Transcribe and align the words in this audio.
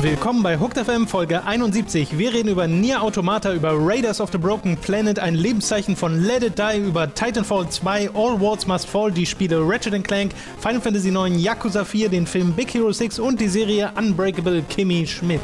Willkommen 0.00 0.42
bei 0.42 0.58
Hooked 0.58 0.78
FM 0.78 1.06
Folge 1.06 1.44
71. 1.44 2.18
Wir 2.18 2.32
reden 2.32 2.48
über 2.48 2.66
Nier 2.66 3.02
Automata, 3.02 3.52
über 3.52 3.72
Raiders 3.74 4.20
of 4.20 4.30
the 4.32 4.38
Broken 4.38 4.76
Planet, 4.76 5.18
ein 5.18 5.34
Lebenszeichen 5.34 5.96
von 5.96 6.22
Let 6.22 6.42
It 6.42 6.58
Die, 6.58 6.78
über 6.78 7.12
Titanfall 7.12 7.68
2, 7.68 8.10
All 8.14 8.40
Worlds 8.40 8.66
Must 8.66 8.86
Fall, 8.86 9.12
die 9.12 9.26
Spiele 9.26 9.60
Ratchet 9.60 10.02
Clank, 10.04 10.32
Final 10.60 10.80
Fantasy 10.80 11.10
9, 11.10 11.38
Yakuza 11.38 11.84
4, 11.84 12.08
den 12.08 12.26
Film 12.26 12.52
Big 12.52 12.72
Hero 12.72 12.92
6 12.92 13.18
und 13.18 13.40
die 13.40 13.48
Serie 13.48 13.92
Unbreakable 13.96 14.62
Kimmy 14.68 15.06
Schmidt. 15.06 15.40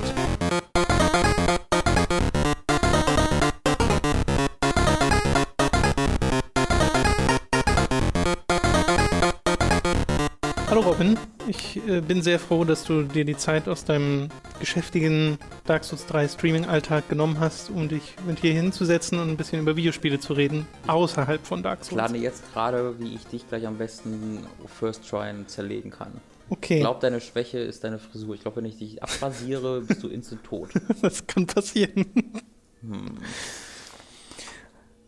Ich 11.50 11.76
äh, 11.88 12.00
bin 12.00 12.22
sehr 12.22 12.38
froh, 12.38 12.64
dass 12.64 12.84
du 12.84 13.02
dir 13.02 13.24
die 13.24 13.36
Zeit 13.36 13.68
aus 13.68 13.84
deinem 13.84 14.28
geschäftigen 14.58 15.38
Dark 15.66 15.84
Souls 15.84 16.06
3 16.06 16.28
Streaming-Alltag 16.28 17.08
genommen 17.08 17.38
hast, 17.40 17.70
um 17.70 17.88
dich 17.88 18.14
mit 18.26 18.38
hier 18.40 18.52
hinzusetzen 18.52 19.18
und 19.18 19.28
ein 19.28 19.36
bisschen 19.36 19.60
über 19.60 19.76
Videospiele 19.76 20.18
zu 20.20 20.32
reden, 20.32 20.66
außerhalb 20.86 21.44
von 21.46 21.62
Dark 21.62 21.80
Ich 21.82 21.88
Souls. 21.88 21.98
plane 22.02 22.18
jetzt 22.18 22.52
gerade, 22.52 22.98
wie 22.98 23.14
ich 23.14 23.26
dich 23.26 23.46
gleich 23.48 23.66
am 23.66 23.76
besten 23.78 24.46
First 24.66 25.08
Try 25.08 25.32
zerlegen 25.46 25.90
kann. 25.90 26.12
Okay, 26.48 26.74
Ich 26.76 26.80
glaube, 26.80 27.00
deine 27.00 27.20
Schwäche 27.20 27.58
ist 27.58 27.84
deine 27.84 27.98
Frisur. 27.98 28.34
Ich 28.34 28.40
glaube, 28.42 28.56
wenn 28.56 28.64
ich 28.64 28.78
dich 28.78 29.02
abrasiere, 29.02 29.80
bist 29.86 30.02
du 30.02 30.08
instant 30.08 30.42
tot. 30.44 30.70
das 31.02 31.26
kann 31.26 31.46
passieren. 31.46 32.06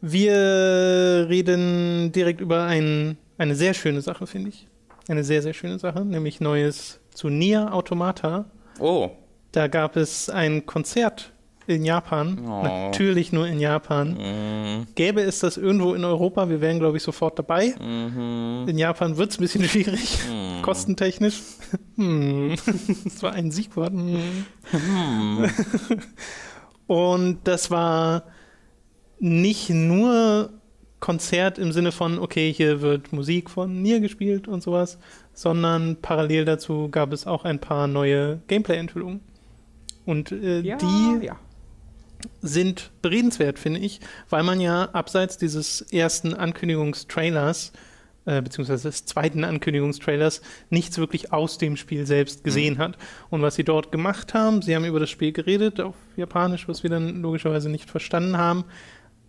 Wir 0.00 1.27
reden 1.28 2.11
direkt 2.12 2.41
über 2.41 2.64
ein, 2.64 3.16
eine 3.38 3.55
sehr 3.55 3.74
schöne 3.74 4.00
Sache, 4.00 4.27
finde 4.27 4.50
ich. 4.50 4.66
Eine 5.09 5.24
sehr, 5.24 5.42
sehr 5.42 5.52
schöne 5.55 5.79
Sache, 5.79 6.05
nämlich 6.05 6.41
Neues 6.41 7.01
zu 7.12 7.29
Nier 7.29 7.73
Automata. 7.74 8.45
Oh, 8.78 9.11
Da 9.53 9.67
gab 9.69 9.97
es 9.97 10.28
ein 10.31 10.64
Konzert 10.64 11.33
in 11.67 11.84
Japan. 11.84 12.39
Oh. 12.45 12.62
Natürlich 12.62 13.33
nur 13.33 13.47
in 13.47 13.61
Japan. 13.61 14.14
mm, 14.14 14.86
Gäbe 14.95 15.20
es 15.23 15.41
das 15.41 15.56
irgendwo 15.56 15.95
in 15.95 16.05
Europa, 16.05 16.48
wir 16.48 16.61
wären, 16.61 16.78
glaube 16.78 16.97
ich, 16.97 17.03
sofort 17.03 17.39
dabei. 17.39 17.75
mhm, 17.80 18.64
In 18.69 18.78
Japan 18.78 19.17
wird 19.17 19.30
es 19.30 19.39
ein 19.39 19.42
bisschen 19.42 19.64
schwierig, 19.69 20.19
mm. 20.28 20.62
kostentechnisch. 20.62 21.41
Hm. 21.97 22.55
Das 23.05 23.23
war 23.23 23.33
ein 23.33 23.50
Siegwort. 23.50 23.92
Hm. 23.92 24.45
Und 26.86 27.39
das 27.45 27.70
war 27.70 28.25
nicht 29.19 29.70
nur 29.70 30.50
Konzert 31.03 31.58
im 31.58 31.72
Sinne 31.72 31.91
von, 31.91 32.20
okay, 32.20 32.53
hier 32.53 32.81
wird 32.81 33.12
Musik 33.12 33.50
von 33.50 33.83
Nier 33.83 33.98
gespielt 33.98 34.47
und 34.47 34.62
sowas, 34.62 34.98
sondern 35.34 35.97
parallel 36.00 36.45
dazu 36.45 36.89
gab 36.91 37.12
es 37.12 37.27
auch 37.27 37.45
ein 37.45 37.58
paar 37.58 37.89
neue 37.89 38.41
Gameplay-Enthüllungen. 38.47 39.20
Und 40.06 40.30
äh, 40.30 40.61
ja, 40.61 40.77
die 40.77 41.27
ja. 41.27 41.36
sind 42.41 42.92
beredenswert, 43.03 43.58
finde 43.58 43.80
ich, 43.80 43.98
weil 44.30 44.45
man 44.45 44.61
ja 44.61 44.91
abseits 44.92 45.39
dieses 45.39 45.80
ersten 45.80 46.34
Ankündigungstrailers, 46.34 47.73
äh, 48.25 48.41
beziehungsweise 48.41 48.89
des 48.89 49.05
zweiten 49.05 49.42
Ankündigungstrailers, 49.42 50.41
nichts 50.70 50.98
wirklich 50.98 51.33
aus 51.33 51.58
dem 51.58 51.77
Spiel 51.77 52.06
selbst 52.06 52.45
gesehen 52.45 52.78
hat. 52.78 52.97
Und 53.28 53.42
was 53.42 53.56
sie 53.56 53.64
dort 53.64 53.91
gemacht 53.91 54.34
haben, 54.34 54.62
sie 54.62 54.77
haben 54.77 54.84
über 54.84 55.00
das 55.00 55.11
Spiel 55.11 55.33
geredet, 55.33 55.80
auf 55.80 55.97
Japanisch, 56.17 56.69
was 56.69 56.84
wir 56.84 56.91
dann 56.91 57.23
logischerweise 57.23 57.69
nicht 57.69 57.91
verstanden 57.91 58.36
haben, 58.36 58.67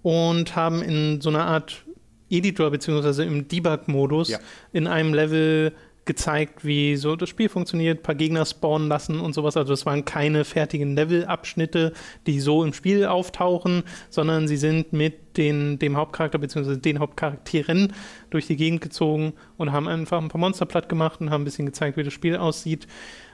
und 0.04 0.56
haben 0.56 0.82
in 0.84 1.20
so 1.22 1.30
einer 1.30 1.46
Art 1.46 1.84
Editor, 2.30 2.70
beziehungsweise 2.72 3.24
im 3.24 3.48
Debug-Modus, 3.48 4.30
Ja. 4.30 4.40
in 4.72 4.88
einem 4.88 5.14
Level 5.14 5.74
gezeigt, 6.06 6.66
wie 6.66 6.98
so 6.98 7.16
das 7.16 7.30
Spiel 7.30 7.48
funktioniert, 7.48 8.00
ein 8.00 8.04
paar 8.04 8.16
Gegner 8.16 8.46
spawnen 8.46 8.90
lassen 8.90 9.22
und 9.22 9.34
sowas. 9.34 9.56
Also 9.56 9.72
es 9.72 9.86
waren 9.86 10.04
keine 10.04 10.44
fertigen 10.44 10.96
Levelabschnitte, 10.98 11.94
die 12.28 12.42
so 12.42 12.66
im 12.66 12.74
Spiel 12.74 13.06
auftauchen, 13.06 13.84
sondern 14.10 14.50
sie 14.50 14.58
sind 14.58 14.92
mit 14.92 15.38
den, 15.38 15.80
dem 15.80 15.96
Hauptcharakter 15.96 16.40
bzw. 16.40 16.76
den 16.76 17.00
Hauptcharakteren 17.00 17.94
durch 18.32 18.48
die 18.48 18.58
Gegend 18.58 18.82
gezogen 18.82 19.32
und 19.56 19.72
haben 19.72 19.88
einfach 19.88 20.22
ein 20.22 20.28
paar 20.28 20.42
Monster 20.42 20.66
platt 20.66 20.90
gemacht 20.90 21.22
und 21.22 21.30
haben 21.30 21.44
ein 21.44 21.46
bisschen 21.46 21.66
gezeigt, 21.68 21.96
wie 21.96 22.04
das 22.04 22.14
Spiel 22.14 22.36
aussieht. 22.36 22.86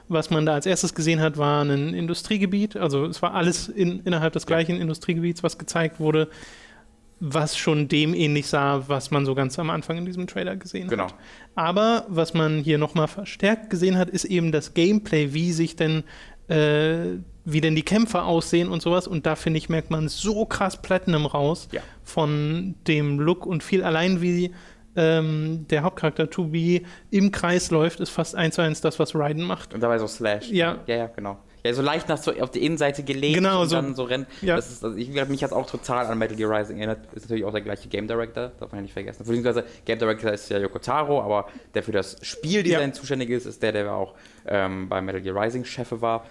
Was 0.10 0.30
man 0.32 0.46
da 0.46 0.54
als 0.56 0.66
erstes 0.66 0.94
gesehen 0.96 1.22
hat, 1.22 1.38
war 1.38 1.64
ein 1.64 1.94
Industriegebiet. 1.94 2.76
Also 2.76 3.06
es 3.06 3.22
war 3.22 3.36
alles 3.36 3.70
in, 3.70 4.00
innerhalb 4.02 4.34
des 4.34 4.46
gleichen 4.48 4.76
Industriegebiets, 4.82 5.44
was 5.44 5.58
gezeigt 5.60 6.00
wurde, 6.00 6.30
was 7.20 7.58
schon 7.58 7.88
dem 7.88 8.14
ähnlich 8.14 8.48
sah, 8.48 8.86
was 8.88 9.12
man 9.12 9.26
so 9.26 9.36
ganz 9.36 9.60
am 9.60 9.70
Anfang 9.70 9.98
in 9.98 10.06
diesem 10.06 10.26
Trailer 10.26 10.56
gesehen 10.56 10.88
Genau. 10.88 11.06
hat. 11.06 11.16
Aber 11.56 12.06
was 12.08 12.34
man 12.34 12.60
hier 12.60 12.78
nochmal 12.78 13.08
verstärkt 13.08 13.70
gesehen 13.70 13.98
hat, 13.98 14.10
ist 14.10 14.26
eben 14.26 14.52
das 14.52 14.74
Gameplay, 14.74 15.34
wie 15.34 15.52
sich 15.52 15.76
denn, 15.76 16.04
äh, 16.48 17.18
wie 17.46 17.62
denn 17.62 17.76
die 17.76 17.84
Kämpfer 17.84 18.26
aussehen 18.26 18.70
und 18.70 18.82
sowas. 18.82 19.06
Und 19.08 19.26
da 19.26 19.36
finde 19.36 19.58
ich, 19.58 19.70
merkt 19.70 19.92
man 19.92 20.08
so 20.08 20.46
krass 20.46 20.82
Platinum 20.82 21.26
raus 21.26 21.68
Ja. 21.72 21.82
von 22.04 22.76
dem 22.88 23.20
Look 23.20 23.46
und 23.46 23.64
viel 23.64 23.84
allein 23.84 24.22
wie 24.22 24.52
ähm, 24.96 25.66
der 25.70 25.84
Hauptcharakter 25.84 26.26
2B 26.26 26.84
im 27.12 27.32
Kreis 27.32 27.72
läuft, 27.72 28.00
ist 28.00 28.10
fast 28.10 28.36
eins 28.36 28.56
zu 28.56 28.62
eins 28.62 28.82
das, 28.82 29.00
was 29.00 29.16
Raiden 29.16 29.44
macht. 29.44 29.74
Und 29.74 29.82
dabei 29.82 29.98
so 30.00 30.08
Slash. 30.08 30.50
Ja. 30.50 30.80
Ja, 30.88 30.96
ja, 30.96 31.08
genau. 31.08 31.38
Ja, 31.64 31.74
so 31.74 31.82
leicht 31.82 32.08
nach 32.08 32.18
so 32.18 32.32
auf 32.40 32.52
die 32.52 32.64
Innenseite 32.66 33.04
gelegt 33.04 33.36
Genau, 33.36 33.62
und 33.64 33.68
so. 33.70 33.76
dann 33.76 33.94
so 33.94 34.04
rennt. 34.04 34.28
Ja. 34.42 34.56
Das 34.56 34.72
ist, 34.72 34.84
also 34.84 34.96
ich, 34.98 35.10
mich 35.28 35.44
hat 35.44 35.52
auch 35.52 35.70
total 35.70 36.06
an 36.06 36.18
Metal 36.18 36.38
Gear 36.38 36.50
Rising 36.58 36.78
erinnert. 36.78 37.00
Ist 37.14 37.24
natürlich 37.24 37.44
auch 37.44 37.52
der 37.52 37.62
gleiche 37.62 37.90
Game 37.90 38.08
Director, 38.08 38.54
darf 38.60 38.72
man 38.72 38.80
ja 38.80 38.82
nicht 38.84 38.94
vergessen. 38.94 39.24
Beziehungsweise 39.26 39.66
Game 39.84 40.00
Director 40.00 40.32
ist 40.32 40.50
ja 40.50 40.58
Yoko 40.58 40.80
Taro, 40.80 41.22
aber 41.22 41.48
der 41.74 41.84
für 41.84 41.92
das 41.92 42.16
Spieldesign 42.22 42.90
Ja. 42.90 42.94
zuständig 42.94 43.30
ist, 43.30 43.46
ist 43.46 43.62
der, 43.62 43.74
der 43.74 43.94
auch 43.94 44.16
ähm, 44.48 44.88
bei 44.88 45.02
Metal 45.02 45.22
Gear 45.22 45.36
Rising 45.36 45.66
Chefe 45.66 46.02
war. 46.02 46.26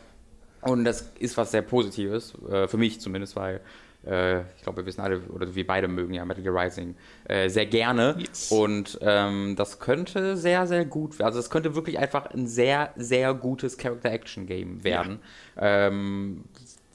Und 0.62 0.84
das 0.84 1.12
ist 1.18 1.36
was 1.36 1.50
sehr 1.50 1.62
Positives, 1.62 2.34
äh, 2.50 2.66
für 2.66 2.78
mich 2.78 2.98
zumindest, 3.00 3.36
weil 3.36 3.60
äh, 4.06 4.40
ich 4.40 4.62
glaube, 4.62 4.78
wir 4.78 4.86
wissen 4.86 5.00
alle, 5.00 5.20
oder 5.28 5.54
wir 5.54 5.66
beide 5.66 5.88
mögen 5.88 6.14
ja 6.14 6.24
Metal 6.24 6.42
Gear 6.42 6.54
Rising 6.54 6.94
äh, 7.24 7.48
sehr 7.48 7.66
gerne. 7.66 8.16
Yes. 8.18 8.50
Und 8.50 8.98
ähm, 9.02 9.54
das 9.56 9.80
könnte 9.80 10.36
sehr, 10.36 10.66
sehr 10.66 10.84
gut, 10.84 11.20
also 11.20 11.38
es 11.38 11.50
könnte 11.50 11.74
wirklich 11.74 11.98
einfach 11.98 12.30
ein 12.30 12.46
sehr, 12.46 12.92
sehr 12.96 13.34
gutes 13.34 13.76
Character-Action-Game 13.76 14.84
werden. 14.84 15.20
Ähm, 15.56 16.44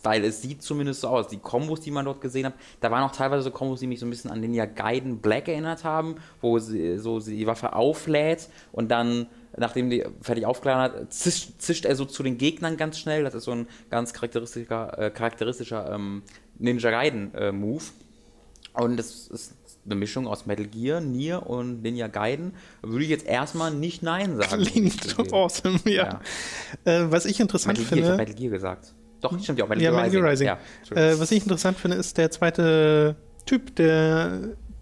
weil 0.04 0.26
es 0.26 0.42
sieht 0.42 0.62
zumindest 0.62 1.02
so 1.02 1.08
aus. 1.08 1.30
Die 1.30 1.38
Kombos, 1.38 1.80
die 1.80 1.92
man 1.92 2.06
dort 2.06 2.22
gesehen 2.22 2.46
hat, 2.46 2.54
da 2.82 2.92
waren 2.92 3.04
auch 3.04 3.16
teilweise 3.16 3.44
so 3.44 3.52
Kombos, 3.52 3.80
die 3.80 3.88
mich 3.88 4.00
so 4.00 4.06
ein 4.06 4.10
bisschen 4.10 4.30
an 4.30 4.42
Ninja 4.42 4.66
Gaiden 4.66 5.20
Black 5.20 5.48
erinnert 5.48 5.84
haben, 5.84 6.18
wo 6.42 6.60
sie 6.60 6.98
so 6.98 7.20
sie 7.20 7.38
die 7.38 7.48
Waffe 7.48 7.74
auflädt 7.74 8.50
und 8.74 8.92
dann, 8.92 9.28
nachdem 9.56 9.90
die 9.90 10.04
fertig 10.22 10.46
aufgeladen 10.46 11.02
hat, 11.02 11.14
zischt, 11.14 11.54
zischt 11.60 11.86
er 11.86 11.96
so 11.96 12.04
zu 12.06 12.22
den 12.22 12.38
Gegnern 12.38 12.76
ganz 12.76 13.00
schnell. 13.00 13.24
Das 13.24 13.34
ist 13.34 13.46
so 13.46 13.52
ein 13.52 13.68
ganz 13.90 14.14
charakteristischer, 14.14 15.00
äh, 15.00 15.10
charakteristischer 15.10 15.94
ähm, 15.94 16.24
Ninja 16.64 16.90
Gaiden 16.92 17.34
äh, 17.36 17.52
Move. 17.52 17.84
Und 18.74 18.98
das 18.98 19.28
ist 19.28 19.54
eine 19.86 19.96
Mischung 19.96 20.26
aus 20.28 20.46
Metal 20.46 20.66
Gear, 20.66 21.02
Nier 21.02 21.46
und 21.46 21.82
Ninja 21.84 22.08
Gaiden. 22.08 22.54
Würde 22.82 23.04
ich 23.04 23.10
jetzt 23.10 23.28
erstmal 23.28 23.72
nicht 23.72 24.02
Nein 24.02 24.38
sagen. 24.38 24.64
Klingt 24.64 25.34
awesome, 25.34 25.80
ja. 25.86 26.22
Äh, 26.86 27.02
was 27.10 27.26
ich 27.26 27.40
interessant 27.40 27.78
Metal 27.78 27.84
Gear, 27.90 27.98
ich 28.00 28.06
finde. 28.06 28.08
habe 28.14 28.18
Metal 28.30 28.36
Gear 28.36 28.52
gesagt. 28.52 28.94
Doch, 29.22 29.38
stimmt 29.42 29.60
ja 29.60 29.66
auch 29.66 29.70
Metal 29.70 29.84
Ja, 29.84 29.92
Gear 29.92 30.02
Metal 30.04 30.22
Gear 30.22 30.32
Rising. 30.32 30.48
Ja. 30.48 30.58
Äh, 30.96 31.20
was 31.20 31.32
ich 31.32 31.44
interessant 31.44 31.78
finde, 31.78 31.98
ist 31.98 32.18
der 32.18 32.32
zweite 32.32 33.16
Typ, 33.46 33.76
der 33.76 34.40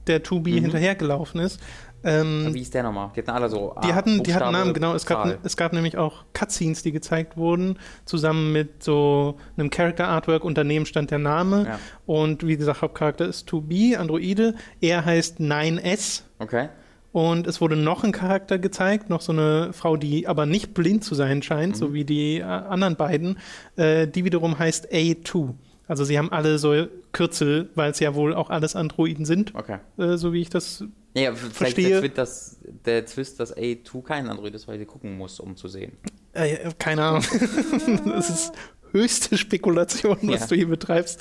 der 0.08 0.24
2B 0.24 0.50
Mhm. 0.50 0.63
hinterhergelaufen 0.63 1.40
ist. 1.42 1.59
Ähm, 2.03 2.50
Wie 2.53 2.62
ist 2.62 2.73
der 2.73 2.84
nochmal? 2.84 3.12
Die 3.16 3.19
hatten 3.19 3.29
alle 3.29 3.47
so. 3.50 3.75
die 3.84 3.94
hatten, 3.94 4.23
die 4.23 4.34
hatten 4.34 4.51
Namen, 4.51 4.73
genau. 4.73 4.94
Es 4.95 5.06
gab, 5.06 5.38
es 5.45 5.56
gab 5.56 5.72
nämlich 5.73 5.97
auch 5.97 6.23
Cutscenes, 6.34 6.81
die 6.81 6.91
gezeigt 6.91 7.38
wurden, 7.38 7.78
zusammen 8.06 8.51
mit 8.51 8.81
so 8.84 9.38
einem 9.57 9.69
Character 9.69 10.07
Artwork. 10.07 10.44
Und 10.44 10.57
daneben 10.57 10.85
stand 10.85 11.12
der 11.12 11.19
Name. 11.19 11.66
Ja. 11.67 11.79
Und 12.07 12.45
wie 12.47 12.57
gesagt, 12.57 12.81
Hauptcharakter 12.81 13.28
ist 13.28 13.47
2B, 13.50 13.97
Androide. 13.97 14.56
Er 14.81 15.06
heißt 15.06 15.39
9S. 15.39 16.23
Okay. 16.39 16.69
Und 17.12 17.45
es 17.45 17.59
wurde 17.59 17.75
noch 17.75 18.03
ein 18.06 18.13
Charakter 18.13 18.57
gezeigt, 18.57 19.09
noch 19.09 19.19
so 19.22 19.33
eine 19.33 19.73
Frau, 19.73 19.97
die 19.97 20.27
aber 20.30 20.45
nicht 20.45 20.74
blind 20.74 21.04
zu 21.04 21.13
sein 21.13 21.42
scheint, 21.44 21.74
Mhm. 21.74 21.77
so 21.77 21.94
wie 21.94 22.06
die 22.06 22.38
äh, 22.39 22.44
anderen 22.44 22.95
beiden. 22.95 23.38
Äh, 23.75 24.07
die 24.07 24.24
wiederum 24.24 24.57
heißt 24.57 24.92
A2. 24.94 25.54
Also 25.92 26.06
sie 26.06 26.18
haben 26.18 26.32
alle 26.32 26.58
so 26.58 26.88
Kürzel, 27.12 27.70
weil 27.76 27.92
es 27.92 28.00
ja 28.00 28.16
wohl 28.16 28.34
auch 28.34 28.50
alles 28.50 28.78
Androiden 28.78 29.26
sind, 29.26 29.54
Okay. 29.54 29.80
äh, 29.98 30.16
so 30.16 30.32
wie 30.32 30.40
ich 30.42 30.50
das. 30.50 30.86
Ja, 31.14 31.24
ja, 31.24 31.34
vielleicht 31.34 31.56
Verstehe. 31.58 31.90
der 31.90 32.00
Twist, 32.00 32.18
dass, 32.18 32.60
der 32.86 33.06
Twist, 33.06 33.40
dass 33.42 33.58
A2 33.58 34.02
kein 34.02 34.30
Android 34.30 34.56
ist, 34.56 34.70
weil 34.70 34.80
sie 34.80 34.86
gucken 34.86 35.18
muss, 35.18 35.42
um 35.42 35.58
zu 35.58 35.68
sehen. 35.68 35.92
Äh, 36.32 36.70
keine 36.80 37.04
Ahnung. 37.04 37.24
das 38.06 38.30
ist 38.30 38.54
höchste 38.94 39.38
Spekulation, 39.38 40.18
was 40.22 40.40
Ja. 40.40 40.48
du 40.48 40.56
hier 40.56 40.70
betreibst. 40.70 41.20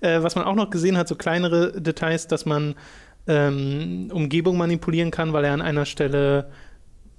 Äh, 0.00 0.22
was 0.22 0.36
man 0.36 0.44
auch 0.44 0.54
noch 0.54 0.70
gesehen 0.70 0.96
hat, 0.96 1.08
so 1.08 1.16
kleinere 1.16 1.80
Details, 1.82 2.28
dass 2.28 2.46
man 2.46 2.76
ähm, 3.26 4.08
Umgebung 4.12 4.56
manipulieren 4.56 5.10
kann, 5.10 5.32
weil 5.32 5.44
er 5.44 5.52
an 5.52 5.62
einer 5.62 5.84
Stelle 5.84 6.48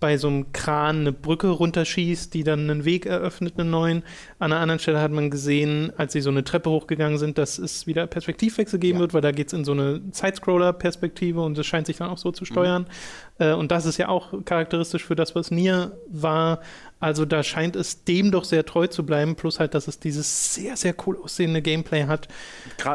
bei 0.03 0.17
so 0.17 0.27
einem 0.27 0.51
Kran 0.51 0.99
eine 0.99 1.13
Brücke 1.13 1.47
runterschießt, 1.47 2.33
die 2.33 2.43
dann 2.43 2.69
einen 2.69 2.83
Weg 2.83 3.05
eröffnet, 3.05 3.57
einen 3.57 3.69
neuen. 3.69 4.03
An 4.37 4.51
einer 4.51 4.59
anderen 4.59 4.79
Stelle 4.79 4.99
hat 4.99 5.13
man 5.13 5.29
gesehen, 5.29 5.93
als 5.95 6.11
sie 6.11 6.19
so 6.19 6.29
eine 6.29 6.43
Treppe 6.43 6.69
hochgegangen 6.69 7.17
sind, 7.17 7.37
dass 7.37 7.57
es 7.57 7.87
wieder 7.87 8.05
Perspektivwechsel 8.05 8.79
geben 8.79 8.97
ja. 8.97 8.99
wird, 8.99 9.13
weil 9.13 9.21
da 9.21 9.31
geht 9.31 9.47
es 9.47 9.53
in 9.53 9.63
so 9.63 9.71
eine 9.71 10.01
Sidescroller-Perspektive 10.11 11.39
und 11.39 11.57
es 11.57 11.65
scheint 11.65 11.87
sich 11.87 11.95
dann 11.95 12.09
auch 12.09 12.17
so 12.17 12.33
zu 12.33 12.43
steuern. 12.43 12.81
Mhm. 12.81 12.87
Äh, 13.39 13.53
und 13.53 13.71
das 13.71 13.85
ist 13.85 13.97
ja 13.97 14.09
auch 14.09 14.33
charakteristisch 14.45 15.05
für 15.05 15.15
das, 15.15 15.35
was 15.35 15.51
Nier 15.51 15.97
war. 16.07 16.61
Also 16.99 17.25
da 17.25 17.43
scheint 17.43 17.75
es 17.75 18.05
dem 18.05 18.31
doch 18.31 18.45
sehr 18.45 18.65
treu 18.65 18.87
zu 18.87 19.05
bleiben, 19.05 19.35
plus 19.35 19.59
halt, 19.59 19.73
dass 19.73 19.87
es 19.87 19.99
dieses 19.99 20.53
sehr, 20.53 20.77
sehr 20.77 20.95
cool 21.05 21.17
aussehende 21.21 21.61
Gameplay 21.61 22.05
hat. 22.05 22.29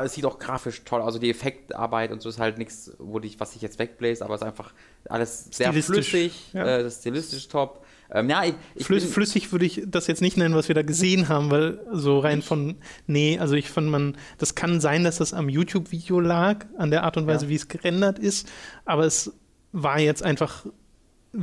Es 0.03 0.15
sieht 0.15 0.25
auch 0.25 0.39
grafisch 0.39 0.83
toll, 0.85 1.03
also 1.03 1.19
die 1.19 1.29
Effektarbeit 1.29 2.11
und 2.11 2.23
so 2.23 2.31
ist 2.31 2.39
halt 2.39 2.57
nichts, 2.57 2.93
wo 2.99 3.19
dich, 3.19 3.39
was 3.39 3.53
sich 3.53 3.61
jetzt 3.61 3.79
wegbläst, 3.79 4.23
aber 4.23 4.35
es 4.35 4.41
ist 4.41 4.47
einfach 4.47 4.73
alles 5.11 5.49
sehr 5.51 5.73
flüssig, 5.75 6.55
ja. 6.55 6.65
äh, 6.65 6.91
stilistisch 6.91 7.49
top. 7.49 7.85
Ähm, 8.11 8.31
ja, 8.31 8.45
ich, 8.45 8.55
ich 8.75 8.87
Flüss, 8.87 9.05
flüssig 9.05 9.53
würde 9.53 9.67
ich 9.67 9.83
das 9.87 10.07
jetzt 10.07 10.23
nicht 10.23 10.39
nennen, 10.39 10.55
was 10.55 10.69
wir 10.69 10.75
da 10.75 10.81
gesehen 10.81 11.29
haben, 11.29 11.51
weil 11.51 11.79
so 11.93 12.19
rein 12.19 12.41
von, 12.41 12.77
nee, 13.07 13.39
also 13.39 13.55
ich 13.55 13.69
fand 13.69 13.89
man, 13.89 14.17
das 14.39 14.55
kann 14.55 14.81
sein, 14.81 15.05
dass 15.05 15.19
das 15.19 15.35
am 15.35 15.51
YouTube-Video 15.51 16.19
lag, 16.19 16.65
an 16.79 16.91
der 16.91 17.03
Art 17.03 17.19
und 17.19 17.27
Weise, 17.27 17.45
ja. 17.45 17.51
wie 17.51 17.57
es 17.57 17.69
gerendert 17.69 18.19
ist, 18.19 18.49
aber 18.87 19.05
es 19.05 19.35
war 19.73 20.01
jetzt 20.01 20.23
einfach 20.23 20.65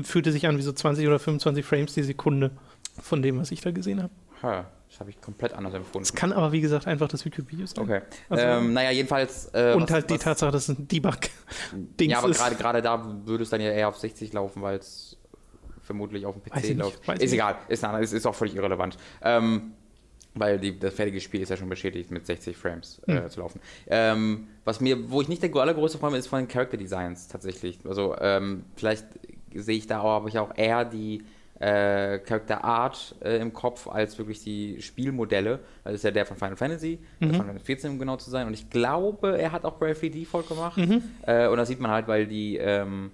fühlte 0.04 0.32
sich 0.32 0.48
an 0.48 0.58
wie 0.58 0.62
so 0.62 0.72
20 0.72 1.08
oder 1.08 1.20
25 1.20 1.66
Frames 1.66 1.94
die 1.94 2.04
Sekunde 2.04 2.52
von 3.02 3.22
dem, 3.22 3.40
was 3.40 3.52
ich 3.52 3.62
da 3.62 3.72
gesehen 3.72 4.02
habe. 4.02 4.14
Ha, 4.42 4.66
das 4.90 5.00
habe 5.00 5.10
ich 5.10 5.22
komplett 5.22 5.54
anders 5.54 5.74
empfunden. 5.74 6.04
Es 6.04 6.14
kann 6.14 6.34
aber, 6.34 6.52
wie 6.52 6.62
gesagt, 6.62 6.88
einfach 6.88 7.08
das 7.08 7.24
YouTube-Video 7.24 7.66
sein. 7.66 7.84
Okay. 7.84 8.02
Also, 8.30 8.44
ähm, 8.44 8.74
naja, 8.74 8.92
jedenfalls. 8.92 9.50
Äh, 9.54 9.74
und 9.76 9.84
was, 9.84 9.92
halt 9.92 10.10
die 10.10 10.16
was, 10.16 10.22
Tatsache, 10.22 10.52
dass 10.52 10.70
es 10.70 10.78
ein 10.78 10.88
Debug-Ding 10.88 12.10
ist. 12.10 12.14
Ja, 12.14 12.20
aber 12.20 12.56
gerade 12.56 12.82
da 12.82 13.04
würde 13.26 13.44
es 13.44 13.50
dann 13.50 13.62
ja 13.62 13.72
eher 13.72 13.88
auf 13.88 13.98
60 13.98 14.34
laufen, 14.34 14.62
weil 14.62 14.78
es 14.78 15.18
vermutlich 15.82 16.26
auf 16.26 16.36
dem 16.36 16.44
PC 16.44 16.78
läuft. 16.78 17.08
Ist 17.22 17.34
egal, 17.34 17.58
ist, 17.68 17.84
ist, 17.84 18.14
ist, 18.14 18.26
auch 18.26 18.36
völlig 18.36 18.56
irrelevant. 18.56 18.98
Ähm, 19.22 19.74
weil 20.36 20.60
die, 20.60 20.78
das 20.78 20.94
fertige 20.94 21.20
Spiel 21.22 21.42
ist 21.42 21.50
ja 21.50 21.58
schon 21.58 21.70
bestätigt, 21.70 22.12
mit 22.12 22.26
60 22.26 22.56
Frames 22.56 23.02
äh, 23.08 23.22
mhm. 23.22 23.30
zu 23.30 23.40
laufen. 23.40 23.60
Ähm, 23.88 24.48
was 24.64 24.82
mir, 24.82 25.10
wo 25.10 25.22
ich 25.22 25.28
nicht 25.28 25.42
der 25.42 25.54
allergrößte 25.56 25.98
Freund 25.98 26.14
bin, 26.14 26.20
ist 26.20 26.28
von 26.28 26.40
den 26.40 26.48
Character 26.48 26.78
Designs 26.78 27.28
tatsächlich. 27.28 27.80
Also 27.86 28.16
ähm, 28.20 28.66
vielleicht 28.76 29.06
sehe 29.54 29.78
ich 29.78 29.88
da 29.88 30.02
auch, 30.02 30.12
habe 30.12 30.30
ich 30.30 30.38
auch 30.38 30.56
eher 30.56 30.86
die 30.86 31.24
äh, 31.60 32.20
Character 32.20 32.64
Art 32.64 33.16
äh, 33.24 33.38
im 33.38 33.54
Kopf 33.54 33.88
als 33.88 34.18
wirklich 34.18 34.44
die 34.44 34.82
Spielmodelle. 34.82 35.60
Das 35.84 35.94
ist 35.94 36.04
ja 36.04 36.12
der 36.12 36.26
von 36.26 36.36
Final 36.36 36.58
Fantasy, 36.58 37.00
mhm. 37.20 37.30
Final 37.30 37.46
Fantasy 37.46 37.66
14 37.66 37.92
um 37.92 38.00
genau 38.00 38.18
zu 38.18 38.30
sein. 38.30 38.48
Und 38.48 38.54
ich 38.54 38.70
glaube, 38.70 39.38
er 39.38 39.52
hat 39.54 39.64
auch 39.64 39.78
Bravely 39.78 40.10
Default 40.10 40.50
gemacht. 40.50 40.78
Mhm. 40.78 41.02
Äh, 41.26 41.48
und 41.48 41.58
das 41.58 41.70
sieht 41.70 41.80
man 41.80 41.92
halt, 41.92 42.08
weil 42.08 42.28
die, 42.28 42.58
ähm, 42.58 43.12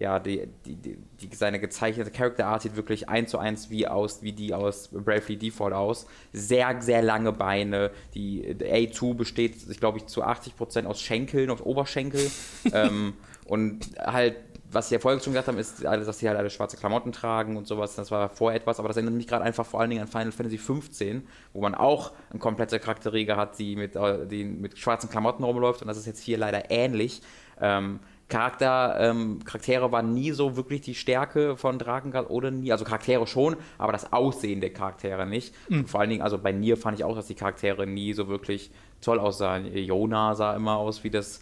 ja, 0.00 0.18
die, 0.18 0.48
die, 0.64 0.76
die, 0.76 0.96
seine 1.36 1.60
gezeichnete 1.60 2.10
Character 2.10 2.46
Art 2.46 2.62
sieht 2.62 2.74
wirklich 2.74 3.10
eins 3.10 3.30
zu 3.30 3.38
eins 3.38 3.68
wie 3.68 3.86
aus, 3.86 4.22
wie 4.22 4.32
die 4.32 4.54
aus 4.54 4.88
Bravely 4.88 5.36
Default 5.36 5.74
aus. 5.74 6.06
Sehr, 6.32 6.80
sehr 6.80 7.02
lange 7.02 7.32
Beine. 7.32 7.90
Die 8.14 8.42
A2 8.48 9.12
besteht, 9.12 9.56
ich 9.68 9.78
glaube, 9.78 9.98
ich 9.98 10.06
zu 10.06 10.24
80% 10.24 10.86
aus 10.86 11.02
Schenkeln, 11.02 11.50
aus 11.50 11.60
Oberschenkel. 11.60 12.30
ähm, 12.72 13.12
und 13.44 13.90
halt 13.98 14.36
was 14.72 14.88
sie 14.88 14.94
ja 14.94 15.00
vorher 15.00 15.20
schon 15.20 15.32
gesagt 15.32 15.48
haben, 15.48 15.58
ist, 15.58 15.82
dass 15.82 16.18
sie 16.20 16.28
halt 16.28 16.38
alle 16.38 16.48
schwarze 16.48 16.76
Klamotten 16.76 17.10
tragen 17.10 17.56
und 17.56 17.66
sowas. 17.66 17.96
Das 17.96 18.12
war 18.12 18.28
vorher 18.28 18.60
etwas, 18.60 18.78
aber 18.78 18.86
das 18.86 18.96
erinnert 18.96 19.14
mich 19.14 19.26
gerade 19.26 19.44
einfach 19.44 19.66
vor 19.66 19.80
allen 19.80 19.90
Dingen 19.90 20.02
an 20.02 20.06
Final 20.06 20.30
Fantasy 20.30 20.58
15, 20.58 21.26
wo 21.52 21.60
man 21.60 21.74
auch 21.74 22.12
eine 22.30 22.38
komplette 22.38 22.78
Charakterriege 22.78 23.36
hat, 23.36 23.58
die 23.58 23.74
mit, 23.74 23.96
äh, 23.96 24.28
die 24.28 24.44
mit 24.44 24.78
schwarzen 24.78 25.10
Klamotten 25.10 25.42
rumläuft 25.42 25.82
und 25.82 25.88
das 25.88 25.96
ist 25.96 26.06
jetzt 26.06 26.22
hier 26.22 26.38
leider 26.38 26.70
ähnlich. 26.70 27.20
Ähm, 27.60 27.98
Charakter, 28.30 28.96
ähm, 28.98 29.40
Charaktere 29.44 29.92
waren 29.92 30.14
nie 30.14 30.30
so 30.30 30.56
wirklich 30.56 30.80
die 30.80 30.94
Stärke 30.94 31.56
von 31.58 31.78
Drakengard 31.78 32.30
oder 32.30 32.50
nie, 32.50 32.72
also 32.72 32.86
Charaktere 32.86 33.26
schon, 33.26 33.56
aber 33.76 33.92
das 33.92 34.12
Aussehen 34.12 34.62
der 34.62 34.72
Charaktere 34.72 35.26
nicht. 35.26 35.54
Mhm. 35.68 35.86
Vor 35.86 36.00
allen 36.00 36.08
Dingen, 36.08 36.22
also 36.22 36.38
bei 36.38 36.52
Nier 36.52 36.78
fand 36.78 36.98
ich 36.98 37.04
auch, 37.04 37.14
dass 37.14 37.26
die 37.26 37.34
Charaktere 37.34 37.86
nie 37.86 38.14
so 38.14 38.28
wirklich 38.28 38.70
toll 39.02 39.18
aussahen. 39.18 39.66
Yona 39.76 40.34
sah 40.34 40.56
immer 40.56 40.76
aus 40.76 41.04
wie 41.04 41.10
das 41.10 41.40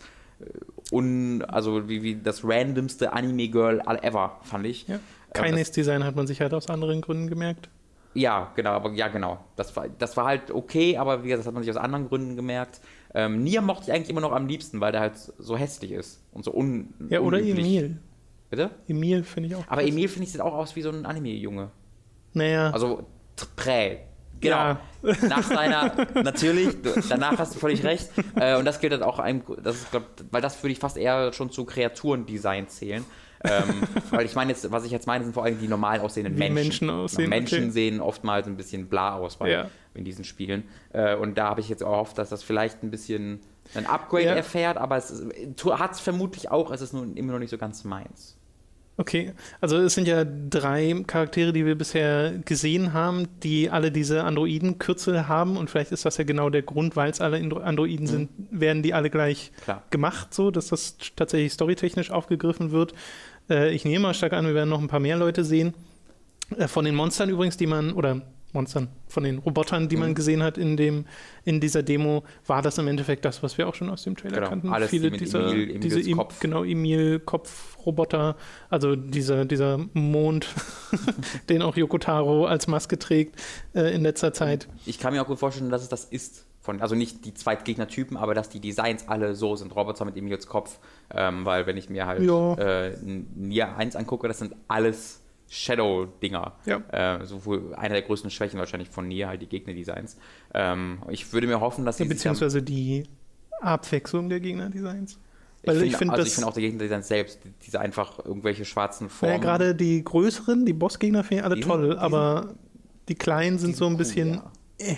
un, 0.90 1.42
also 1.42 1.88
wie, 1.88 2.02
wie 2.02 2.16
das 2.16 2.44
randomste 2.44 3.12
Anime-Girl 3.12 3.82
ever, 4.02 4.38
fand 4.42 4.66
ich. 4.66 4.86
Ja. 4.88 5.00
Keines 5.34 5.70
Design 5.72 6.04
hat 6.04 6.16
man 6.16 6.26
sich 6.26 6.40
halt 6.40 6.54
aus 6.54 6.68
anderen 6.68 7.00
Gründen 7.00 7.28
gemerkt. 7.28 7.68
Ja, 8.14 8.50
genau, 8.56 8.70
aber 8.70 8.92
ja, 8.92 9.08
genau. 9.08 9.38
Das 9.56 9.76
war, 9.76 9.86
das 9.98 10.16
war 10.16 10.26
halt 10.26 10.50
okay, 10.50 10.96
aber 10.96 11.22
wie 11.22 11.28
gesagt, 11.28 11.40
das 11.40 11.46
hat 11.46 11.54
man 11.54 11.62
sich 11.62 11.70
aus 11.70 11.76
anderen 11.76 12.08
Gründen 12.08 12.36
gemerkt. 12.36 12.80
Ähm, 13.14 13.42
Nia 13.42 13.60
mochte 13.60 13.84
ich 13.84 13.92
eigentlich 13.92 14.10
immer 14.10 14.20
noch 14.20 14.32
am 14.32 14.46
liebsten, 14.46 14.80
weil 14.80 14.92
der 14.92 15.00
halt 15.00 15.16
so 15.16 15.56
hässlich 15.56 15.92
ist 15.92 16.22
und 16.32 16.44
so 16.44 16.54
un. 16.54 16.92
Ja, 17.08 17.20
oder 17.20 17.38
unüblich. 17.38 17.66
Emil. 17.66 17.98
Bitte? 18.50 18.70
Emil 18.86 19.24
finde 19.24 19.48
ich 19.48 19.54
auch. 19.54 19.64
Aber 19.68 19.82
Emil 19.82 20.08
finde 20.08 20.24
ich 20.24 20.32
sieht 20.32 20.40
auch 20.40 20.54
aus 20.54 20.76
wie 20.76 20.82
so 20.82 20.90
ein 20.90 21.04
Anime-Junge. 21.04 21.70
Naja. 22.34 22.70
Also 22.70 23.06
prä, 23.56 23.98
Genau. 24.40 24.56
Ja. 24.56 24.80
Nach 25.28 25.42
seiner, 25.42 25.92
natürlich, 26.14 26.76
danach 27.08 27.38
hast 27.38 27.54
du 27.54 27.58
völlig 27.58 27.84
recht. 27.84 28.10
Äh, 28.36 28.56
und 28.56 28.64
das 28.64 28.80
gilt 28.80 28.92
dann 28.92 29.02
auch 29.02 29.18
einem, 29.18 29.42
das 29.62 29.76
ist, 29.76 29.90
glaub, 29.90 30.04
weil 30.30 30.42
das 30.42 30.62
würde 30.62 30.72
ich 30.72 30.78
fast 30.78 30.96
eher 30.96 31.32
schon 31.32 31.50
zu 31.50 31.64
Kreaturendesign 31.64 32.68
zählen. 32.68 33.04
ähm, 33.44 33.82
weil 34.10 34.26
ich 34.26 34.34
meine 34.34 34.50
jetzt, 34.50 34.70
was 34.70 34.84
ich 34.84 34.90
jetzt 34.90 35.06
meine, 35.06 35.24
sind 35.24 35.34
vor 35.34 35.44
allem 35.44 35.60
die 35.60 35.68
normal 35.68 36.00
aussehenden 36.00 36.34
Wie 36.34 36.38
Menschen. 36.38 36.54
Menschen 36.54 36.90
aussehen. 36.90 37.28
Menschen 37.28 37.62
okay. 37.64 37.70
sehen 37.70 38.00
oftmals 38.00 38.46
ein 38.48 38.56
bisschen 38.56 38.88
bla 38.88 39.14
aus 39.14 39.36
bei, 39.36 39.50
ja. 39.50 39.70
In 39.98 40.04
diesen 40.04 40.24
Spielen. 40.24 40.64
Äh, 40.92 41.16
und 41.16 41.36
da 41.36 41.50
habe 41.50 41.60
ich 41.60 41.68
jetzt 41.68 41.84
auch 41.84 42.08
gehofft, 42.08 42.18
dass 42.18 42.30
das 42.30 42.42
vielleicht 42.42 42.82
ein 42.82 42.90
bisschen 42.90 43.40
ein 43.74 43.86
Upgrade 43.86 44.24
ja. 44.24 44.34
erfährt, 44.34 44.78
aber 44.78 44.96
es 44.96 45.22
hat 45.70 45.92
es 45.92 46.00
vermutlich 46.00 46.50
auch, 46.50 46.70
es 46.70 46.80
ist 46.80 46.94
nur 46.94 47.04
immer 47.16 47.32
noch 47.32 47.38
nicht 47.38 47.50
so 47.50 47.58
ganz 47.58 47.84
meins. 47.84 48.36
Okay, 48.96 49.32
also 49.60 49.76
es 49.76 49.94
sind 49.94 50.08
ja 50.08 50.24
drei 50.24 51.04
Charaktere, 51.06 51.52
die 51.52 51.64
wir 51.64 51.78
bisher 51.78 52.32
gesehen 52.44 52.94
haben, 52.94 53.28
die 53.44 53.70
alle 53.70 53.92
diese 53.92 54.24
Androiden-Kürzel 54.24 55.28
haben 55.28 55.56
und 55.56 55.70
vielleicht 55.70 55.92
ist 55.92 56.04
das 56.04 56.16
ja 56.16 56.24
genau 56.24 56.50
der 56.50 56.62
Grund, 56.62 56.96
weil 56.96 57.08
es 57.10 57.20
alle 57.20 57.36
Androiden 57.36 58.06
mhm. 58.06 58.10
sind, 58.10 58.30
werden 58.50 58.82
die 58.82 58.94
alle 58.94 59.08
gleich 59.08 59.52
Klar. 59.62 59.84
gemacht, 59.90 60.34
so 60.34 60.50
dass 60.50 60.68
das 60.68 60.96
tatsächlich 61.14 61.52
storytechnisch 61.52 62.10
aufgegriffen 62.10 62.72
wird. 62.72 62.92
Äh, 63.48 63.72
ich 63.72 63.84
nehme 63.84 64.00
mal 64.00 64.14
stark 64.14 64.32
an, 64.32 64.46
wir 64.46 64.54
werden 64.54 64.70
noch 64.70 64.80
ein 64.80 64.88
paar 64.88 64.98
mehr 64.98 65.16
Leute 65.16 65.44
sehen. 65.44 65.74
Äh, 66.56 66.66
von 66.66 66.84
den 66.84 66.96
Monstern 66.96 67.28
übrigens, 67.28 67.56
die 67.56 67.68
man, 67.68 67.92
oder 67.92 68.22
Monstern, 68.52 68.88
von 69.08 69.24
den 69.24 69.38
Robotern, 69.38 69.88
die 69.88 69.96
mhm. 69.96 70.02
man 70.02 70.14
gesehen 70.14 70.42
hat 70.42 70.56
in, 70.56 70.76
dem, 70.76 71.04
in 71.44 71.60
dieser 71.60 71.82
Demo, 71.82 72.22
war 72.46 72.62
das 72.62 72.78
im 72.78 72.88
Endeffekt 72.88 73.24
das, 73.24 73.42
was 73.42 73.58
wir 73.58 73.68
auch 73.68 73.74
schon 73.74 73.90
aus 73.90 74.04
dem 74.04 74.16
Trailer 74.16 74.36
genau, 74.36 74.48
kannten. 74.48 74.68
Alles 74.70 74.90
Viele 74.90 75.10
die 75.10 75.18
dieser, 75.18 75.52
Emil, 75.52 75.78
diese 75.78 76.00
em, 76.00 76.16
Kopf. 76.16 76.40
genau 76.40 76.64
Emil-Kopf-Roboter, 76.64 78.36
also 78.70 78.96
dieser, 78.96 79.44
dieser 79.44 79.78
Mond, 79.92 80.48
den 81.50 81.60
auch 81.60 81.76
Yokotaro 81.76 82.46
als 82.46 82.66
Maske 82.68 82.98
trägt 82.98 83.38
äh, 83.74 83.94
in 83.94 84.02
letzter 84.02 84.32
Zeit. 84.32 84.68
Ich 84.86 84.98
kann 84.98 85.12
mir 85.12 85.22
auch 85.22 85.26
gut 85.26 85.38
vorstellen, 85.38 85.70
dass 85.70 85.82
es 85.82 85.88
das 85.88 86.04
ist. 86.04 86.46
Von, 86.60 86.82
also 86.82 86.94
nicht 86.94 87.24
die 87.24 87.32
Zweitgegnertypen, 87.32 88.16
aber 88.16 88.34
dass 88.34 88.50
die 88.50 88.60
Designs 88.60 89.08
alle 89.08 89.34
so 89.34 89.56
sind. 89.56 89.74
Roboter 89.74 90.04
mit 90.04 90.16
Emils 90.16 90.46
Kopf. 90.48 90.78
Ähm, 91.14 91.46
weil 91.46 91.66
wenn 91.66 91.78
ich 91.78 91.88
mir 91.88 92.06
halt 92.06 92.22
ja. 92.22 92.54
äh, 92.54 92.96
Nier 93.02 93.76
1 93.76 93.96
angucke, 93.96 94.28
das 94.28 94.38
sind 94.38 94.54
alles 94.66 95.22
Shadow-Dinger. 95.48 96.52
Ja. 96.66 97.20
Äh, 97.20 97.26
sowohl 97.26 97.74
einer 97.74 97.94
der 97.94 98.02
größten 98.02 98.30
Schwächen 98.30 98.58
wahrscheinlich 98.58 98.90
von 98.90 99.08
Nier, 99.08 99.28
halt 99.28 99.42
die 99.42 99.46
Gegner-Designs. 99.46 100.16
Ähm, 100.54 100.98
ich 101.10 101.32
würde 101.32 101.46
mir 101.46 101.60
hoffen, 101.60 101.84
dass. 101.84 101.98
Ja, 101.98 102.04
beziehungsweise 102.04 102.62
die 102.62 103.04
Abwechslung 103.60 104.28
der 104.28 104.40
Gegner-Designs. 104.40 105.18
Weil 105.64 105.82
ich 105.82 105.96
finde 105.96 106.14
also 106.14 106.30
find 106.30 106.46
auch 106.46 106.54
die 106.54 106.60
Gegner-Designs 106.60 107.08
selbst, 107.08 107.40
diese 107.66 107.80
einfach 107.80 108.24
irgendwelche 108.24 108.64
schwarzen 108.64 109.10
Formen. 109.10 109.34
Ja, 109.34 109.40
gerade 109.40 109.74
die 109.74 110.04
größeren, 110.04 110.64
die 110.64 110.72
Bossgegner 110.72 111.24
finde 111.24 111.40
ich 111.40 111.44
alle 111.44 111.54
die 111.56 111.62
toll, 111.62 111.88
sind, 111.88 111.98
aber 111.98 112.54
die 113.08 113.16
kleinen 113.16 113.58
sind, 113.58 113.70
sind 113.70 113.76
so 113.76 113.86
ein 113.86 113.96
bisschen. 113.96 114.36
Cool, 114.36 114.42
ja. 114.80 114.86
äh. 114.92 114.96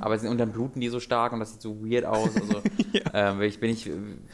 Aber 0.00 0.18
sie, 0.18 0.28
und 0.28 0.38
dann 0.38 0.52
bluten 0.52 0.80
die 0.80 0.88
so 0.88 1.00
stark 1.00 1.32
und 1.32 1.40
das 1.40 1.52
sieht 1.52 1.62
so 1.62 1.84
weird 1.84 2.04
aus. 2.04 2.30
Also, 2.36 2.62
ja. 2.92 3.00
ähm, 3.32 3.42
ich 3.42 3.58
bin 3.58 3.70
ich, 3.70 3.90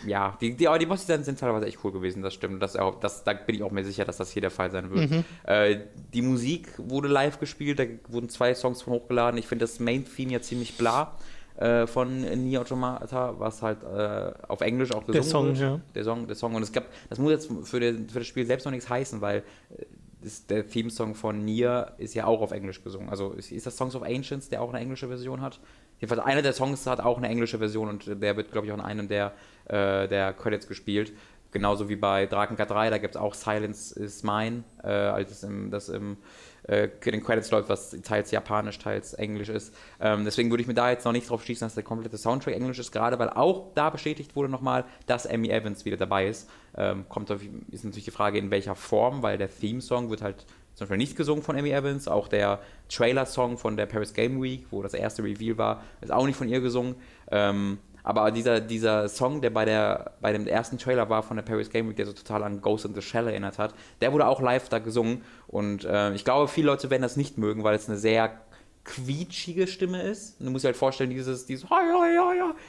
ja, 0.06 0.36
die, 0.40 0.54
die, 0.56 0.68
aber 0.68 0.78
die 0.78 0.86
Boss-Designs 0.86 1.26
sind 1.26 1.40
teilweise 1.40 1.66
echt 1.66 1.78
cool 1.84 1.92
gewesen, 1.92 2.22
das 2.22 2.34
stimmt. 2.34 2.62
Das, 2.62 2.76
das, 3.00 3.24
da 3.24 3.32
bin 3.32 3.54
ich 3.54 3.62
auch 3.62 3.70
mir 3.70 3.84
sicher, 3.84 4.04
dass 4.04 4.16
das 4.16 4.30
hier 4.30 4.42
der 4.42 4.50
Fall 4.50 4.70
sein 4.70 4.90
wird. 4.90 5.10
Mhm. 5.10 5.24
Äh, 5.44 5.80
die 6.12 6.22
Musik 6.22 6.68
wurde 6.78 7.08
live 7.08 7.38
gespielt, 7.38 7.78
da 7.78 7.84
wurden 8.08 8.28
zwei 8.28 8.54
Songs 8.54 8.82
von 8.82 8.92
hochgeladen. 8.94 9.38
Ich 9.38 9.46
finde 9.46 9.64
das 9.64 9.80
Main-Theme 9.80 10.32
ja 10.32 10.40
ziemlich 10.40 10.76
bla 10.76 11.16
äh, 11.56 11.86
von 11.86 12.20
Nier 12.20 12.60
Automata, 12.60 13.34
was 13.38 13.62
halt 13.62 13.82
äh, 13.82 14.32
auf 14.48 14.60
Englisch 14.60 14.92
auch 14.92 15.06
gesungen 15.06 15.12
der 15.12 15.22
Song, 15.22 15.46
wird. 15.48 15.58
Ja. 15.58 15.80
Der 15.94 16.04
Song, 16.04 16.26
der 16.26 16.36
Song. 16.36 16.54
Und 16.54 16.62
es 16.62 16.72
gab, 16.72 16.84
das 17.08 17.18
muss 17.18 17.30
jetzt 17.30 17.50
für, 17.64 17.80
den, 17.80 18.08
für 18.08 18.18
das 18.18 18.28
Spiel 18.28 18.46
selbst 18.46 18.64
noch 18.64 18.72
nichts 18.72 18.88
heißen, 18.88 19.20
weil 19.20 19.38
äh, 19.70 19.84
ist 20.26 20.50
der 20.50 20.66
Theme-Song 20.66 21.14
von 21.14 21.44
Nier 21.44 21.92
ist 21.98 22.14
ja 22.14 22.26
auch 22.26 22.42
auf 22.42 22.50
Englisch 22.50 22.82
gesungen. 22.82 23.08
Also 23.08 23.32
ist, 23.32 23.64
das 23.64 23.76
Songs 23.76 23.94
of 23.94 24.02
Ancients, 24.02 24.48
der 24.48 24.60
auch 24.60 24.70
eine 24.70 24.80
englische 24.80 25.08
Version 25.08 25.40
hat? 25.40 25.60
Jedenfalls 26.00 26.20
einer 26.20 26.42
der 26.42 26.52
Songs 26.52 26.86
hat 26.86 27.00
auch 27.00 27.16
eine 27.16 27.28
englische 27.28 27.58
Version 27.58 27.88
und 27.88 28.22
der 28.22 28.36
wird, 28.36 28.52
glaube 28.52 28.66
ich, 28.66 28.72
auch 28.72 28.76
in 28.76 28.82
einem 28.82 29.08
der, 29.08 29.32
äh, 29.66 30.08
der 30.08 30.34
Credits 30.34 30.66
gespielt. 30.66 31.12
Genauso 31.52 31.88
wie 31.88 31.96
bei 31.96 32.26
Drakengard 32.26 32.70
3, 32.70 32.90
da 32.90 32.98
gibt 32.98 33.14
es 33.14 33.20
auch 33.20 33.32
Silence 33.32 33.98
is 33.98 34.22
Mine, 34.22 34.64
äh, 34.82 34.88
als 34.88 35.30
das 35.30 35.42
im, 35.44 35.70
das 35.70 35.88
im 35.88 36.18
äh, 36.66 36.88
den 37.04 37.22
Credits 37.22 37.50
läuft, 37.50 37.68
was 37.68 37.90
teils 38.02 38.30
japanisch, 38.30 38.78
teils 38.78 39.14
englisch 39.14 39.48
ist. 39.48 39.74
Ähm, 40.00 40.24
deswegen 40.24 40.50
würde 40.50 40.62
ich 40.62 40.66
mir 40.66 40.74
da 40.74 40.90
jetzt 40.90 41.04
noch 41.04 41.12
nicht 41.12 41.30
drauf 41.30 41.44
schließen, 41.44 41.66
dass 41.66 41.74
der 41.74 41.84
komplette 41.84 42.18
Soundtrack 42.18 42.54
englisch 42.54 42.78
ist, 42.78 42.92
gerade 42.92 43.18
weil 43.18 43.30
auch 43.30 43.72
da 43.74 43.90
bestätigt 43.90 44.36
wurde 44.36 44.48
nochmal, 44.48 44.84
dass 45.06 45.26
Amy 45.26 45.50
Evans 45.50 45.84
wieder 45.84 45.96
dabei 45.96 46.26
ist. 46.26 46.48
Ähm, 46.76 47.06
kommt 47.08 47.30
auf, 47.30 47.40
ist 47.70 47.84
natürlich 47.84 48.04
die 48.04 48.10
Frage, 48.10 48.38
in 48.38 48.50
welcher 48.50 48.74
Form, 48.74 49.22
weil 49.22 49.38
der 49.38 49.50
Theme-Song 49.50 50.10
wird 50.10 50.22
halt 50.22 50.44
zum 50.74 50.84
Beispiel 50.84 50.98
nicht 50.98 51.16
gesungen 51.16 51.42
von 51.42 51.56
Amy 51.56 51.70
Evans, 51.70 52.06
auch 52.06 52.28
der 52.28 52.60
Trailer-Song 52.90 53.56
von 53.56 53.78
der 53.78 53.86
Paris 53.86 54.12
Game 54.12 54.42
Week, 54.42 54.66
wo 54.70 54.82
das 54.82 54.92
erste 54.92 55.24
Reveal 55.24 55.56
war, 55.56 55.82
ist 56.02 56.12
auch 56.12 56.26
nicht 56.26 56.36
von 56.36 56.48
ihr 56.48 56.60
gesungen. 56.60 56.96
Ähm, 57.30 57.78
aber 58.06 58.30
dieser, 58.30 58.60
dieser 58.60 59.08
Song, 59.08 59.40
der 59.40 59.50
bei, 59.50 59.64
der, 59.64 60.12
bei 60.20 60.30
dem 60.30 60.46
ersten 60.46 60.78
Trailer 60.78 61.10
war 61.10 61.24
von 61.24 61.36
der 61.36 61.42
Paris 61.42 61.70
Game 61.70 61.88
Week, 61.88 61.96
der 61.96 62.06
so 62.06 62.12
total 62.12 62.44
an 62.44 62.60
Ghost 62.60 62.84
in 62.84 62.94
the 62.94 63.02
Shell 63.02 63.26
erinnert 63.26 63.58
hat, 63.58 63.74
der 64.00 64.12
wurde 64.12 64.28
auch 64.28 64.40
live 64.40 64.68
da 64.68 64.78
gesungen. 64.78 65.22
Und 65.48 65.84
äh, 65.84 66.14
ich 66.14 66.24
glaube, 66.24 66.46
viele 66.46 66.68
Leute 66.68 66.88
werden 66.88 67.02
das 67.02 67.16
nicht 67.16 67.36
mögen, 67.36 67.64
weil 67.64 67.74
es 67.74 67.88
eine 67.88 67.98
sehr 67.98 68.40
quietschige 68.84 69.66
Stimme 69.66 70.02
ist. 70.02 70.38
Und 70.38 70.46
du 70.46 70.52
musst 70.52 70.64
dir 70.64 70.68
halt 70.68 70.76
vorstellen, 70.76 71.10
dieses, 71.10 71.46
dieses 71.46 71.66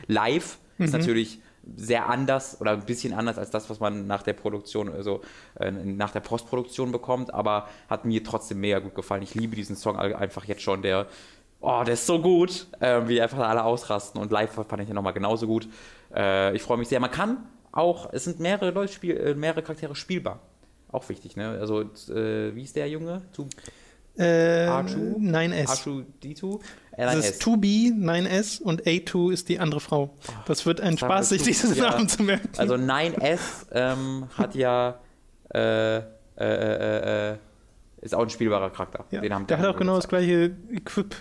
live 0.07 0.57
mhm. 0.79 0.85
ist 0.85 0.91
natürlich 0.93 1.39
sehr 1.75 2.09
anders 2.09 2.59
oder 2.59 2.71
ein 2.71 2.85
bisschen 2.85 3.13
anders 3.13 3.37
als 3.37 3.51
das, 3.51 3.69
was 3.69 3.79
man 3.79 4.07
nach 4.07 4.23
der 4.23 4.33
Produktion, 4.33 4.91
also 4.91 5.21
äh, 5.59 5.69
nach 5.69 6.09
der 6.09 6.21
Postproduktion 6.21 6.91
bekommt, 6.91 7.31
aber 7.31 7.67
hat 7.89 8.05
mir 8.05 8.23
trotzdem 8.23 8.59
mega 8.59 8.79
gut 8.79 8.95
gefallen. 8.95 9.21
Ich 9.21 9.35
liebe 9.35 9.55
diesen 9.55 9.75
Song 9.75 9.97
einfach 9.97 10.45
jetzt 10.45 10.63
schon, 10.63 10.81
der 10.81 11.05
oh, 11.67 11.83
der 11.83 11.95
ist 11.95 12.05
so 12.05 12.21
gut, 12.21 12.67
äh, 12.79 13.01
wie 13.07 13.21
einfach 13.21 13.39
alle 13.39 13.63
ausrasten. 13.63 14.21
Und 14.21 14.31
live 14.31 14.51
fand 14.51 14.81
ich 14.81 14.87
den 14.87 14.95
nochmal 14.95 15.13
genauso 15.13 15.47
gut. 15.47 15.67
Äh, 16.15 16.55
ich 16.55 16.61
freue 16.61 16.77
mich 16.77 16.87
sehr. 16.87 16.99
Man 16.99 17.11
kann 17.11 17.45
auch, 17.71 18.09
es 18.13 18.23
sind 18.23 18.39
mehrere 18.39 18.71
Leute, 18.71 18.93
spiel, 18.93 19.17
äh, 19.17 19.35
mehrere 19.35 19.61
Charaktere 19.61 19.95
spielbar. 19.95 20.39
Auch 20.91 21.09
wichtig, 21.09 21.35
ne? 21.35 21.57
Also, 21.59 21.81
äh, 21.81 22.55
wie 22.55 22.63
ist 22.63 22.75
der 22.75 22.87
Junge? 22.89 23.23
Zu 23.33 23.49
äh, 24.17 24.67
R2? 24.67 25.17
9S. 25.17 25.65
R2D2? 26.23 26.59
Das 26.95 27.15
ist 27.15 27.43
2B, 27.43 27.93
9S 27.93 28.61
und 28.61 28.83
A2 28.83 29.33
ist 29.33 29.49
die 29.49 29.59
andere 29.59 29.81
Frau. 29.81 30.15
Das 30.47 30.65
wird 30.65 30.81
ein 30.81 30.97
Spaß, 30.97 31.29
sich 31.29 31.43
diesen 31.43 31.75
ja. 31.75 31.91
Namen 31.91 32.07
zu 32.07 32.23
merken. 32.23 32.49
Also 32.57 32.75
9S 32.75 33.67
ähm, 33.73 34.27
hat 34.35 34.55
ja 34.55 34.99
äh, 35.53 35.97
äh, 36.37 37.37
ist 38.01 38.15
auch 38.15 38.23
ein 38.23 38.29
spielbarer 38.29 38.69
Charakter. 38.69 39.05
Ja. 39.11 39.21
der 39.21 39.57
hat 39.59 39.65
auch 39.65 39.77
genau 39.77 39.95
das 39.97 40.07
gleiche 40.07 40.55
Equip 40.71 41.15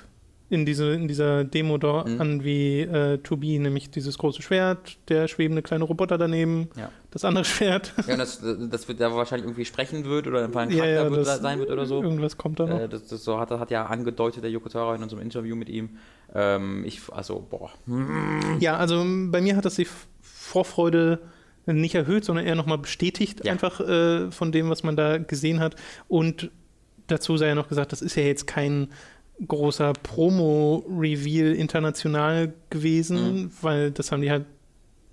in, 0.48 0.64
diese, 0.64 0.92
in 0.92 1.08
dieser 1.08 1.44
Demo 1.44 1.76
da 1.76 2.04
mhm. 2.04 2.20
an 2.20 2.44
wie 2.44 2.80
äh, 2.80 3.18
To 3.18 3.36
Be, 3.36 3.58
nämlich 3.58 3.90
dieses 3.90 4.16
große 4.18 4.42
Schwert, 4.42 4.98
der 5.08 5.26
schwebende 5.26 5.62
kleine 5.62 5.84
Roboter 5.84 6.18
daneben, 6.18 6.68
ja. 6.76 6.90
das 7.10 7.24
andere 7.24 7.44
Schwert. 7.46 7.92
Ja, 8.06 8.16
das, 8.16 8.40
das 8.70 8.86
wird 8.86 9.00
da 9.00 9.14
wahrscheinlich 9.14 9.46
irgendwie 9.46 9.64
sprechen 9.64 10.04
wird 10.04 10.26
oder 10.26 10.44
ein 10.44 10.52
Charakter 10.52 10.74
ja, 10.74 11.04
ja, 11.04 11.10
wird 11.10 11.26
sein 11.26 11.58
wird 11.58 11.70
oder 11.70 11.86
so. 11.86 12.02
Irgendwas 12.02 12.36
kommt 12.36 12.60
da 12.60 12.66
noch. 12.66 12.78
Äh, 12.78 12.88
das, 12.88 13.08
das, 13.08 13.24
so 13.24 13.40
hat, 13.40 13.50
hat 13.50 13.70
ja 13.70 13.86
angedeutet 13.86 14.44
der 14.44 14.50
Yoko 14.50 14.68
Taro 14.68 14.94
in 14.94 15.02
unserem 15.02 15.22
Interview 15.22 15.56
mit 15.56 15.68
ihm. 15.68 15.98
Ähm, 16.32 16.84
ich, 16.84 17.00
also, 17.12 17.44
boah. 17.48 17.70
Ja, 18.60 18.76
also 18.76 19.04
bei 19.04 19.40
mir 19.40 19.56
hat 19.56 19.64
das 19.64 19.74
die 19.74 19.88
Vorfreude 20.20 21.20
nicht 21.66 21.94
erhöht, 21.96 22.24
sondern 22.24 22.46
eher 22.46 22.54
nochmal 22.54 22.78
bestätigt, 22.78 23.44
ja. 23.44 23.52
einfach 23.52 23.80
äh, 23.80 24.30
von 24.30 24.52
dem, 24.52 24.70
was 24.70 24.84
man 24.84 24.96
da 24.96 25.18
gesehen 25.18 25.58
hat. 25.58 25.74
Und 26.06 26.50
dazu 27.08 27.36
sei 27.36 27.48
ja 27.48 27.54
noch 27.54 27.68
gesagt, 27.68 27.92
das 27.92 28.02
ist 28.02 28.14
ja 28.16 28.22
jetzt 28.22 28.46
kein 28.46 28.88
großer 29.46 29.92
Promo-Reveal 29.92 31.52
international 31.52 32.54
gewesen, 32.70 33.42
mhm. 33.42 33.50
weil 33.60 33.90
das 33.90 34.12
haben 34.12 34.22
die 34.22 34.30
halt 34.30 34.46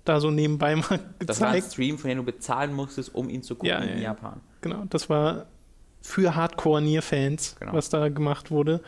da 0.04 0.20
so 0.20 0.30
nebenbei 0.30 0.76
mal 0.76 0.98
gezeigt. 0.98 1.28
Das 1.28 1.40
war 1.40 1.48
ein 1.48 1.62
Stream, 1.62 1.98
von 1.98 2.08
dem 2.08 2.18
du 2.18 2.24
bezahlen 2.24 2.72
musstest, 2.72 3.14
um 3.14 3.28
ihn 3.28 3.42
zu 3.42 3.54
gucken 3.54 3.68
ja, 3.68 3.78
in 3.78 3.98
ja, 3.98 4.04
Japan. 4.04 4.40
Genau, 4.60 4.84
das 4.88 5.08
war 5.08 5.46
für 6.00 6.34
Hardcore-Nier-Fans, 6.34 7.56
genau. 7.58 7.72
was 7.72 7.88
da 7.88 8.08
gemacht 8.08 8.50
wurde. 8.50 8.82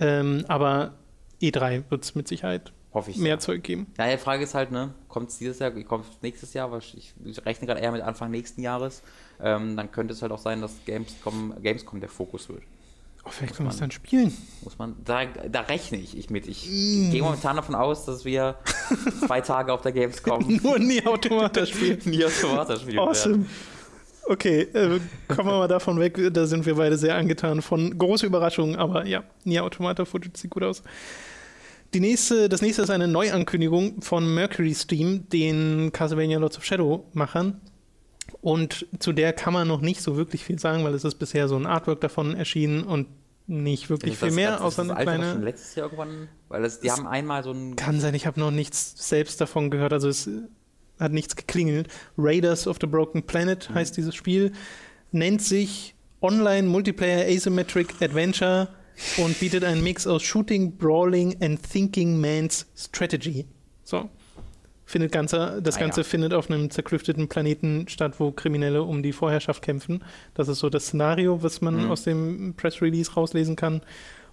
Ähm, 0.00 0.44
aber 0.48 0.94
E3 1.40 1.84
wird 1.88 2.04
es 2.04 2.14
mit 2.14 2.28
Sicherheit 2.28 2.72
mehr 3.16 3.34
ja. 3.34 3.38
Zeug 3.38 3.62
geben. 3.62 3.86
Ja, 3.96 4.10
die 4.10 4.18
Frage 4.18 4.42
ist 4.42 4.54
halt, 4.54 4.72
ne, 4.72 4.92
kommt 5.06 5.30
es 5.30 5.38
dieses 5.38 5.60
Jahr, 5.60 5.70
kommt 5.70 6.06
es 6.06 6.22
nächstes 6.22 6.54
Jahr? 6.54 6.76
Ich, 6.78 7.14
ich 7.24 7.46
rechne 7.46 7.66
gerade 7.66 7.80
eher 7.80 7.92
mit 7.92 8.02
Anfang 8.02 8.30
nächsten 8.30 8.62
Jahres. 8.62 9.02
Ähm, 9.40 9.76
dann 9.76 9.92
könnte 9.92 10.14
es 10.14 10.22
halt 10.22 10.32
auch 10.32 10.38
sein, 10.38 10.60
dass 10.60 10.72
Gamescom, 10.84 11.54
Gamescom 11.62 12.00
der 12.00 12.08
Fokus 12.08 12.48
wird. 12.48 12.62
Oh, 13.24 13.30
vielleicht 13.30 13.56
können 13.56 13.68
wir 13.68 13.72
es 13.72 13.78
dann 13.78 13.90
spielen. 13.90 14.32
Muss 14.62 14.78
man, 14.78 14.96
da, 15.04 15.26
da 15.26 15.60
rechne 15.60 15.98
ich, 15.98 16.16
ich 16.16 16.30
mit. 16.30 16.46
Ich 16.46 16.66
mm. 16.66 17.10
gehe 17.10 17.22
momentan 17.22 17.56
davon 17.56 17.74
aus, 17.74 18.06
dass 18.06 18.24
wir 18.24 18.56
zwei 19.26 19.40
Tage 19.40 19.72
auf 19.72 19.82
der 19.82 19.92
Gamescom 19.92 20.60
nur 20.62 20.78
nie 20.78 21.04
Automata 21.04 21.66
spielen. 21.66 22.00
nie 22.04 22.24
Automata 22.24 22.76
spielen. 22.76 22.98
Awesome. 22.98 23.34
Werden. 23.34 23.50
Okay, 24.30 24.60
äh, 24.60 25.00
kommen 25.26 25.48
wir 25.48 25.58
mal 25.58 25.68
davon 25.68 25.98
weg. 25.98 26.18
Da 26.32 26.46
sind 26.46 26.66
wir 26.66 26.74
beide 26.74 26.98
sehr 26.98 27.16
angetan 27.16 27.62
von 27.62 27.96
große 27.96 28.26
Überraschungen, 28.26 28.76
aber 28.76 29.06
ja, 29.06 29.24
nie 29.44 29.58
Automata 29.58 30.04
Footage 30.04 30.36
sieht 30.36 30.50
gut 30.50 30.62
aus. 30.62 30.82
Die 31.94 32.00
nächste, 32.00 32.50
das 32.50 32.60
nächste 32.60 32.82
ist 32.82 32.90
eine 32.90 33.08
Neuankündigung 33.08 34.02
von 34.02 34.34
Mercury 34.34 34.74
Steam, 34.74 35.26
den 35.30 35.90
Castlevania 35.92 36.38
Lords 36.38 36.58
of 36.58 36.64
Shadow 36.64 37.06
Machern. 37.14 37.58
Und 38.40 38.86
zu 38.98 39.12
der 39.12 39.32
kann 39.32 39.52
man 39.52 39.66
noch 39.68 39.80
nicht 39.80 40.02
so 40.02 40.16
wirklich 40.16 40.44
viel 40.44 40.58
sagen, 40.58 40.84
weil 40.84 40.94
es 40.94 41.04
ist 41.04 41.16
bisher 41.16 41.48
so 41.48 41.56
ein 41.56 41.66
Artwork 41.66 42.00
davon 42.00 42.34
erschienen 42.34 42.84
und 42.84 43.06
nicht 43.46 43.88
wirklich 43.88 44.18
viel 44.18 44.30
mehr, 44.30 44.52
das, 44.52 44.60
außer 44.60 44.82
eine 44.82 44.94
das 44.94 45.02
kleine. 45.02 45.32
Schon 45.32 45.42
letztes 45.42 45.74
Jahr 45.74 45.86
irgendwann, 45.86 46.28
weil 46.48 46.62
das, 46.62 46.80
die 46.80 46.90
haben 46.90 47.06
einmal 47.06 47.42
so 47.42 47.52
ein. 47.52 47.76
Kann 47.76 47.98
sein, 47.98 48.14
ich 48.14 48.26
habe 48.26 48.38
noch 48.38 48.50
nichts 48.50 49.08
selbst 49.08 49.40
davon 49.40 49.70
gehört, 49.70 49.92
also 49.92 50.08
es 50.08 50.28
hat 51.00 51.12
nichts 51.12 51.34
geklingelt. 51.34 51.88
Raiders 52.18 52.66
of 52.66 52.76
the 52.80 52.86
Broken 52.86 53.22
Planet 53.22 53.68
mhm. 53.70 53.74
heißt 53.74 53.96
dieses 53.96 54.14
Spiel, 54.14 54.52
nennt 55.12 55.40
sich 55.40 55.94
Online 56.20 56.68
Multiplayer 56.68 57.26
Asymmetric 57.26 58.02
Adventure 58.02 58.68
und 59.16 59.38
bietet 59.40 59.64
einen 59.64 59.82
Mix 59.82 60.06
aus 60.06 60.22
Shooting, 60.22 60.76
Brawling 60.76 61.36
and 61.40 61.62
Thinking 61.62 62.20
Man's 62.20 62.66
Strategy. 62.76 63.46
So 63.82 64.10
findet 64.88 65.12
Ganze, 65.12 65.60
das 65.62 65.76
ah, 65.76 65.80
Ganze 65.80 66.00
ja. 66.00 66.04
findet 66.04 66.32
auf 66.32 66.50
einem 66.50 66.70
zerklüfteten 66.70 67.28
Planeten 67.28 67.86
statt, 67.88 68.14
wo 68.18 68.32
Kriminelle 68.32 68.82
um 68.82 69.02
die 69.02 69.12
Vorherrschaft 69.12 69.62
kämpfen. 69.62 70.02
Das 70.32 70.48
ist 70.48 70.60
so 70.60 70.70
das 70.70 70.86
Szenario, 70.86 71.42
was 71.42 71.60
man 71.60 71.84
mhm. 71.84 71.90
aus 71.90 72.04
dem 72.04 72.54
Press 72.56 72.80
Release 72.80 73.12
rauslesen 73.12 73.54
kann. 73.54 73.82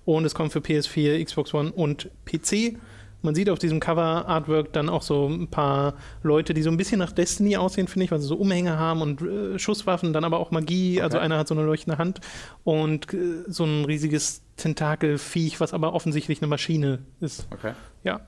Und 0.05 0.24
es 0.24 0.33
kommt 0.33 0.53
für 0.53 0.59
PS4, 0.59 1.24
Xbox 1.25 1.53
One 1.53 1.74
und 1.74 2.09
PC. 2.25 2.77
Man 3.21 3.35
sieht 3.35 3.50
auf 3.50 3.59
diesem 3.59 3.81
Cover-Artwork 3.81 4.71
dann 4.71 4.88
auch 4.88 5.01
so 5.01 5.27
ein 5.27 5.50
paar 5.50 5.95
Leute, 6.24 6.53
die 6.53 6.62
so 6.62 6.69
ein 6.69 6.77
bisschen 6.77 7.00
nach 7.00 7.12
Destiny 7.12 7.57
aussehen, 7.57 7.88
finde 7.88 8.05
ich, 8.05 8.12
weil 8.12 8.21
sie 8.21 8.27
so 8.27 8.35
Umhänge 8.35 8.77
haben 8.77 9.01
und 9.01 9.21
äh, 9.21 9.59
Schusswaffen, 9.59 10.13
dann 10.13 10.24
aber 10.24 10.39
auch 10.39 10.51
Magie. 10.51 11.01
Also 11.01 11.17
okay. 11.17 11.24
Also 11.24 11.25
einer 11.25 11.38
hat 11.38 11.47
so 11.50 11.55
eine 11.55 11.65
leuchtende 11.65 11.97
Hand 11.97 12.21
und 12.63 13.13
äh, 13.13 13.43
so 13.47 13.65
ein 13.65 13.83
riesiges 13.83 14.41
Tentakelviech, 14.55 15.59
was 15.59 15.74
aber 15.74 15.93
offensichtlich 15.93 16.39
eine 16.41 16.47
Maschine 16.47 17.00
ist. 17.19 17.47
Okay. 17.51 17.74
Ja. 18.03 18.21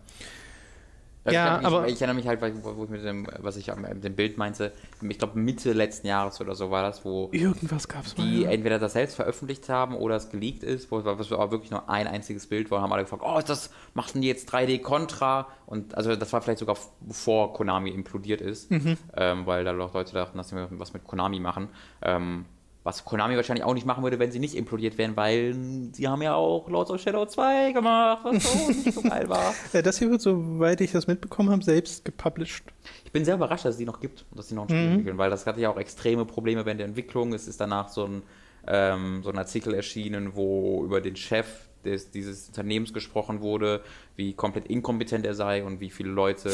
Ja, 1.33 1.59
ich, 1.59 1.65
aber 1.65 1.87
ich, 1.87 1.93
ich, 1.93 2.01
erinnere 2.01 2.15
mich 2.15 2.27
halt, 2.27 2.41
wo, 2.41 2.83
ich 2.83 2.89
mit 2.89 3.03
dem, 3.03 3.27
was 3.39 3.57
ich 3.57 3.73
mit 3.75 4.03
dem 4.03 4.15
Bild 4.15 4.37
meinte, 4.37 4.71
ich 5.01 5.17
glaube 5.17 5.37
Mitte 5.39 5.73
letzten 5.73 6.07
Jahres 6.07 6.39
oder 6.41 6.55
so 6.55 6.71
war 6.71 6.83
das, 6.83 7.03
wo 7.05 7.29
irgendwas 7.31 7.87
gab's 7.87 8.15
die 8.15 8.21
mal, 8.21 8.41
ja. 8.43 8.49
entweder 8.49 8.79
das 8.79 8.93
selbst 8.93 9.15
veröffentlicht 9.15 9.69
haben 9.69 9.95
oder 9.95 10.15
es 10.15 10.29
geleakt 10.29 10.63
ist, 10.63 10.91
wo 10.91 11.03
was 11.03 11.31
aber 11.31 11.51
wirklich 11.51 11.71
nur 11.71 11.89
ein 11.89 12.07
einziges 12.07 12.47
Bild 12.47 12.71
war, 12.71 12.81
haben 12.81 12.93
alle 12.93 13.03
gefragt, 13.03 13.23
oh, 13.25 13.39
das 13.45 13.69
machen 13.93 14.21
die 14.21 14.27
jetzt 14.27 14.53
3D 14.53 14.81
Contra 14.81 15.47
und 15.65 15.95
also 15.95 16.15
das 16.15 16.31
war 16.33 16.41
vielleicht 16.41 16.59
sogar 16.59 16.77
bevor 17.01 17.53
Konami 17.53 17.89
implodiert 17.89 18.41
ist, 18.41 18.71
mhm. 18.71 18.97
ähm, 19.15 19.45
weil 19.45 19.63
da 19.63 19.71
Leute 19.71 20.13
dachten, 20.13 20.37
dass 20.37 20.49
sie 20.49 20.55
was 20.71 20.93
mit 20.93 21.03
Konami 21.03 21.39
machen. 21.39 21.69
Ähm, 22.01 22.45
was 22.87 23.03
Konami 23.03 23.35
wahrscheinlich 23.35 23.65
auch 23.65 23.73
nicht 23.73 23.85
machen 23.85 24.01
würde, 24.01 24.17
wenn 24.17 24.31
sie 24.31 24.39
nicht 24.39 24.55
implodiert 24.55 24.97
wären, 24.97 25.17
weil 25.17 25.53
sie 25.91 26.07
haben 26.07 26.21
ja 26.21 26.35
auch 26.35 26.69
Lords 26.69 26.89
of 26.89 27.01
Shadow 27.01 27.25
2 27.25 27.73
gemacht, 27.73 28.19
was 28.23 28.43
so 28.43 28.67
nicht 28.71 28.93
so 28.93 29.01
geil 29.01 29.27
war. 29.27 29.53
Das 29.73 29.99
hier 29.99 30.09
wird, 30.09 30.21
soweit 30.21 30.79
ich 30.79 30.93
das 30.93 31.05
mitbekommen 31.05 31.49
habe, 31.49 31.61
selbst 31.65 32.05
gepublished. 32.05 32.63
Ich 33.03 33.11
bin 33.11 33.25
sehr 33.25 33.35
überrascht, 33.35 33.65
dass 33.65 33.73
es 33.73 33.77
die 33.77 33.85
noch 33.85 33.99
gibt 33.99 34.25
und 34.31 34.39
dass 34.39 34.47
sie 34.47 34.55
noch 34.55 34.63
ein 34.63 34.69
Spiel 34.69 34.79
mhm. 34.79 34.91
entwickeln, 34.91 35.17
weil 35.17 35.29
das 35.29 35.45
hatte 35.45 35.59
ja 35.59 35.69
auch 35.69 35.77
extreme 35.77 36.23
Probleme 36.23 36.65
während 36.65 36.79
der 36.79 36.87
Entwicklung. 36.87 37.33
Es 37.33 37.49
ist 37.49 37.59
danach 37.59 37.89
so 37.89 38.05
ein, 38.05 38.23
ähm, 38.65 39.21
so 39.21 39.31
ein 39.31 39.37
Artikel 39.37 39.73
erschienen, 39.73 40.35
wo 40.35 40.85
über 40.85 41.01
den 41.01 41.17
Chef 41.17 41.47
des, 41.83 42.11
dieses 42.11 42.47
Unternehmens 42.47 42.93
gesprochen 42.93 43.41
wurde, 43.41 43.81
wie 44.15 44.31
komplett 44.33 44.67
inkompetent 44.67 45.25
er 45.25 45.33
sei 45.33 45.65
und 45.65 45.81
wie 45.81 45.89
viele 45.89 46.09
Leute 46.09 46.49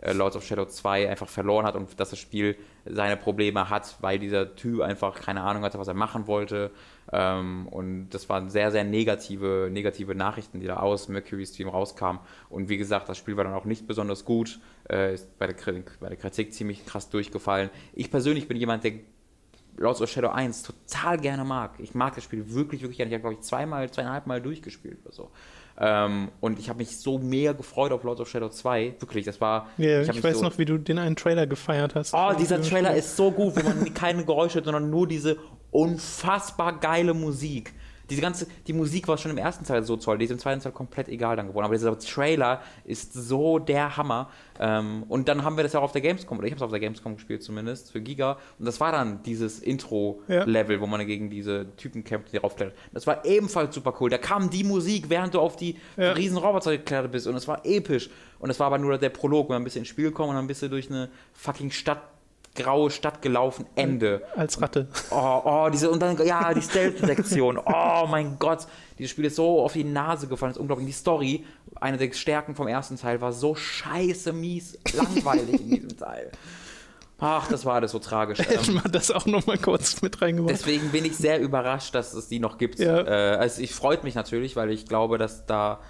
äh, 0.00 0.12
Lords 0.12 0.36
of 0.36 0.44
Shadow 0.44 0.64
2 0.64 1.08
einfach 1.08 1.28
verloren 1.28 1.66
hat 1.66 1.74
und 1.74 1.98
dass 1.98 2.10
das 2.10 2.18
Spiel 2.18 2.56
seine 2.84 3.16
Probleme 3.16 3.68
hat, 3.68 3.96
weil 4.00 4.18
dieser 4.18 4.54
Typ 4.54 4.80
einfach 4.80 5.20
keine 5.20 5.42
Ahnung 5.42 5.62
hatte, 5.62 5.78
was 5.78 5.88
er 5.88 5.94
machen 5.94 6.26
wollte. 6.26 6.70
Ähm, 7.12 7.66
und 7.68 8.10
das 8.10 8.28
waren 8.28 8.50
sehr, 8.50 8.70
sehr 8.70 8.84
negative, 8.84 9.68
negative 9.70 10.14
Nachrichten, 10.14 10.60
die 10.60 10.66
da 10.66 10.76
aus 10.76 11.08
Mercury 11.08 11.46
Stream 11.46 11.68
rauskamen. 11.68 12.20
Und 12.48 12.68
wie 12.68 12.76
gesagt, 12.76 13.08
das 13.08 13.18
Spiel 13.18 13.36
war 13.36 13.44
dann 13.44 13.54
auch 13.54 13.64
nicht 13.64 13.86
besonders 13.86 14.24
gut, 14.24 14.60
äh, 14.90 15.14
ist 15.14 15.38
bei 15.38 15.46
der, 15.46 15.56
bei 16.00 16.08
der 16.08 16.16
Kritik 16.16 16.52
ziemlich 16.52 16.86
krass 16.86 17.10
durchgefallen. 17.10 17.70
Ich 17.92 18.10
persönlich 18.10 18.48
bin 18.48 18.56
jemand, 18.56 18.84
der 18.84 18.92
Lords 19.78 20.02
of 20.02 20.10
Shadow 20.10 20.30
1 20.30 20.64
total 20.64 21.18
gerne 21.18 21.44
mag. 21.44 21.78
Ich 21.78 21.94
mag 21.94 22.14
das 22.14 22.24
Spiel 22.24 22.52
wirklich, 22.52 22.82
wirklich 22.82 22.96
gerne. 22.96 23.10
Ich 23.10 23.14
habe, 23.14 23.22
glaube 23.22 23.34
ich, 23.34 23.40
zweimal, 23.40 23.90
zweieinhalb 23.90 24.26
Mal 24.26 24.42
durchgespielt 24.42 24.98
oder 25.04 25.12
so. 25.12 25.30
Ähm, 25.80 26.30
und 26.40 26.58
ich 26.58 26.68
habe 26.68 26.78
mich 26.78 26.98
so 26.98 27.18
mega 27.18 27.52
gefreut 27.52 27.92
auf 27.92 28.02
Lords 28.02 28.20
of 28.20 28.28
Shadow 28.28 28.48
2. 28.48 28.96
Wirklich, 28.98 29.24
das 29.24 29.40
war. 29.40 29.68
Ja, 29.78 30.02
ich, 30.02 30.08
ich 30.08 30.24
weiß 30.24 30.38
so, 30.38 30.44
noch, 30.44 30.58
wie 30.58 30.64
du 30.64 30.76
den 30.76 30.98
einen 30.98 31.14
Trailer 31.14 31.46
gefeiert 31.46 31.94
hast. 31.94 32.14
Oh, 32.14 32.32
dieser 32.38 32.60
Trailer 32.60 32.94
ist 32.94 33.16
so 33.16 33.30
gut, 33.30 33.54
wo 33.56 33.62
man 33.62 33.94
keine 33.94 34.24
Geräusche, 34.24 34.62
sondern 34.62 34.90
nur 34.90 35.06
diese 35.06 35.36
unfassbar 35.70 36.80
geile 36.80 37.14
Musik. 37.14 37.74
Diese 38.10 38.20
ganze, 38.20 38.46
die 38.66 38.72
Musik 38.72 39.08
war 39.08 39.18
schon 39.18 39.30
im 39.30 39.38
ersten 39.38 39.64
Teil 39.64 39.82
so 39.82 39.96
toll, 39.96 40.18
die 40.18 40.24
ist 40.24 40.30
im 40.30 40.38
zweiten 40.38 40.60
Teil 40.60 40.72
komplett 40.72 41.08
egal 41.08 41.36
dann 41.36 41.48
geworden. 41.48 41.64
Aber 41.64 41.74
dieser 41.74 41.98
Trailer 41.98 42.62
ist 42.84 43.12
so 43.12 43.58
der 43.58 43.96
Hammer. 43.96 44.30
Ähm, 44.58 45.04
und 45.08 45.28
dann 45.28 45.44
haben 45.44 45.56
wir 45.56 45.64
das 45.64 45.72
ja 45.72 45.80
auch 45.80 45.84
auf 45.84 45.92
der 45.92 46.00
Gamescom, 46.00 46.38
oder 46.38 46.46
ich 46.46 46.52
habe 46.52 46.58
es 46.58 46.62
auf 46.62 46.70
der 46.70 46.80
Gamescom 46.80 47.14
gespielt 47.14 47.42
zumindest, 47.42 47.92
für 47.92 48.00
Giga. 48.00 48.38
Und 48.58 48.66
das 48.66 48.80
war 48.80 48.92
dann 48.92 49.22
dieses 49.22 49.60
Intro-Level, 49.60 50.76
ja. 50.76 50.80
wo 50.80 50.86
man 50.86 51.06
gegen 51.06 51.30
diese 51.30 51.66
Typen 51.76 52.04
kämpft, 52.04 52.32
die 52.32 52.38
raufklettert. 52.38 52.76
Das 52.92 53.06
war 53.06 53.24
ebenfalls 53.24 53.74
super 53.74 53.94
cool. 54.00 54.10
Da 54.10 54.18
kam 54.18 54.50
die 54.50 54.64
Musik, 54.64 55.10
während 55.10 55.34
du 55.34 55.40
auf 55.40 55.56
die 55.56 55.76
ja. 55.96 56.12
riesen 56.12 56.38
Roboter 56.38 56.72
geklettert 56.72 57.12
bist. 57.12 57.26
Und 57.26 57.36
es 57.36 57.46
war 57.46 57.64
episch. 57.64 58.10
Und 58.38 58.50
es 58.50 58.60
war 58.60 58.68
aber 58.68 58.78
nur 58.78 58.98
der 58.98 59.10
Prolog, 59.10 59.48
wo 59.48 59.52
man 59.52 59.62
ein 59.62 59.64
bisschen 59.64 59.80
ins 59.80 59.88
Spiel 59.88 60.10
kommt 60.12 60.30
und 60.30 60.36
dann 60.36 60.46
bist 60.46 60.62
du 60.62 60.68
durch 60.68 60.90
eine 60.90 61.08
fucking 61.32 61.70
Stadt 61.70 62.02
graue 62.58 62.90
Stadt 62.90 63.22
gelaufen, 63.22 63.64
Ende. 63.76 64.22
Als 64.36 64.60
Ratte. 64.60 64.88
Oh, 65.10 65.40
oh, 65.44 65.68
diese, 65.72 65.90
und 65.90 66.00
dann, 66.00 66.18
ja, 66.26 66.52
die 66.52 66.60
Stealth-Sektion. 66.60 67.58
oh 67.64 68.06
mein 68.10 68.38
Gott, 68.38 68.66
dieses 68.98 69.12
Spiel 69.12 69.26
ist 69.26 69.36
so 69.36 69.62
auf 69.62 69.72
die 69.72 69.84
Nase 69.84 70.26
gefallen, 70.26 70.52
ist 70.52 70.58
unglaublich. 70.58 70.86
Die 70.86 70.92
Story, 70.92 71.44
eine 71.80 71.96
der 71.96 72.12
Stärken 72.12 72.54
vom 72.54 72.66
ersten 72.66 72.96
Teil, 72.96 73.20
war 73.20 73.32
so 73.32 73.54
scheiße 73.54 74.32
mies, 74.32 74.78
langweilig 74.92 75.60
in 75.60 75.70
diesem 75.70 75.96
Teil. 75.98 76.30
Ach, 77.20 77.48
das 77.48 77.64
war 77.64 77.74
alles 77.74 77.92
so 77.92 77.98
tragisch. 77.98 78.38
Hätten 78.38 78.74
wir 78.74 78.90
das 78.90 79.10
auch 79.10 79.26
noch 79.26 79.46
mal 79.46 79.58
kurz 79.58 80.02
mit 80.02 80.20
reingebracht. 80.22 80.54
Deswegen 80.54 80.90
bin 80.90 81.04
ich 81.04 81.16
sehr 81.16 81.40
überrascht, 81.40 81.94
dass 81.94 82.14
es 82.14 82.28
die 82.28 82.38
noch 82.38 82.58
gibt. 82.58 82.78
Ja. 82.78 83.00
Äh, 83.00 83.36
also 83.36 83.60
ich 83.60 83.74
freut 83.74 84.04
mich 84.04 84.14
natürlich, 84.14 84.54
weil 84.54 84.70
ich 84.70 84.86
glaube, 84.86 85.18
dass 85.18 85.44
da 85.46 85.80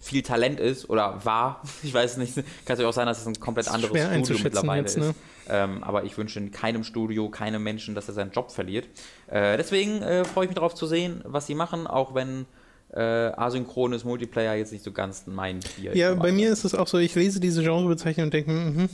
viel 0.00 0.22
Talent 0.22 0.60
ist 0.60 0.88
oder 0.88 1.24
war. 1.24 1.62
Ich 1.82 1.92
weiß 1.92 2.16
nicht. 2.18 2.34
Kann 2.34 2.44
natürlich 2.68 2.88
auch 2.88 2.92
sein, 2.92 3.06
dass 3.06 3.20
es 3.20 3.26
ein 3.26 3.38
komplett 3.40 3.68
anderes 3.68 3.90
Studio 3.90 4.42
mittlerweile 4.42 4.82
jetzt, 4.82 4.98
ne? 4.98 5.10
ist. 5.10 5.16
Ähm, 5.48 5.82
aber 5.82 6.04
ich 6.04 6.16
wünsche 6.18 6.46
keinem 6.50 6.84
Studio, 6.84 7.28
keinem 7.30 7.62
Menschen, 7.62 7.94
dass 7.94 8.08
er 8.08 8.14
seinen 8.14 8.32
Job 8.32 8.50
verliert. 8.50 8.86
Äh, 9.28 9.56
deswegen 9.56 10.02
äh, 10.02 10.24
freue 10.24 10.44
ich 10.44 10.50
mich 10.50 10.56
darauf 10.56 10.74
zu 10.74 10.86
sehen, 10.86 11.22
was 11.24 11.46
sie 11.46 11.54
machen, 11.54 11.86
auch 11.86 12.14
wenn 12.14 12.46
äh, 12.92 13.00
asynchrones 13.00 14.04
Multiplayer 14.04 14.54
jetzt 14.54 14.72
nicht 14.72 14.84
so 14.84 14.92
ganz 14.92 15.24
mein 15.26 15.60
Bier 15.76 15.96
Ja, 15.96 16.14
bei 16.14 16.32
mir 16.32 16.50
ist 16.50 16.64
es 16.64 16.74
auch 16.74 16.86
so, 16.86 16.98
ich 16.98 17.14
lese 17.14 17.40
diese 17.40 17.62
Genrebezeichnung 17.62 18.26
und 18.26 18.34
denke, 18.34 18.50
mh, 18.50 18.88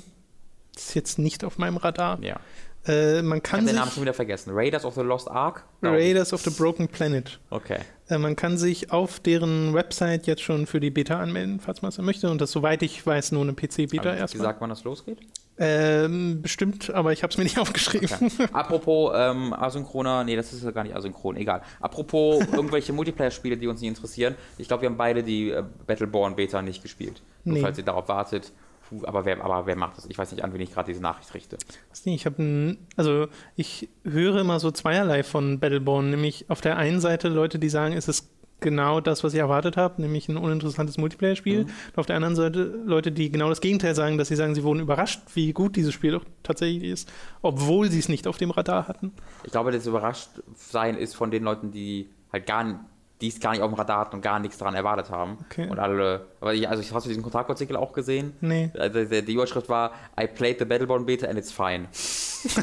das 0.75 0.85
ist 0.87 0.95
jetzt 0.95 1.19
nicht 1.19 1.45
auf 1.45 1.59
meinem 1.59 1.77
Radar. 1.77 2.19
Ja. 2.23 2.41
Äh, 2.87 3.23
man 3.23 3.43
kann 3.43 3.61
ich 3.61 3.63
habe 3.63 3.67
den 3.67 3.77
Namen 3.77 3.91
schon 3.93 4.03
wieder 4.03 4.15
vergessen. 4.15 4.51
Raiders 4.53 4.85
of 4.85 4.95
the 4.95 5.01
Lost 5.01 5.31
Ark? 5.31 5.65
Raiders 5.83 6.33
of 6.33 6.43
the 6.43 6.51
Broken 6.51 6.89
Planet. 6.89 7.39
Okay. 7.51 7.79
Äh, 8.09 8.19
man 8.19 8.37
kann 8.37 8.59
sich 8.59 8.93
auf 8.93 9.21
deren 9.21 9.75
Website 9.75 10.27
jetzt 10.27 10.43
schon 10.43 10.67
für 10.67 10.81
die 10.81 10.91
Beta 10.91 11.19
anmelden, 11.19 11.61
falls 11.61 11.83
man 11.83 11.91
es 11.91 11.99
möchte. 11.99 12.31
Und 12.31 12.41
das, 12.41 12.51
soweit 12.51 12.83
ich 12.83 13.07
weiß, 13.07 13.33
nur 13.33 13.43
eine 13.43 13.53
PC-Beta 13.53 14.15
erstmal. 14.15 14.41
Wie 14.41 14.47
sagt 14.47 14.61
wann 14.61 14.71
das 14.71 14.85
losgeht? 14.85 15.19
Ähm, 15.57 16.43
bestimmt, 16.43 16.91
aber 16.91 17.13
ich 17.13 17.23
habe 17.23 17.31
es 17.31 17.39
mir 17.39 17.45
nicht 17.45 17.59
aufgeschrieben. 17.61 18.09
Okay. 18.11 18.49
Apropos 18.53 19.13
ähm, 19.15 19.53
asynchroner, 19.53 20.25
nee, 20.25 20.35
das 20.35 20.53
ist 20.53 20.65
ja 20.65 20.73
gar 20.73 20.83
nicht 20.83 20.97
asynchron, 20.97 21.37
egal. 21.37 21.63
Apropos 21.81 22.45
irgendwelche 22.53 22.93
Multiplayer-Spiele, 22.93 23.57
die 23.57 23.69
uns 23.69 23.81
nicht 23.81 23.91
interessieren. 23.91 24.35
Ich 24.59 24.67
glaube, 24.67 24.83
wir 24.83 24.89
haben 24.89 24.97
beide 24.97 25.23
die 25.23 25.51
äh, 25.51 25.63
Battleborn 25.87 26.35
Beta 26.35 26.61
nicht 26.61 26.83
gespielt. 26.83 27.23
Nur 27.45 27.57
nee. 27.57 27.63
falls 27.63 27.79
ihr 27.79 27.85
darauf 27.85 28.09
wartet. 28.09 28.53
Puh, 28.88 29.03
aber 29.05 29.25
wer, 29.25 29.43
aber 29.43 29.67
wer 29.67 29.76
macht 29.76 29.97
das? 29.97 30.07
Ich 30.07 30.19
weiß 30.19 30.33
nicht, 30.33 30.45
an 30.45 30.53
wen 30.53 30.61
ich 30.61 30.73
gerade 30.73 30.87
diese 30.87 31.03
Nachricht 31.03 31.33
richte. 31.35 31.57
Ich 32.05 32.26
habe 32.26 32.76
also 32.97 33.29
ich 33.57 33.88
höre 34.05 34.41
immer 34.41 34.61
so 34.61 34.71
zweierlei 34.71 35.23
von 35.23 35.59
Battleborn, 35.59 36.11
nämlich 36.11 36.50
auf 36.50 36.61
der 36.61 36.76
einen 36.76 37.00
Seite 37.00 37.29
Leute, 37.29 37.59
die 37.59 37.69
sagen, 37.69 37.95
es 37.95 38.09
ist 38.09 38.29
genau 38.61 39.00
das, 39.00 39.23
was 39.23 39.35
ich 39.35 39.41
erwartet 39.41 39.76
habe, 39.76 40.00
nämlich 40.00 40.29
ein 40.29 40.37
uninteressantes 40.37 40.99
Multiplayer-Spiel. 40.99 41.64
Mhm. 41.64 41.71
Und 41.71 41.99
auf 41.99 42.07
der 42.07 42.17
anderen 42.17 42.35
Seite 42.35 42.62
Leute, 42.85 43.12
die 43.12 43.31
genau 43.31 43.49
das 43.49 43.61
Gegenteil 43.61 43.95
sagen, 43.95 44.19
dass 44.19 44.29
sie 44.29 44.37
sagen, 44.37 44.55
sie 44.55 44.64
wurden 44.64 44.81
überrascht, 44.81 45.21
wie 45.35 45.53
gut 45.53 45.76
dieses 45.76 45.95
Spiel 45.95 46.12
doch 46.12 46.25
tatsächlich 46.43 46.85
ist, 46.85 47.12
obwohl 47.43 47.91
sie 47.91 47.99
es 47.99 48.09
nicht 48.09 48.26
auf 48.26 48.38
dem 48.38 48.50
Radar 48.50 48.88
hatten. 48.88 49.12
Ich 49.45 49.53
glaube, 49.53 49.71
das 49.71 49.87
Überraschtsein 49.87 50.97
ist 50.97 51.14
von 51.14 51.31
den 51.31 51.45
Leuten, 51.45 51.71
die 51.73 52.09
halt 52.33 52.47
gar 52.47 52.64
nicht 52.64 52.79
die 53.25 53.28
es 53.31 53.40
gar 53.40 53.52
nicht 53.52 53.62
auf 53.62 53.71
dem 53.71 53.75
Radar 53.75 54.00
hatten 54.00 54.16
und 54.16 54.21
gar 54.21 54.38
nichts 54.38 54.59
daran 54.59 54.75
erwartet 54.75 55.09
haben. 55.09 55.38
Okay. 55.47 55.66
Und 55.66 55.78
alle, 55.78 56.26
aber 56.43 56.52
ich, 56.52 56.69
also 56.69 56.83
hast 56.95 57.04
du 57.04 57.09
diesen 57.09 57.23
Kontaktartikel 57.23 57.75
auch 57.75 57.95
gesehen? 57.95 58.35
Nee. 58.43 58.71
Also 58.78 59.02
die, 59.04 59.25
die 59.25 59.33
Überschrift 59.33 59.71
war 59.71 59.93
I 60.21 60.26
played 60.26 60.59
the 60.59 60.66
Battleborn 60.66 61.07
Beta 61.07 61.26
and 61.26 61.38
it's 61.38 61.50
fine. 61.50 61.88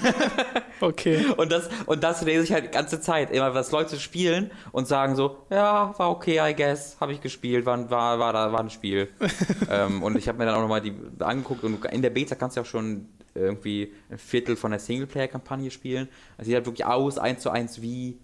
okay. 0.82 1.25
Und 1.36 1.51
das, 1.51 1.68
und 1.88 2.03
das 2.03 2.22
lese 2.22 2.44
ich 2.44 2.53
halt 2.53 2.65
die 2.65 2.70
ganze 2.70 3.01
Zeit, 3.01 3.32
immer 3.32 3.56
was 3.56 3.72
Leute 3.72 4.00
spielen 4.00 4.51
und 4.72 4.88
sagen 4.88 5.15
so, 5.15 5.38
ja, 5.50 5.98
war 5.98 6.12
okay, 6.12 6.39
I 6.39 6.53
guess, 6.56 6.98
habe 7.01 7.13
ich 7.13 7.22
gespielt, 7.22 7.65
war, 7.65 7.89
war, 7.89 8.20
war, 8.20 8.34
da, 8.34 8.53
war 8.53 8.60
ein 8.60 8.70
Spiel. 8.70 9.10
ähm, 9.72 10.03
und 10.03 10.15
ich 10.15 10.27
habe 10.27 10.38
mir 10.38 10.46
dann 10.46 10.53
auch 10.53 10.62
nochmal 10.62 10.82
die 10.82 10.94
angeguckt 11.20 11.63
und 11.63 11.84
in 11.86 12.03
der 12.03 12.12
Beta 12.12 12.36
kannst 12.36 12.56
du 12.56 12.62
ja 12.62 12.65
auch 12.65 12.70
schon 12.70 13.08
irgendwie 13.34 13.94
ein 14.12 14.20
Viertel 14.20 14.56
von 14.56 14.70
der 14.70 14.80
Singleplayer-Kampagne 14.80 15.72
spielen. 15.72 16.08
Also 16.38 16.50
sieht 16.50 16.56
halt 16.56 16.68
wirklich 16.68 16.86
aus, 16.86 17.18
eins 17.18 17.41
zu 17.41 17.50
eins 17.50 17.82
wie 17.82 18.20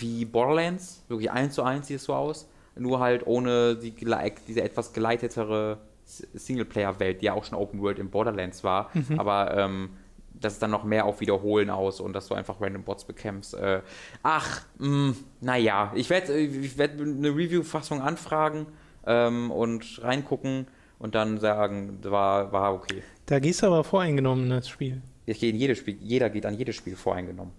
wie 0.00 0.24
Borderlands, 0.24 1.04
wirklich 1.08 1.30
eins 1.30 1.54
zu 1.54 1.62
eins 1.62 1.86
sieht 1.86 1.96
es 1.96 2.04
so 2.04 2.14
aus, 2.14 2.48
nur 2.76 3.00
halt 3.00 3.26
ohne 3.26 3.76
die, 3.76 3.92
diese 3.92 4.62
etwas 4.62 4.92
geleitetere 4.92 5.78
Singleplayer-Welt, 6.04 7.20
die 7.20 7.26
ja 7.26 7.32
auch 7.34 7.44
schon 7.44 7.58
Open 7.58 7.80
World 7.80 7.98
in 7.98 8.10
Borderlands 8.10 8.64
war, 8.64 8.90
mhm. 8.94 9.18
aber 9.18 9.56
ähm, 9.56 9.90
das 10.34 10.54
ist 10.54 10.62
dann 10.62 10.70
noch 10.70 10.84
mehr 10.84 11.06
auf 11.06 11.20
Wiederholen 11.20 11.70
aus 11.70 12.00
und 12.00 12.12
dass 12.12 12.28
du 12.28 12.34
einfach 12.34 12.60
random 12.60 12.82
Bots 12.82 13.04
bekämpfst. 13.04 13.54
Äh, 13.54 13.80
ach, 14.22 14.62
mm, 14.78 15.12
naja, 15.40 15.92
ich 15.94 16.10
werde 16.10 16.36
ich 16.36 16.76
werd 16.76 17.00
eine 17.00 17.28
Review-Fassung 17.28 18.02
anfragen 18.02 18.66
ähm, 19.06 19.50
und 19.50 20.00
reingucken 20.02 20.66
und 20.98 21.14
dann 21.14 21.38
sagen, 21.38 21.98
war, 22.02 22.52
war 22.52 22.74
okay. 22.74 23.02
Da 23.26 23.38
gehst 23.38 23.62
du 23.62 23.66
aber 23.66 23.84
voreingenommen, 23.84 24.50
das 24.50 24.68
Spiel. 24.68 25.02
Ich 25.26 25.40
gehe 25.40 25.50
in 25.50 25.56
jedes 25.56 25.78
Spiel, 25.78 25.96
jeder 26.00 26.28
geht 26.28 26.44
an 26.46 26.54
jedes 26.54 26.76
Spiel 26.76 26.96
voreingenommen. 26.96 27.52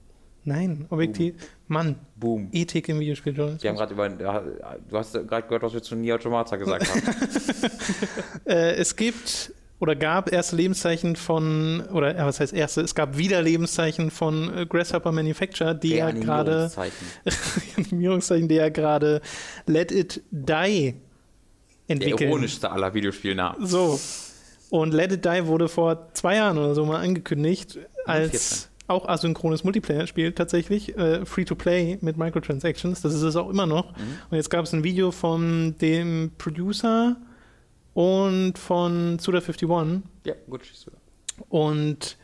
Nein, 0.46 0.86
objektiv. 0.90 1.36
Boom. 1.36 1.48
Mann. 1.68 1.96
Boom. 2.16 2.50
Ethik 2.52 2.88
im 2.90 3.00
Videospiel. 3.00 3.36
Wir 3.36 3.70
haben 3.70 3.76
gerade 3.76 3.94
über. 3.94 4.10
Du 4.10 4.98
hast 4.98 5.14
gerade 5.14 5.48
gehört, 5.48 5.64
was 5.64 5.74
wir 5.74 5.82
zu 5.82 5.96
Nia 5.96 6.16
Automata 6.16 6.56
gesagt 6.56 6.88
haben. 6.88 7.02
äh, 8.46 8.76
es 8.76 8.96
gibt 8.96 9.52
oder 9.80 9.96
gab 9.96 10.32
erste 10.32 10.56
Lebenszeichen 10.56 11.16
von, 11.16 11.82
oder 11.92 12.16
was 12.26 12.40
heißt 12.40 12.54
erste? 12.54 12.82
Es 12.82 12.94
gab 12.96 13.18
wieder 13.18 13.42
Lebenszeichen 13.42 14.12
von 14.12 14.56
äh, 14.56 14.66
Grasshopper 14.68 15.12
Manufacture, 15.12 15.76
die 15.76 15.96
ja 15.96 16.12
gerade. 16.12 16.72
Animierungszeichen, 17.78 18.48
die 18.48 18.56
ja 18.56 18.70
gerade 18.70 19.22
Let 19.66 19.92
It 19.92 20.22
Die 20.30 20.94
entwickeln. 21.88 22.18
Der 22.18 22.28
ironischste 22.28 22.72
aller 22.72 22.94
Videospielnamen. 22.94 23.66
So. 23.66 24.00
Und 24.70 24.94
Let 24.94 25.12
It 25.12 25.26
Die 25.26 25.48
wurde 25.48 25.68
vor 25.68 26.10
zwei 26.14 26.36
Jahren 26.36 26.58
oder 26.60 26.76
so 26.76 26.86
mal 26.86 27.02
angekündigt 27.02 27.80
als. 28.06 28.30
14 28.30 28.75
auch 28.88 29.08
asynchrones 29.08 29.64
Multiplayer-Spiel 29.64 30.34
tatsächlich, 30.34 30.98
äh, 30.98 31.26
Free-to-Play 31.26 32.00
mit 32.02 32.18
Microtransactions. 32.18 33.02
Das 33.02 33.14
ist 33.14 33.22
es 33.22 33.36
auch 33.36 33.50
immer 33.50 33.66
noch. 33.66 33.92
Mhm. 33.92 34.04
Und 34.30 34.38
jetzt 34.38 34.50
gab 34.50 34.66
es 34.66 34.74
ein 34.74 34.84
Video 34.84 35.12
von 35.12 35.76
dem 35.80 36.32
Producer 36.38 37.18
und 37.94 38.58
von 38.58 39.18
Suda51. 39.18 40.02
Ja, 40.26 40.34
gut. 40.50 40.62
Und 41.50 42.18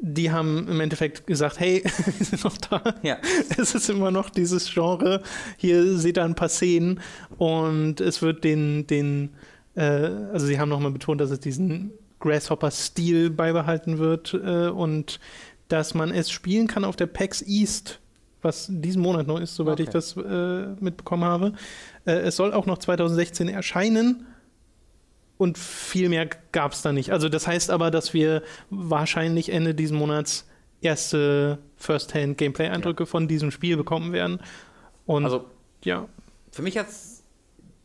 die 0.00 0.30
haben 0.30 0.66
im 0.68 0.80
Endeffekt 0.80 1.26
gesagt, 1.26 1.60
hey, 1.60 1.82
wir 2.18 2.24
sind 2.24 2.44
noch 2.44 2.56
da. 2.56 2.82
Ja. 3.02 3.18
Es 3.58 3.74
ist 3.74 3.90
immer 3.90 4.10
noch 4.10 4.30
dieses 4.30 4.72
Genre. 4.72 5.22
Hier 5.58 5.98
seht 5.98 6.16
ihr 6.16 6.24
ein 6.24 6.34
paar 6.34 6.48
Szenen 6.48 7.00
und 7.36 8.00
es 8.00 8.22
wird 8.22 8.44
den, 8.44 8.86
den 8.86 9.30
äh, 9.74 9.82
also 9.82 10.46
sie 10.46 10.58
haben 10.58 10.70
nochmal 10.70 10.92
betont, 10.92 11.20
dass 11.20 11.30
es 11.30 11.40
diesen 11.40 11.92
Grasshopper-Stil 12.20 13.30
beibehalten 13.30 13.98
wird 13.98 14.34
äh, 14.34 14.68
und 14.68 15.20
dass 15.72 15.94
man 15.94 16.10
es 16.10 16.30
spielen 16.30 16.66
kann 16.66 16.84
auf 16.84 16.96
der 16.96 17.06
PAX 17.06 17.42
East, 17.42 18.00
was 18.42 18.66
diesen 18.70 19.02
Monat 19.02 19.26
noch 19.26 19.38
ist, 19.38 19.54
soweit 19.54 19.74
okay. 19.74 19.84
ich 19.84 19.88
das 19.90 20.16
äh, 20.16 20.66
mitbekommen 20.80 21.24
habe. 21.24 21.52
Äh, 22.04 22.12
es 22.12 22.36
soll 22.36 22.52
auch 22.52 22.66
noch 22.66 22.78
2016 22.78 23.48
erscheinen. 23.48 24.26
Und 25.38 25.56
viel 25.56 26.10
mehr 26.10 26.28
gab 26.52 26.72
es 26.72 26.82
da 26.82 26.92
nicht. 26.92 27.12
Also 27.12 27.30
das 27.30 27.46
heißt 27.46 27.70
aber, 27.70 27.90
dass 27.90 28.12
wir 28.12 28.42
wahrscheinlich 28.68 29.50
Ende 29.50 29.74
diesen 29.74 29.96
Monats 29.96 30.46
erste 30.82 31.58
First-Hand-Gameplay-Eindrücke 31.76 33.04
ja. 33.04 33.06
von 33.06 33.26
diesem 33.26 33.50
Spiel 33.50 33.78
bekommen 33.78 34.12
werden. 34.12 34.40
Und 35.06 35.24
also, 35.24 35.46
ja. 35.82 36.08
Für 36.50 36.60
mich 36.60 36.74
jetzt 36.74 37.24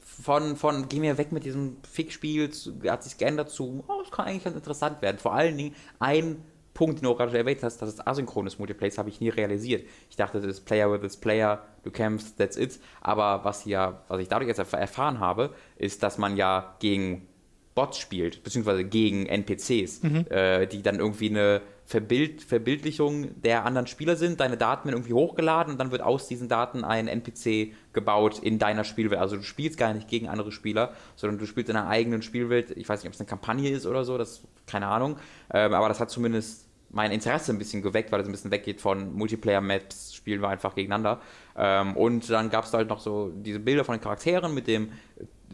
von, 0.01 0.57
von 0.57 0.89
geh 0.89 0.99
mir 0.99 1.17
weg 1.17 1.31
mit 1.31 1.45
diesem 1.45 1.77
Fick-Spiel, 1.89 2.51
hat 2.87 3.03
sich 3.03 3.17
geändert 3.17 3.51
zu, 3.51 3.85
oh, 3.87 4.01
das 4.01 4.11
kann 4.11 4.25
eigentlich 4.25 4.43
ganz 4.43 4.55
interessant 4.55 5.01
werden. 5.01 5.17
Vor 5.17 5.33
allen 5.33 5.57
Dingen 5.57 5.75
ein 5.99 6.43
Punkt, 6.75 6.99
den 6.99 7.05
du 7.05 7.15
gerade 7.15 7.35
erwähnt 7.35 7.63
hast, 7.63 7.81
dass 7.81 7.89
es 7.89 8.05
asynchrones 8.05 8.59
Multiplayer 8.59 8.89
ist, 8.89 8.97
habe 8.99 9.09
ich 9.09 9.19
nie 9.19 9.29
realisiert. 9.29 9.87
Ich 10.09 10.17
dachte, 10.17 10.39
das 10.39 10.45
ist 10.45 10.65
Player 10.65 10.91
with 10.91 11.01
this 11.01 11.17
Player, 11.17 11.63
du 11.83 11.89
kämpfst, 11.89 12.37
that's 12.37 12.57
it. 12.57 12.79
Aber 13.01 13.43
was 13.43 13.65
ja, 13.65 14.03
was 14.09 14.21
ich 14.21 14.27
dadurch 14.27 14.49
jetzt 14.49 14.59
erfahren 14.59 15.19
habe, 15.19 15.55
ist, 15.77 16.03
dass 16.03 16.19
man 16.19 16.37
ja 16.37 16.75
gegen 16.79 17.27
Bots 17.75 17.97
spielt, 17.97 18.43
beziehungsweise 18.43 18.83
gegen 18.83 19.25
NPCs, 19.25 20.03
mhm. 20.03 20.25
äh, 20.29 20.65
die 20.67 20.81
dann 20.81 20.99
irgendwie 20.99 21.29
eine 21.29 21.61
Verbild 21.85 22.41
Verbildlichung 22.41 23.41
der 23.41 23.65
anderen 23.65 23.87
Spieler 23.87 24.15
sind. 24.15 24.39
Deine 24.39 24.57
Daten 24.57 24.85
werden 24.85 24.97
irgendwie 24.97 25.13
hochgeladen 25.13 25.73
und 25.73 25.79
dann 25.79 25.91
wird 25.91 26.01
aus 26.01 26.27
diesen 26.27 26.49
Daten 26.49 26.83
ein 26.83 27.07
NPC 27.07 27.73
gebaut 27.93 28.39
in 28.39 28.59
deiner 28.59 28.83
Spielwelt. 28.83 29.21
Also 29.21 29.37
du 29.37 29.43
spielst 29.43 29.77
gar 29.77 29.93
nicht 29.93 30.07
gegen 30.07 30.27
andere 30.27 30.51
Spieler, 30.51 30.93
sondern 31.15 31.37
du 31.37 31.45
spielst 31.45 31.69
in 31.69 31.75
einer 31.75 31.87
eigenen 31.87 32.21
Spielwelt. 32.21 32.71
Ich 32.71 32.89
weiß 32.89 33.01
nicht, 33.01 33.07
ob 33.07 33.13
es 33.13 33.19
eine 33.19 33.29
Kampagne 33.29 33.69
ist 33.69 33.85
oder 33.85 34.03
so, 34.03 34.17
das 34.17 34.41
keine 34.65 34.87
Ahnung. 34.87 35.17
Ähm, 35.53 35.73
aber 35.73 35.87
das 35.89 35.99
hat 35.99 36.09
zumindest 36.09 36.64
mein 36.95 37.11
Interesse 37.11 37.51
ein 37.51 37.59
bisschen 37.59 37.81
geweckt, 37.81 38.11
weil 38.11 38.21
es 38.21 38.27
ein 38.27 38.31
bisschen 38.31 38.51
weggeht 38.51 38.79
von 38.79 39.13
Multiplayer-Maps, 39.13 40.15
spielen 40.15 40.41
wir 40.41 40.47
einfach 40.47 40.75
gegeneinander. 40.75 41.21
Ähm, 41.57 41.95
und 41.97 42.29
dann 42.29 42.49
gab 42.49 42.63
es 42.63 42.73
halt 42.73 42.89
noch 42.89 43.01
so 43.01 43.31
diese 43.35 43.59
Bilder 43.59 43.83
von 43.83 43.95
den 43.95 44.01
Charakteren 44.01 44.53
mit 44.53 44.67
dem 44.67 44.91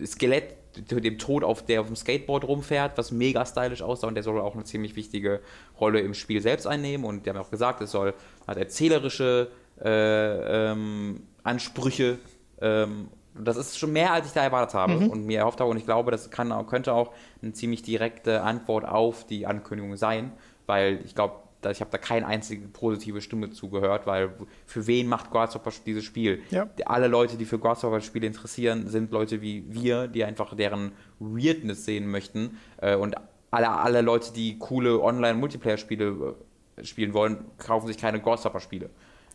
Skelett, 0.06 0.56
dem 0.78 1.18
Tod, 1.18 1.44
auf 1.44 1.66
der 1.66 1.82
auf 1.82 1.88
dem 1.88 1.96
Skateboard 1.96 2.46
rumfährt, 2.46 2.98
was 2.98 3.12
mega 3.12 3.46
stylisch 3.46 3.82
aussah 3.82 4.08
und 4.08 4.16
der 4.16 4.24
soll 4.24 4.40
auch 4.40 4.54
eine 4.54 4.64
ziemlich 4.64 4.96
wichtige 4.96 5.42
Rolle 5.80 6.00
im 6.00 6.14
Spiel 6.14 6.42
selbst 6.42 6.68
einnehmen. 6.68 7.06
Und 7.06 7.26
die 7.26 7.30
haben 7.32 7.38
auch 7.38 7.52
gesagt, 7.52 7.82
es 7.82 7.92
soll 7.92 8.14
halt 8.48 8.58
erzählerische 8.60 9.50
äh, 9.84 10.72
ähm, 10.72 11.24
Ansprüche 11.44 12.20
ähm, 12.62 13.10
das 13.34 13.58
ist 13.58 13.78
schon 13.78 13.94
mehr, 13.94 14.12
als 14.12 14.28
ich 14.28 14.34
da 14.34 14.44
erwartet 14.44 14.76
habe 14.76 14.94
mhm. 14.94 15.10
und 15.10 15.26
mir 15.26 15.40
erhofft 15.40 15.60
habe. 15.60 15.70
Und 15.70 15.78
ich 15.78 15.86
glaube, 15.86 16.12
das 16.12 16.30
kann, 16.32 16.54
könnte 16.68 16.94
auch 16.94 17.12
eine 17.42 17.54
ziemlich 17.54 17.82
direkte 17.82 18.42
Antwort 18.42 18.86
auf 18.86 19.26
die 19.26 19.48
Ankündigung 19.48 19.96
sein, 19.96 20.34
weil 20.66 21.00
ich 21.06 21.16
glaube, 21.16 21.36
ich 21.70 21.80
habe 21.80 21.92
da 21.92 21.98
keine 21.98 22.26
einzige 22.26 22.68
positive 22.68 23.22
Stimme 23.22 23.52
zugehört, 23.52 24.08
weil 24.08 24.34
für 24.66 24.88
wen 24.88 25.08
macht 25.08 25.30
Grasshopper 25.30 25.72
dieses 25.86 26.04
Spiel? 26.04 26.42
Ja. 26.50 26.68
Alle 26.86 27.08
Leute, 27.08 27.38
die 27.38 27.46
für 27.46 27.60
Grasshopper-Spiele 27.60 28.26
interessieren, 28.26 28.88
sind 28.88 29.12
Leute 29.12 29.42
wie 29.42 29.64
wir, 29.68 30.08
die 30.08 30.24
einfach 30.24 30.56
deren 30.56 30.94
Weirdness 31.20 31.86
sehen 31.86 32.10
möchten. 32.10 32.58
Äh, 32.78 32.96
und 32.96 33.16
alle, 33.52 33.70
alle 33.70 34.02
Leute, 34.02 34.34
die 34.34 34.58
coole 34.58 35.02
Online-Multiplayer-Spiele 35.02 36.36
äh, 36.78 36.84
spielen 36.84 37.14
wollen, 37.14 37.46
kaufen 37.58 37.88
sich 37.88 37.98
keine 37.98 38.20
Grasshopper-Spiele. 38.20 38.90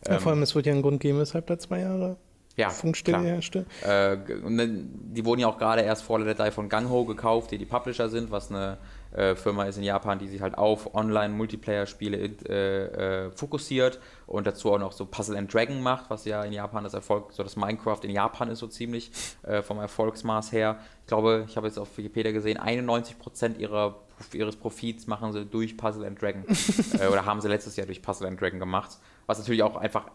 Ja, 0.07 0.19
vor 0.19 0.31
allem, 0.31 0.41
es 0.41 0.53
wird 0.53 0.65
ja 0.65 0.73
einen 0.73 0.81
Grund 0.81 0.99
geben, 0.99 1.19
weshalb 1.19 1.47
da 1.47 1.57
zwei 1.57 1.79
Jahre 1.79 2.17
ja, 2.57 2.69
Funkstille 2.71 3.21
herrschte. 3.21 3.65
Äh, 3.83 4.17
die 4.17 5.25
wurden 5.25 5.41
ja 5.41 5.47
auch 5.47 5.59
gerade 5.59 5.81
erst 5.81 6.03
vor 6.03 6.17
der 6.17 6.33
Datei 6.33 6.51
von 6.51 6.69
Gangho 6.69 7.05
gekauft, 7.05 7.51
die 7.51 7.57
die 7.57 7.65
Publisher 7.65 8.09
sind, 8.09 8.31
was 8.31 8.49
eine 8.49 8.77
äh, 9.17 9.35
Firma 9.35 9.65
ist 9.65 9.77
in 9.77 9.83
Japan, 9.83 10.19
die 10.19 10.27
sich 10.27 10.41
halt 10.41 10.57
auf 10.57 10.93
Online-Multiplayer-Spiele 10.93 12.17
äh, 12.17 13.25
äh, 13.25 13.31
fokussiert 13.31 13.99
und 14.27 14.45
dazu 14.45 14.71
auch 14.71 14.79
noch 14.79 14.91
so 14.91 15.05
Puzzle 15.05 15.35
and 15.37 15.51
Dragon 15.51 15.81
macht, 15.81 16.09
was 16.09 16.25
ja 16.25 16.43
in 16.43 16.53
Japan 16.53 16.83
das 16.83 16.93
Erfolg, 16.93 17.33
so 17.33 17.43
das 17.43 17.55
Minecraft 17.55 17.99
in 18.03 18.11
Japan 18.11 18.49
ist 18.49 18.59
so 18.59 18.67
ziemlich 18.67 19.11
äh, 19.43 19.61
vom 19.61 19.79
Erfolgsmaß 19.79 20.51
her. 20.51 20.77
Ich 21.01 21.07
glaube, 21.07 21.45
ich 21.47 21.57
habe 21.57 21.67
jetzt 21.67 21.79
auf 21.79 21.97
Wikipedia 21.97 22.31
gesehen, 22.31 22.59
91% 22.59 23.57
ihrer 23.57 23.95
ihres 24.33 24.55
Profits 24.55 25.05
machen 25.05 25.31
sie 25.31 25.45
durch 25.45 25.77
Puzzle 25.77 26.05
and 26.05 26.19
Dragon. 26.19 26.43
äh, 26.99 27.07
oder 27.07 27.25
haben 27.25 27.39
sie 27.41 27.47
letztes 27.47 27.75
Jahr 27.75 27.85
durch 27.85 28.01
Puzzle 28.01 28.27
and 28.27 28.41
Dragon 28.41 28.59
gemacht. 28.59 28.97
Was 29.27 29.37
natürlich 29.37 29.61
auch 29.61 29.75
einfach 29.75 30.05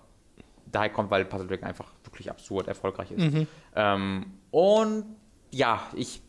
daher 0.66 0.90
kommt, 0.90 1.10
weil 1.10 1.24
Puzzle 1.24 1.46
Dragon 1.46 1.68
einfach 1.68 1.92
wirklich 2.04 2.30
absurd 2.30 2.66
erfolgreich 2.66 3.12
ist. 3.12 3.32
Mhm. 3.32 3.46
Ähm, 3.76 4.26
und 4.50 5.04
ja, 5.50 5.82
ich 5.94 6.20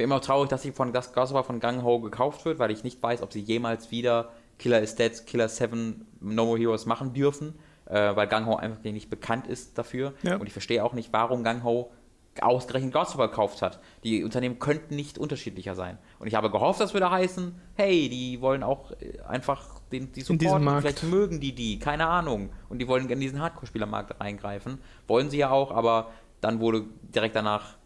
bin 0.00 0.04
immer 0.04 0.22
traurig, 0.22 0.48
dass 0.48 0.62
sie 0.62 0.72
von 0.72 0.94
das 0.94 1.12
Grasshopper 1.12 1.44
von 1.44 1.60
Gang 1.60 1.82
Ho 1.82 2.00
gekauft 2.00 2.46
wird, 2.46 2.58
weil 2.58 2.70
ich 2.70 2.84
nicht 2.84 3.02
weiß, 3.02 3.20
ob 3.20 3.34
sie 3.34 3.40
jemals 3.40 3.90
wieder 3.90 4.30
Killer 4.58 4.80
is 4.80 4.94
Dead, 4.94 5.12
Killer 5.26 5.46
7, 5.46 6.06
No 6.20 6.46
More 6.46 6.58
Heroes 6.58 6.86
machen 6.86 7.12
dürfen, 7.12 7.58
äh, 7.84 8.16
weil 8.16 8.26
Gang 8.26 8.46
Ho 8.46 8.56
einfach 8.56 8.82
nicht 8.82 9.10
bekannt 9.10 9.46
ist 9.46 9.76
dafür. 9.76 10.14
Ja. 10.22 10.36
Und 10.36 10.46
ich 10.46 10.54
verstehe 10.54 10.82
auch 10.82 10.94
nicht, 10.94 11.12
warum 11.12 11.44
Gang 11.44 11.64
Ho 11.64 11.92
ausgerechnet 12.40 12.94
Grasshopper 12.94 13.28
gekauft 13.28 13.60
hat. 13.60 13.78
Die 14.02 14.24
Unternehmen 14.24 14.58
könnten 14.58 14.96
nicht 14.96 15.18
unterschiedlicher 15.18 15.74
sein. 15.74 15.98
Und 16.18 16.28
ich 16.28 16.34
habe 16.34 16.50
gehofft, 16.50 16.80
das 16.80 16.94
würde 16.94 17.10
heißen, 17.10 17.54
hey, 17.74 18.08
die 18.08 18.40
wollen 18.40 18.62
auch 18.62 18.92
äh, 18.92 19.20
einfach 19.28 19.80
den, 19.92 20.12
die 20.12 20.22
supporten. 20.22 20.80
Vielleicht 20.80 21.02
mögen 21.02 21.40
die 21.40 21.54
die, 21.54 21.78
keine 21.78 22.06
Ahnung. 22.06 22.48
Und 22.70 22.78
die 22.78 22.88
wollen 22.88 23.06
in 23.10 23.20
diesen 23.20 23.42
Hardcore-Spielermarkt 23.42 24.18
reingreifen. 24.18 24.78
Wollen 25.06 25.28
sie 25.28 25.36
ja 25.36 25.50
auch, 25.50 25.70
aber 25.70 26.10
dann 26.40 26.58
wurde 26.58 26.86
direkt 27.02 27.36
danach 27.36 27.76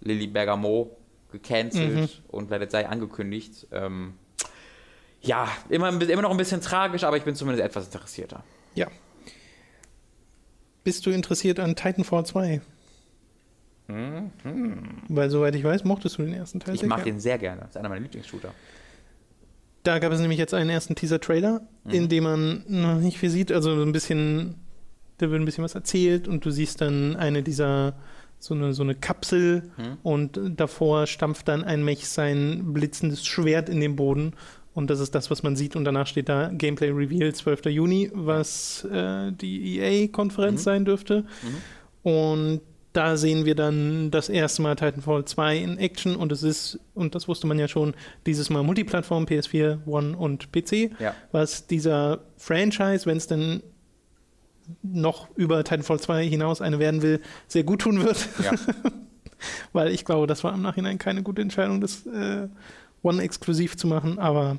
Lilly 0.00 0.28
Bergamo 0.28 0.97
gecancelt 1.30 1.94
mhm. 1.94 2.08
und 2.28 2.50
It 2.50 2.70
sei 2.70 2.88
angekündigt. 2.88 3.66
Ähm, 3.72 4.14
ja, 5.20 5.48
immer, 5.68 5.88
immer 5.88 6.22
noch 6.22 6.30
ein 6.30 6.36
bisschen 6.36 6.60
tragisch, 6.60 7.04
aber 7.04 7.16
ich 7.16 7.24
bin 7.24 7.34
zumindest 7.34 7.64
etwas 7.64 7.86
interessierter. 7.86 8.44
Ja. 8.74 8.88
Bist 10.84 11.04
du 11.06 11.10
interessiert 11.10 11.60
an 11.60 11.76
Titanfall 11.76 12.24
2? 12.24 12.60
Mhm. 13.88 14.30
Weil, 15.08 15.30
soweit 15.30 15.54
ich 15.54 15.64
weiß, 15.64 15.84
mochtest 15.84 16.18
du 16.18 16.22
den 16.22 16.34
ersten 16.34 16.60
Teil. 16.60 16.74
Ich 16.74 16.82
mag 16.84 17.04
den 17.04 17.20
sehr 17.20 17.38
gerne. 17.38 17.62
Das 17.62 17.70
ist 17.70 17.76
einer 17.76 17.88
meiner 17.88 18.02
Lieblingsshooter. 18.02 18.52
Da 19.82 19.98
gab 19.98 20.12
es 20.12 20.20
nämlich 20.20 20.38
jetzt 20.38 20.52
einen 20.54 20.70
ersten 20.70 20.94
Teaser-Trailer, 20.94 21.62
mhm. 21.84 21.90
in 21.90 22.08
dem 22.08 22.24
man 22.24 22.64
noch 22.68 22.96
nicht 22.96 23.18
viel 23.18 23.30
sieht. 23.30 23.50
Also 23.50 23.82
ein 23.82 23.92
bisschen, 23.92 24.56
da 25.16 25.30
wird 25.30 25.40
ein 25.40 25.46
bisschen 25.46 25.64
was 25.64 25.74
erzählt 25.74 26.28
und 26.28 26.44
du 26.44 26.50
siehst 26.50 26.80
dann 26.80 27.16
eine 27.16 27.42
dieser, 27.42 27.94
so 28.38 28.54
eine, 28.54 28.72
so 28.72 28.82
eine 28.82 28.94
Kapsel 28.94 29.70
mhm. 29.76 29.98
und 30.02 30.40
davor 30.56 31.06
stampft 31.06 31.48
dann 31.48 31.64
ein 31.64 31.84
Mech 31.84 32.08
sein 32.08 32.72
blitzendes 32.72 33.26
Schwert 33.26 33.68
in 33.68 33.80
den 33.80 33.96
Boden. 33.96 34.34
Und 34.74 34.90
das 34.90 35.00
ist 35.00 35.14
das, 35.14 35.28
was 35.28 35.42
man 35.42 35.56
sieht. 35.56 35.74
Und 35.74 35.84
danach 35.84 36.06
steht 36.06 36.28
da 36.28 36.50
Gameplay 36.52 36.90
Reveal 36.90 37.34
12. 37.34 37.66
Juni, 37.66 38.10
was 38.14 38.84
äh, 38.84 39.32
die 39.32 39.80
EA-Konferenz 39.80 40.60
mhm. 40.60 40.64
sein 40.64 40.84
dürfte. 40.84 41.24
Mhm. 42.04 42.10
Und 42.10 42.60
da 42.92 43.16
sehen 43.16 43.44
wir 43.44 43.54
dann 43.54 44.10
das 44.10 44.28
erste 44.28 44.62
Mal 44.62 44.76
Titanfall 44.76 45.24
2 45.24 45.58
in 45.58 45.78
Action 45.78 46.16
und 46.16 46.32
es 46.32 46.42
ist, 46.42 46.80
und 46.94 47.14
das 47.14 47.28
wusste 47.28 47.46
man 47.46 47.58
ja 47.58 47.68
schon, 47.68 47.94
dieses 48.26 48.50
Mal 48.50 48.62
Multiplattform, 48.62 49.24
PS4, 49.24 49.86
One 49.86 50.16
und 50.16 50.52
PC, 50.52 50.90
ja. 50.98 51.14
was 51.30 51.66
dieser 51.66 52.20
Franchise, 52.36 53.06
wenn 53.06 53.18
es 53.18 53.26
denn 53.26 53.62
noch 54.82 55.28
über 55.36 55.62
Titanfall 55.64 56.00
2 56.00 56.26
hinaus 56.26 56.60
eine 56.60 56.78
werden 56.78 57.02
will, 57.02 57.20
sehr 57.46 57.64
gut 57.64 57.82
tun 57.82 58.02
wird. 58.02 58.28
Ja. 58.42 58.52
Weil 59.72 59.92
ich 59.92 60.04
glaube, 60.04 60.26
das 60.26 60.42
war 60.44 60.52
im 60.52 60.62
Nachhinein 60.62 60.98
keine 60.98 61.22
gute 61.22 61.42
Entscheidung, 61.42 61.80
das 61.80 62.06
äh, 62.06 62.48
One 63.02 63.22
exklusiv 63.22 63.76
zu 63.76 63.86
machen, 63.86 64.18
aber 64.18 64.58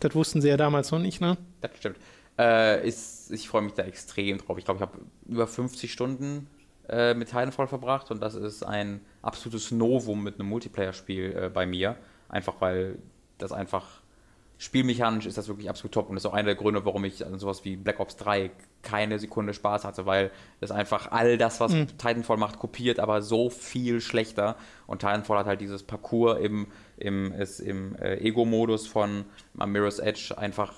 das 0.00 0.14
wussten 0.14 0.40
sie 0.40 0.48
ja 0.48 0.56
damals 0.56 0.90
noch 0.92 1.00
nicht, 1.00 1.20
ne? 1.20 1.36
Das 1.60 1.72
stimmt. 1.76 1.96
Äh, 2.38 2.86
ist, 2.86 3.30
ich 3.30 3.48
freue 3.48 3.62
mich 3.62 3.74
da 3.74 3.82
extrem 3.82 4.38
drauf. 4.38 4.58
Ich 4.58 4.64
glaube, 4.64 4.78
ich 4.78 4.82
habe 4.82 4.98
über 5.26 5.46
50 5.46 5.92
Stunden 5.92 6.48
äh, 6.88 7.14
mit 7.14 7.28
Titanfall 7.28 7.68
verbracht 7.68 8.10
und 8.10 8.20
das 8.20 8.34
ist 8.34 8.62
ein 8.62 9.00
absolutes 9.22 9.70
Novum 9.70 10.22
mit 10.22 10.38
einem 10.38 10.48
Multiplayer-Spiel 10.48 11.36
äh, 11.36 11.48
bei 11.48 11.66
mir. 11.66 11.96
Einfach 12.28 12.60
weil 12.60 12.98
das 13.38 13.52
einfach 13.52 14.02
spielmechanisch 14.58 15.26
ist 15.26 15.36
das 15.36 15.48
wirklich 15.48 15.68
absolut 15.68 15.92
top 15.92 16.08
und 16.08 16.14
das 16.14 16.24
ist 16.24 16.30
auch 16.30 16.34
einer 16.34 16.46
der 16.46 16.54
Gründe, 16.54 16.84
warum 16.84 17.04
ich 17.04 17.24
an 17.26 17.38
sowas 17.38 17.64
wie 17.64 17.76
Black 17.76 18.00
Ops 18.00 18.16
3 18.16 18.50
keine 18.82 19.18
Sekunde 19.18 19.54
Spaß 19.54 19.84
hatte, 19.84 20.06
weil 20.06 20.30
das 20.60 20.70
einfach 20.70 21.10
all 21.10 21.38
das, 21.38 21.60
was 21.60 21.72
mhm. 21.72 21.86
Titanfall 21.88 22.36
macht, 22.36 22.58
kopiert, 22.58 23.00
aber 23.00 23.22
so 23.22 23.50
viel 23.50 24.00
schlechter. 24.00 24.56
Und 24.86 25.00
Titanfall 25.00 25.38
hat 25.38 25.46
halt 25.46 25.60
dieses 25.60 25.82
Parcours 25.82 26.38
im, 26.40 26.66
im, 26.96 27.32
ist 27.32 27.60
im 27.60 27.96
äh, 27.96 28.16
Ego-Modus 28.18 28.86
von 28.86 29.24
Mirror's 29.54 29.98
Edge 29.98 30.36
einfach 30.36 30.72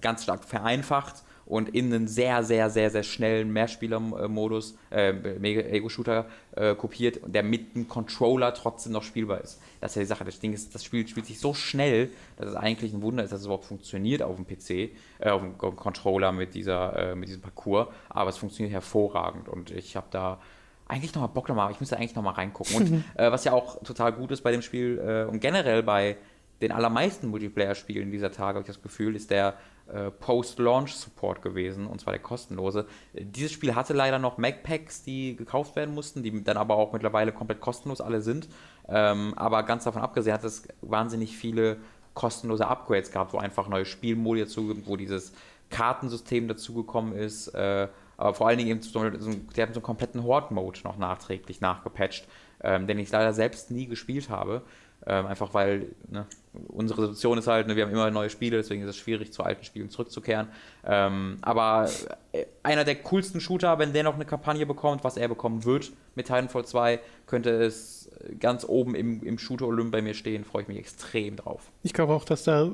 ganz 0.00 0.22
stark 0.22 0.44
vereinfacht 0.44 1.24
und 1.46 1.68
in 1.70 1.92
einen 1.92 2.08
sehr, 2.08 2.42
sehr, 2.44 2.70
sehr, 2.70 2.90
sehr 2.90 3.02
schnellen 3.02 3.52
Mehrspieler-Modus, 3.52 4.76
äh, 4.90 5.10
Ego-Shooter 5.10 6.26
äh, 6.56 6.74
kopiert, 6.74 7.20
der 7.26 7.42
mit 7.42 7.74
einem 7.74 7.88
Controller 7.88 8.54
trotzdem 8.54 8.92
noch 8.92 9.02
spielbar 9.02 9.40
ist. 9.40 9.60
Das 9.80 9.92
ist 9.92 9.96
ja 9.96 10.02
die 10.02 10.06
Sache. 10.06 10.24
Das 10.24 10.38
Ding 10.38 10.52
ist, 10.52 10.74
das 10.74 10.84
Spiel 10.84 11.06
spielt 11.06 11.26
sich 11.26 11.40
so 11.40 11.54
schnell, 11.54 12.10
dass 12.36 12.50
es 12.50 12.54
eigentlich 12.54 12.92
ein 12.92 13.02
Wunder 13.02 13.24
ist, 13.24 13.32
dass 13.32 13.40
es 13.40 13.46
überhaupt 13.46 13.64
funktioniert 13.64 14.22
auf 14.22 14.36
dem 14.36 14.46
PC, 14.46 14.92
äh, 15.18 15.30
auf 15.30 15.42
dem 15.42 15.56
Controller 15.58 16.32
mit, 16.32 16.54
dieser, 16.54 17.10
äh, 17.10 17.14
mit 17.14 17.28
diesem 17.28 17.42
Parcours. 17.42 17.88
Aber 18.08 18.30
es 18.30 18.36
funktioniert 18.36 18.72
hervorragend 18.72 19.48
und 19.48 19.70
ich 19.70 19.96
habe 19.96 20.06
da 20.10 20.40
eigentlich 20.88 21.14
nochmal 21.14 21.30
Bock 21.30 21.48
nochmal, 21.48 21.70
ich 21.70 21.80
müsste 21.80 21.96
eigentlich 21.96 22.14
nochmal 22.14 22.34
reingucken. 22.34 22.76
Und 22.76 23.04
äh, 23.14 23.32
was 23.32 23.44
ja 23.44 23.52
auch 23.52 23.82
total 23.82 24.12
gut 24.12 24.30
ist 24.30 24.42
bei 24.42 24.52
dem 24.52 24.62
Spiel 24.62 24.98
äh, 24.98 25.30
und 25.30 25.40
generell 25.40 25.82
bei 25.82 26.16
den 26.62 26.72
allermeisten 26.72 27.28
Multiplayer-Spielen 27.28 28.10
dieser 28.10 28.30
Tage, 28.30 28.56
habe 28.56 28.60
ich 28.60 28.74
das 28.74 28.82
Gefühl, 28.82 29.14
ist 29.16 29.30
der 29.30 29.54
äh, 29.92 30.10
Post-Launch-Support 30.10 31.42
gewesen, 31.42 31.86
und 31.86 32.00
zwar 32.00 32.12
der 32.12 32.22
kostenlose. 32.22 32.86
Dieses 33.12 33.52
Spiel 33.52 33.74
hatte 33.74 33.92
leider 33.92 34.18
noch 34.18 34.38
Mac-Packs, 34.38 35.02
die 35.02 35.36
gekauft 35.36 35.76
werden 35.76 35.94
mussten, 35.94 36.22
die 36.22 36.42
dann 36.44 36.56
aber 36.56 36.76
auch 36.76 36.92
mittlerweile 36.92 37.32
komplett 37.32 37.60
kostenlos 37.60 38.00
alle 38.00 38.22
sind. 38.22 38.48
Ähm, 38.88 39.34
aber 39.36 39.64
ganz 39.64 39.84
davon 39.84 40.02
abgesehen 40.02 40.34
hat 40.34 40.44
es 40.44 40.68
wahnsinnig 40.80 41.36
viele 41.36 41.78
kostenlose 42.14 42.66
Upgrades 42.66 43.10
gehabt, 43.10 43.32
wo 43.32 43.38
einfach 43.38 43.68
neue 43.68 43.84
Spielmodi 43.84 44.42
dazu 44.42 44.68
gibt, 44.68 44.86
wo 44.86 44.96
dieses 44.96 45.32
Kartensystem 45.70 46.46
dazugekommen 46.48 47.14
ist. 47.14 47.48
Äh, 47.48 47.88
aber 48.16 48.34
vor 48.34 48.46
allen 48.48 48.58
Dingen 48.58 48.70
eben, 48.70 48.82
so, 48.82 49.10
die 49.10 49.62
haben 49.62 49.72
so 49.74 49.80
einen 49.80 49.82
kompletten 49.82 50.22
Horde-Mode 50.22 50.80
noch 50.84 50.96
nachträglich 50.96 51.60
nachgepatcht, 51.60 52.28
ähm, 52.62 52.86
den 52.86 52.98
ich 52.98 53.10
leider 53.10 53.32
selbst 53.32 53.70
nie 53.70 53.86
gespielt 53.86 54.30
habe. 54.30 54.62
Ähm, 55.04 55.26
einfach 55.26 55.54
weil 55.54 55.88
ne, 56.08 56.26
unsere 56.68 57.02
Situation 57.02 57.38
ist 57.38 57.46
halt, 57.46 57.66
ne, 57.66 57.76
wir 57.76 57.84
haben 57.84 57.92
immer 57.92 58.10
neue 58.10 58.30
Spiele, 58.30 58.58
deswegen 58.58 58.82
ist 58.82 58.88
es 58.88 58.96
schwierig, 58.96 59.32
zu 59.32 59.42
alten 59.42 59.64
Spielen 59.64 59.88
zurückzukehren. 59.90 60.48
Ähm, 60.84 61.38
aber 61.40 61.88
äh, 62.32 62.44
einer 62.62 62.84
der 62.84 62.96
coolsten 62.96 63.40
Shooter, 63.40 63.78
wenn 63.78 63.92
der 63.92 64.02
noch 64.02 64.14
eine 64.14 64.24
Kampagne 64.24 64.66
bekommt, 64.66 65.04
was 65.04 65.16
er 65.16 65.28
bekommen 65.28 65.64
wird 65.64 65.92
mit 66.14 66.26
Titanfall 66.26 66.64
2, 66.64 67.00
könnte 67.26 67.50
es 67.50 68.10
ganz 68.38 68.64
oben 68.64 68.94
im, 68.94 69.22
im 69.22 69.38
Shooter-Olymp 69.38 69.92
bei 69.92 70.02
mir 70.02 70.14
stehen. 70.14 70.44
Freue 70.44 70.62
ich 70.62 70.68
mich 70.68 70.78
extrem 70.78 71.36
drauf. 71.36 71.70
Ich 71.82 71.92
glaube 71.92 72.12
auch, 72.12 72.24
dass 72.24 72.44
da 72.44 72.70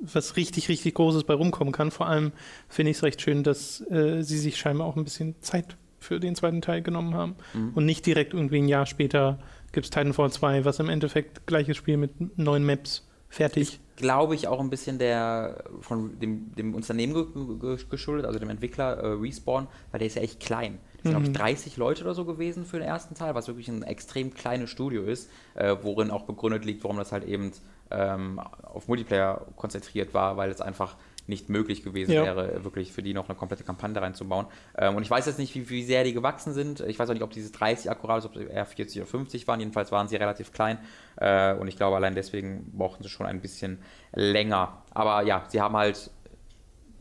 was 0.00 0.36
richtig, 0.36 0.68
richtig 0.68 0.94
Großes 0.94 1.24
bei 1.24 1.34
rumkommen 1.34 1.72
kann. 1.72 1.90
Vor 1.90 2.06
allem 2.06 2.32
finde 2.68 2.90
ich 2.90 2.98
es 2.98 3.02
recht 3.02 3.20
schön, 3.20 3.42
dass 3.42 3.80
äh, 3.90 4.22
sie 4.22 4.38
sich 4.38 4.56
scheinbar 4.56 4.86
auch 4.86 4.96
ein 4.96 5.04
bisschen 5.04 5.34
Zeit 5.40 5.76
für 5.98 6.20
den 6.20 6.36
zweiten 6.36 6.62
Teil 6.62 6.82
genommen 6.82 7.14
haben 7.14 7.34
mhm. 7.54 7.72
und 7.74 7.84
nicht 7.84 8.06
direkt 8.06 8.32
irgendwie 8.32 8.58
ein 8.58 8.68
Jahr 8.68 8.86
später 8.86 9.40
gibt 9.72 9.86
es 9.86 9.90
Titanfall 9.90 10.30
2, 10.30 10.64
was 10.64 10.78
im 10.78 10.88
Endeffekt 10.88 11.46
gleiches 11.46 11.76
Spiel 11.76 11.96
mit 11.96 12.38
neuen 12.38 12.64
Maps 12.64 13.07
fertig. 13.28 13.80
Glaube 13.96 14.34
ich 14.34 14.46
auch 14.46 14.60
ein 14.60 14.70
bisschen 14.70 14.98
der 14.98 15.64
von 15.80 16.18
dem, 16.20 16.54
dem 16.54 16.74
Unternehmen 16.74 17.14
ge 17.14 17.26
ge 17.58 17.84
geschuldet, 17.90 18.26
also 18.26 18.38
dem 18.38 18.50
Entwickler 18.50 18.96
äh, 18.96 19.06
Respawn, 19.14 19.66
weil 19.90 19.98
der 19.98 20.06
ist 20.06 20.14
ja 20.14 20.22
echt 20.22 20.40
klein. 20.40 20.78
Das 20.94 21.02
sind, 21.02 21.12
glaube 21.12 21.26
ich, 21.26 21.32
30 21.32 21.76
Leute 21.76 22.04
oder 22.04 22.14
so 22.14 22.24
gewesen 22.24 22.64
für 22.64 22.78
den 22.78 22.88
ersten 22.88 23.14
Teil, 23.14 23.34
was 23.34 23.46
wirklich 23.46 23.68
ein 23.68 23.82
extrem 23.82 24.34
kleines 24.34 24.70
Studio 24.70 25.04
ist, 25.04 25.30
äh, 25.54 25.76
worin 25.82 26.10
auch 26.10 26.22
begründet 26.22 26.64
liegt, 26.64 26.82
warum 26.82 26.96
das 26.96 27.12
halt 27.12 27.24
eben 27.24 27.52
ähm, 27.90 28.40
auf 28.62 28.88
Multiplayer 28.88 29.46
konzentriert 29.56 30.12
war, 30.14 30.36
weil 30.36 30.50
es 30.50 30.60
einfach 30.60 30.96
nicht 31.28 31.48
möglich 31.50 31.82
gewesen 31.82 32.12
Ja. 32.12 32.24
wäre, 32.24 32.64
wirklich 32.64 32.92
für 32.92 33.02
die 33.02 33.14
noch 33.14 33.28
eine 33.28 33.36
komplette 33.36 33.62
Kampagne 33.62 34.00
reinzubauen. 34.00 34.46
Ähm, 34.76 34.96
und 34.96 35.02
ich 35.02 35.10
weiß 35.10 35.26
jetzt 35.26 35.38
nicht, 35.38 35.54
wie, 35.54 35.68
wie 35.68 35.84
sehr 35.84 36.02
die 36.04 36.14
gewachsen 36.14 36.52
sind. 36.54 36.80
Ich 36.80 36.98
weiß 36.98 37.08
auch 37.10 37.14
nicht, 37.14 37.22
ob 37.22 37.30
diese 37.30 37.52
30 37.52 37.90
akkurat 37.90 38.18
ist, 38.18 38.24
ob 38.26 38.34
sie 38.34 38.44
eher 38.44 38.64
40 38.64 39.02
oder 39.02 39.06
50 39.10 39.46
waren. 39.46 39.60
Jedenfalls 39.60 39.92
waren 39.92 40.08
sie 40.08 40.16
relativ 40.16 40.52
klein. 40.52 40.78
Äh, 41.16 41.54
und 41.54 41.68
ich 41.68 41.76
glaube, 41.76 41.96
allein 41.96 42.14
deswegen 42.14 42.72
brauchten 42.72 43.02
sie 43.02 43.08
schon 43.10 43.26
ein 43.26 43.40
bisschen 43.40 43.78
länger. 44.14 44.82
Aber 44.90 45.22
ja, 45.22 45.44
sie 45.48 45.60
haben 45.60 45.76
halt, 45.76 46.10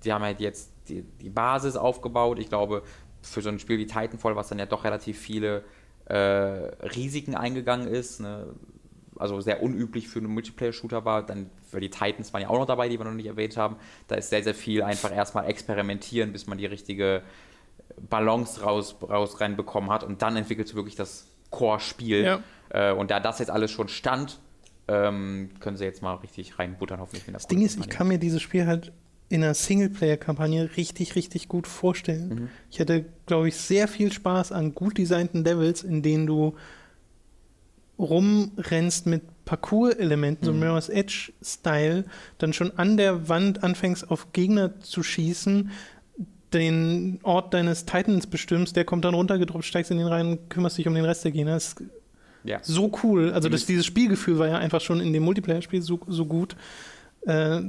sie 0.02 0.12
haben 0.13 0.24
halt 0.24 0.40
jetzt 0.40 0.72
die, 0.90 1.04
die 1.04 1.30
Basis 1.30 1.76
aufgebaut. 1.78 2.40
Ich 2.40 2.50
glaube, 2.50 2.84
für 3.22 3.42
so 3.42 3.50
ein 3.50 3.60
Spiel 3.60 3.78
wie 3.78 3.88
Titanfall, 3.88 4.36
was 4.36 4.50
dann 4.50 4.60
ja 4.60 4.66
doch 4.66 4.84
relativ 4.84 5.18
viele 5.20 5.63
äh, 6.06 6.16
Risiken 6.16 7.36
eingegangen 7.36 7.88
ist, 7.88 8.20
ne? 8.22 8.48
Also 9.19 9.41
sehr 9.41 9.62
unüblich 9.62 10.08
für 10.08 10.19
einen 10.19 10.34
Multiplayer-Shooter 10.34 11.06
war, 11.06 11.25
dann, 11.25 11.49
weil 11.71 11.82
die 11.82 11.89
Titans 11.89 12.34
waren 12.34 12.41
ja 12.41 12.49
auch 12.49 12.58
noch 12.60 12.65
dabei, 12.65 12.89
die 12.89 12.99
wir 12.99 13.06
noch 13.06 13.13
nicht 13.13 13.27
erwähnt 13.27 13.58
haben, 13.58 13.77
da 14.08 14.15
ist 14.15 14.30
sehr, 14.30 14.43
sehr 14.43 14.56
viel 14.56 14.84
einfach 14.84 15.13
erstmal 15.13 15.49
experimentieren, 15.49 16.32
bis 16.32 16.47
man 16.47 16.58
die 16.58 16.65
richtige 16.65 17.23
Balance 18.10 18.62
raus, 18.62 18.95
raus 19.01 19.39
reinbekommen 19.41 19.89
hat 19.89 20.03
und 20.03 20.21
dann 20.21 20.36
entwickelt 20.36 20.73
wirklich 20.75 20.95
das 20.95 21.27
Core-Spiel. 21.49 22.23
Ja. 22.23 22.43
Äh, 22.69 22.93
und 22.93 23.12
da 23.12 23.19
das 23.19 23.39
jetzt 23.39 23.49
alles 23.49 23.71
schon 23.71 23.88
stand, 23.88 24.39
ähm, 24.88 25.49
können 25.60 25.77
sie 25.77 25.84
jetzt 25.84 26.01
mal 26.01 26.15
richtig 26.15 26.60
reinbuttern, 26.60 26.99
hoffentlich. 26.99 27.25
der 27.25 27.34
Das 27.34 27.47
Ding 27.47 27.62
ist, 27.62 27.80
ich 27.80 27.89
kann 27.89 28.08
mir 28.08 28.19
dieses 28.19 28.41
Spiel 28.41 28.65
halt 28.65 28.91
in 29.30 29.43
einer 29.43 29.53
Singleplayer-Kampagne 29.53 30.77
richtig, 30.77 31.15
richtig 31.15 31.47
gut 31.47 31.67
vorstellen. 31.67 32.30
Mhm. 32.30 32.49
Ich 32.71 32.80
hätte, 32.80 33.06
glaube 33.25 33.49
ich, 33.49 33.58
sehr 33.58 33.88
viel 33.88 34.12
Spaß 34.12 34.51
an 34.53 34.73
gut 34.73 34.97
designten 34.97 35.43
Levels, 35.43 35.84
in 35.84 36.01
denen 36.01 36.27
du 36.27 36.56
rumrennst 38.00 39.06
mit 39.08 39.22
Parcours-Elementen, 39.46 40.46
so 40.46 40.54
Mhm. 40.54 40.60
Mirror's 40.60 40.90
Edge-Style, 40.90 42.06
dann 42.38 42.54
schon 42.54 42.78
an 42.78 42.98
der 42.98 43.30
Wand 43.30 43.64
anfängst, 43.64 44.10
auf 44.12 44.34
Gegner 44.34 44.80
zu 44.82 45.04
schießen, 45.04 45.72
den 46.54 47.20
Ort 47.24 47.54
deines 47.54 47.86
Titans 47.86 48.28
bestimmst, 48.28 48.76
der 48.76 48.86
kommt 48.86 49.04
dann 49.06 49.14
runtergedroppt, 49.14 49.66
steigst 49.66 49.92
in 49.92 49.98
den 49.98 50.08
rein, 50.08 50.40
kümmerst 50.50 50.78
dich 50.78 50.88
um 50.88 50.94
den 50.94 51.06
Rest 51.06 51.24
der 51.26 51.32
Gegner. 51.32 51.54
Das 51.56 51.68
ist 51.70 51.84
Ja. 52.44 52.60
so 52.64 52.92
cool. 53.04 53.32
Also 53.34 53.50
das, 53.50 53.66
Dieses- 53.66 53.86
Spielgefühl 53.86 54.40
war 54.40 54.48
ja 54.48 54.58
einfach 54.58 54.80
schon 54.82 55.02
in 55.02 55.12
dem 55.12 55.24
Multiplayer-Spiel 55.24 55.82
so, 55.82 56.00
so 56.08 56.26
gut. 56.26 56.56
Äh, 57.26 57.62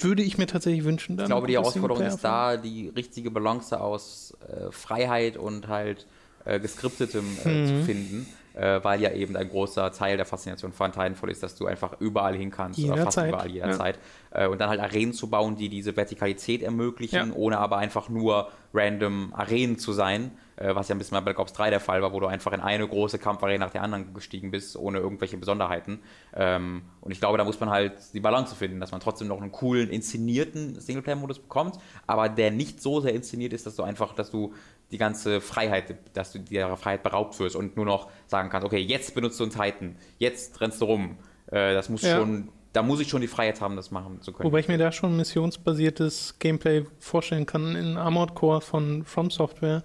würde 0.00 0.22
ich 0.22 0.38
mir 0.38 0.46
tatsächlich 0.46 0.84
wünschen. 0.84 1.16
Dann 1.16 1.24
Ich 1.24 1.30
glaube, 1.30 1.48
die 1.48 1.54
Herausforderung 1.54 2.04
ist 2.04 2.20
da, 2.20 2.56
die 2.56 2.88
richtige 2.94 3.32
Balance 3.32 3.80
aus 3.80 4.32
äh, 4.48 4.70
Freiheit 4.70 5.36
und 5.36 5.66
halt 5.66 6.06
äh, 6.44 6.60
geskriptetem 6.60 7.24
äh, 7.40 7.42
zu 7.66 7.72
Mhm. 7.74 7.84
finden, 7.84 8.26
äh, 8.58 8.82
weil 8.82 9.00
ja 9.00 9.12
eben 9.12 9.36
ein 9.36 9.48
großer 9.48 9.92
Teil 9.92 10.16
der 10.16 10.26
Faszination 10.26 10.72
von 10.72 10.90
Titanfall 10.92 11.30
ist, 11.30 11.42
dass 11.42 11.54
du 11.54 11.66
einfach 11.66 12.00
überall 12.00 12.34
hin 12.34 12.50
kannst 12.50 12.78
oder 12.80 12.96
fast 12.96 13.16
Jederzeit, 13.16 13.28
überall 13.28 13.50
jederzeit. 13.50 13.98
Äh, 14.30 14.46
und 14.48 14.60
dann 14.60 14.68
halt 14.68 14.80
Arenen 14.80 15.12
zu 15.12 15.30
bauen, 15.30 15.56
die 15.56 15.68
diese 15.68 15.96
Vertikalität 15.96 16.62
ermöglichen, 16.62 17.28
Ja. 17.30 17.34
ohne 17.36 17.58
aber 17.58 17.78
einfach 17.78 18.08
nur 18.08 18.48
random 18.74 19.32
Arenen 19.32 19.78
zu 19.78 19.92
sein, 19.92 20.32
äh, 20.56 20.74
was 20.74 20.88
ja 20.88 20.94
ein 20.94 20.98
bisschen 20.98 21.14
bei 21.16 21.20
Black 21.22 21.38
Ops 21.38 21.52
3 21.54 21.70
der 21.70 21.80
Fall 21.80 22.02
war, 22.02 22.12
wo 22.12 22.20
du 22.20 22.26
einfach 22.26 22.52
in 22.52 22.60
eine 22.60 22.86
große 22.86 23.18
Kampfarena 23.18 23.64
nach 23.64 23.72
der 23.72 23.82
anderen 23.82 24.12
gestiegen 24.12 24.50
bist, 24.50 24.76
ohne 24.76 24.98
irgendwelche 24.98 25.36
Besonderheiten. 25.38 26.00
Ähm, 26.34 26.82
und 27.00 27.12
ich 27.12 27.20
glaube, 27.20 27.38
da 27.38 27.44
muss 27.44 27.58
man 27.60 27.70
halt 27.70 27.92
die 28.12 28.20
Balance 28.20 28.54
finden, 28.54 28.80
dass 28.80 28.90
man 28.90 29.00
trotzdem 29.00 29.28
noch 29.28 29.40
einen 29.40 29.52
coolen, 29.52 29.88
inszenierten 29.88 30.78
Singleplayer-Modus 30.80 31.38
bekommt, 31.38 31.78
aber 32.06 32.28
der 32.28 32.50
nicht 32.50 32.82
so 32.82 33.00
sehr 33.00 33.14
inszeniert 33.14 33.52
ist, 33.52 33.66
dass 33.66 33.76
du 33.76 33.82
einfach, 33.84 34.14
dass 34.14 34.30
du 34.30 34.52
die 34.90 34.98
ganze 34.98 35.40
Freiheit, 35.40 35.94
dass 36.14 36.32
du 36.32 36.38
dir 36.38 36.74
Freiheit 36.76 37.02
beraubt 37.02 37.38
wirst 37.40 37.56
und 37.56 37.76
nur 37.76 37.84
noch 37.84 38.08
sagen 38.26 38.48
kannst, 38.50 38.66
okay, 38.66 38.78
jetzt 38.78 39.14
benutzt 39.14 39.38
du 39.38 39.44
einen 39.44 39.52
Titan, 39.52 39.96
jetzt 40.18 40.60
rennst 40.60 40.80
du 40.80 40.86
rum. 40.86 41.18
Äh, 41.46 41.74
das 41.74 41.88
muss 41.88 42.02
Ja. 42.02 42.16
schon, 42.16 42.48
da 42.72 42.82
muss 42.82 43.00
ich 43.00 43.08
schon 43.08 43.20
die 43.20 43.26
Freiheit 43.28 43.60
haben, 43.60 43.76
das 43.76 43.90
machen 43.90 44.22
zu 44.22 44.32
können. 44.32 44.46
Wobei 44.46 44.60
ich 44.60 44.68
mir 44.68 44.78
da 44.78 44.90
schon 44.92 45.16
missionsbasiertes 45.16 46.38
Gameplay 46.38 46.84
vorstellen 46.98 47.46
kann 47.46 47.74
in 47.76 47.96
Armored 47.96 48.34
Core 48.34 48.60
von 48.60 49.04
From 49.04 49.30
Software. 49.30 49.82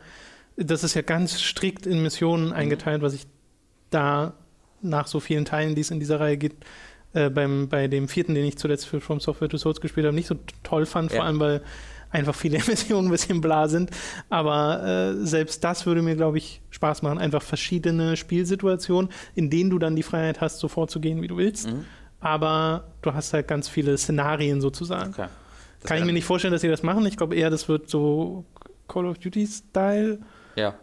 Das 0.55 0.83
ist 0.83 0.93
ja 0.93 1.01
ganz 1.01 1.41
strikt 1.41 1.85
in 1.85 2.01
Missionen 2.03 2.47
Mhm. 2.47 2.53
eingeteilt, 2.53 3.01
was 3.01 3.13
ich 3.13 3.25
da 3.89 4.33
nach 4.81 5.07
so 5.07 5.19
vielen 5.19 5.45
Teilen, 5.45 5.75
die 5.75 5.81
es 5.81 5.91
in 5.91 5.99
dieser 5.99 6.19
Reihe 6.19 6.37
gibt, 6.37 6.65
äh, 7.13 7.29
beim, 7.29 7.69
bei 7.69 7.87
dem 7.87 8.07
vierten, 8.07 8.35
den 8.35 8.45
ich 8.45 8.57
zuletzt 8.57 8.85
für 8.85 8.99
From 9.01 9.19
Software 9.19 9.49
to 9.49 9.57
Souls 9.57 9.79
gespielt 9.81 10.05
habe, 10.05 10.15
nicht 10.15 10.27
so 10.27 10.35
toll 10.63 10.85
fand, 10.85 11.11
Ja. 11.11 11.17
vor 11.17 11.25
allem 11.25 11.39
weil 11.39 11.61
einfach 12.13 12.35
viele 12.35 12.59
Missionen 12.67 13.07
ein 13.07 13.11
bisschen 13.11 13.41
bla 13.41 13.67
sind. 13.67 13.91
Aber 14.29 14.83
äh, 14.85 15.25
selbst 15.25 15.63
das 15.63 15.85
würde 15.85 16.01
mir, 16.01 16.15
glaube 16.15 16.37
ich, 16.37 16.61
Spaß 16.69 17.01
machen. 17.01 17.17
Einfach 17.17 17.41
verschiedene 17.41 18.15
Spielsituationen, 18.15 19.11
in 19.35 19.49
denen 19.49 19.69
du 19.69 19.79
dann 19.79 19.95
die 19.95 20.03
Freiheit 20.03 20.39
hast, 20.39 20.59
so 20.59 20.67
vorzugehen, 20.67 21.21
wie 21.21 21.27
du 21.27 21.37
willst. 21.37 21.67
Mhm. 21.67 21.85
Aber 22.21 22.85
du 23.01 23.13
hast 23.13 23.33
halt 23.33 23.47
ganz 23.49 23.67
viele 23.67 23.97
Szenarien 23.97 24.61
sozusagen. 24.61 25.11
Okay. 25.11 25.27
Kann 25.83 25.97
ich 25.97 26.05
mir 26.05 26.13
nicht 26.13 26.23
vorstellen, 26.23 26.53
dass 26.53 26.61
sie 26.61 26.69
das 26.69 26.81
machen. 26.83 27.05
Ich 27.05 27.17
glaube 27.17 27.35
eher, 27.35 27.49
das 27.49 27.67
wird 27.67 27.89
so 27.89 28.45
Call 28.87 29.05
of 29.05 29.17
Duty-Style, 29.17 30.19
Ja. 30.55 30.75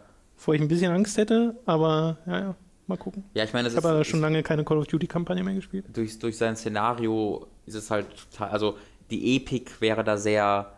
wo 0.45 0.53
ich 0.53 0.61
ein 0.61 0.67
bisschen 0.67 0.91
Angst 0.91 1.17
hätte. 1.17 1.55
Aber 1.65 2.17
ja, 2.27 2.39
ja, 2.39 2.55
mal 2.85 2.97
gucken. 2.97 3.23
Ja, 3.33 3.43
ich 3.43 3.53
meine, 3.53 3.67
Ich 3.69 3.75
habe 3.75 4.05
schon 4.05 4.21
lange 4.21 4.43
keine 4.43 4.63
Call 4.63 4.77
of 4.77 4.85
Duty-Kampagne 4.85 5.43
mehr 5.43 5.55
gespielt. 5.55 5.85
durch, 5.91 6.19
durch 6.19 6.37
sein 6.37 6.55
Szenario 6.55 7.47
ist 7.65 7.73
es 7.75 7.89
halt 7.89 8.05
total, 8.31 8.49
also 8.49 8.77
die 9.09 9.35
Epik 9.37 9.81
wäre 9.81 10.03
da 10.03 10.17
sehr, 10.17 10.71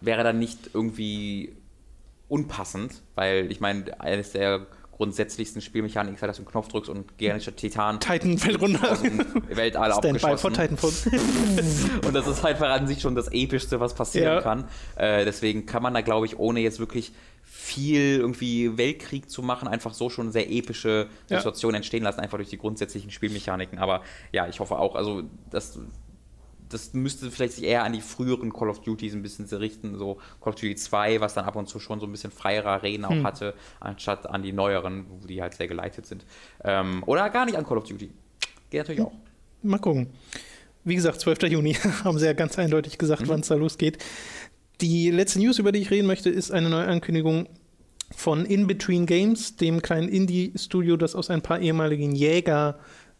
wäre 0.00 0.22
da 0.24 0.32
nicht 0.32 0.70
irgendwie 0.74 1.56
unpassend, 2.28 3.02
weil 3.14 3.50
ich 3.50 3.60
meine, 3.60 4.00
eines 4.00 4.32
der 4.32 4.66
grundsätzlichsten 4.92 5.60
Spielmechaniken 5.60 6.14
ist 6.16 6.22
halt, 6.22 6.30
dass 6.30 6.38
du 6.38 6.42
einen 6.42 6.50
Knopf 6.50 6.68
drückst 6.68 6.88
und 6.90 7.18
gigantischer 7.18 7.54
Titan 7.54 8.00
Titan 8.00 8.38
fällt 8.38 8.60
runter. 8.62 8.92
aus 8.92 9.02
dem 9.02 9.18
Weltall 9.50 9.92
abgeschossen. 9.92 10.54
Titanfall. 10.54 10.90
Und 12.06 12.14
das 12.14 12.26
ist 12.26 12.42
halt 12.42 12.62
an 12.62 12.86
sich 12.86 13.02
schon 13.02 13.14
das 13.14 13.28
Epischste, 13.30 13.78
was 13.78 13.92
passieren 13.94 14.36
Ja. 14.36 14.40
kann. 14.40 14.64
Äh, 14.96 15.26
deswegen 15.26 15.66
kann 15.66 15.82
man 15.82 15.92
da, 15.92 16.00
glaube 16.00 16.24
ich, 16.24 16.38
ohne 16.38 16.60
jetzt 16.60 16.78
wirklich 16.80 17.12
viel 17.42 18.16
irgendwie 18.16 18.78
Weltkrieg 18.78 19.30
zu 19.30 19.42
machen, 19.42 19.68
einfach 19.68 19.92
so 19.92 20.08
schon 20.08 20.32
sehr 20.32 20.50
epische 20.50 21.08
Ja. 21.28 21.36
Situationen 21.38 21.76
entstehen 21.76 22.02
lassen, 22.02 22.20
einfach 22.20 22.38
durch 22.38 22.48
die 22.48 22.58
grundsätzlichen 22.58 23.10
Spielmechaniken. 23.10 23.78
Aber 23.78 24.00
ja, 24.32 24.48
ich 24.48 24.60
hoffe 24.60 24.78
auch, 24.78 24.94
also 24.94 25.24
das, 25.50 25.78
das 26.68 26.92
müsste 26.94 27.30
vielleicht 27.30 27.54
sich 27.54 27.64
eher 27.64 27.84
an 27.84 27.92
die 27.92 28.00
früheren 28.00 28.52
Call 28.52 28.68
of 28.68 28.80
Duties 28.80 29.14
ein 29.14 29.22
bisschen 29.22 29.46
richten, 29.46 29.96
so 29.98 30.14
Call 30.40 30.52
of 30.52 30.56
Duty 30.56 30.74
2, 30.76 31.20
was 31.20 31.34
dann 31.34 31.44
ab 31.44 31.56
und 31.56 31.68
zu 31.68 31.78
schon 31.78 32.00
so 32.00 32.06
ein 32.06 32.12
bisschen 32.12 32.30
freiere 32.30 32.68
Arenen 32.68 33.04
auch 33.04 33.10
Hm. 33.10 33.24
hatte, 33.24 33.54
anstatt 33.80 34.28
an 34.28 34.42
die 34.42 34.52
neueren, 34.52 35.06
wo 35.08 35.26
die 35.26 35.40
halt 35.42 35.54
sehr 35.54 35.68
geleitet 35.68 36.06
sind. 36.06 36.24
Ähm, 36.64 37.02
oder 37.06 37.30
gar 37.30 37.44
nicht 37.46 37.56
an 37.56 37.64
Call 37.66 37.78
of 37.78 37.84
Duty. 37.84 38.10
Geht 38.70 38.78
natürlich 38.80 39.00
auch. 39.02 39.12
Mal 39.62 39.78
gucken. 39.78 40.08
Wie 40.84 40.94
gesagt, 40.94 41.20
12. 41.20 41.42
Juni 41.44 41.74
haben 42.04 42.18
sie 42.18 42.26
ja 42.26 42.32
ganz 42.32 42.58
eindeutig 42.58 42.98
gesagt, 42.98 43.22
Mhm. 43.22 43.28
wann 43.28 43.40
es 43.40 43.48
da 43.48 43.54
losgeht. 43.54 43.98
Die 44.80 45.10
letzte 45.10 45.38
News, 45.38 45.58
über 45.58 45.72
die 45.72 45.80
ich 45.80 45.90
reden 45.90 46.06
möchte, 46.06 46.30
ist 46.30 46.50
eine 46.50 46.68
neue 46.68 46.86
Ankündigung 46.86 47.48
von 48.14 48.44
In 48.44 48.66
Between 48.66 49.06
Games, 49.06 49.56
dem 49.56 49.82
kleinen 49.82 50.08
Indie-Studio, 50.08 50.96
das 50.96 51.14
aus 51.16 51.28
ein 51.30 51.42
paar 51.42 51.58
ehemaligen 51.58 52.14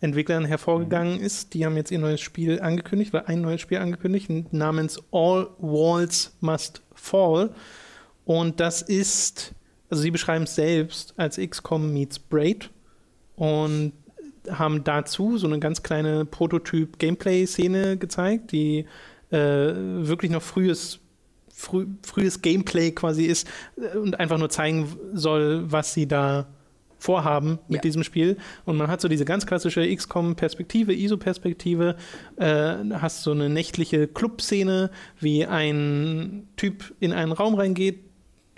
Jäger-Entwicklern 0.00 0.44
hervorgegangen 0.44 1.20
ist. 1.20 1.54
Die 1.54 1.64
haben 1.64 1.76
jetzt 1.76 1.90
ihr 1.90 1.98
neues 1.98 2.20
Spiel 2.20 2.60
angekündigt, 2.60 3.14
oder 3.14 3.28
ein 3.28 3.40
neues 3.40 3.60
Spiel 3.60 3.78
angekündigt, 3.78 4.30
namens 4.52 4.98
All 5.12 5.48
Walls 5.58 6.36
Must 6.40 6.82
Fall. 6.94 7.50
Und 8.24 8.60
das 8.60 8.82
ist, 8.82 9.54
also 9.90 10.02
sie 10.02 10.10
beschreiben 10.10 10.44
es 10.44 10.54
selbst 10.54 11.14
als 11.16 11.38
XCOM 11.38 11.92
meets 11.92 12.18
Braid 12.18 12.70
und 13.36 13.92
haben 14.50 14.84
dazu 14.84 15.38
so 15.38 15.46
eine 15.46 15.58
ganz 15.58 15.82
kleine 15.82 16.24
Prototyp-Gameplay-Szene 16.24 17.96
gezeigt, 17.96 18.52
die 18.52 18.86
äh, 19.30 19.36
wirklich 19.36 20.30
noch 20.30 20.42
frühes, 20.42 21.00
früh, 21.52 21.86
frühes 22.02 22.42
Gameplay 22.42 22.92
quasi 22.92 23.24
ist 23.24 23.48
äh, 23.76 23.96
und 23.96 24.20
einfach 24.20 24.38
nur 24.38 24.50
zeigen 24.50 24.96
soll, 25.14 25.70
was 25.70 25.94
sie 25.94 26.06
da 26.06 26.46
vorhaben 27.06 27.58
mit 27.68 27.76
Ja. 27.76 27.82
diesem 27.82 28.02
Spiel. 28.02 28.36
Und 28.64 28.76
man 28.76 28.88
hat 28.88 29.00
so 29.00 29.08
diese 29.08 29.24
ganz 29.24 29.46
klassische 29.46 29.86
XCOM-Perspektive, 29.94 30.92
ISO-Perspektive, 30.92 31.96
äh, 32.36 32.74
hast 33.00 33.22
so 33.22 33.30
eine 33.30 33.48
nächtliche 33.48 34.08
Club-Szene, 34.08 34.90
wie 35.20 35.46
ein 35.46 36.48
Typ 36.56 36.92
in 37.00 37.12
einen 37.12 37.32
Raum 37.32 37.54
reingeht, 37.54 38.00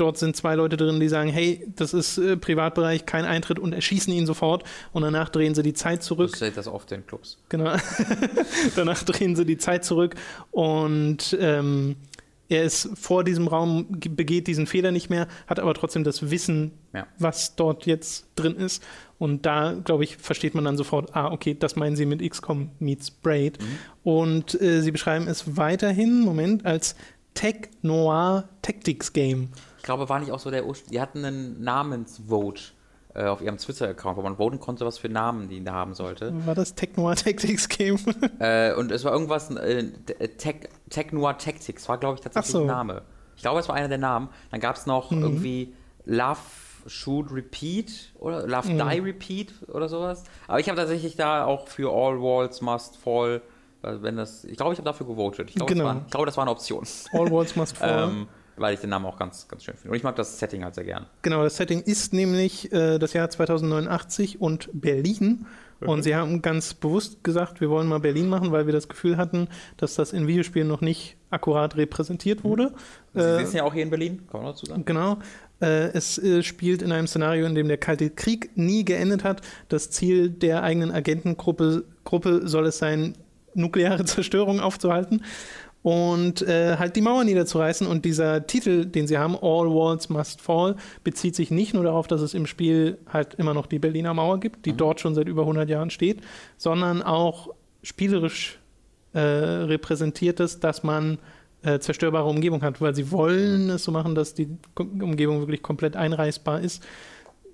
Dort 0.01 0.17
sind 0.17 0.37
zwei 0.37 0.55
Leute 0.55 0.77
drin, 0.77 1.01
die 1.01 1.09
sagen, 1.09 1.29
hey, 1.29 1.67
das 1.75 1.93
ist 1.93 2.19
äh, 2.19 2.37
Privatbereich, 2.37 3.05
kein 3.05 3.25
Eintritt 3.25 3.59
und 3.59 3.73
erschießen 3.73 4.13
ihn 4.13 4.27
sofort. 4.27 4.63
Und 4.93 5.03
danach 5.03 5.29
drehen 5.29 5.57
sie 5.57 5.65
die 5.65 5.73
Zeit 5.73 5.99
Das 5.99 6.07
zurück. 6.07 6.41
ist 6.41 6.57
das 6.57 6.69
oft 6.69 6.93
in 6.93 7.05
Clubs. 7.05 7.37
Genau. 7.49 7.73
danach 8.77 9.03
drehen 9.03 9.35
sie 9.35 9.45
die 9.45 9.59
Zeit 9.59 9.85
zurück 9.85 10.15
und 10.53 11.37
ähm, 11.41 11.97
er 12.49 12.63
ist 12.65 12.89
vor 12.95 13.25
diesem 13.25 13.47
Raum, 13.49 13.87
begeht 13.91 14.47
diesen 14.47 14.67
Fehler 14.67 14.91
nicht 14.91 15.11
mehr, 15.11 15.29
hat 15.47 15.61
aber 15.61 15.75
trotzdem 15.75 16.05
das 16.05 16.31
Wissen, 16.31 16.73
Ja. 16.95 17.07
was 17.19 17.57
dort 17.57 17.85
jetzt 17.87 18.27
drin 18.37 18.57
ist. 18.57 18.83
Und 19.19 19.45
da, 19.47 19.73
glaube 19.85 20.05
ich, 20.05 20.17
versteht 20.17 20.55
man 20.55 20.65
dann 20.65 20.77
sofort, 20.77 21.15
ah, 21.15 21.31
okay, 21.33 21.55
das 21.59 21.77
meinen 21.77 21.97
sie 21.97 22.07
mit 22.07 22.23
XCOM 22.29 22.71
meets 22.79 23.11
Braid. 23.11 23.59
Und 24.05 24.61
äh, 24.63 24.81
sie 24.81 24.93
beschreiben 24.93 25.27
es 25.29 25.57
weiterhin, 25.57 26.21
Moment, 26.21 26.65
als 26.65 26.95
Tech 27.35 27.69
Noir 27.83 28.49
Tactics 28.63 29.13
Game. 29.13 29.49
Ich 29.79 29.83
glaube, 29.85 30.09
war 30.09 30.19
nicht 30.21 30.33
auch 30.33 30.39
so 30.41 30.51
der 30.51 30.65
Urspr- 30.67 30.91
Die 30.91 31.01
hatten 31.01 31.25
einen 31.25 31.63
Namensvote 31.63 32.63
äh, 33.19 33.25
auf 33.27 33.41
ihrem 33.43 33.57
Twitter-Account, 33.59 34.17
wo 34.17 34.23
man 34.23 34.37
voten 34.37 34.61
konnte, 34.61 34.87
was 34.87 34.99
für 34.99 35.09
Namen 35.09 35.49
die 35.49 35.63
da 35.65 35.73
haben 35.73 35.95
sollte. 35.95 36.33
War 36.47 36.55
das 36.55 36.75
Tech 36.75 36.91
Noir 36.97 37.17
Tactics 37.17 37.69
Game? 37.69 37.99
äh, 38.39 38.73
und 38.75 38.93
es 38.93 39.05
war 39.05 39.13
irgendwas, 39.13 39.51
äh, 39.51 39.85
Tech, 40.37 40.69
Tech 40.91 41.13
Noir 41.13 41.37
Tactics, 41.39 41.89
war, 41.89 41.99
glaube 41.99 42.15
ich, 42.17 42.21
tatsächlich 42.21 42.53
so. 42.53 42.61
ein 42.61 42.67
Name. 42.67 43.03
Ich 43.37 43.43
glaube, 43.43 43.61
es 43.61 43.69
war 43.69 43.75
einer 43.77 43.89
der 43.89 43.99
Namen. 43.99 44.29
Dann 44.51 44.61
gab 44.61 44.77
es 44.77 44.87
noch 44.87 45.11
Mhm. 45.11 45.23
irgendwie 45.23 45.75
Love 46.05 46.39
Shoot 46.87 47.31
Repeat 47.33 48.13
oder 48.19 48.47
Love 48.47 48.69
Mhm. 48.73 48.79
Die 48.91 48.99
Repeat 49.01 49.53
oder 49.69 49.89
sowas. 49.89 50.25
Aber 50.47 50.59
ich 50.61 50.69
habe 50.69 50.79
tatsächlich 50.79 51.17
da 51.17 51.45
auch 51.45 51.69
für 51.69 51.91
All 51.93 52.21
Walls 52.21 52.61
Must 52.63 52.97
Fall, 52.97 53.43
also 53.83 54.03
wenn 54.03 54.17
das, 54.17 54.45
ich 54.45 54.57
glaube, 54.57 54.73
ich 54.73 54.79
habe 54.79 54.87
dafür 54.87 55.07
gewotet. 55.07 55.51
Ich 55.51 55.57
glaube, 55.57 55.73
Genau. 55.73 55.85
das, 55.87 55.95
war, 55.97 56.03
ich 56.05 56.11
glaube, 56.11 56.27
das 56.27 56.37
war 56.37 56.45
eine 56.45 56.51
Option. 56.53 56.85
All 57.13 57.31
Walls 57.31 57.57
Must 57.57 57.77
Fall. 57.79 58.09
ähm, 58.11 58.29
weil 58.61 58.75
ich 58.75 58.81
den 58.81 58.91
Namen 58.91 59.07
auch 59.07 59.19
ganz, 59.19 59.49
ganz 59.49 59.65
schön 59.65 59.75
finde. 59.75 59.91
Und 59.91 59.97
ich 59.97 60.03
mag 60.03 60.17
das 60.17 60.39
Setting 60.39 60.65
halt 60.65 60.75
sehr 60.75 60.85
gern. 60.85 61.07
Genau, 61.23 61.43
das 61.43 61.57
Setting 61.57 61.81
ist 61.81 62.13
nämlich 62.13 62.73
äh, 62.73 62.99
das 62.99 63.13
Jahr 63.13 63.29
2089 63.31 64.41
und 64.41 64.69
Berlin. 64.73 65.47
Und 65.81 66.03
sie 66.03 66.17
haben 66.17 66.43
ganz 66.43 66.75
bewusst 66.75 67.23
gesagt, 67.23 67.61
wir 67.61 67.71
wollen 67.71 67.87
mal 67.87 68.01
Berlin 68.01 68.29
machen, 68.29 68.51
weil 68.51 68.67
wir 68.67 68.73
das 68.73 68.89
Gefühl 68.89 69.17
hatten, 69.17 69.47
dass 69.77 69.95
das 69.95 70.13
in 70.13 70.27
Videospielen 70.27 70.67
noch 70.67 70.81
nicht 70.81 71.17
akkurat 71.31 71.77
repräsentiert 71.77 72.43
wurde. 72.43 72.73
Sie 73.15 73.21
Äh, 73.21 73.39
sitzen 73.39 73.59
ja 73.59 73.63
auch 73.63 73.73
hier 73.73 73.85
in 73.85 73.91
Berlin, 73.91 74.27
kann 74.29 74.43
man 74.43 74.51
dazu 74.51 74.67
sagen. 74.67 74.85
Genau. 74.85 75.19
Äh, 75.61 75.91
es 75.93 76.19
äh, 76.19 76.43
spielt 76.43 76.83
in 76.83 76.91
einem 76.91 77.07
Szenario, 77.07 77.47
in 77.47 77.55
dem 77.55 77.69
der 77.69 77.79
Kalte 77.79 78.11
Krieg 78.11 78.51
nie 78.57 78.85
geendet 78.85 79.23
hat. 79.23 79.43
Das 79.69 79.91
Ziel 79.91 80.31
der 80.31 80.65
eigenen 80.65 80.91
Agentengruppe 80.91 81.85
Gruppe 82.05 82.49
soll 82.49 82.67
es 82.67 82.79
sein, 82.79 83.15
nukleare 83.55 84.05
Zerstörung 84.05 84.61
aufzuhalten 84.61 85.23
und 85.83 86.43
äh, 86.43 86.77
halt 86.77 86.97
die 86.97 87.01
Mauer 87.01 87.25
niederzureißen. 87.25 87.87
Und 87.87 88.05
dieser 88.05 88.47
Titel, 88.47 88.85
den 88.85 89.07
sie 89.07 89.19
haben, 89.19 89.35
All 89.35 89.69
Walls 89.69 90.09
Must 90.09 90.41
Fall, 90.41 90.77
bezieht 91.05 91.37
sich 91.37 91.51
nicht 91.51 91.75
nur 91.75 91.85
darauf, 91.85 92.07
dass 92.07 92.21
es 92.21 92.35
im 92.35 92.47
Spiel 92.47 92.99
halt 93.13 93.35
immer 93.35 93.55
noch 93.55 93.67
die 93.67 93.79
Berliner 93.79 94.15
Mauer 94.15 94.41
gibt, 94.41 94.67
die 94.67 94.73
dort 94.73 95.01
schon 95.01 95.15
seit 95.15 95.29
über 95.29 95.43
100 95.43 95.69
Jahren 95.69 95.91
steht, 95.91 96.21
sondern 96.57 97.03
auch 97.03 97.51
spielerisch 97.83 98.59
äh, 99.13 99.21
repräsentiert 99.21 100.41
es, 100.41 100.61
dass 100.61 100.83
man 100.83 101.19
äh, 101.63 101.79
zerstörbare 101.79 102.29
Umgebung 102.29 102.63
hat, 102.63 102.81
weil 102.81 102.95
sie 102.95 103.11
wollen 103.11 103.71
es 103.71 103.85
so 103.85 103.93
machen, 103.93 104.15
dass 104.15 104.35
die 104.35 104.49
Umgebung 104.77 105.41
wirklich 105.41 105.63
komplett 105.63 105.97
einreißbar 105.97 106.61
ist. 106.61 106.85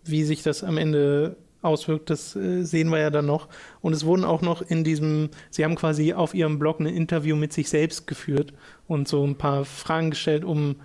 Wie 0.05 0.25
sich 0.25 0.43
das 0.43 0.63
am 0.63 0.77
Ende 0.77 1.37
auswirkt, 1.65 2.11
das 2.11 2.37
äh, 2.37 2.63
sehen 2.63 2.91
wir 2.91 2.99
ja 2.99 3.11
dann 3.11 3.27
noch. 3.27 3.49
Und 3.81 3.93
es 3.93 4.05
wurden 4.05 4.25
auch 4.25 4.43
noch 4.43 4.63
in 4.63 4.85
diesem, 4.85 5.31
sie 5.51 5.65
haben 5.65 5.75
quasi 5.75 6.13
auf 6.13 6.35
ihrem 6.35 6.59
Blog 6.59 6.81
ein 6.81 6.87
Interview 6.87 7.37
mit 7.37 7.53
sich 7.53 7.69
selbst 7.69 8.07
geführt 8.07 8.53
und 8.87 9.09
so 9.09 9.25
ein 9.25 9.37
paar 9.37 9.65
Fragen 9.65 10.11
gestellt, 10.11 10.45
um 10.45 10.77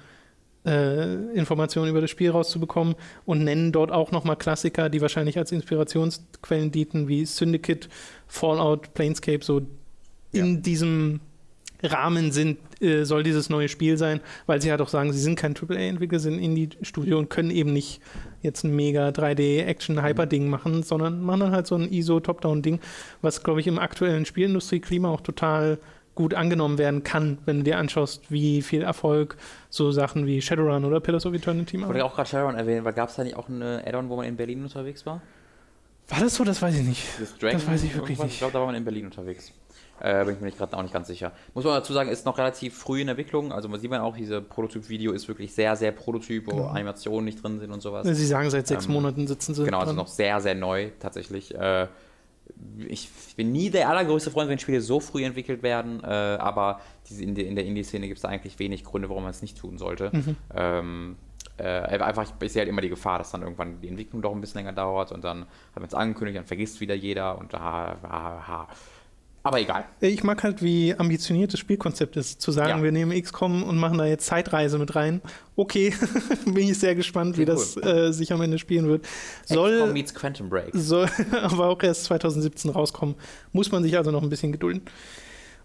äh, 0.66 1.16
Informationen 1.34 1.90
über 1.90 2.02
das 2.02 2.10
Spiel 2.10 2.32
rauszubekommen 2.32 2.96
und 3.26 3.44
nennen 3.44 3.72
dort 3.72 3.92
auch 3.92 4.12
nochmal 4.12 4.36
Klassiker, 4.36 4.90
die 4.90 5.02
wahrscheinlich 5.02 5.38
als 5.38 5.52
Inspirationsquellen 5.52 6.72
dienten, 6.72 7.08
wie 7.08 7.26
Syndicate, 7.26 7.90
Fallout, 8.28 8.94
Planescape, 8.94 9.44
so 9.44 9.62
in 10.32 10.62
diesem 10.62 11.22
Rahmen 11.82 12.32
sind, 12.32 12.58
äh, 12.82 13.04
soll 13.04 13.24
dieses 13.24 13.50
neue 13.50 13.70
Spiel 13.70 13.98
sein, 13.98 14.20
weil 14.48 14.62
sie 14.62 14.70
halt 14.72 14.82
auch 14.82 14.90
sagen, 14.90 15.14
sie 15.14 15.20
sind 15.20 15.38
kein 15.38 15.56
AAA-Entwickler, 15.56 16.20
sind 16.20 16.40
Indie-Studio 16.40 17.18
und 17.18 17.30
können 17.30 17.52
eben 17.52 17.72
nicht 17.74 18.02
jetzt 18.42 18.64
ein 18.64 18.76
mega 18.76 19.10
3D-Action-Hyper-Ding 19.10 20.50
machen, 20.50 20.84
sondern 20.84 21.22
machen 21.22 21.40
dann 21.42 21.52
halt 21.52 21.68
so 21.68 21.76
ein 21.76 21.92
ISO-Top-Down-Ding, 21.92 22.80
was, 23.22 23.44
glaube 23.44 23.60
ich, 23.60 23.68
im 23.68 23.80
aktuellen 23.80 24.26
Spielindustrieklima 24.26 25.10
auch 25.10 25.22
total 25.22 25.78
gut 26.16 26.34
angenommen 26.34 26.78
werden 26.78 27.04
kann, 27.04 27.38
wenn 27.46 27.60
du 27.60 27.64
dir 27.64 27.78
anschaust, 27.78 28.30
wie 28.30 28.62
viel 28.62 28.82
Erfolg 28.82 29.38
so 29.70 29.92
Sachen 29.92 30.26
wie 30.26 30.42
Shadowrun 30.42 30.84
oder 30.84 31.00
Pillars 31.00 31.26
of 31.26 31.34
Eternity 31.34 31.78
Ich 31.78 31.82
machen. 31.82 31.94
wollte 31.94 32.04
auch 32.04 32.14
gerade 32.14 32.28
Shadowrun 32.30 32.56
erwähnen, 32.56 32.84
weil 32.84 32.92
gab 32.92 33.08
es 33.08 33.16
da 33.16 33.24
nicht 33.24 33.38
auch 33.38 33.48
eine 33.48 33.84
Add-on, 33.86 34.10
wo 34.10 34.18
man 34.18 34.26
in 34.26 34.36
Berlin 34.36 34.64
unterwegs 34.64 35.06
war? 35.06 35.22
War 36.10 36.20
das 36.20 36.36
so? 36.36 36.44
Das 36.44 36.62
weiß 36.62 36.76
ich 36.78 36.86
nicht. 36.86 37.04
Das, 37.22 37.38
Das 37.38 37.68
weiß 37.68 37.84
ich 37.84 37.96
wirklich 37.96 38.18
nicht. 38.20 38.34
Ich 38.34 38.40
glaube, 38.40 38.52
da 38.52 38.60
war 38.60 38.66
man 38.66 38.76
in 38.76 38.84
Berlin 38.84 39.06
unterwegs. 39.06 39.54
Äh, 40.02 40.26
bin 40.26 40.36
ich 40.36 40.40
mir 40.40 40.46
nicht 40.48 40.58
gerade 40.58 40.76
auch 40.78 40.82
nicht 40.82 40.94
ganz 40.94 41.08
sicher. 41.08 41.32
Muss 41.54 41.66
man 41.66 41.74
dazu 41.74 41.94
sagen, 41.94 42.10
ist 42.10 42.26
noch 42.26 42.38
relativ 42.38 42.78
früh 42.78 43.02
in 43.02 43.08
Entwicklung. 43.10 43.52
Also 43.52 43.68
man 43.70 43.80
sieht 43.80 43.90
man 43.90 44.02
auch, 44.02 44.16
diese 44.16 44.42
Prototyp-Video 44.42 45.12
ist 45.12 45.28
wirklich 45.28 45.54
sehr, 45.54 45.76
sehr 45.76 45.92
Prototyp, 45.92 46.48
wo 46.52 46.64
Animationen 46.66 47.26
nicht 47.26 47.44
drin 47.44 47.60
sind 47.60 47.72
und 47.72 47.82
sowas. 47.82 48.08
Sie 48.08 48.26
sagen, 48.26 48.50
seit 48.50 48.68
sechs 48.68 48.86
Ähm, 48.88 48.94
Monaten 48.94 49.28
sitzen 49.28 49.54
sie. 49.54 49.66
Genau, 49.66 49.80
also 49.80 49.88
dran. 49.92 49.98
noch 49.98 50.08
sehr, 50.08 50.40
sehr 50.42 50.56
neu 50.56 50.90
tatsächlich. 51.00 51.54
Äh, 51.56 51.88
ich 52.88 53.10
bin 53.36 53.52
nie 53.52 53.70
der 53.70 53.90
allergrößte 53.90 54.32
Freund, 54.32 54.50
wenn 54.50 54.58
Spiele 54.60 54.82
so 54.82 55.00
früh 55.00 55.24
entwickelt 55.24 55.62
werden, 55.62 56.04
äh, 56.04 56.08
aber 56.08 56.82
diese 57.08 57.24
in, 57.24 57.36
der- 57.36 57.46
in 57.46 57.56
der 57.56 57.66
Indie-Szene 57.66 58.08
gibt 58.08 58.18
es 58.18 58.24
da 58.24 58.28
eigentlich 58.30 58.58
wenig 58.58 58.84
Gründe, 58.84 59.08
warum 59.10 59.24
man 59.24 59.32
es 59.32 59.42
nicht 59.42 59.58
tun 59.58 59.78
sollte. 59.78 60.10
Mhm. 60.12 60.36
Ähm, 60.56 61.16
äh, 61.58 61.64
einfach, 61.64 62.24
ich, 62.24 62.30
ich 62.44 62.52
sehe 62.54 62.62
halt 62.62 62.70
immer 62.70 62.82
die 62.82 62.90
Gefahr, 62.90 63.20
dass 63.20 63.32
dann 63.32 63.42
irgendwann 63.44 63.82
die 63.82 63.88
Entwicklung 63.90 64.22
doch 64.22 64.32
ein 64.34 64.42
bisschen 64.42 64.60
länger 64.60 64.74
dauert 64.74 65.12
und 65.12 65.24
dann 65.24 65.42
hat 65.42 65.76
man 65.76 65.86
es 65.86 65.94
angekündigt, 65.94 66.38
dann 66.38 66.46
vergisst 66.46 66.80
wieder 66.82 66.96
jeder 66.96 67.38
und 67.38 67.54
ha, 67.54 67.98
ha, 68.02 68.48
ha. 68.48 68.68
Aber 69.42 69.60
egal. 69.60 69.86
Ich 70.02 70.24
mag 70.24 70.44
halt, 70.44 70.62
wie 70.62 70.94
ambitioniert 70.96 71.54
das 71.54 71.60
Spielkonzept 71.62 72.18
ist. 72.18 72.42
Zu 72.42 72.52
sagen, 72.52 72.80
Ja. 72.80 72.84
wir 72.84 72.92
nehmen 72.92 73.20
XCOM 73.20 73.64
und 73.64 73.78
machen 73.78 73.98
da 73.98 74.06
jetzt 74.06 74.26
Zeitreise 74.26 74.78
mit 74.78 74.96
rein. 74.96 75.22
Okay, 75.56 75.94
bin 76.46 76.58
ich 76.70 76.78
sehr 76.78 76.94
gespannt, 76.94 77.38
wie 77.38 77.46
Klingt 77.46 77.58
das 77.60 77.78
äh, 77.78 78.12
sich 78.12 78.34
am 78.34 78.42
Ende 78.42 78.58
spielen 78.58 78.88
wird. 78.88 79.04
XCOM 79.44 79.56
Soll, 79.56 79.94
meets 79.94 80.14
Quantum 80.14 80.50
Break. 80.50 80.72
soll 80.74 81.08
aber 81.42 81.68
auch 81.68 81.82
erst 81.82 82.04
2017 82.06 82.70
rauskommen. 82.72 83.16
Muss 83.54 83.72
man 83.72 83.82
sich 83.84 83.98
also 83.98 84.12
noch 84.12 84.22
ein 84.24 84.30
bisschen 84.30 84.52
gedulden. 84.52 84.82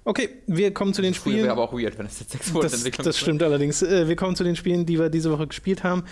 Okay, 0.06 0.28
wir 0.46 0.72
kommen 0.74 0.92
zu 0.94 1.00
den 1.02 1.14
Spielen. 1.14 1.38
wäre 1.38 1.52
aber 1.52 1.62
auch 1.62 1.72
weird, 1.72 1.98
wenn 1.98 2.06
es 2.06 2.20
jetzt 2.20 2.32
sechs 2.32 2.52
Monate 2.52 2.76
Das, 2.76 3.04
das 3.04 3.18
stimmt 3.18 3.42
allerdings. 3.42 3.82
Äh, 3.82 4.06
Wir 4.06 4.16
kommen 4.16 4.36
zu 4.36 4.44
den 4.44 4.54
Spielen, 4.54 4.84
die 4.86 4.98
wir 4.98 5.08
diese 5.08 5.32
Woche 5.32 5.46
gespielt 5.46 5.82
haben. 5.82 6.04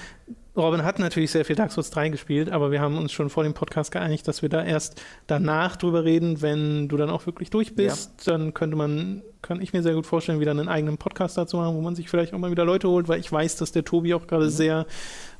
Robin 0.54 0.84
hat 0.84 0.98
natürlich 0.98 1.30
sehr 1.30 1.46
viel 1.46 1.56
Dark 1.56 1.72
Souls 1.72 1.88
3 1.90 2.10
gespielt, 2.10 2.50
aber 2.50 2.70
wir 2.70 2.80
haben 2.80 2.98
uns 2.98 3.10
schon 3.12 3.30
vor 3.30 3.42
dem 3.42 3.54
Podcast 3.54 3.90
geeinigt, 3.90 4.28
dass 4.28 4.42
wir 4.42 4.50
da 4.50 4.62
erst 4.62 5.02
danach 5.26 5.76
drüber 5.76 6.04
reden, 6.04 6.42
wenn 6.42 6.88
du 6.88 6.98
dann 6.98 7.08
auch 7.08 7.24
wirklich 7.24 7.48
durch 7.48 7.74
bist. 7.74 8.28
Dann 8.28 8.52
könnte 8.52 8.76
man, 8.76 9.22
kann 9.40 9.62
ich 9.62 9.72
mir 9.72 9.82
sehr 9.82 9.94
gut 9.94 10.06
vorstellen, 10.06 10.40
wieder 10.40 10.50
einen 10.50 10.68
eigenen 10.68 10.98
Podcast 10.98 11.38
dazu 11.38 11.56
machen, 11.56 11.74
wo 11.74 11.80
man 11.80 11.94
sich 11.94 12.10
vielleicht 12.10 12.34
auch 12.34 12.38
mal 12.38 12.50
wieder 12.50 12.66
Leute 12.66 12.88
holt, 12.88 13.08
weil 13.08 13.20
ich 13.20 13.32
weiß, 13.32 13.56
dass 13.56 13.72
der 13.72 13.84
Tobi 13.84 14.12
auch 14.12 14.22
Mhm. 14.22 14.26
gerade 14.26 14.50
sehr 14.50 14.86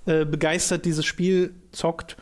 äh, 0.07 0.25
begeistert 0.25 0.85
dieses 0.87 1.05
Spiel 1.05 1.55
zockt. 1.73 2.17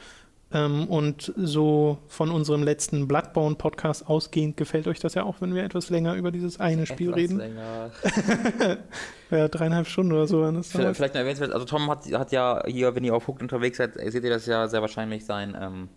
Ähm, 0.52 0.88
und 0.88 1.32
so 1.36 1.98
von 2.08 2.30
unserem 2.30 2.64
letzten 2.64 3.06
Bloodborne-Podcast 3.06 4.08
ausgehend 4.08 4.56
gefällt 4.56 4.88
euch 4.88 4.98
das 4.98 5.14
ja 5.14 5.22
auch, 5.22 5.40
wenn 5.40 5.54
wir 5.54 5.62
etwas 5.62 5.90
länger 5.90 6.14
über 6.14 6.32
dieses 6.32 6.58
eine 6.58 6.86
Spiel 6.86 7.10
Etwas 7.10 7.20
reden. 7.20 7.38
länger. 7.38 7.90
Ja, 9.30 9.46
dreieinhalb 9.46 9.86
Stunden 9.86 10.10
oder 10.10 10.26
so. 10.26 10.40
Vielleicht, 10.40 10.96
vielleicht 10.96 11.14
noch 11.14 11.20
erwähnenswert, 11.20 11.52
also 11.52 11.64
Tom 11.64 11.88
hat, 11.88 12.04
hat 12.12 12.32
ja 12.32 12.64
hier, 12.66 12.96
wenn 12.96 13.04
ihr 13.04 13.14
auf 13.14 13.28
Hooked 13.28 13.42
unterwegs 13.42 13.78
seid, 13.78 13.94
seht 13.94 14.24
ihr 14.24 14.30
das 14.30 14.44
ja 14.46 14.66
sehr 14.66 14.80
wahrscheinlich 14.80 15.24
sein, 15.24 15.56
ähm, 15.56 15.88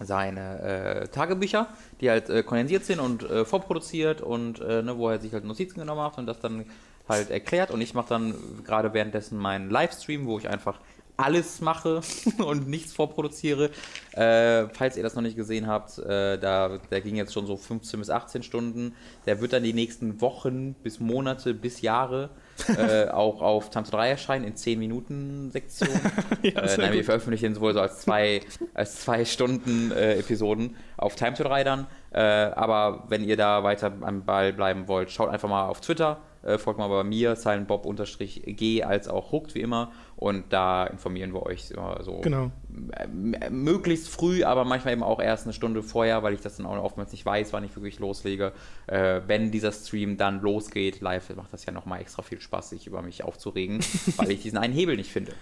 seine 0.00 0.60
äh, 0.60 1.06
Tagebücher, 1.08 1.68
die 2.00 2.10
halt 2.10 2.28
äh, 2.30 2.42
kondensiert 2.42 2.84
sind 2.84 2.98
und 2.98 3.22
äh, 3.22 3.44
vorproduziert 3.44 4.22
und 4.22 4.60
äh, 4.60 4.82
ne, 4.82 4.98
wo 4.98 5.08
er 5.08 5.20
sich 5.20 5.32
halt 5.32 5.44
Notizen 5.44 5.78
genommen 5.78 6.00
hat 6.00 6.18
und 6.18 6.26
das 6.26 6.40
dann 6.40 6.64
halt 7.08 7.30
erklärt 7.30 7.70
und 7.70 7.80
ich 7.80 7.94
mache 7.94 8.08
dann 8.08 8.34
gerade 8.64 8.92
währenddessen 8.92 9.38
meinen 9.38 9.70
Livestream, 9.70 10.26
wo 10.26 10.38
ich 10.38 10.48
einfach 10.48 10.80
alles 11.16 11.60
mache 11.60 12.00
und 12.44 12.68
nichts 12.68 12.92
vorproduziere. 12.92 13.70
Äh, 14.12 14.68
falls 14.72 14.96
ihr 14.96 15.02
das 15.02 15.14
noch 15.14 15.22
nicht 15.22 15.36
gesehen 15.36 15.66
habt, 15.66 15.98
äh, 15.98 16.38
da, 16.38 16.78
der 16.90 17.00
ging 17.00 17.16
jetzt 17.16 17.32
schon 17.32 17.46
so 17.46 17.56
15 17.56 18.00
bis 18.00 18.10
18 18.10 18.42
Stunden. 18.42 18.94
Der 19.26 19.40
wird 19.40 19.52
dann 19.52 19.62
die 19.62 19.72
nächsten 19.72 20.20
Wochen 20.20 20.74
bis 20.74 21.00
Monate 21.00 21.54
bis 21.54 21.80
Jahre 21.82 22.30
äh, 22.76 23.08
auch 23.10 23.42
auf 23.42 23.70
Times 23.70 23.90
3 23.90 24.10
erscheinen 24.10 24.44
in 24.44 24.56
10 24.56 24.78
Minuten 24.78 25.50
Sektion. 25.50 25.88
Ja, 26.42 26.60
äh, 26.60 26.76
nein, 26.76 26.92
wir 26.92 27.04
veröffentlichen 27.04 27.52
es 27.52 27.60
wohl 27.60 27.72
so 27.72 27.80
als 27.80 28.00
zwei, 28.00 28.42
als 28.74 29.00
zwei 29.00 29.24
Stunden 29.24 29.90
äh, 29.92 30.18
Episoden 30.18 30.76
auf 30.96 31.14
Time 31.14 31.32
to 31.34 31.42
3 31.42 31.64
dann. 31.64 31.86
Äh, 32.10 32.20
aber 32.20 33.04
wenn 33.08 33.24
ihr 33.24 33.36
da 33.36 33.62
weiter 33.64 33.92
am 34.02 34.24
Ball 34.24 34.52
bleiben 34.52 34.86
wollt, 34.86 35.10
schaut 35.10 35.30
einfach 35.30 35.48
mal 35.48 35.68
auf 35.68 35.80
Twitter. 35.80 36.20
Äh, 36.44 36.58
folgt 36.58 36.78
mal 36.78 36.88
bei 36.88 37.04
mir, 37.04 37.36
silentbob-g, 37.36 38.82
als 38.82 39.08
auch 39.08 39.32
hooked 39.32 39.54
wie 39.54 39.60
immer. 39.60 39.92
Und 40.16 40.52
da 40.52 40.86
informieren 40.86 41.34
wir 41.34 41.42
euch 41.44 41.70
immer 41.72 41.98
so 42.02 42.20
Genau. 42.20 42.50
m- 42.72 43.34
möglichst 43.50 44.08
früh, 44.08 44.44
aber 44.44 44.64
manchmal 44.64 44.92
eben 44.94 45.02
auch 45.02 45.20
erst 45.20 45.44
eine 45.44 45.52
Stunde 45.52 45.82
vorher, 45.82 46.22
weil 46.22 46.34
ich 46.34 46.40
das 46.40 46.56
dann 46.56 46.66
auch 46.66 46.82
oftmals 46.82 47.10
nicht 47.12 47.26
weiß, 47.26 47.52
wann 47.52 47.64
ich 47.64 47.74
wirklich 47.76 47.98
loslege. 47.98 48.52
Äh, 48.86 49.22
wenn 49.26 49.50
dieser 49.50 49.72
Stream 49.72 50.16
dann 50.16 50.40
losgeht, 50.40 51.00
live, 51.00 51.34
macht 51.36 51.52
das 51.52 51.66
ja 51.66 51.72
nochmal 51.72 52.00
extra 52.00 52.22
viel 52.22 52.40
Spaß, 52.40 52.70
sich 52.70 52.86
über 52.86 53.02
mich 53.02 53.24
aufzuregen, 53.24 53.80
weil 54.16 54.30
ich 54.30 54.40
diesen 54.42 54.56
einen 54.58 54.72
Hebel 54.72 54.96
nicht 54.96 55.10
finde. 55.10 55.32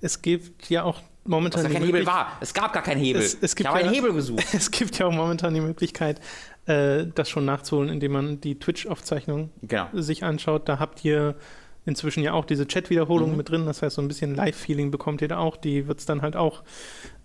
Es 0.00 0.20
gibt 0.22 0.68
ja 0.70 0.82
auch 0.84 0.96
Was 0.96 1.04
momentan. 1.24 1.66
die 1.66 1.72
kein 1.72 1.82
Hebel 1.84 2.06
war. 2.06 2.32
Es 2.40 2.52
gab 2.54 2.72
gar 2.74 2.82
keinen 2.82 3.00
Hebel. 3.00 3.22
Es- 3.22 3.34
es 3.40 3.56
gibt 3.56 3.60
ich 3.60 3.66
habe 3.66 3.80
ja- 3.80 3.86
einen 3.86 3.94
Hebel 3.94 4.12
gesucht. 4.12 4.44
Es 4.52 4.70
gibt 4.70 4.98
ja 4.98 5.06
auch 5.06 5.12
momentan 5.12 5.54
die 5.54 5.60
Möglichkeit, 5.62 6.20
äh, 6.66 7.06
das 7.14 7.30
schon 7.30 7.46
nachzuholen, 7.46 7.88
indem 7.88 8.12
man 8.12 8.40
die 8.42 8.58
Twitch-Aufzeichnung 8.58 9.50
Genau. 9.62 9.86
sich 9.94 10.22
anschaut. 10.22 10.68
Da 10.68 10.78
habt 10.78 11.04
ihr 11.04 11.34
inzwischen 11.88 12.22
ja 12.22 12.32
auch 12.34 12.44
diese 12.44 12.66
Chat-Wiederholungen 12.68 13.32
Mhm. 13.32 13.36
mit 13.38 13.48
drin. 13.48 13.66
Das 13.66 13.82
heißt, 13.82 13.96
so 13.96 14.02
ein 14.02 14.06
bisschen 14.08 14.34
Live-Feeling 14.36 14.90
bekommt 14.92 15.20
ihr 15.22 15.28
da 15.28 15.38
auch. 15.38 15.56
Die 15.56 15.88
wird 15.88 15.98
es 15.98 16.06
dann 16.06 16.22
halt 16.22 16.36
auch 16.36 16.62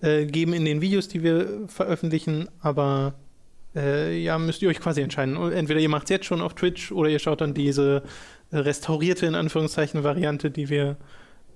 äh, 0.02 0.26
geben 0.26 0.54
in 0.54 0.66
den 0.66 0.82
Videos, 0.82 1.08
die 1.08 1.22
wir 1.22 1.68
veröffentlichen. 1.68 2.48
Aber 2.62 3.14
äh, 3.76 4.18
ja, 4.18 4.38
müsst 4.40 4.62
ihr 4.62 4.70
euch 4.70 4.80
quasi 4.80 5.02
entscheiden. 5.02 5.36
Entweder 5.52 5.80
ihr 5.80 5.90
macht 5.90 6.06
es 6.06 6.10
jetzt 6.10 6.26
schon 6.26 6.42
auf 6.42 6.54
Twitch 6.56 6.92
oder 6.92 7.10
ihr 7.10 7.20
schaut 7.20 7.42
dann 7.42 7.54
diese 7.54 8.04
restaurierte, 8.52 9.26
in 9.26 9.36
Anführungszeichen, 9.36 10.04
Variante, 10.04 10.50
die 10.52 10.70
wir 10.70 10.98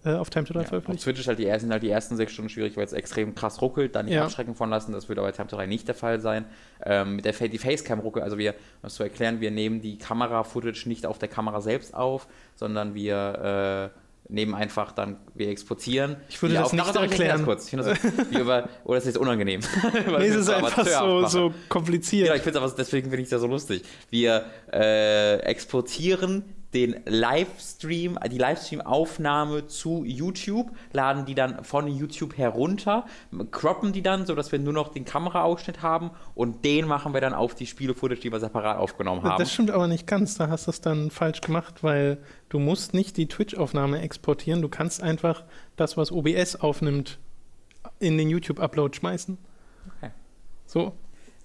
äh, 0.08 0.16
auf 0.18 0.30
Time 0.30 0.46
to 0.46 0.54
Die 0.54 0.58
Ja, 0.60 0.62
auf 0.64 0.68
veröffentlichen. 0.70 1.04
Twitch 1.04 1.20
ist 1.20 1.28
halt 1.28 1.40
die 1.40 1.46
ersten, 1.46 1.66
sind 1.68 1.72
halt 1.74 1.84
die 1.84 1.90
ersten 1.90 2.16
sechs 2.16 2.32
Stunden 2.34 2.50
schwierig, 2.50 2.78
weil 2.78 2.86
es 2.86 2.94
extrem 2.94 3.36
krass 3.36 3.62
ruckelt, 3.62 3.96
da 3.96 4.04
nicht 4.04 4.14
Ja. 4.14 4.24
abschrecken 4.24 4.56
von 4.56 4.70
lassen. 4.70 4.92
Das 4.94 5.10
wird 5.10 5.20
aber 5.20 5.28
bei 5.28 5.32
Time 5.34 5.48
to 5.48 5.56
3 5.56 5.66
nicht 5.68 5.88
der 5.88 5.96
Fall 5.96 6.20
sein. 6.20 6.46
Ähm, 6.86 7.18
mit 7.18 7.26
der 7.26 7.34
Fa 7.34 7.48
die 7.48 7.58
Facecam 7.58 8.00
ruckelt, 8.00 8.24
also 8.24 8.38
wir, 8.38 8.52
um 8.82 8.88
es 8.88 8.96
zu 8.96 9.04
erklären, 9.04 9.42
wir 9.42 9.52
nehmen 9.52 9.82
die 9.82 9.98
Kamera-Footage 9.98 10.88
nicht 10.88 11.06
auf 11.06 11.18
der 11.20 11.30
Kamera 11.30 11.62
selbst 11.62 11.94
auf, 11.94 12.28
sondern 12.56 12.94
wir 12.96 13.92
äh, 13.94 14.00
nehmen 14.30 14.56
einfach 14.56 14.92
dann, 14.92 15.18
wir 15.36 15.48
exportieren. 15.50 16.18
Ich 16.30 16.42
würde 16.42 16.56
die 16.56 16.62
das 16.62 16.74
nicht 16.74 16.96
erklären. 16.96 17.46
kurz. 17.46 17.66
Ich 17.66 17.70
finde 17.70 17.86
das, 17.86 18.32
wie 18.32 18.40
über, 18.40 18.68
oh, 18.84 18.94
das 18.94 19.04
ist 19.04 19.14
jetzt 19.14 19.18
unangenehm. 19.18 19.62
Nee, 19.94 20.26
es 20.28 20.34
das 20.34 20.36
ist 20.36 20.50
einfach 20.50 20.86
so, 20.86 21.26
so 21.28 21.54
kompliziert. 21.70 22.28
Ja, 22.28 22.36
ich 22.36 22.42
finde 22.42 22.60
es 22.60 22.64
aber 22.66 22.74
deswegen 22.78 23.10
finde 23.10 23.24
ich 23.24 23.30
ja 23.32 23.40
so 23.40 23.48
lustig. 23.48 23.84
Wir 24.10 24.46
äh, 24.72 25.38
exportieren 25.44 26.44
den 26.78 27.02
Livestream, 27.06 28.20
die 28.32 28.38
Livestream-Aufnahme 28.38 29.66
zu 29.66 30.04
YouTube, 30.06 30.70
laden 30.94 31.26
die 31.26 31.34
dann 31.34 31.64
von 31.64 31.88
YouTube 31.88 32.38
herunter, 32.38 33.08
croppen 33.50 33.94
die 33.94 34.04
dann, 34.04 34.28
sodass 34.28 34.52
wir 34.52 34.60
nur 34.60 34.74
noch 34.74 34.90
den 34.90 35.04
Kameraausschnitt 35.04 35.82
haben 35.82 36.12
und 36.36 36.64
den 36.66 36.86
machen 36.86 37.16
wir 37.16 37.22
dann 37.22 37.34
auf 37.34 37.56
die 37.56 37.66
Spiele-Footage, 37.66 38.22
die 38.22 38.32
wir 38.32 38.40
separat 38.40 38.78
aufgenommen 38.78 39.24
haben. 39.24 39.40
Das 39.40 39.52
stimmt 39.52 39.72
aber 39.72 39.88
nicht 39.88 40.06
ganz. 40.06 40.36
Da 40.36 40.50
hast 40.50 40.68
du 40.68 40.72
es 40.72 40.80
dann 40.80 41.10
falsch 41.10 41.42
gemacht, 41.42 41.82
weil 41.82 42.20
du 42.50 42.60
musst 42.60 42.94
nicht 42.94 43.18
die 43.18 43.28
Twitch-Aufnahme 43.28 44.02
exportieren. 44.02 44.62
Du 44.62 44.70
kannst 44.70 45.02
einfach 45.02 45.46
das, 45.78 45.98
was 45.98 46.12
OBS 46.12 46.58
aufnimmt, 46.58 47.18
in 47.98 48.20
den 48.20 48.30
YouTube-Upload 48.30 48.96
schmeißen. 48.96 49.40
Okay. 49.98 50.12
So. 50.68 50.94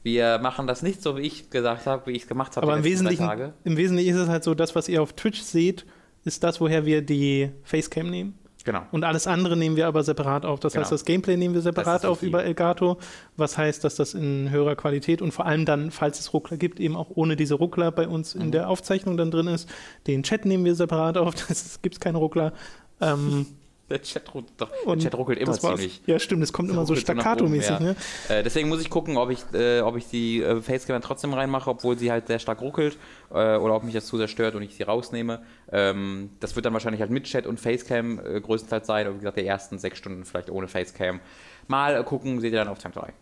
Wir 0.02 0.38
machen 0.38 0.66
das 0.66 0.82
nicht 0.82 1.00
so, 1.02 1.16
wie 1.16 1.20
ich 1.22 1.50
gesagt 1.50 1.86
habe, 1.86 2.06
wie 2.06 2.12
ich 2.12 2.22
es 2.22 2.28
gemacht 2.28 2.56
habe. 2.56 2.66
Aber 2.66 2.76
im 2.76 2.84
Wesentlichen, 2.84 3.26
Tage. 3.26 3.52
im 3.64 3.76
Wesentlichen 3.76 4.14
ist 4.16 4.22
es 4.22 4.28
halt 4.28 4.42
so, 4.44 4.54
das, 4.54 4.74
was 4.74 4.88
ihr 4.88 5.00
auf 5.02 5.12
Twitch 5.12 5.40
seht, 5.42 5.86
ist 6.24 6.42
das, 6.44 6.60
woher 6.60 6.84
wir 6.86 7.02
die 7.02 7.50
Facecam 7.62 8.10
nehmen. 8.10 8.38
Genau. 8.64 8.82
Und 8.92 9.02
alles 9.02 9.26
andere 9.26 9.56
nehmen 9.56 9.74
wir 9.74 9.88
aber 9.88 10.04
separat 10.04 10.44
auf. 10.46 10.60
Das 10.60 10.72
Genau. 10.72 10.82
heißt, 10.82 10.92
das 10.92 11.04
Gameplay 11.04 11.36
nehmen 11.36 11.52
wir 11.54 11.62
separat 11.62 12.04
auf 12.06 12.22
über 12.22 12.44
Elgato, 12.44 12.96
was 13.36 13.58
heißt, 13.58 13.82
dass 13.82 13.96
das 13.96 14.14
in 14.14 14.50
höherer 14.50 14.76
Qualität 14.76 15.20
und 15.20 15.32
vor 15.32 15.46
allem 15.46 15.64
dann, 15.64 15.90
falls 15.90 16.20
es 16.20 16.32
Ruckler 16.32 16.56
gibt, 16.58 16.78
eben 16.78 16.94
auch 16.94 17.10
ohne 17.14 17.34
diese 17.34 17.54
Ruckler 17.54 17.90
bei 17.90 18.06
uns 18.06 18.36
Mhm. 18.36 18.40
in 18.42 18.52
der 18.52 18.68
Aufzeichnung 18.68 19.16
dann 19.16 19.32
drin 19.32 19.48
ist. 19.48 19.68
Den 20.06 20.22
Chat 20.22 20.44
nehmen 20.44 20.64
wir 20.64 20.76
separat 20.76 21.16
auf, 21.18 21.34
das 21.48 21.82
gibt 21.82 21.96
es 21.96 22.00
keine 22.00 22.18
Ruckler. 22.18 22.52
Ähm, 23.00 23.46
Der 23.92 24.00
Chat, 24.00 24.26
ruckelt- 24.34 24.52
doch, 24.56 24.70
der 24.86 24.98
Chat 24.98 25.14
ruckelt 25.14 25.38
immer 25.38 25.52
das 25.52 25.60
ziemlich. 25.60 26.00
Ja, 26.06 26.18
stimmt, 26.18 26.42
es 26.42 26.50
kommt 26.52 26.70
immer 26.70 26.86
so 26.86 26.94
staccato-mäßig. 26.96 27.78
Ne? 27.80 27.94
Äh, 28.30 28.42
deswegen 28.42 28.70
muss 28.70 28.80
ich 28.80 28.88
gucken, 28.88 29.18
ob 29.18 29.28
ich, 29.30 29.40
äh, 29.52 29.80
ob 29.80 29.96
ich 29.98 30.06
die 30.08 30.42
äh, 30.42 30.62
Facecam 30.62 30.94
dann 30.94 31.02
trotzdem 31.02 31.34
reinmache, 31.34 31.68
obwohl 31.68 31.98
sie 31.98 32.10
halt 32.10 32.26
sehr 32.28 32.38
stark 32.38 32.62
ruckelt, 32.62 32.96
äh, 33.30 33.56
oder 33.56 33.74
ob 33.74 33.84
mich 33.84 33.92
das 33.92 34.06
zu 34.06 34.16
sehr 34.16 34.28
stört 34.28 34.54
und 34.54 34.62
ich 34.62 34.74
sie 34.74 34.82
rausnehme. 34.84 35.42
Ähm, 35.70 36.30
das 36.40 36.56
wird 36.56 36.64
dann 36.64 36.72
wahrscheinlich 36.72 37.02
halt 37.02 37.10
mit 37.10 37.24
Chat 37.24 37.46
und 37.46 37.60
Facecam 37.60 38.18
äh, 38.18 38.40
größtenteils 38.40 38.86
sein, 38.86 39.06
und 39.08 39.14
wie 39.16 39.18
gesagt, 39.18 39.36
die 39.36 39.44
ersten 39.46 39.78
sechs 39.78 39.98
Stunden 39.98 40.24
vielleicht 40.24 40.48
ohne 40.48 40.68
Facecam. 40.68 41.20
Mal 41.68 42.00
äh, 42.00 42.02
gucken, 42.04 42.40
seht 42.40 42.52
ihr 42.52 42.58
dann 42.58 42.68
auf 42.68 42.78
Time 42.78 42.94
3. 42.94 43.12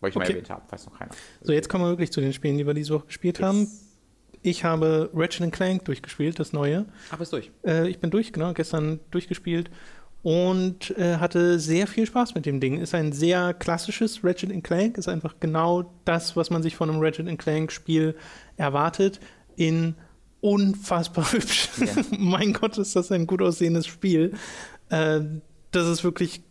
Weil 0.00 0.10
ich 0.10 0.14
mal 0.16 0.22
Okay. 0.22 0.32
erwähnt 0.34 0.50
habe, 0.50 0.62
weiß 0.70 0.86
noch 0.86 0.96
keiner. 0.98 1.10
So, 1.42 1.52
jetzt 1.52 1.68
kommen 1.68 1.84
wir 1.84 1.88
wirklich 1.90 2.12
zu 2.12 2.20
den 2.20 2.32
Spielen, 2.32 2.56
die 2.58 2.66
wir 2.66 2.74
diese 2.74 2.94
Woche 2.94 3.06
gespielt 3.06 3.40
haben. 3.42 3.66
Ich 4.46 4.62
habe 4.62 5.08
Ratchet 5.14 5.50
Clank 5.52 5.86
durchgespielt, 5.86 6.38
das 6.38 6.52
neue. 6.52 6.84
Aber 7.10 7.22
ist 7.22 7.32
durch. 7.32 7.50
Äh, 7.66 7.88
ich 7.88 7.98
bin 7.98 8.10
durch, 8.10 8.30
genau, 8.30 8.52
gestern 8.52 9.00
durchgespielt 9.10 9.70
und 10.24 10.96
äh, 10.96 11.18
hatte 11.18 11.60
sehr 11.60 11.86
viel 11.86 12.06
Spaß 12.06 12.34
mit 12.34 12.46
dem 12.46 12.58
Ding. 12.58 12.80
Ist 12.80 12.94
ein 12.94 13.12
sehr 13.12 13.52
klassisches 13.52 14.24
Ratchet 14.24 14.64
Clank, 14.64 14.96
ist 14.96 15.06
einfach 15.06 15.34
genau 15.38 15.92
das, 16.06 16.34
was 16.34 16.48
man 16.48 16.62
sich 16.62 16.76
von 16.76 16.88
einem 16.88 17.00
Ratchet 17.00 17.38
Clank 17.38 17.70
Spiel 17.70 18.16
erwartet, 18.56 19.20
in 19.56 19.94
unfassbar 20.40 21.30
hübsch. 21.32 21.68
Ja. 21.78 22.02
mein 22.18 22.54
Gott, 22.54 22.78
ist 22.78 22.96
das 22.96 23.12
ein 23.12 23.26
gut 23.26 23.42
aussehendes 23.42 23.86
Spiel. 23.86 24.32
Äh, 24.88 25.20
das 25.72 25.88
ist 25.88 26.04
wirklich 26.04 26.42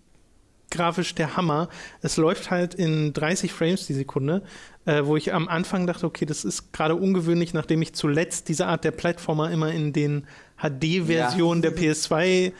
grafisch 0.70 1.16
der 1.16 1.36
Hammer. 1.36 1.68
Es 2.02 2.18
läuft 2.18 2.52
halt 2.52 2.76
in 2.76 3.12
30 3.14 3.54
Frames 3.54 3.88
die 3.88 3.94
Sekunde, 3.94 4.44
äh, 4.86 5.04
wo 5.04 5.18
ich 5.18 5.34
am 5.34 5.48
Anfang 5.48 5.88
dachte, 5.88 6.06
okay, 6.06 6.26
das 6.26 6.46
ist 6.46 6.74
gerade 6.74 6.96
ungewöhnlich, 6.96 7.56
nachdem 7.56 7.82
ich 7.82 7.94
zuletzt 7.94 8.50
diese 8.50 8.68
Art 8.68 8.84
der 8.84 8.92
Plattformer 8.92 9.50
immer 9.50 9.72
in 9.72 9.94
den 9.94 10.28
HD-Versionen 10.62 11.64
Ja. 11.64 11.70
der 11.72 11.78
PS2 11.80 12.22
äh, 12.22 12.52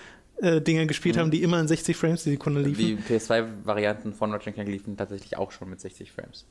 Dinger 0.61 0.85
gespielt 0.85 1.15
Mhm. 1.15 1.19
haben, 1.19 1.31
die 1.31 1.41
immer 1.43 1.59
in 1.59 1.67
60 1.67 1.95
Frames 1.95 2.23
die 2.23 2.31
Sekunde 2.31 2.61
liefen. 2.61 2.77
Die 3.07 3.13
PS2-Varianten 3.13 4.13
von 4.13 4.31
Ratchet 4.31 4.53
Clank 4.55 4.69
liefen 4.69 4.97
tatsächlich 4.97 5.37
auch 5.37 5.51
schon 5.51 5.69
mit 5.69 5.79
60 5.81 6.11
Frames. 6.11 6.45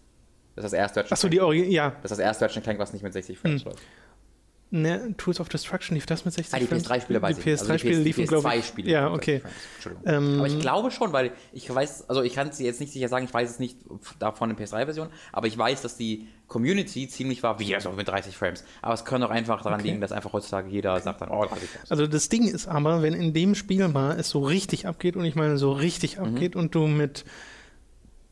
Das 0.54 0.64
ist 0.64 0.72
das 0.72 0.78
erste 0.78 1.00
Ratchet 1.00 1.12
Achso, 1.12 1.28
die 1.28 1.40
Origi 1.40 1.72
ja. 1.72 1.90
Das 2.02 2.10
ist 2.10 2.18
das 2.18 2.18
erste 2.18 2.44
Ratchet 2.44 2.62
Clank, 2.62 2.78
was 2.78 2.92
nicht 2.92 3.02
mit 3.02 3.12
60 3.12 3.38
Frames 3.38 3.62
Hm. 3.64 3.70
läuft. 3.70 3.82
Ne, 4.74 5.14
Tools 5.18 5.38
of 5.38 5.50
Destruction 5.50 5.94
lief 5.96 6.06
das 6.06 6.24
mit 6.24 6.32
60 6.32 6.54
Ah, 6.54 6.58
die 6.58 6.66
Frames? 6.66 6.86
PS3-Spiele 6.88 7.20
weiß 7.20 7.34
Die 7.36 7.40
ich 7.40 7.46
nicht. 7.46 7.60
Also 7.60 7.72
PS3-Spiele 7.74 7.96
die 7.98 8.02
liefen, 8.04 8.26
glaube 8.26 8.48
ich. 8.48 8.64
PS2-Spiele 8.64 8.90
Ja, 8.90 9.12
okay. 9.12 9.32
60 9.34 9.42
Frames. 9.42 9.56
Entschuldigung. 9.74 10.04
Ähm, 10.32 10.38
aber 10.38 10.46
ich 10.46 10.58
glaube 10.60 10.90
schon, 10.90 11.12
weil 11.12 11.32
ich 11.52 11.74
weiß, 11.74 12.08
also 12.08 12.22
ich 12.22 12.32
kann 12.34 12.48
es 12.48 12.58
jetzt 12.58 12.80
nicht 12.80 12.90
sicher 12.90 13.08
sagen, 13.08 13.26
ich 13.26 13.34
weiß 13.34 13.50
es 13.50 13.58
nicht 13.58 13.76
davon 14.18 14.48
in 14.50 14.56
PS3-Version, 14.56 15.08
aber 15.30 15.46
ich 15.46 15.58
weiß, 15.58 15.82
dass 15.82 15.98
die 15.98 16.26
Community 16.48 17.06
ziemlich 17.06 17.42
war, 17.42 17.58
wie 17.60 17.74
also 17.74 17.92
mit 17.92 18.08
30 18.08 18.34
Frames. 18.34 18.64
Aber 18.80 18.94
es 18.94 19.04
kann 19.04 19.22
auch 19.22 19.30
einfach 19.30 19.62
daran 19.62 19.80
Okay. 19.80 19.88
liegen, 19.90 20.00
dass 20.00 20.10
einfach 20.10 20.32
heutzutage 20.32 20.70
jeder 20.70 20.98
sagt 21.00 21.20
dann, 21.20 21.28
oh, 21.28 21.44
30 21.44 21.68
Frames. 21.68 21.90
Also 21.90 22.06
das 22.06 22.30
Ding 22.30 22.48
ist 22.48 22.66
aber, 22.66 23.02
wenn 23.02 23.12
in 23.12 23.34
dem 23.34 23.54
Spiel 23.54 23.86
mal 23.88 24.18
es 24.18 24.30
so 24.30 24.40
richtig 24.40 24.86
abgeht, 24.86 25.16
und 25.16 25.26
ich 25.26 25.34
meine 25.34 25.58
so 25.58 25.72
richtig 25.72 26.16
Mhm. 26.18 26.24
abgeht, 26.24 26.56
und 26.56 26.74
du 26.74 26.86
mit 26.86 27.26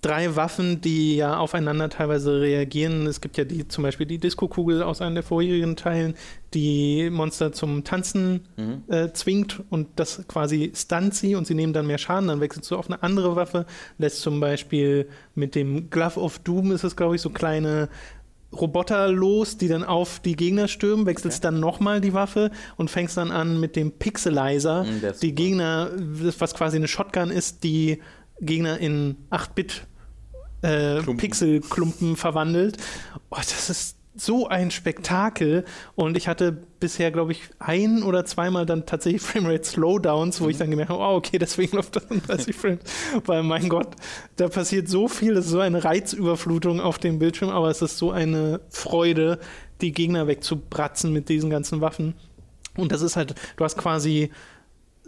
drei 0.02 0.34
Waffen, 0.34 0.80
die 0.80 1.16
ja 1.16 1.36
aufeinander 1.36 1.90
teilweise 1.90 2.40
reagieren, 2.40 3.06
es 3.06 3.20
gibt 3.20 3.36
ja 3.36 3.44
die 3.44 3.68
zum 3.68 3.82
Beispiel 3.82 4.06
die 4.06 4.18
Disco-Kugel 4.18 4.82
aus 4.82 5.00
einem 5.02 5.14
der 5.14 5.22
vorherigen 5.22 5.76
Teilen, 5.76 6.14
die 6.54 7.10
Monster 7.10 7.52
zum 7.52 7.84
Tanzen 7.84 8.46
Mhm. 8.56 8.82
äh, 8.88 9.12
zwingt 9.12 9.62
und 9.68 9.88
das 9.96 10.26
quasi 10.26 10.72
stunt 10.74 11.14
sie 11.14 11.34
und 11.34 11.46
sie 11.46 11.54
nehmen 11.54 11.72
dann 11.74 11.86
mehr 11.86 11.98
Schaden, 11.98 12.28
dann 12.28 12.40
wechselst 12.40 12.70
du 12.70 12.76
auf 12.76 12.86
eine 12.90 13.02
andere 13.02 13.36
Waffe, 13.36 13.66
lässt 13.98 14.22
zum 14.22 14.40
Beispiel 14.40 15.08
mit 15.34 15.54
dem 15.54 15.90
Glove 15.90 16.18
of 16.18 16.38
Doom 16.38 16.72
ist 16.72 16.84
es, 16.84 16.96
glaube 16.96 17.16
ich, 17.16 17.20
so 17.20 17.28
kleine 17.30 17.88
Roboter 18.52 19.08
los, 19.12 19.58
die 19.58 19.68
dann 19.68 19.84
auf 19.84 20.18
die 20.20 20.34
Gegner 20.34 20.66
stürmen, 20.66 21.06
wechselst 21.06 21.44
dann 21.44 21.60
nochmal 21.60 22.00
die 22.00 22.14
Waffe 22.14 22.50
und 22.76 22.90
fängst 22.90 23.16
dann 23.16 23.30
an 23.30 23.60
mit 23.60 23.76
dem 23.76 23.92
Pixelizer, 23.92 24.82
Mm, 24.84 24.86
die 25.00 25.28
super. 25.28 25.34
Gegner, 25.34 25.90
was 26.38 26.54
quasi 26.54 26.76
eine 26.78 26.88
Shotgun 26.88 27.30
ist, 27.30 27.62
die 27.62 28.00
Gegner 28.40 28.78
in 28.78 29.16
8-Bit 29.30 29.86
äh, 30.62 30.94
Klumpen. 31.02 31.16
Pixelklumpen 31.16 32.16
verwandelt. 32.16 32.76
Oh, 33.30 33.36
das 33.36 33.70
ist 33.70 33.96
so 34.16 34.48
ein 34.48 34.70
Spektakel 34.72 35.64
und 35.94 36.16
ich 36.16 36.26
hatte 36.26 36.52
bisher, 36.80 37.10
glaube 37.12 37.32
ich, 37.32 37.42
ein 37.60 38.02
oder 38.02 38.24
zweimal 38.24 38.66
dann 38.66 38.84
tatsächlich 38.84 39.22
Framerate 39.26 39.64
Slowdowns, 39.64 40.40
wo 40.40 40.48
ich 40.48 40.56
Mhm. 40.56 40.60
dann 40.60 40.70
gemerkt 40.70 40.90
habe, 40.90 41.00
oh, 41.00 41.16
okay, 41.16 41.38
deswegen 41.38 41.76
läuft 41.76 41.96
das 41.96 42.04
in 42.10 42.20
30 42.20 42.54
Frames, 42.56 42.80
weil 43.24 43.42
mein 43.44 43.68
Gott, 43.68 43.88
da 44.36 44.48
passiert 44.48 44.88
so 44.88 45.06
viel, 45.08 45.34
das 45.34 45.46
ist 45.46 45.52
so 45.52 45.60
eine 45.60 45.84
Reizüberflutung 45.84 46.80
auf 46.80 46.98
dem 46.98 47.18
Bildschirm, 47.18 47.50
aber 47.50 47.70
es 47.70 47.82
ist 47.82 47.98
so 47.98 48.10
eine 48.10 48.60
Freude, 48.68 49.38
die 49.80 49.92
Gegner 49.92 50.26
wegzubratzen 50.26 51.12
mit 51.12 51.28
diesen 51.28 51.48
ganzen 51.48 51.80
Waffen. 51.80 52.14
Und 52.76 52.92
das 52.92 53.02
ist 53.02 53.16
halt, 53.16 53.34
du 53.56 53.64
hast 53.64 53.78
quasi 53.78 54.30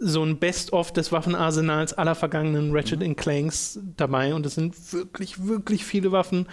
so 0.05 0.23
ein 0.23 0.37
Best-of 0.37 0.91
des 0.91 1.11
Waffenarsenals 1.11 1.93
aller 1.93 2.15
vergangenen 2.15 2.71
Ratchet 2.75 3.01
Clanks 3.17 3.79
dabei 3.97 4.33
und 4.33 4.45
es 4.45 4.55
sind 4.55 4.75
wirklich, 4.93 5.45
wirklich 5.47 5.85
viele 5.85 6.11
Waffen 6.11 6.47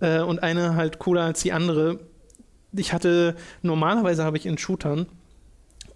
äh, 0.00 0.20
und 0.20 0.42
eine 0.42 0.74
halt 0.74 0.98
cooler 0.98 1.22
als 1.22 1.40
die 1.42 1.52
andere. 1.52 2.00
Ich 2.74 2.92
hatte, 2.92 3.34
normalerweise 3.62 4.24
habe 4.24 4.36
ich 4.36 4.46
in 4.46 4.58
Shootern 4.58 5.06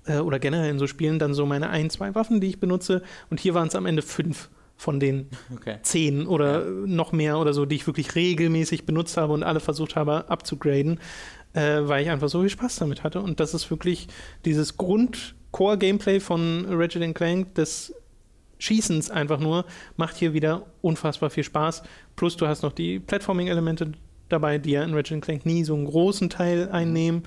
äh, 0.07 0.19
oder 0.19 0.39
generell 0.39 0.71
in 0.71 0.79
so 0.79 0.87
Spielen 0.87 1.19
dann 1.19 1.35
so 1.35 1.45
meine 1.47 1.69
ein, 1.71 1.91
zwei 1.91 2.15
Waffen, 2.15 2.41
die 2.41 2.49
ich 2.49 2.61
benutze 2.61 3.03
und 3.31 3.41
hier 3.41 3.55
waren 3.55 3.69
es 3.69 3.75
am 3.75 3.87
Ende 3.87 4.03
fünf 4.03 4.49
von 4.79 5.01
den 5.01 5.29
Okay. 5.55 5.79
zehn 5.83 6.27
oder 6.27 6.65
Ja. 6.65 6.71
noch 6.87 7.13
mehr 7.13 7.39
oder 7.39 7.53
so, 7.55 7.65
die 7.67 7.77
ich 7.77 7.87
wirklich 7.87 8.15
regelmäßig 8.15 8.85
benutzt 8.87 9.17
habe 9.17 9.33
und 9.33 9.43
alle 9.43 9.61
versucht 9.61 9.97
habe 9.97 10.29
abzugraden, 10.31 11.01
äh, 11.55 11.81
weil 11.83 12.03
ich 12.05 12.11
einfach 12.11 12.29
so 12.29 12.41
viel 12.41 12.51
Spaß 12.51 12.77
damit 12.77 13.03
hatte. 13.03 13.21
Und 13.21 13.41
das 13.41 13.55
ist 13.55 13.71
wirklich 13.71 14.09
dieses 14.45 14.77
Grund-Core-Gameplay 15.57 16.21
von 16.21 16.67
Ratchet 16.69 17.15
Clank 17.15 17.55
des 17.55 17.95
Schießens 18.59 19.11
einfach 19.11 19.41
nur, 19.41 19.65
macht 19.97 20.17
hier 20.17 20.35
wieder 20.35 20.67
unfassbar 20.83 21.31
viel 21.31 21.45
Spaß. 21.45 21.83
Plus 22.15 22.37
du 22.37 22.47
hast 22.47 22.63
noch 22.63 22.73
die 22.73 22.99
Platforming-Elemente 23.01 23.93
dabei, 24.29 24.59
die 24.59 24.73
ja 24.73 24.83
in 24.83 24.95
Ratchet 24.95 25.23
Clank 25.23 25.47
nie 25.47 25.65
so 25.65 25.75
einen 25.75 25.87
großen 25.87 26.29
Teil 26.31 26.69
einnehmen. 26.69 27.23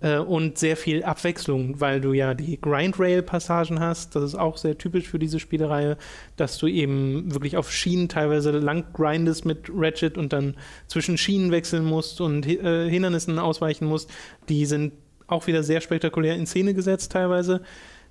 Äh, 0.00 0.18
und 0.18 0.58
sehr 0.58 0.76
viel 0.76 1.04
Abwechslung, 1.04 1.80
weil 1.80 2.02
du 2.02 2.12
ja 2.12 2.34
die 2.34 2.60
Grind-Rail-Passagen 2.60 3.80
hast. 3.80 4.14
Das 4.14 4.22
ist 4.22 4.34
auch 4.34 4.58
sehr 4.58 4.76
typisch 4.76 5.08
für 5.08 5.18
diese 5.18 5.40
Spielereihe, 5.40 5.96
dass 6.36 6.58
du 6.58 6.66
eben 6.66 7.32
wirklich 7.32 7.56
auf 7.56 7.72
Schienen 7.72 8.08
teilweise 8.08 8.50
lang 8.52 8.92
grindest 8.92 9.46
mit 9.46 9.70
Ratchet 9.74 10.18
und 10.18 10.34
dann 10.34 10.56
zwischen 10.86 11.16
Schienen 11.16 11.50
wechseln 11.50 11.84
musst 11.84 12.20
und 12.20 12.46
äh, 12.46 12.90
Hindernissen 12.90 13.38
ausweichen 13.38 13.86
musst. 13.86 14.10
Die 14.50 14.66
sind 14.66 14.92
auch 15.26 15.46
wieder 15.46 15.62
sehr 15.62 15.80
spektakulär 15.80 16.34
in 16.36 16.46
Szene 16.46 16.74
gesetzt 16.74 17.12
teilweise. 17.12 17.62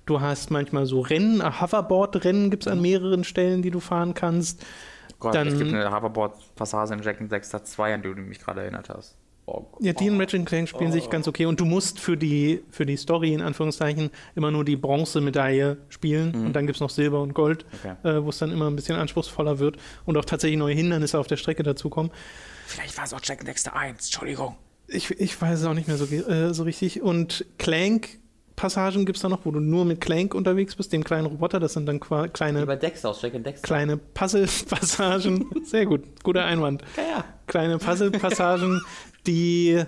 Du 0.04 0.20
hast 0.20 0.50
manchmal 0.50 0.86
so 0.86 1.00
Rennen, 1.00 1.40
äh, 1.40 1.50
Hoverboard-Rennen 1.60 2.50
gibt 2.50 2.64
es 2.66 2.72
an 2.72 2.80
mehreren 2.80 3.24
Stellen, 3.24 3.62
die 3.62 3.70
du 3.70 3.80
fahren 3.80 4.14
kannst. 4.14 4.64
Gott, 5.18 5.34
Dann- 5.34 5.48
es 5.48 5.58
gibt 5.58 5.72
eine 5.72 5.90
Hoverboard-Passage 5.90 6.94
in 6.94 7.02
Jack 7.02 7.20
and 7.20 7.32
Dexter 7.32 7.64
2, 7.64 7.94
an 7.94 8.02
die 8.02 8.14
du 8.14 8.20
mich 8.20 8.38
gerade 8.38 8.60
erinnert 8.62 8.88
hast. 8.88 9.16
Oh, 9.48 9.64
Ja, 9.78 9.92
die 9.92 10.08
in 10.08 10.20
Ratchet 10.20 10.44
Clank 10.44 10.68
spielen 10.68 10.90
sich 10.90 11.08
ganz 11.08 11.28
okay 11.28 11.46
und 11.46 11.60
du 11.60 11.64
musst 11.64 12.00
für 12.00 12.16
die, 12.16 12.64
für 12.70 12.84
die 12.84 12.96
Story 12.96 13.32
in 13.32 13.40
Anführungszeichen 13.42 14.10
immer 14.34 14.50
nur 14.50 14.64
die 14.64 14.74
Bronzemedaille 14.76 15.76
spielen 15.88 16.34
und 16.46 16.52
dann 16.52 16.66
gibt 16.66 16.76
es 16.76 16.80
noch 16.80 16.90
Silber 16.90 17.22
und 17.22 17.32
Gold, 17.32 17.64
Okay. 17.78 17.94
äh, 18.08 18.24
wo 18.24 18.30
es 18.30 18.38
dann 18.38 18.50
immer 18.50 18.66
ein 18.68 18.74
bisschen 18.74 18.96
anspruchsvoller 18.96 19.60
wird 19.60 19.76
und 20.04 20.16
auch 20.16 20.24
tatsächlich 20.24 20.58
neue 20.58 20.74
Hindernisse 20.74 21.16
auf 21.18 21.28
der 21.28 21.36
Strecke 21.36 21.62
dazukommen. 21.62 22.10
Vielleicht 22.66 22.96
war 22.98 23.04
es 23.04 23.14
auch 23.14 23.20
Jack 23.22 23.44
Dexter 23.44 23.76
1, 23.76 24.06
Entschuldigung. 24.06 24.56
Ich, 24.88 25.10
ich 25.10 25.40
weiß 25.40 25.60
es 25.60 25.66
auch 25.66 25.74
nicht 25.74 25.88
mehr 25.88 25.96
so, 25.96 26.04
äh, 26.04 26.54
so 26.54 26.62
richtig. 26.62 27.02
Und 27.02 27.44
Clank-Passagen 27.58 29.04
gibt 29.04 29.16
es 29.16 29.22
da 29.22 29.28
noch, 29.28 29.44
wo 29.44 29.50
du 29.50 29.60
nur 29.60 29.84
mit 29.84 30.00
Clank 30.00 30.34
unterwegs 30.34 30.76
bist, 30.76 30.92
dem 30.92 31.02
kleinen 31.04 31.26
Roboter. 31.26 31.58
Das 31.60 31.72
sind 31.72 31.86
dann 31.86 32.00
kleine, 32.00 32.62
Über 32.62 32.76
Dexter 32.76 33.14
Jack 33.20 33.42
Dexter. 33.42 33.66
kleine 33.66 33.96
Puzzle-Passagen. 33.96 35.50
Sehr 35.64 35.86
gut, 35.86 36.02
guter 36.22 36.44
Einwand. 36.44 36.82
Ja, 36.96 37.02
ja. 37.02 37.24
Kleine 37.46 37.78
Puzzle-Passagen, 37.78 38.80
die 39.26 39.82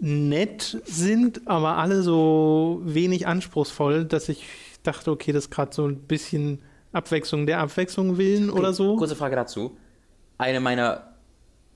nett 0.00 0.82
sind, 0.84 1.46
aber 1.46 1.76
alle 1.78 2.02
so 2.02 2.80
wenig 2.84 3.28
anspruchsvoll, 3.28 4.04
dass 4.04 4.28
ich 4.28 4.44
dachte, 4.82 5.12
okay, 5.12 5.30
das 5.30 5.44
ist 5.44 5.50
gerade 5.50 5.72
so 5.72 5.86
ein 5.86 5.96
bisschen 5.96 6.60
Abwechslung 6.92 7.46
der 7.46 7.60
Abwechslung 7.60 8.18
willen 8.18 8.50
oder 8.50 8.72
so. 8.72 8.96
Kurze 8.96 9.14
Frage 9.14 9.36
dazu. 9.36 9.76
Eine 10.38 10.58
meiner 10.58 11.11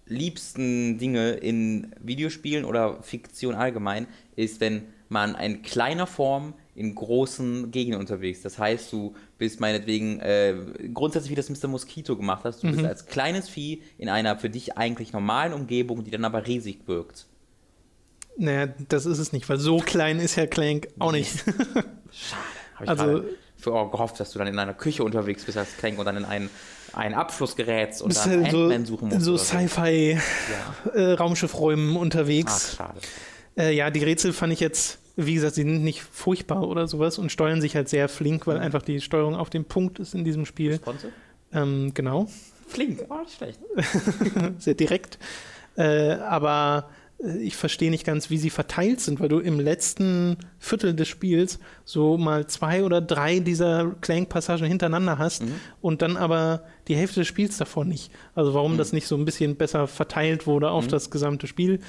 liebsten 0.06 0.98
Dinge 0.98 1.32
in 1.32 1.94
Videospielen 2.00 2.64
oder 2.64 3.02
Fiktion 3.02 3.54
allgemein 3.54 4.06
ist, 4.36 4.60
wenn 4.60 4.82
man 5.08 5.34
in 5.36 5.62
kleiner 5.62 6.06
Form 6.06 6.54
in 6.74 6.94
großen 6.94 7.70
Gegenden 7.70 8.00
unterwegs. 8.00 8.38
ist. 8.38 8.44
Das 8.44 8.58
heißt, 8.58 8.92
du 8.92 9.14
bist 9.38 9.60
meinetwegen 9.60 10.20
äh, 10.20 10.54
grundsätzlich 10.92 11.30
wie 11.30 11.34
das 11.36 11.48
Mr. 11.48 11.68
Mosquito 11.68 12.16
gemacht 12.16 12.44
hast. 12.44 12.62
Du 12.62 12.70
bist 12.70 12.84
als 12.84 13.06
kleines 13.06 13.48
Vieh 13.48 13.82
in 13.98 14.08
einer 14.08 14.36
für 14.38 14.50
dich 14.50 14.76
eigentlich 14.76 15.12
normalen 15.12 15.52
Umgebung, 15.52 16.04
die 16.04 16.10
dann 16.10 16.24
aber 16.24 16.46
riesig 16.46 16.80
wirkt. 16.86 17.26
Naja, 18.36 18.68
das 18.88 19.06
ist 19.06 19.18
es 19.18 19.32
nicht, 19.32 19.48
weil 19.48 19.58
so 19.58 19.78
klein 19.78 20.18
ist 20.20 20.36
ja 20.36 20.46
Clank 20.46 20.88
auch 20.98 21.12
nicht. 21.12 21.46
Habe 22.74 22.84
ich 22.84 22.88
Also- 22.88 23.04
gerade 23.04 23.28
gehofft, 23.70 24.18
dass 24.20 24.30
du 24.30 24.38
dann 24.38 24.48
in 24.48 24.58
einer 24.58 24.74
Küche 24.74 25.04
unterwegs 25.04 25.44
bist 25.44 25.58
als 25.58 25.76
Clank 25.76 25.98
und 25.98 26.06
dann 26.06 26.16
in 26.16 26.24
einen, 26.24 26.48
einen 26.92 27.14
Abfluss 27.14 27.56
gerätst 27.56 28.02
und 28.02 28.08
bist 28.08 28.26
dann 28.26 28.44
halt 28.44 28.52
so, 28.52 28.84
suchen 28.84 29.08
musst. 29.08 29.22
so. 29.22 29.36
Sci-Fi-Raumschiffräumen 29.36 31.96
Ach, 31.96 32.00
unterwegs. 32.00 32.76
schade. 32.76 33.00
Äh, 33.56 33.74
ja, 33.74 33.90
die 33.90 34.04
Rätsel 34.04 34.32
fand 34.32 34.52
ich 34.52 34.60
jetzt, 34.60 34.98
wie 35.16 35.34
gesagt, 35.34 35.54
sie 35.54 35.62
sind 35.62 35.82
nicht 35.82 36.02
furchtbar 36.02 36.68
oder 36.68 36.86
sowas 36.88 37.18
und 37.18 37.32
steuern 37.32 37.60
sich 37.60 37.74
halt 37.74 37.88
sehr 37.88 38.08
flink, 38.08 38.46
weil 38.46 38.58
einfach 38.58 38.82
die 38.82 39.00
Steuerung 39.00 39.34
auf 39.34 39.50
dem 39.50 39.64
Punkt 39.64 39.98
ist 39.98 40.14
in 40.14 40.24
diesem 40.24 40.46
Spiel. 40.46 40.72
Responsive? 40.72 41.12
Ähm, 41.52 41.92
genau, 41.94 42.28
Flink, 42.66 43.04
oh, 43.08 43.14
nicht 43.22 43.36
schlecht. 43.36 43.60
sehr 44.58 44.74
direkt. 44.74 45.18
Äh, 45.76 46.14
aber 46.14 46.88
äh, 46.88 46.92
ich 47.18 47.56
verstehe 47.56 47.90
nicht 47.90 48.04
ganz, 48.04 48.28
wie 48.28 48.36
sie 48.36 48.50
verteilt 48.50 49.00
sind, 49.00 49.20
weil 49.20 49.28
du 49.30 49.38
im 49.38 49.58
letzten 49.58 50.36
Viertel 50.58 50.94
des 50.94 51.08
Spiels 51.08 51.58
so 51.84 52.18
mal 52.18 52.46
zwei 52.46 52.84
oder 52.84 53.00
drei 53.00 53.40
dieser 53.40 53.94
Clank-Passagen 54.02 54.66
hintereinander 54.66 55.16
hast 55.16 55.42
und 55.80 56.02
dann 56.02 56.18
aber 56.18 56.64
die 56.88 56.96
Hälfte 56.96 57.20
des 57.20 57.28
Spiels 57.28 57.56
davon 57.56 57.88
nicht. 57.88 58.12
Also 58.34 58.52
warum 58.52 58.76
das 58.76 58.92
nicht 58.92 59.06
so 59.06 59.16
ein 59.16 59.24
bisschen 59.24 59.56
besser 59.56 59.86
verteilt 59.86 60.46
wurde 60.46 60.70
auf 60.70 60.88
das 60.88 61.10
gesamte 61.10 61.46
Spiel, 61.46 61.80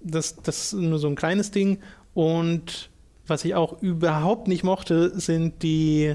das, 0.00 0.36
das 0.36 0.72
ist 0.72 0.72
nur 0.74 0.98
so 0.98 1.08
ein 1.08 1.16
kleines 1.16 1.50
Ding. 1.50 1.80
Und 2.14 2.90
was 3.26 3.44
ich 3.44 3.54
auch 3.54 3.82
überhaupt 3.82 4.48
nicht 4.48 4.64
mochte, 4.64 5.18
sind 5.18 5.62
die 5.62 6.14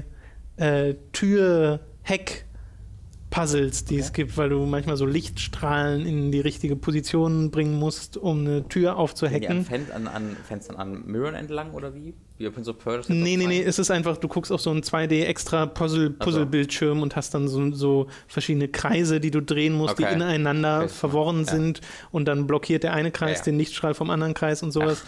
äh, 0.56 0.94
Tür-Heck- 1.12 2.44
Puzzles, 3.30 3.84
die 3.84 3.98
es 3.98 4.12
gibt, 4.12 4.36
weil 4.36 4.48
du 4.48 4.66
manchmal 4.66 4.96
so 4.96 5.06
Lichtstrahlen 5.06 6.04
in 6.04 6.32
die 6.32 6.40
richtige 6.40 6.74
Position 6.76 7.50
bringen 7.52 7.78
musst, 7.78 8.16
um 8.16 8.40
eine 8.40 8.68
Tür 8.68 8.80
die 8.92 8.96
aufzuhacken. 8.96 9.64
Fen 9.64 9.86
an, 9.94 10.08
an 10.08 10.36
Fenstern 10.46 10.76
an 10.76 11.04
Mirrorn 11.06 11.34
entlang 11.34 11.70
oder 11.72 11.94
wie? 11.94 12.14
Wie 12.38 12.44
bei 12.46 12.50
Prince 12.50 12.70
of 12.70 12.78
Persia? 12.78 13.14
Nee, 13.14 13.36
nee, 13.36 13.46
nee, 13.46 13.62
es 13.62 13.78
ist 13.78 13.90
einfach, 13.90 14.16
du 14.16 14.26
guckst 14.26 14.50
auf 14.50 14.60
so 14.60 14.70
einen 14.70 14.80
2D 14.82 15.24
extra 15.24 15.66
Puzzle, 15.66 16.10
Puzzle-Bildschirm 16.10 17.02
und 17.02 17.14
hast 17.14 17.32
dann 17.34 17.46
so, 17.48 17.70
so 17.72 18.06
verschiedene 18.26 18.66
Kreise, 18.68 19.20
die 19.20 19.30
du 19.30 19.40
drehen 19.42 19.74
musst, 19.74 19.98
die 19.98 20.04
Okay. 20.04 20.14
ineinander 20.14 20.80
Okay, 20.84 20.88
verworren 20.88 21.44
ja. 21.44 21.52
sind 21.52 21.80
und 22.10 22.24
dann 22.26 22.46
blockiert 22.46 22.82
der 22.82 22.94
eine 22.94 23.10
Kreis 23.10 23.38
Ja, 23.38 23.38
ja. 23.38 23.44
den 23.44 23.58
Lichtstrahl 23.58 23.94
vom 23.94 24.10
anderen 24.10 24.34
Kreis 24.34 24.62
und 24.62 24.72
sowas. 24.72 25.02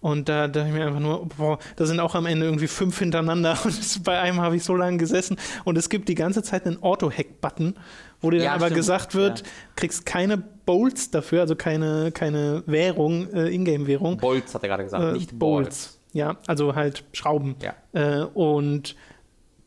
Und 0.00 0.28
da 0.28 0.46
dachte 0.46 0.68
ich 0.68 0.74
mir 0.74 0.86
einfach 0.86 1.00
nur, 1.00 1.26
boah, 1.26 1.58
da 1.76 1.84
sind 1.84 1.98
auch 1.98 2.14
am 2.14 2.26
Ende 2.26 2.46
irgendwie 2.46 2.68
fünf 2.68 2.98
hintereinander 2.98 3.58
und 3.64 4.04
bei 4.04 4.20
einem 4.20 4.40
habe 4.40 4.54
ich 4.56 4.62
so 4.64 4.76
lange 4.76 4.96
gesessen 4.96 5.36
und 5.64 5.76
es 5.76 5.88
gibt 5.88 6.08
die 6.08 6.14
ganze 6.14 6.42
Zeit 6.44 6.66
einen 6.66 6.80
Auto-Hack-Button, 6.82 7.74
wo 8.20 8.30
dir 8.30 8.38
dann 8.38 8.44
Ja, 8.44 8.52
aber 8.54 8.66
stimmt. 8.66 8.76
gesagt 8.76 9.14
wird, 9.16 9.40
Ja. 9.40 9.46
kriegst 9.74 10.06
keine 10.06 10.36
Bolts 10.38 11.10
dafür, 11.10 11.40
also 11.40 11.56
keine, 11.56 12.12
keine 12.12 12.62
Währung, 12.66 13.32
äh, 13.32 13.48
Ingame-Währung, 13.52 14.18
Bolts 14.18 14.54
hat 14.54 14.62
er 14.62 14.68
gerade 14.68 14.84
gesagt, 14.84 15.02
äh, 15.02 15.12
nicht 15.14 15.36
Bolts. 15.36 15.98
Ja, 16.12 16.36
also 16.46 16.74
halt 16.76 17.04
Schrauben. 17.12 17.56
Ja. 17.60 17.74
Äh, 17.92 18.22
und 18.24 18.94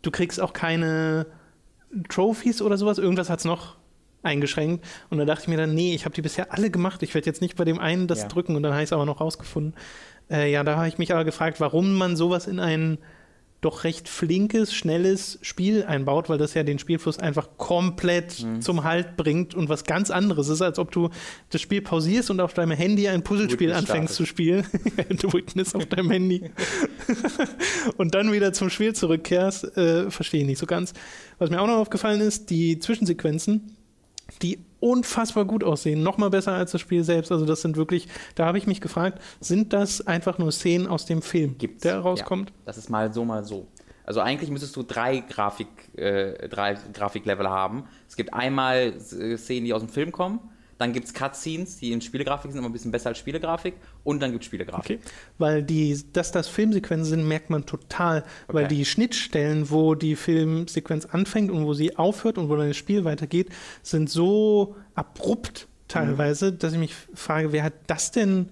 du 0.02 0.12
kriegst 0.12 0.40
auch 0.42 0.54
keine 0.54 1.28
Trophies 2.10 2.62
oder 2.62 2.78
sowas. 2.78 2.98
Irgendwas 2.98 3.30
hat 3.30 3.40
es 3.40 3.46
noch 3.46 3.76
eingeschränkt. 4.24 4.86
Und 5.10 5.18
da 5.18 5.26
dachte 5.26 5.44
ich 5.44 5.48
mir 5.48 5.58
dann, 5.58 5.74
nee, 5.74 5.94
ich 5.94 6.06
habe 6.06 6.16
die 6.16 6.22
bisher 6.22 6.54
alle 6.54 6.70
gemacht. 6.70 7.04
Ich 7.04 7.14
werde 7.14 7.26
jetzt 7.26 7.42
nicht 7.42 7.56
bei 7.58 7.64
dem 7.66 7.80
einen 7.80 8.08
das 8.08 8.28
drücken 8.28 8.56
und 8.56 8.64
dann 8.64 8.72
habe 8.74 8.84
ich 8.84 8.88
es 8.90 8.94
aber 8.94 9.06
noch 9.06 9.20
rausgefunden. 9.22 9.76
Äh, 10.32 10.52
ja, 10.52 10.64
da 10.64 10.78
habe 10.78 10.88
ich 10.88 10.98
mich 10.98 11.12
aber 11.14 11.26
gefragt, 11.26 11.60
warum 11.60 11.96
man 11.96 12.16
sowas 12.16 12.48
in 12.48 12.60
ein 12.60 12.98
doch 13.60 13.84
recht 13.84 14.10
flinkes, 14.10 14.74
schnelles 14.74 15.38
Spiel 15.44 15.84
einbaut, 15.84 16.30
weil 16.30 16.40
das 16.40 16.56
ja 16.56 16.64
den 16.64 16.80
Spielfluss 16.80 17.20
einfach 17.20 17.48
komplett 17.58 18.42
Mhm. 18.44 18.60
zum 18.62 18.84
Halt 18.84 19.18
bringt 19.18 19.54
und 19.54 19.70
was 19.70 19.84
ganz 19.84 20.10
anderes 20.10 20.50
ist, 20.50 20.64
als 20.64 20.80
ob 20.80 20.92
du 20.92 21.10
das 21.52 21.62
Spiel 21.62 21.82
pausierst 21.84 22.32
und 22.32 22.40
auf 22.42 22.56
deinem 22.56 22.72
Handy 22.72 23.08
ein 23.08 23.22
Puzzlespiel 23.24 23.68
Witness 23.70 23.78
anfängst 23.78 24.16
startest. 24.16 24.18
zu 24.18 24.26
spielen. 24.26 24.66
du 25.10 25.32
Witness 25.32 25.76
auf 25.76 25.86
deinem 25.86 26.10
Handy. 26.10 26.50
und 27.98 28.16
dann 28.16 28.32
wieder 28.32 28.52
zum 28.52 28.72
Spiel 28.72 28.94
zurückkehrst, 28.94 29.78
äh, 29.78 30.10
verstehe 30.10 30.42
ich 30.42 30.48
nicht 30.48 30.60
so 30.60 30.66
ganz. 30.66 30.94
Was 31.38 31.52
mir 31.52 31.62
auch 31.62 31.68
noch 31.68 31.78
aufgefallen 31.78 32.22
ist, 32.22 32.50
die 32.50 32.80
Zwischensequenzen, 32.80 33.78
die 34.42 34.58
unfassbar 34.82 35.46
gut 35.46 35.64
aussehen, 35.64 36.04
noch 36.04 36.18
mal 36.18 36.30
besser 36.30 36.52
als 36.52 36.72
das 36.72 36.82
Spiel 36.82 37.04
selbst. 37.06 37.32
Also 37.32 37.46
das 37.46 37.62
sind 37.62 37.78
wirklich, 37.78 38.10
da 38.36 38.46
habe 38.46 38.58
ich 38.58 38.68
mich 38.68 38.82
gefragt, 38.82 39.22
sind 39.40 39.72
das 39.72 40.06
einfach 40.06 40.38
nur 40.38 40.52
Szenen 40.52 40.88
aus 40.88 41.06
dem 41.06 41.22
Film, 41.22 41.58
Gibt's. 41.58 41.84
der 41.84 42.00
rauskommt? 42.00 42.50
Ja, 42.50 42.56
das 42.66 42.78
ist 42.78 42.90
mal 42.90 43.14
so, 43.14 43.24
mal 43.24 43.46
so. 43.46 43.68
Also 44.04 44.20
eigentlich 44.20 44.50
müsstest 44.50 44.76
du 44.76 44.84
drei 44.84 45.20
Grafik, 45.20 45.68
äh, 45.98 46.50
drei 46.50 46.76
Grafiklevel 46.92 47.50
haben. 47.50 47.86
Es 48.10 48.16
gibt 48.16 48.34
einmal 48.34 49.00
Szenen, 49.00 49.66
die 49.66 49.74
aus 49.74 49.82
dem 49.82 49.90
Film 49.90 50.12
kommen, 50.12 50.40
dann 50.82 50.94
gibt 50.94 51.06
es 51.08 51.14
Cutscenes, 51.14 51.78
die 51.78 51.92
in 51.92 52.02
Spielegrafik 52.02 52.52
sind, 52.52 52.60
immer 52.60 52.70
ein 52.70 52.74
bisschen 52.74 52.92
besser 52.92 53.10
als 53.10 53.20
Spielegrafik 53.20 53.76
und 54.04 54.20
dann 54.22 54.32
gibt 54.32 54.44
es 54.44 54.48
Spielegrafik. 54.48 55.00
Okay. 55.00 55.12
Weil 55.38 55.64
die, 55.64 55.98
dass 56.12 56.32
das 56.32 56.48
Filmsequenzen 56.48 57.06
sind, 57.06 57.28
merkt 57.28 57.50
man 57.50 57.66
total. 57.66 58.24
Weil 58.48 58.66
Okay. 58.66 58.76
die 58.76 58.86
Schnittstellen, 58.86 59.70
wo 59.70 59.96
die 59.96 60.16
Filmsequenz 60.16 61.06
anfängt 61.06 61.52
und 61.52 61.66
wo 61.66 61.74
sie 61.74 61.98
aufhört 61.98 62.38
und 62.38 62.50
wo 62.50 62.56
dann 62.56 62.68
das 62.68 62.78
Spiel 62.78 63.06
weitergeht, 63.06 63.50
sind 63.84 64.10
so 64.10 64.76
abrupt 64.96 65.68
teilweise, 65.88 66.52
dass 66.54 66.74
ich 66.74 66.80
mich 66.80 66.96
frage, 67.14 67.52
wer 67.52 67.64
hat 67.64 67.74
das 67.88 68.12
denn, 68.12 68.50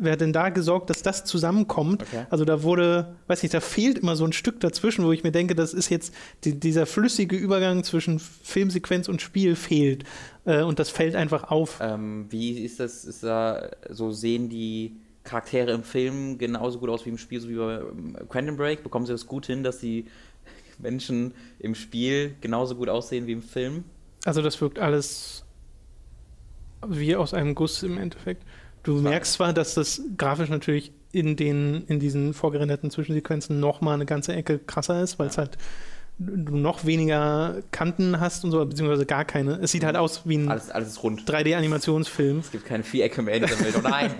wer 0.00 0.12
hat 0.12 0.20
denn 0.20 0.32
da 0.32 0.48
gesorgt, 0.48 0.90
dass 0.90 1.02
das 1.02 1.24
zusammenkommt? 1.24 2.02
Okay. 2.02 2.26
Also 2.30 2.44
da 2.44 2.62
wurde, 2.62 3.14
weiß 3.28 3.42
nicht, 3.42 3.54
da 3.54 3.60
fehlt 3.60 3.98
immer 3.98 4.16
so 4.16 4.24
ein 4.24 4.32
Stück 4.32 4.60
dazwischen, 4.60 5.04
wo 5.04 5.12
ich 5.12 5.22
mir 5.22 5.32
denke, 5.32 5.54
das 5.54 5.74
ist 5.74 5.90
jetzt 5.90 6.14
die, 6.44 6.58
dieser 6.58 6.86
flüssige 6.86 7.36
Übergang 7.36 7.84
zwischen 7.84 8.18
Filmsequenz 8.18 9.08
und 9.08 9.22
Spiel 9.22 9.54
fehlt. 9.56 10.04
Äh, 10.44 10.62
und 10.62 10.78
das 10.78 10.90
fällt 10.90 11.14
einfach 11.14 11.50
auf. 11.50 11.78
Ähm, 11.80 12.26
wie 12.30 12.58
ist 12.64 12.80
das? 12.80 13.04
Ist 13.04 13.22
da 13.22 13.70
so 13.88 14.10
sehen 14.10 14.48
die 14.48 14.96
Charaktere 15.22 15.72
im 15.72 15.84
Film 15.84 16.38
genauso 16.38 16.78
gut 16.78 16.88
aus 16.88 17.04
wie 17.04 17.10
im 17.10 17.18
Spiel, 17.18 17.40
so 17.40 17.48
wie 17.48 17.56
bei 17.56 17.80
ähm, 17.80 18.16
Quantum 18.28 18.56
Break? 18.56 18.82
Bekommen 18.82 19.06
sie 19.06 19.12
das 19.12 19.26
gut 19.26 19.46
hin, 19.46 19.62
dass 19.62 19.78
die 19.78 20.06
Menschen 20.78 21.34
im 21.58 21.74
Spiel 21.74 22.34
genauso 22.40 22.74
gut 22.74 22.88
aussehen 22.88 23.26
wie 23.26 23.32
im 23.32 23.42
Film? 23.42 23.84
Also 24.24 24.42
das 24.42 24.60
wirkt 24.60 24.78
alles 24.78 25.44
wie 26.86 27.16
aus 27.16 27.34
einem 27.34 27.54
Guss 27.54 27.82
im 27.82 27.98
Endeffekt. 27.98 28.42
Du 28.82 28.94
merkst 29.00 29.34
zwar, 29.34 29.52
dass 29.52 29.74
das 29.74 30.02
grafisch 30.16 30.48
natürlich 30.48 30.92
in 31.12 31.36
den 31.36 31.84
in 31.86 32.00
diesen 32.00 32.34
vorgerenderten 32.34 32.90
Zwischensequenzen 32.90 33.60
noch 33.60 33.80
mal 33.80 33.94
eine 33.94 34.06
ganze 34.06 34.34
Ecke 34.34 34.58
krasser 34.58 35.02
ist, 35.02 35.18
weil 35.18 35.28
es 35.28 35.38
halt 35.38 35.58
du 36.18 36.56
noch 36.56 36.84
weniger 36.84 37.62
Kanten 37.70 38.20
hast 38.20 38.44
und 38.44 38.50
so, 38.50 38.64
beziehungsweise 38.64 39.06
gar 39.06 39.24
keine. 39.24 39.58
Es 39.62 39.72
sieht 39.72 39.84
halt 39.84 39.96
aus 39.96 40.22
wie 40.26 40.36
ein 40.36 40.50
Alles, 40.50 40.70
alles 40.70 40.88
ist 40.90 41.02
rund. 41.02 41.28
3D-Animationsfilm, 41.28 42.40
Es 42.40 42.50
gibt 42.50 42.66
keine 42.66 42.84
Vierecke 42.84 43.22
mehr 43.22 43.36
in 43.36 43.46
dieser 43.46 43.60
Welt. 43.60 43.74
Oh 43.78 43.88
nein! 43.88 44.14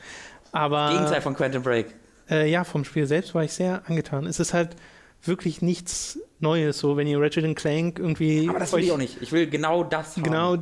aber 0.52 0.90
Gegenteil 0.90 1.22
von 1.22 1.34
Quantum 1.34 1.62
Break. 1.62 1.94
äh, 2.30 2.50
ja, 2.50 2.64
vom 2.64 2.84
Spiel 2.84 3.06
selbst 3.06 3.34
war 3.34 3.42
ich 3.42 3.52
sehr 3.52 3.82
angetan. 3.86 4.26
Es 4.26 4.38
ist 4.38 4.52
halt 4.52 4.76
wirklich 5.22 5.62
nichts 5.62 6.18
Neues, 6.38 6.78
so 6.78 6.96
wenn 6.96 7.06
ihr 7.06 7.20
Ratchet 7.20 7.56
Clank 7.56 7.98
irgendwie 7.98 8.48
Aber 8.48 8.58
das 8.58 8.72
will 8.72 8.84
ich 8.84 8.92
auch 8.92 8.98
nicht. 8.98 9.20
Ich 9.22 9.32
will 9.32 9.48
genau 9.48 9.82
das 9.82 10.16
haben. 10.16 10.22
Genau, 10.22 10.56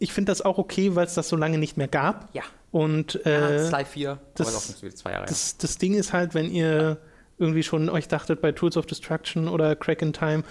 ich 0.00 0.12
finde 0.12 0.30
das 0.32 0.42
auch 0.42 0.58
okay, 0.58 0.94
weil 0.96 1.06
es 1.06 1.14
das 1.14 1.28
so 1.28 1.36
lange 1.36 1.58
nicht 1.58 1.76
mehr 1.76 1.88
gab. 1.88 2.28
Ja. 2.34 2.42
Und 2.70 3.24
äh, 3.24 3.56
ja, 3.56 3.64
Sly 3.64 3.84
4, 3.84 4.18
das, 4.34 4.48
aber 4.48 4.56
auch 4.58 4.92
zwei 4.94 5.12
Jahre. 5.12 5.26
Das, 5.26 5.56
das 5.56 5.78
Ding 5.78 5.94
ist 5.94 6.12
halt, 6.12 6.34
wenn 6.34 6.50
ihr 6.50 6.98
irgendwie 7.38 7.62
schon 7.62 7.88
euch 7.88 8.08
dachtet 8.08 8.40
bei 8.40 8.52
Tools 8.52 8.76
of 8.76 8.86
Destruction 8.86 9.48
oder 9.48 9.76
Crack 9.76 10.02
in 10.02 10.12
Time, 10.12 10.42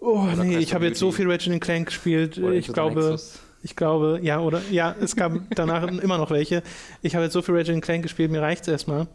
oh 0.00 0.20
Oder 0.22 0.36
nee, 0.42 0.54
Crash 0.54 0.62
ich 0.62 0.74
habe 0.74 0.86
jetzt 0.86 0.98
so 0.98 1.12
viel 1.12 1.30
Ratchet 1.30 1.60
Clank 1.60 1.86
gespielt, 1.86 2.38
Oder 2.38 2.54
ich 2.54 2.72
glaube, 2.72 3.00
Nexus. 3.00 3.38
ich 3.62 3.76
glaube, 3.76 4.20
ja, 4.22 4.40
oder 4.40 4.62
ja, 4.70 4.94
es 5.00 5.14
gab 5.16 5.32
danach 5.54 5.86
immer 5.86 6.18
noch 6.18 6.30
welche. 6.30 6.62
Ich 7.02 7.14
habe 7.14 7.24
jetzt 7.24 7.34
so 7.34 7.42
viel 7.42 7.56
Ratchet 7.56 7.80
Clank 7.82 8.02
gespielt, 8.02 8.30
mir 8.30 8.42
reicht 8.42 8.62
es 8.62 8.68
erstmal. 8.68 9.06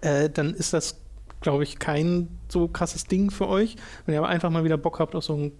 Äh, 0.00 0.28
dann 0.28 0.54
ist 0.54 0.72
das, 0.72 1.00
glaube 1.40 1.62
ich, 1.62 1.78
kein 1.78 2.28
so 2.48 2.68
krasses 2.68 3.04
Ding 3.04 3.30
für 3.30 3.48
euch. 3.48 3.76
Wenn 4.04 4.14
ihr 4.14 4.20
aber 4.20 4.28
einfach 4.28 4.50
mal 4.50 4.64
wieder 4.64 4.76
Bock 4.76 4.98
habt 4.98 5.14
auf 5.14 5.24
so 5.24 5.34
ein, 5.36 5.52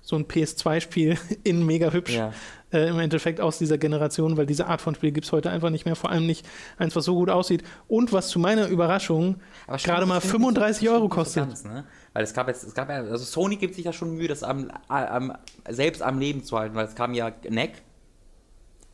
so 0.00 0.16
ein 0.16 0.26
PS2-Spiel 0.26 1.18
in 1.44 1.66
mega 1.66 1.92
hübsch, 1.92 2.14
Ja. 2.14 2.32
Äh, 2.72 2.88
im 2.88 2.98
Endeffekt 2.98 3.40
aus 3.40 3.58
dieser 3.58 3.78
Generation, 3.78 4.36
weil 4.36 4.46
diese 4.46 4.66
Art 4.66 4.80
von 4.80 4.94
Spiel 4.94 5.12
gibt 5.12 5.26
es 5.26 5.32
heute 5.32 5.50
einfach 5.50 5.70
nicht 5.70 5.84
mehr, 5.84 5.96
vor 5.96 6.10
allem 6.10 6.26
nicht 6.26 6.46
eins, 6.78 6.94
was 6.96 7.04
so 7.04 7.14
gut 7.14 7.30
aussieht. 7.30 7.62
Und 7.88 8.12
was 8.12 8.28
zu 8.28 8.38
meiner 8.38 8.66
Überraschung 8.68 9.36
gerade 9.82 10.06
mal 10.06 10.14
das 10.16 10.24
stimmt 10.24 10.24
nicht 10.24 10.24
so- 10.24 10.28
35 10.28 10.86
das 10.86 10.94
Euro 10.94 11.08
kostet. 11.08 11.44
Ganz, 11.46 11.64
ne? 11.64 11.84
Weil 12.12 12.24
es 12.24 12.34
gab 12.34 12.48
jetzt, 12.48 12.64
es 12.64 12.74
gab 12.74 12.88
ja, 12.88 12.96
also 12.96 13.24
Sony 13.24 13.56
gibt 13.56 13.74
sich 13.74 13.84
ja 13.84 13.92
schon 13.92 14.16
Mühe, 14.16 14.28
das 14.28 14.42
am, 14.42 14.70
am, 14.88 15.32
selbst 15.68 16.02
am 16.02 16.18
Leben 16.18 16.44
zu 16.44 16.58
halten, 16.58 16.74
weil 16.74 16.86
es 16.86 16.94
kam 16.94 17.14
ja 17.14 17.30
Neck. 17.48 17.82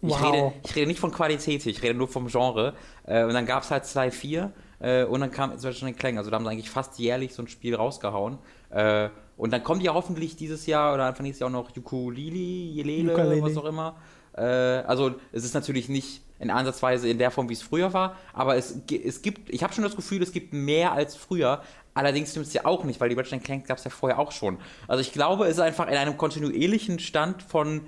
Ich, 0.00 0.08
Wow. 0.10 0.32
rede, 0.32 0.52
ich 0.64 0.76
rede 0.76 0.86
nicht 0.86 1.00
von 1.00 1.10
Qualität, 1.10 1.66
ich 1.66 1.82
rede 1.82 1.94
nur 1.98 2.06
vom 2.06 2.28
Genre. 2.28 2.74
Äh, 3.04 3.24
und 3.24 3.34
dann 3.34 3.46
gab 3.46 3.64
es 3.64 3.70
halt 3.72 3.84
Sly 3.84 4.12
4 4.12 4.52
äh, 4.78 5.02
und 5.04 5.20
dann 5.20 5.32
kam 5.32 5.58
zum 5.58 5.70
Beispiel 5.70 5.92
Clang. 5.94 6.18
Also 6.18 6.30
da 6.30 6.36
haben 6.36 6.44
sie 6.44 6.50
eigentlich 6.52 6.70
fast 6.70 7.00
jährlich 7.00 7.34
so 7.34 7.42
ein 7.42 7.48
Spiel 7.48 7.74
rausgehauen. 7.74 8.38
Äh, 8.70 9.08
und 9.38 9.52
dann 9.52 9.62
kommt 9.62 9.82
ja 9.82 9.94
hoffentlich 9.94 10.36
dieses 10.36 10.66
Jahr 10.66 10.92
oder 10.92 11.04
Anfang 11.04 11.22
nächstes 11.22 11.40
Jahr 11.40 11.48
auch 11.48 11.52
noch 11.52 11.74
Ukulele, 11.74 12.36
Jelele, 12.36 13.12
Ukulele. 13.12 13.42
was 13.42 13.56
auch 13.56 13.64
immer. 13.64 13.96
Äh, 14.36 14.42
also 14.42 15.14
es 15.32 15.44
ist 15.44 15.54
natürlich 15.54 15.88
nicht 15.88 16.22
in 16.40 16.50
Ansatzweise 16.50 17.08
in 17.08 17.18
der 17.18 17.30
Form, 17.30 17.48
wie 17.48 17.54
es 17.54 17.62
früher 17.62 17.92
war, 17.92 18.16
aber 18.32 18.56
es, 18.56 18.76
es 18.90 19.22
gibt, 19.22 19.48
ich 19.50 19.62
habe 19.62 19.72
schon 19.72 19.84
das 19.84 19.96
Gefühl, 19.96 20.22
es 20.22 20.32
gibt 20.32 20.52
mehr 20.52 20.92
als 20.92 21.16
früher. 21.16 21.62
Allerdings 21.94 22.30
stimmt 22.30 22.46
es 22.46 22.52
ja 22.52 22.64
auch 22.64 22.84
nicht, 22.84 23.00
weil 23.00 23.08
die 23.08 23.16
Ratchet 23.16 23.42
Clank 23.42 23.66
gab 23.66 23.78
es 23.78 23.84
ja 23.84 23.90
vorher 23.90 24.18
auch 24.18 24.30
schon. 24.32 24.58
Also 24.86 25.00
ich 25.00 25.12
glaube, 25.12 25.46
es 25.46 25.52
ist 25.52 25.60
einfach 25.60 25.88
in 25.88 25.96
einem 25.96 26.16
kontinuierlichen 26.16 26.98
Stand 26.98 27.42
von 27.42 27.82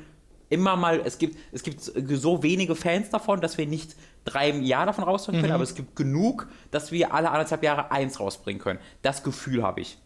immer 0.49 0.77
mal, 0.77 1.01
es 1.05 1.19
gibt, 1.19 1.37
es 1.53 1.63
gibt 1.63 1.81
so 1.81 2.43
wenige 2.43 2.75
Fans 2.75 3.11
davon, 3.11 3.41
dass 3.41 3.59
wir 3.59 3.67
nicht 3.67 3.97
drei 4.25 4.51
im 4.51 4.63
Jahr 4.63 4.87
davon 4.87 5.05
rausbringen 5.05 5.41
können, 5.41 5.55
aber 5.55 5.63
es 5.63 5.75
gibt 5.75 5.97
genug, 5.97 6.49
dass 6.71 6.93
wir 6.93 7.15
alle 7.15 7.31
anderthalb 7.31 7.63
Jahre 7.63 7.91
eins 7.91 8.21
rausbringen 8.21 8.61
können. 8.61 8.81
Das 9.03 9.23
Gefühl 9.23 9.63
habe 9.63 9.81
ich. 9.81 9.99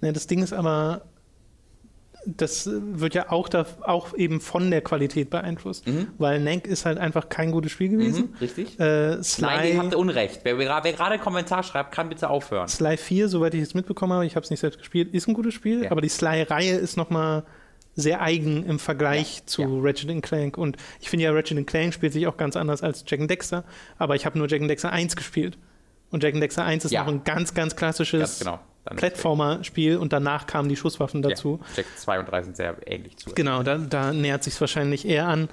Ne, 0.00 0.12
das 0.12 0.26
Ding 0.26 0.42
ist 0.42 0.52
aber, 0.52 1.02
das 2.24 2.70
wird 2.72 3.14
ja 3.14 3.30
auch, 3.32 3.48
da, 3.48 3.66
auch 3.82 4.14
eben 4.16 4.40
von 4.40 4.70
der 4.70 4.80
Qualität 4.80 5.30
beeinflusst, 5.30 5.84
weil 6.18 6.38
Nank 6.40 6.66
ist 6.68 6.84
halt 6.86 6.98
einfach 6.98 7.28
kein 7.28 7.50
gutes 7.50 7.72
Spiel 7.72 7.88
gewesen. 7.88 8.30
Mhm, 8.32 8.36
richtig? 8.40 8.78
Äh, 8.78 9.10
Nein, 9.16 9.22
Sly, 9.24 9.72
ihr 9.72 9.78
habt 9.78 9.94
Unrecht. 9.96 10.40
Wer, 10.44 10.56
wer, 10.58 10.66
gerade 10.92 11.14
einen 11.14 11.20
Kommentar 11.22 11.62
schreibt, 11.64 11.92
kann 11.92 12.08
bitte 12.08 12.30
aufhören. 12.30 12.68
Sly 12.68 12.96
4, 12.96 13.28
soweit 13.28 13.54
ich 13.54 13.62
es 13.62 13.74
mitbekommen 13.74 14.12
habe, 14.12 14.24
ich 14.26 14.36
habe 14.36 14.44
es 14.44 14.50
nicht 14.50 14.60
selbst 14.60 14.78
gespielt, 14.78 15.12
ist 15.12 15.26
ein 15.26 15.34
gutes 15.34 15.54
Spiel, 15.54 15.84
Ja. 15.84 15.90
aber 15.90 16.00
die 16.00 16.08
Sly-Reihe 16.08 16.74
ist 16.76 16.96
nochmal 16.96 17.44
sehr 17.94 18.22
eigen 18.22 18.64
im 18.64 18.78
Vergleich 18.78 19.38
Ja, 19.40 19.46
zu 19.46 19.62
ja. 19.62 19.68
Ratchet 19.70 20.22
Clank. 20.22 20.56
Und 20.56 20.76
ich 21.00 21.10
finde 21.10 21.24
ja, 21.24 21.32
Ratchet 21.32 21.66
Clank 21.66 21.92
spielt 21.92 22.12
sich 22.12 22.26
auch 22.28 22.36
ganz 22.36 22.56
anders 22.56 22.82
als 22.82 23.04
Jack 23.06 23.26
Dexter, 23.28 23.64
aber 23.98 24.14
ich 24.14 24.24
habe 24.26 24.38
nur 24.38 24.48
Jack 24.48 24.66
Dexter 24.68 24.92
1 24.92 25.16
gespielt. 25.16 25.58
Und 26.10 26.22
Jack 26.22 26.34
Dexter 26.34 26.64
1 26.64 26.84
ist 26.84 26.92
Ja. 26.92 27.02
noch 27.04 27.12
ein 27.12 27.24
ganz, 27.24 27.52
ganz 27.52 27.74
klassisches 27.74 28.20
Ganz 28.20 28.38
genau. 28.38 28.60
Plattformer-Spiel 28.84 29.96
und 29.96 30.12
danach 30.12 30.46
kamen 30.46 30.68
die 30.68 30.76
Schusswaffen 30.76 31.22
dazu. 31.22 31.60
Ja, 31.62 31.66
Jack 31.76 31.86
2 31.96 32.20
und 32.20 32.26
3 32.30 32.42
sind 32.42 32.56
sehr 32.56 32.76
ähnlich 32.86 33.16
zu. 33.16 33.30
Genau, 33.34 33.62
da, 33.62 33.78
da 33.78 34.12
nähert 34.12 34.42
sich 34.44 34.60
wahrscheinlich 34.60 35.06
eher 35.06 35.26
an. 35.28 35.48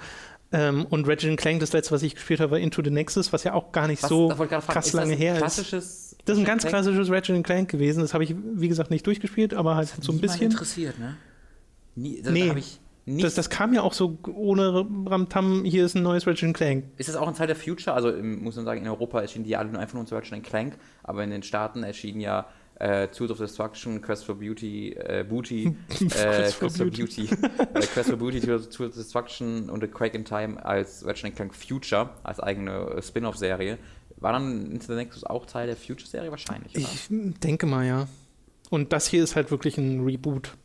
Ähm, 0.51 0.85
und 0.89 1.07
Ratchet 1.07 1.37
Clank, 1.37 1.59
das 1.59 1.73
letzte, 1.73 1.93
was 1.93 2.01
ich 2.01 2.15
gespielt 2.15 2.39
habe, 2.39 2.51
war 2.53 2.59
Into 2.59 2.83
the 2.83 2.89
Nexus, 2.89 3.31
was 3.31 3.43
ja 3.43 3.53
auch 3.53 3.71
gar 3.71 3.87
nicht 3.87 4.01
Was- 4.01 4.09
so 4.09 4.29
fragen, 4.31 4.49
krass 4.49 4.93
lange 4.93 5.13
her 5.13 5.33
ist. 5.33 5.39
klassisches 5.39 6.17
Das 6.25 6.37
ist 6.37 6.43
ein 6.43 6.45
ganz 6.45 6.65
klassisches 6.65 7.09
Ratchet 7.11 7.43
Clank 7.43 7.69
gewesen. 7.69 8.01
Das 8.01 8.13
habe 8.15 8.23
ich, 8.23 8.33
wie 8.55 8.67
gesagt, 8.67 8.89
nicht 8.89 9.05
durchgespielt, 9.05 9.53
aber 9.53 9.75
halt 9.75 9.89
so 10.01 10.11
ein 10.11 10.19
bisschen. 10.19 10.51
interessiert, 10.51 10.97
ne? 10.97 11.15
Nie, 11.95 12.21
das 12.23 12.33
Nee. 12.33 12.49
hab 12.49 12.57
ich 12.57 12.79
nicht. 13.05 13.23
Das, 13.23 13.35
das 13.35 13.49
kam 13.49 13.73
ja 13.73 13.81
auch 13.83 13.93
so 13.93 14.17
ohne 14.27 14.85
Ramtam, 15.07 15.63
hier 15.65 15.85
ist 15.85 15.95
ein 15.95 16.03
neues 16.03 16.25
Ratchet 16.27 16.53
Clank. 16.55 16.85
ist 16.97 17.09
das 17.09 17.15
auch 17.15 17.27
ein 17.27 17.33
Teil 17.35 17.47
der 17.47 17.55
Future? 17.55 17.95
Also 17.95 18.09
im, 18.09 18.43
muss 18.43 18.55
man 18.55 18.65
sagen, 18.65 18.81
in 18.81 18.87
Europa 18.87 19.21
erschienen 19.21 19.45
die 19.45 19.55
alle 19.55 19.69
nur 19.69 19.79
einfach 19.81 19.95
nur 19.95 20.05
zu 20.07 20.15
Ratchet 20.15 20.43
Clank, 20.43 20.77
aber 21.03 21.23
in 21.23 21.29
den 21.29 21.43
Staaten 21.43 21.83
erschienen 21.83 22.21
ja 22.21 22.47
äh, 22.79 23.07
Tools 23.09 23.31
of 23.31 23.37
Destruction, 23.37 24.01
Quest 24.01 24.25
for 24.25 24.35
Beauty, 24.35 24.93
äh, 24.93 25.23
Booty, 25.27 25.65
äh, 25.89 26.05
Quest 26.05 26.55
for 26.55 26.67
Quest 26.67 26.77
for 26.77 26.85
Beauty, 26.87 27.29
äh, 27.73 27.81
Quest 27.81 28.09
for 28.09 28.17
Beauty, 28.17 28.39
Tools 28.39 28.79
of 28.79 28.95
Destruction 28.95 29.69
und 29.69 29.81
The 29.81 29.87
Quake 29.87 30.15
in 30.15 30.25
Time 30.25 30.63
als 30.65 31.05
Ratchet 31.05 31.35
Clank 31.35 31.53
Future, 31.53 32.09
als 32.23 32.39
eigene 32.39 32.71
äh, 32.95 33.01
Spin-off-Serie. 33.01 33.77
War 34.17 34.33
dann 34.33 34.71
Into 34.71 34.87
the 34.87 34.95
Nexus 34.95 35.23
auch 35.23 35.45
Teil 35.45 35.67
der 35.67 35.77
Future-Serie? 35.77 36.31
Wahrscheinlich, 36.31 36.75
oder? 36.75 36.83
Ich 36.83 37.07
denke 37.39 37.65
mal, 37.65 37.85
ja. 37.85 38.07
Und 38.69 38.91
das 38.93 39.07
hier 39.07 39.23
ist 39.23 39.35
halt 39.35 39.51
wirklich 39.51 39.77
ein 39.77 40.03
Reboot. 40.03 40.55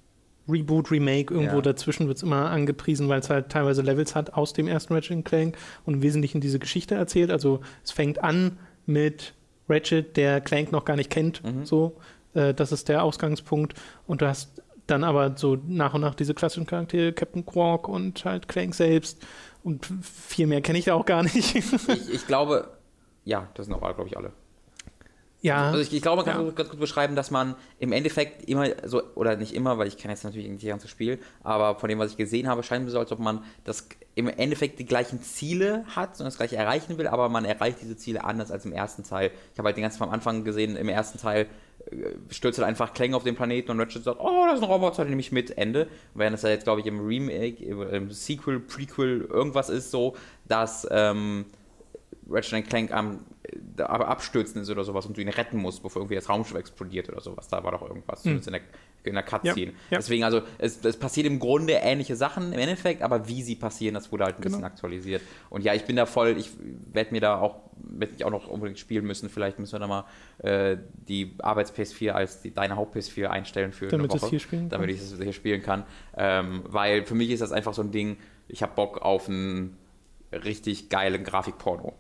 Reboot, 0.48 0.90
Remake, 0.90 1.32
irgendwo 1.32 1.56
Ja. 1.56 1.62
dazwischen 1.62 2.06
wird 2.06 2.18
es 2.18 2.22
immer 2.22 2.50
angepriesen, 2.50 3.08
weil 3.08 3.20
es 3.20 3.30
halt 3.30 3.48
teilweise 3.48 3.80
Levels 3.82 4.14
hat 4.14 4.34
aus 4.34 4.52
dem 4.52 4.68
ersten 4.68 4.92
Ratchet 4.92 5.24
Clank 5.24 5.56
und 5.86 5.94
im 5.94 6.02
Wesentlichen 6.02 6.40
diese 6.40 6.58
Geschichte 6.58 6.94
erzählt. 6.96 7.30
Also 7.30 7.60
es 7.82 7.92
fängt 7.92 8.22
an 8.22 8.58
mit 8.86 9.32
Ratchet, 9.68 10.16
der 10.16 10.40
Clank 10.40 10.72
noch 10.72 10.84
gar 10.84 10.96
nicht 10.96 11.10
kennt, 11.10 11.42
Mhm. 11.44 11.64
so. 11.64 11.96
Äh, 12.34 12.52
das 12.54 12.72
ist 12.72 12.88
der 12.88 13.02
Ausgangspunkt. 13.02 13.74
Und 14.06 14.22
du 14.22 14.28
hast 14.28 14.62
dann 14.86 15.04
aber 15.04 15.36
so 15.36 15.56
nach 15.66 15.94
und 15.94 16.02
nach 16.02 16.14
diese 16.14 16.34
klassischen 16.34 16.66
Charaktere, 16.66 17.12
Captain 17.12 17.46
Quark 17.46 17.88
und 17.88 18.24
halt 18.24 18.48
Clank 18.48 18.74
selbst. 18.74 19.24
Und 19.62 19.86
viel 20.02 20.46
mehr 20.46 20.60
kenne 20.60 20.78
ich 20.78 20.84
da 20.84 20.94
auch 20.94 21.06
gar 21.06 21.22
nicht. 21.22 21.54
ich, 21.88 22.12
ich 22.12 22.26
glaube, 22.26 22.68
ja, 23.24 23.48
das 23.54 23.66
sind 23.66 23.74
auch, 23.74 23.80
glaube 23.80 24.06
ich, 24.06 24.16
alle. 24.16 24.32
Ja. 25.45 25.70
Also 25.70 25.80
ich, 25.80 25.92
ich 25.92 26.01
glaube, 26.01 26.22
man 26.24 26.34
kann 26.34 26.47
Ja. 26.47 26.53
ganz 26.53 26.70
gut 26.70 26.80
beschreiben, 26.80 27.14
dass 27.14 27.30
man 27.30 27.55
im 27.78 27.92
Endeffekt 27.92 28.49
immer 28.49 28.66
so, 28.84 29.03
oder 29.14 29.36
nicht 29.36 29.55
immer, 29.55 29.76
weil 29.76 29.86
ich 29.86 29.99
kenne 29.99 30.14
jetzt 30.14 30.24
natürlich 30.24 30.49
nicht 30.49 30.62
das 30.62 30.70
ganze 30.70 30.88
Spiel, 30.88 31.18
aber 31.42 31.78
von 31.78 31.88
dem, 31.90 31.99
was 31.99 32.12
ich 32.12 32.16
gesehen 32.16 32.49
habe, 32.49 32.62
scheint 32.62 32.84
mir 32.84 32.90
so, 32.90 32.99
als 32.99 33.12
ob 33.12 33.18
man 33.18 33.45
das 33.62 33.86
im 34.14 34.28
Endeffekt 34.28 34.78
die 34.78 34.86
gleichen 34.86 35.20
Ziele 35.22 35.84
hat 35.95 36.18
und 36.18 36.24
das 36.24 36.38
gleiche 36.38 36.57
erreichen 36.57 36.97
will, 36.97 37.07
aber 37.07 37.28
man 37.28 37.45
erreicht 37.45 37.78
diese 37.82 37.97
Ziele 37.97 38.24
anders 38.24 38.51
als 38.51 38.64
im 38.64 38.72
ersten 38.72 39.05
Teil. 39.05 39.30
Ich 39.53 39.59
habe 39.59 39.66
halt 39.66 39.76
den 39.76 39.82
ganzen 39.82 40.03
am 40.03 40.11
Anfang 40.11 40.45
gesehen, 40.45 40.76
im 40.76 40.88
ersten 40.88 41.18
Teil 41.18 41.47
äh, 41.90 41.97
stürzt 42.30 42.59
halt 42.59 42.66
einfach 42.66 42.95
Klänge 42.95 43.14
auf 43.14 43.24
den 43.24 43.36
Planeten 43.36 43.70
und 43.70 43.80
Ratchet 43.80 44.03
sagt, 44.03 44.20
oh, 44.20 44.47
das 44.47 44.61
ist 44.61 44.64
ein 44.64 44.70
Roboter, 44.70 45.05
den 45.05 45.11
nehme 45.11 45.20
ich 45.20 45.30
mit, 45.30 45.59
Ende. 45.59 45.88
Während 46.14 46.36
es 46.36 46.42
ja 46.42 46.49
jetzt, 46.49 46.64
glaube 46.64 46.80
ich, 46.80 46.86
im 46.86 47.05
Remake, 47.05 47.62
im 47.62 48.11
Sequel, 48.11 48.61
Prequel, 48.61 49.28
irgendwas 49.30 49.68
ist 49.68 49.90
so, 49.90 50.16
dass 50.49 50.88
ähm, 50.90 51.45
Ratchet 52.30 52.66
Clank 52.66 52.92
am 52.92 53.20
abstürzen 53.78 54.62
ist 54.62 54.70
oder 54.70 54.84
sowas 54.84 55.07
und 55.07 55.16
du 55.16 55.20
ihn 55.20 55.28
retten 55.28 55.59
musst, 55.59 55.82
bevor 55.82 56.01
irgendwie 56.01 56.14
das 56.14 56.28
Raumschiff 56.28 56.57
explodiert 56.57 57.09
oder 57.09 57.20
sowas. 57.20 57.49
Da 57.49 57.62
war 57.62 57.72
doch 57.72 57.82
irgendwas, 57.82 58.22
zumindest 58.22 58.49
in 58.49 58.55
der, 58.55 58.62
in 59.03 59.14
der 59.14 59.22
Cutscene. 59.22 59.55
Hm. 59.55 59.66
Ja, 59.66 59.72
ja. 59.90 59.99
Deswegen, 59.99 60.24
also, 60.24 60.42
es, 60.59 60.84
es 60.84 60.97
passiert 60.97 61.26
im 61.26 61.38
Grunde 61.38 61.74
ähnliche 61.74 62.16
Sachen 62.16 62.53
im 62.53 62.59
Endeffekt, 62.59 63.03
aber 63.03 63.28
wie 63.28 63.42
sie 63.42 63.57
passieren, 63.57 63.95
das 63.95 64.11
wurde 64.12 64.24
halt 64.24 64.36
ein 64.36 64.42
bisschen 64.42 64.61
Genau. 64.61 64.66
aktualisiert. 64.68 65.22
Und 65.51 65.62
ja, 65.64 65.74
ich 65.74 65.84
bin 65.84 65.97
da 65.97 66.07
voll, 66.07 66.36
ich 66.38 66.51
werde 66.92 67.12
mir 67.12 67.20
da 67.20 67.38
auch, 67.38 67.57
werde 67.76 68.14
ich 68.16 68.24
auch 68.24 68.30
noch 68.30 68.47
unbedingt 68.49 68.78
spielen 68.78 69.05
müssen. 69.05 69.28
Vielleicht 69.28 69.59
müssen 69.59 69.72
wir 69.72 69.80
da 69.80 69.86
mal 69.86 70.05
äh, 70.38 70.78
die 71.09 71.34
Arbeits-PS4 71.38 72.11
als 72.12 72.40
die, 72.40 72.55
deine 72.55 72.76
Haupt-PS4 72.76 73.26
einstellen 73.26 73.72
für 73.72 73.88
Damit 73.88 74.11
eine 74.11 74.20
Woche, 74.20 74.30
hier 74.30 74.40
spielen 74.40 74.68
damit 74.68 74.90
ich 74.90 75.01
es 75.01 75.16
hier 75.20 75.32
spielen 75.32 75.62
kann. 75.62 75.84
Ähm, 76.16 76.62
weil 76.66 77.05
für 77.05 77.14
mich 77.14 77.30
ist 77.30 77.40
das 77.40 77.53
einfach 77.53 77.74
so 77.74 77.82
ein 77.82 77.90
Ding, 77.90 78.16
ich 78.49 78.62
habe 78.62 78.72
Bock 78.74 79.03
auf 79.03 79.28
einen 79.28 79.76
richtig 80.32 80.88
geilen 80.88 81.24
Grafikporno. 81.24 81.95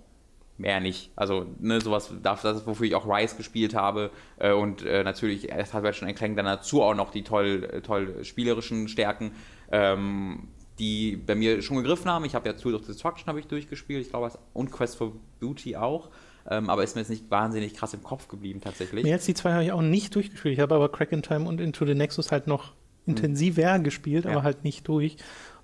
Mehr 0.56 0.78
nicht. 0.80 1.10
Also, 1.16 1.46
ne, 1.58 1.80
sowas, 1.80 2.12
das, 2.22 2.42
das 2.42 2.58
ist, 2.58 2.66
wofür 2.66 2.86
ich 2.86 2.94
auch 2.94 3.08
Rise 3.08 3.36
gespielt 3.36 3.74
habe. 3.74 4.10
Äh, 4.38 4.52
und 4.52 4.84
äh, 4.84 5.02
natürlich, 5.02 5.52
es 5.52 5.74
hat 5.74 5.82
halt 5.82 5.96
schon 5.96 6.06
ein 6.06 6.14
Klang 6.14 6.36
dann 6.36 6.46
dazu 6.46 6.82
auch 6.82 6.94
noch 6.94 7.10
die 7.10 7.24
toll, 7.24 7.68
äh, 7.72 7.80
toll 7.80 8.22
spielerischen 8.24 8.86
Stärken, 8.86 9.32
ähm, 9.72 10.48
die 10.78 11.16
bei 11.16 11.34
mir 11.34 11.60
schon 11.62 11.78
gegriffen 11.78 12.08
haben. 12.10 12.24
Ich 12.24 12.34
habe 12.36 12.48
ja 12.48 12.52
Tools 12.52 12.76
of 12.76 12.86
Destruction 12.86 13.26
habe 13.26 13.40
ich 13.40 13.46
durchgespielt, 13.48 14.02
ich 14.02 14.10
glaube, 14.10 14.30
und 14.52 14.70
Quest 14.70 14.96
for 14.96 15.12
Beauty 15.40 15.76
auch. 15.76 16.10
Ähm, 16.48 16.68
aber 16.68 16.84
ist 16.84 16.94
mir 16.94 17.00
jetzt 17.00 17.08
nicht 17.08 17.30
wahnsinnig 17.30 17.74
krass 17.74 17.94
im 17.94 18.02
Kopf 18.02 18.28
geblieben, 18.28 18.60
tatsächlich. 18.60 19.02
Mehr 19.02 19.14
als 19.14 19.24
die 19.24 19.34
zwei 19.34 19.52
habe 19.52 19.64
ich 19.64 19.72
auch 19.72 19.82
nicht 19.82 20.14
durchgespielt. 20.14 20.54
Ich 20.54 20.60
habe 20.60 20.74
aber 20.74 20.90
Crack 20.90 21.10
in 21.12 21.22
Time 21.22 21.48
und 21.48 21.60
Into 21.60 21.86
the 21.86 21.94
Nexus 21.94 22.30
halt 22.30 22.46
noch 22.46 22.74
intensiver 23.06 23.78
gespielt, 23.78 24.24
Ja. 24.24 24.32
aber 24.32 24.42
halt 24.42 24.62
nicht 24.62 24.86
durch. 24.86 25.16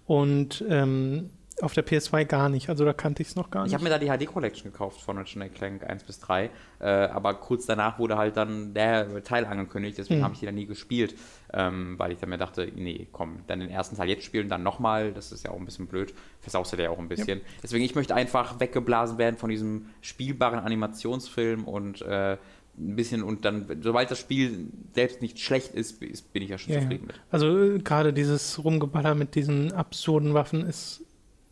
Und 0.07 0.65
ähm, 0.69 1.31
auf 1.63 1.73
der 1.75 1.87
PS2 1.87 2.25
gar 2.25 2.49
nicht. 2.49 2.69
Also 2.69 2.85
da 2.85 2.93
kannte 2.93 3.23
ich 3.23 3.29
es 3.29 3.37
noch 3.37 3.51
gar 3.51 3.65
Ich 3.65 3.73
nicht. 3.73 3.75
habe 3.75 3.85
mir 3.85 3.91
da 3.91 3.99
die 3.99 4.07
HD 4.27 4.31
Collection 4.31 4.73
gekauft 4.73 5.01
von 5.01 5.19
Ratchet 5.19 5.55
Clank 5.55 5.83
1 5.89 6.05
bis 6.05 6.21
3, 6.21 6.51
äh, 6.81 6.85
aber 6.87 7.35
kurz 7.35 7.67
danach 7.67 7.99
wurde 7.99 8.17
halt 8.19 8.37
dann 8.37 8.75
der 8.75 9.23
Teil 9.25 9.45
angekündigt, 9.45 9.99
deswegen 9.99 10.21
Mhm. 10.21 10.25
habe 10.25 10.35
ich 10.35 10.41
die 10.41 10.47
dann 10.47 10.55
nie 10.55 10.67
gespielt, 10.67 11.15
ähm, 11.53 11.99
weil 11.99 12.13
ich 12.13 12.19
dann 12.19 12.31
mir 12.31 12.39
dachte, 12.39 12.71
nee, 12.75 13.09
komm, 13.13 13.41
dann 13.47 13.61
den 13.61 13.71
ersten 13.71 13.97
Teil 13.97 14.09
jetzt 14.09 14.25
spielen, 14.25 14.49
dann 14.49 14.63
nochmal, 14.63 15.13
das 15.13 15.33
ist 15.33 15.45
ja 15.45 15.51
auch 15.51 15.59
ein 15.59 15.65
bisschen 15.65 15.87
blöd, 15.87 16.15
versaust 16.41 16.73
du 16.73 16.77
dir 16.77 16.85
ja 16.85 16.91
auch 16.91 16.99
ein 16.99 17.09
bisschen. 17.09 17.41
Deswegen, 17.63 17.85
ich 17.85 17.95
möchte 17.95 18.15
einfach 18.15 18.61
weggeblasen 18.61 19.19
werden 19.19 19.37
von 19.37 19.51
diesem 19.51 19.87
spielbaren 20.01 20.59
Animationsfilm 20.61 21.65
und 21.65 22.03
äh, 22.03 22.37
ein 22.79 22.97
bisschen 22.97 23.23
und 23.23 23.45
dann, 23.45 23.67
sobald 23.83 24.11
das 24.11 24.19
Spiel 24.19 24.69
selbst 24.95 25.21
nicht 25.21 25.39
schlecht 25.41 25.75
ist, 25.75 26.01
bin 26.33 26.43
ich 26.43 26.49
ja 26.49 26.57
schon 26.57 26.73
Ja, 26.73 26.79
ja. 26.79 26.83
zufrieden 26.85 27.07
mit. 27.09 27.21
Also 27.31 27.59
äh, 27.63 27.79
gerade 27.79 28.13
dieses 28.13 28.63
Rumgeballer 28.63 29.15
mit 29.15 29.35
diesen 29.35 29.73
absurden 29.73 30.33
Waffen 30.35 30.65
ist 30.65 31.05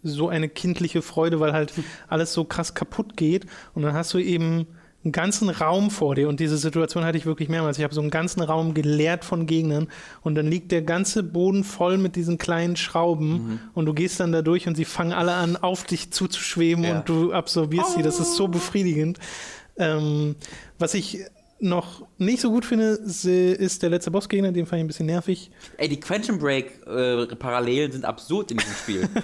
so 0.03 0.29
eine 0.29 0.49
kindliche 0.49 1.03
Freude, 1.03 1.41
weil 1.41 1.53
halt 1.53 1.73
alles 2.09 2.33
so 2.33 2.45
krass 2.45 2.75
kaputt 2.75 3.17
geht. 3.17 3.47
Und 3.75 3.83
dann 3.83 3.95
hast 3.95 4.15
du 4.15 4.19
eben 4.19 4.67
einen 5.05 5.13
ganzen 5.13 5.49
Raum 5.49 5.91
vor 5.91 6.17
dir 6.17 6.29
und 6.29 6.41
diese 6.41 6.57
Situation 6.57 7.05
hatte 7.05 7.17
ich 7.19 7.25
wirklich 7.25 7.49
mehrmals. 7.49 7.79
Ich 7.79 7.85
habe 7.85 7.95
so 7.95 8.01
einen 8.01 8.11
ganzen 8.11 8.43
Raum 8.43 8.75
geleert 8.75 9.25
von 9.25 9.47
Gegnern 9.47 9.89
und 10.23 10.35
dann 10.35 10.47
liegt 10.47 10.73
der 10.73 10.83
ganze 10.83 11.23
Boden 11.23 11.63
voll 11.63 11.99
mit 11.99 12.17
diesen 12.17 12.37
kleinen 12.37 12.77
Schrauben 12.77 13.31
mhm. 13.31 13.61
und 13.75 13.87
du 13.87 13.95
gehst 13.95 14.19
dann 14.19 14.33
da 14.33 14.43
durch 14.43 14.67
und 14.67 14.77
sie 14.77 14.85
fangen 14.85 15.13
alle 15.13 15.35
an, 15.35 15.57
auf 15.57 15.85
dich 15.85 16.11
zuzuschweben 16.11 16.85
ja. 16.85 16.99
und 16.99 17.09
du 17.09 17.33
absorbierst 17.33 17.91
oh. 17.93 17.97
sie. 17.99 18.03
Das 18.03 18.19
ist 18.19 18.35
so 18.35 18.49
befriedigend. 18.49 19.19
Ähm, 19.77 20.35
was 20.81 20.95
ich 20.95 21.21
noch 21.61 22.07
nicht 22.19 22.41
so 22.41 22.51
gut 22.51 22.65
finde, 22.65 22.91
ist 22.91 23.83
der 23.83 23.91
letzte 23.91 24.11
Bossgegner, 24.11 24.53
den 24.53 24.67
fand 24.67 24.79
ich 24.79 24.85
ein 24.85 24.87
bisschen 24.87 25.07
nervig. 25.07 25.51
Ey, 25.77 25.89
die 25.89 25.99
Quantum 25.99 26.39
Break-Parallelen 26.39 27.91
äh, 27.91 27.93
sind 27.93 28.05
absurd 28.05 28.51
in 28.53 28.59
diesem 28.59 28.75
Spiel. 28.75 29.09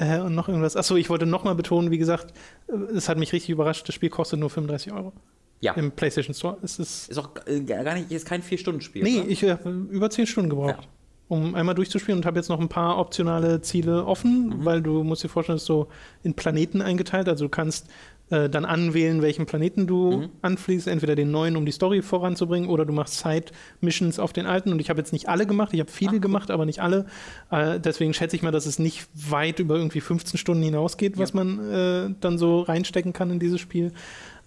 Äh, 0.00 0.18
und 0.20 0.34
noch 0.34 0.48
irgendwas. 0.48 0.76
Achso, 0.76 0.96
ich 0.96 1.10
wollte 1.10 1.26
nochmal 1.26 1.54
betonen, 1.54 1.90
wie 1.90 1.98
gesagt, 1.98 2.32
äh, 2.68 2.72
es 2.94 3.10
hat 3.10 3.18
mich 3.18 3.34
richtig 3.34 3.50
überrascht, 3.50 3.86
das 3.86 3.94
Spiel 3.94 4.08
kostet 4.08 4.40
nur 4.40 4.48
35 4.48 4.92
Euro. 4.92 5.12
Ja. 5.60 5.74
Im 5.74 5.92
PlayStation 5.92 6.34
Store. 6.34 6.56
Es 6.62 6.78
ist, 6.78 7.10
ist 7.10 7.18
auch 7.18 7.28
äh, 7.44 7.60
gar 7.60 7.94
nicht, 7.94 8.10
ist 8.10 8.26
kein 8.26 8.42
4-Stunden-Spiel. 8.42 9.02
Nee, 9.02 9.20
oder? 9.20 9.28
ich 9.28 9.44
habe 9.44 9.70
über 9.90 10.08
10 10.08 10.26
Stunden 10.26 10.48
gebraucht. 10.48 10.78
Ja. 10.80 10.88
Um 11.28 11.54
einmal 11.54 11.74
durchzuspielen 11.74 12.20
und 12.20 12.26
habe 12.26 12.38
jetzt 12.38 12.48
noch 12.48 12.58
ein 12.58 12.70
paar 12.70 12.98
optionale 12.98 13.60
Ziele 13.60 14.06
offen, 14.06 14.46
mhm. 14.46 14.64
weil 14.64 14.80
du 14.80 15.04
musst 15.04 15.22
dir 15.22 15.28
vorstellen, 15.28 15.56
es 15.56 15.62
ist 15.64 15.66
so 15.66 15.88
in 16.22 16.32
Planeten 16.32 16.80
eingeteilt. 16.80 17.28
Also 17.28 17.44
du 17.44 17.50
kannst 17.50 17.86
äh, 18.30 18.48
dann 18.48 18.64
anwählen, 18.64 19.22
welchen 19.22 19.46
Planeten 19.46 19.86
du 19.86 20.12
mhm. 20.12 20.28
anfliegst, 20.42 20.86
entweder 20.86 21.14
den 21.14 21.30
neuen, 21.30 21.56
um 21.56 21.66
die 21.66 21.72
Story 21.72 22.02
voranzubringen, 22.02 22.68
oder 22.68 22.84
du 22.84 22.92
machst 22.92 23.18
Side-Missions 23.18 24.18
auf 24.18 24.32
den 24.32 24.46
alten. 24.46 24.72
Und 24.72 24.80
ich 24.80 24.88
habe 24.88 25.00
jetzt 25.00 25.12
nicht 25.12 25.28
alle 25.28 25.46
gemacht, 25.46 25.72
ich 25.72 25.80
habe 25.80 25.90
viele 25.90 26.16
Ach. 26.16 26.20
gemacht, 26.20 26.50
aber 26.50 26.64
nicht 26.64 26.80
alle. 26.80 27.06
Äh, 27.50 27.80
deswegen 27.80 28.14
schätze 28.14 28.36
ich 28.36 28.42
mal, 28.42 28.52
dass 28.52 28.66
es 28.66 28.78
nicht 28.78 29.08
weit 29.14 29.58
über 29.58 29.76
irgendwie 29.76 30.00
15 30.00 30.38
Stunden 30.38 30.62
hinausgeht, 30.62 31.18
was 31.18 31.32
ja. 31.32 31.44
man 31.44 31.70
äh, 31.70 32.14
dann 32.20 32.38
so 32.38 32.60
reinstecken 32.60 33.12
kann 33.12 33.30
in 33.30 33.38
dieses 33.38 33.60
Spiel. 33.60 33.92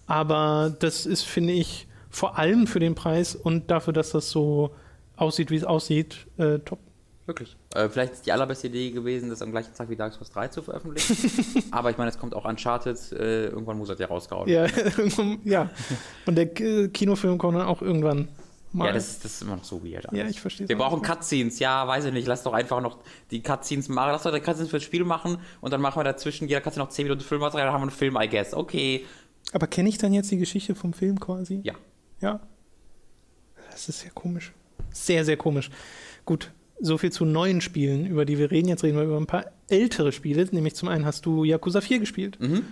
Aber 0.06 0.74
das 0.78 1.06
ist, 1.06 1.22
finde 1.22 1.52
ich, 1.52 1.86
vor 2.10 2.38
allem 2.38 2.66
für 2.66 2.80
den 2.80 2.94
Preis 2.94 3.34
und 3.34 3.70
dafür, 3.70 3.92
dass 3.92 4.10
das 4.10 4.30
so 4.30 4.70
aussieht, 5.16 5.50
wie 5.50 5.56
es 5.56 5.64
aussieht, 5.64 6.26
äh, 6.38 6.58
top. 6.60 6.78
Wirklich. 7.26 7.56
Äh, 7.74 7.88
vielleicht 7.88 8.12
ist 8.12 8.26
die 8.26 8.32
allerbeste 8.32 8.66
Idee 8.66 8.90
gewesen, 8.90 9.30
das 9.30 9.40
am 9.40 9.50
gleichen 9.50 9.72
Tag 9.74 9.88
wie 9.88 9.96
Dark 9.96 10.12
Souls 10.12 10.30
3 10.30 10.48
zu 10.48 10.62
veröffentlichen. 10.62 11.64
Aber 11.70 11.90
ich 11.90 11.96
meine, 11.96 12.10
es 12.10 12.18
kommt 12.18 12.34
auch 12.34 12.44
Uncharted, 12.44 12.98
äh, 13.12 13.46
irgendwann 13.46 13.78
muss 13.78 13.88
er 13.88 13.98
ja 13.98 14.06
rausgehauen. 14.06 14.48
Ja, 14.48 14.66
ja. 15.44 15.70
Und 16.26 16.34
der 16.36 16.46
Kinofilm 16.46 17.38
kommt 17.38 17.56
dann 17.56 17.66
auch 17.66 17.80
irgendwann 17.80 18.28
mal. 18.74 18.86
Ja, 18.86 18.92
das, 18.92 19.20
das 19.20 19.34
ist 19.34 19.42
immer 19.42 19.56
noch 19.56 19.64
so 19.64 19.82
weird. 19.82 20.06
Alles. 20.08 20.20
Ja, 20.20 20.26
ich 20.28 20.40
verstehe 20.40 20.68
Wir 20.68 20.76
brauchen 20.76 21.00
Cutscenes. 21.00 21.58
Ja, 21.60 21.86
weiß 21.86 22.06
ich 22.06 22.12
nicht. 22.12 22.26
Lass 22.26 22.42
doch 22.42 22.52
einfach 22.52 22.80
noch 22.82 22.98
die 23.30 23.42
Cutscenes 23.42 23.88
machen. 23.88 24.10
Lass 24.12 24.24
doch 24.24 24.32
die 24.32 24.40
Cutscenes 24.40 24.70
fürs 24.70 24.82
Spiel 24.82 25.04
machen 25.04 25.38
und 25.60 25.72
dann 25.72 25.80
machen 25.80 25.98
wir 25.98 26.04
dazwischen 26.04 26.48
jeder 26.48 26.60
Cutscene 26.60 26.84
noch 26.84 26.90
10 26.90 27.04
Minuten 27.04 27.22
Filmmaterial, 27.22 27.66
dann 27.66 27.74
haben 27.74 27.80
wir 27.80 27.88
einen 27.88 27.96
Film, 27.96 28.18
I 28.20 28.28
guess. 28.28 28.52
Okay. 28.52 29.06
Aber 29.52 29.66
kenne 29.66 29.88
ich 29.88 29.98
dann 29.98 30.12
jetzt 30.12 30.30
die 30.30 30.38
Geschichte 30.38 30.74
vom 30.74 30.92
Film 30.92 31.18
quasi? 31.20 31.60
Ja. 31.62 31.74
Ja. 32.20 32.40
Das 33.70 33.88
ist 33.88 34.00
sehr 34.00 34.10
komisch. 34.10 34.52
Sehr, 34.92 35.24
sehr 35.24 35.36
komisch. 35.36 35.70
Gut, 36.24 36.52
so 36.80 36.98
viel 36.98 37.12
zu 37.12 37.24
neuen 37.24 37.60
Spielen, 37.60 38.06
über 38.06 38.24
die 38.24 38.38
wir 38.38 38.50
reden. 38.50 38.68
Jetzt 38.68 38.84
reden 38.84 38.96
wir 38.96 39.04
über 39.04 39.16
ein 39.16 39.26
paar 39.26 39.46
ältere 39.68 40.12
Spiele. 40.12 40.46
Nämlich 40.50 40.74
zum 40.74 40.88
einen 40.88 41.06
hast 41.06 41.26
du 41.26 41.44
Yakuza 41.44 41.80
4 41.80 41.98
gespielt. 41.98 42.38
Mhm. 42.40 42.62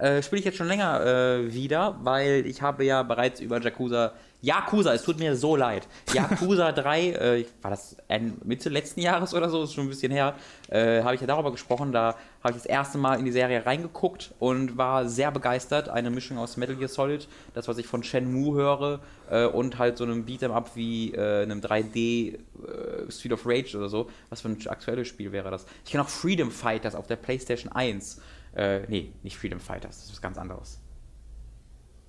Äh, 0.00 0.22
Spiele 0.22 0.40
ich 0.40 0.46
jetzt 0.46 0.58
schon 0.58 0.68
länger 0.68 1.04
äh, 1.04 1.52
wieder, 1.52 1.98
weil 2.02 2.46
ich 2.46 2.62
habe 2.62 2.84
ja 2.84 3.02
bereits 3.02 3.40
über 3.40 3.60
Yakuza 3.60 4.12
Yakuza, 4.42 4.94
es 4.94 5.02
tut 5.02 5.18
mir 5.18 5.36
so 5.36 5.54
leid. 5.54 5.86
Yakuza 6.14 6.72
3, 6.72 7.08
äh, 7.10 7.44
war 7.60 7.70
das 7.70 7.96
Mitte 8.42 8.70
letzten 8.70 9.00
Jahres 9.00 9.34
oder 9.34 9.50
so, 9.50 9.62
ist 9.62 9.74
schon 9.74 9.84
ein 9.84 9.90
bisschen 9.90 10.12
her, 10.12 10.34
äh, 10.70 11.02
habe 11.02 11.14
ich 11.14 11.20
ja 11.20 11.26
darüber 11.26 11.50
gesprochen. 11.50 11.92
Da 11.92 12.16
habe 12.42 12.52
ich 12.52 12.56
das 12.56 12.66
erste 12.66 12.96
Mal 12.96 13.18
in 13.18 13.26
die 13.26 13.32
Serie 13.32 13.66
reingeguckt 13.66 14.32
und 14.38 14.78
war 14.78 15.06
sehr 15.06 15.30
begeistert. 15.30 15.90
Eine 15.90 16.10
Mischung 16.10 16.38
aus 16.38 16.56
Metal 16.56 16.76
Gear 16.76 16.88
Solid, 16.88 17.28
das, 17.52 17.68
was 17.68 17.76
ich 17.76 17.86
von 17.86 18.02
Shenmue 18.02 18.56
höre, 18.56 19.00
äh, 19.30 19.44
und 19.44 19.78
halt 19.78 19.98
so 19.98 20.04
einem 20.04 20.24
Beat'em 20.24 20.52
Up 20.52 20.70
wie 20.74 21.12
äh, 21.12 21.42
einem 21.42 21.60
3D 21.60 22.34
äh, 22.34 23.10
Street 23.10 23.32
of 23.34 23.42
Rage 23.44 23.76
oder 23.76 23.90
so. 23.90 24.08
Was 24.30 24.40
für 24.40 24.48
ein 24.48 24.58
aktuelles 24.68 25.08
Spiel 25.08 25.32
wäre 25.32 25.50
das? 25.50 25.66
Ich 25.84 25.90
kenne 25.90 26.02
auch 26.02 26.08
Freedom 26.08 26.50
Fighters 26.50 26.94
auf 26.94 27.06
der 27.06 27.16
PlayStation 27.16 27.70
1. 27.72 28.20
Äh, 28.54 28.80
nee, 28.88 29.12
nicht 29.22 29.38
Freedom 29.38 29.60
Fighters, 29.60 29.96
das 29.96 30.04
ist 30.06 30.12
was 30.12 30.22
ganz 30.22 30.38
anderes. 30.38 30.80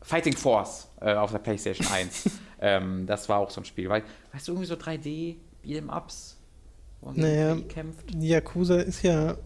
Fighting 0.02 0.36
Force 0.36 0.90
äh, 1.00 1.14
auf 1.14 1.32
der 1.32 1.40
PlayStation 1.40 1.88
1. 1.92 2.30
ähm, 2.60 3.06
das 3.06 3.30
war 3.30 3.40
auch 3.40 3.50
so 3.50 3.62
ein 3.62 3.66
Spiel. 3.66 3.90
Weil, 3.90 4.04
weißt 4.34 4.48
du, 4.48 4.54
irgendwie 4.54 4.68
so 4.68 4.76
3D, 4.76 5.36
Beat'em 5.64 5.96
Ups, 5.96 6.38
wo 7.02 7.10
man 7.10 7.20
naja, 7.20 7.56
kämpft. 7.70 8.14
Yakuza 8.16 8.78
ist 8.78 9.04
ja 9.04 9.38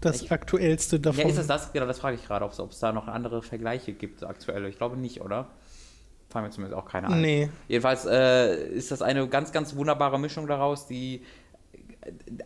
das 0.00 0.22
ich, 0.22 0.32
aktuellste 0.32 0.98
davon. 0.98 1.20
Ja, 1.20 1.28
ist 1.28 1.38
es 1.38 1.46
das? 1.46 1.72
Genau, 1.72 1.86
das 1.86 1.98
frage 1.98 2.16
ich 2.16 2.26
gerade, 2.26 2.44
ob 2.44 2.70
es 2.70 2.78
da 2.78 2.92
noch 2.92 3.06
andere 3.08 3.42
Vergleiche 3.42 3.92
gibt, 3.92 4.24
aktuelle. 4.24 4.68
Ich 4.68 4.78
glaube 4.78 4.96
nicht, 4.96 5.20
oder? 5.20 5.48
Fallen 6.28 6.46
mir 6.46 6.50
zumindest 6.50 6.78
auch 6.78 6.86
keine 6.86 7.08
ein. 7.08 7.20
Nee. 7.20 7.50
Jedenfalls 7.68 8.06
äh, 8.06 8.66
ist 8.68 8.90
das 8.90 9.02
eine 9.02 9.28
ganz, 9.28 9.52
ganz 9.52 9.76
wunderbare 9.76 10.18
Mischung 10.18 10.46
daraus, 10.46 10.86
die 10.86 11.22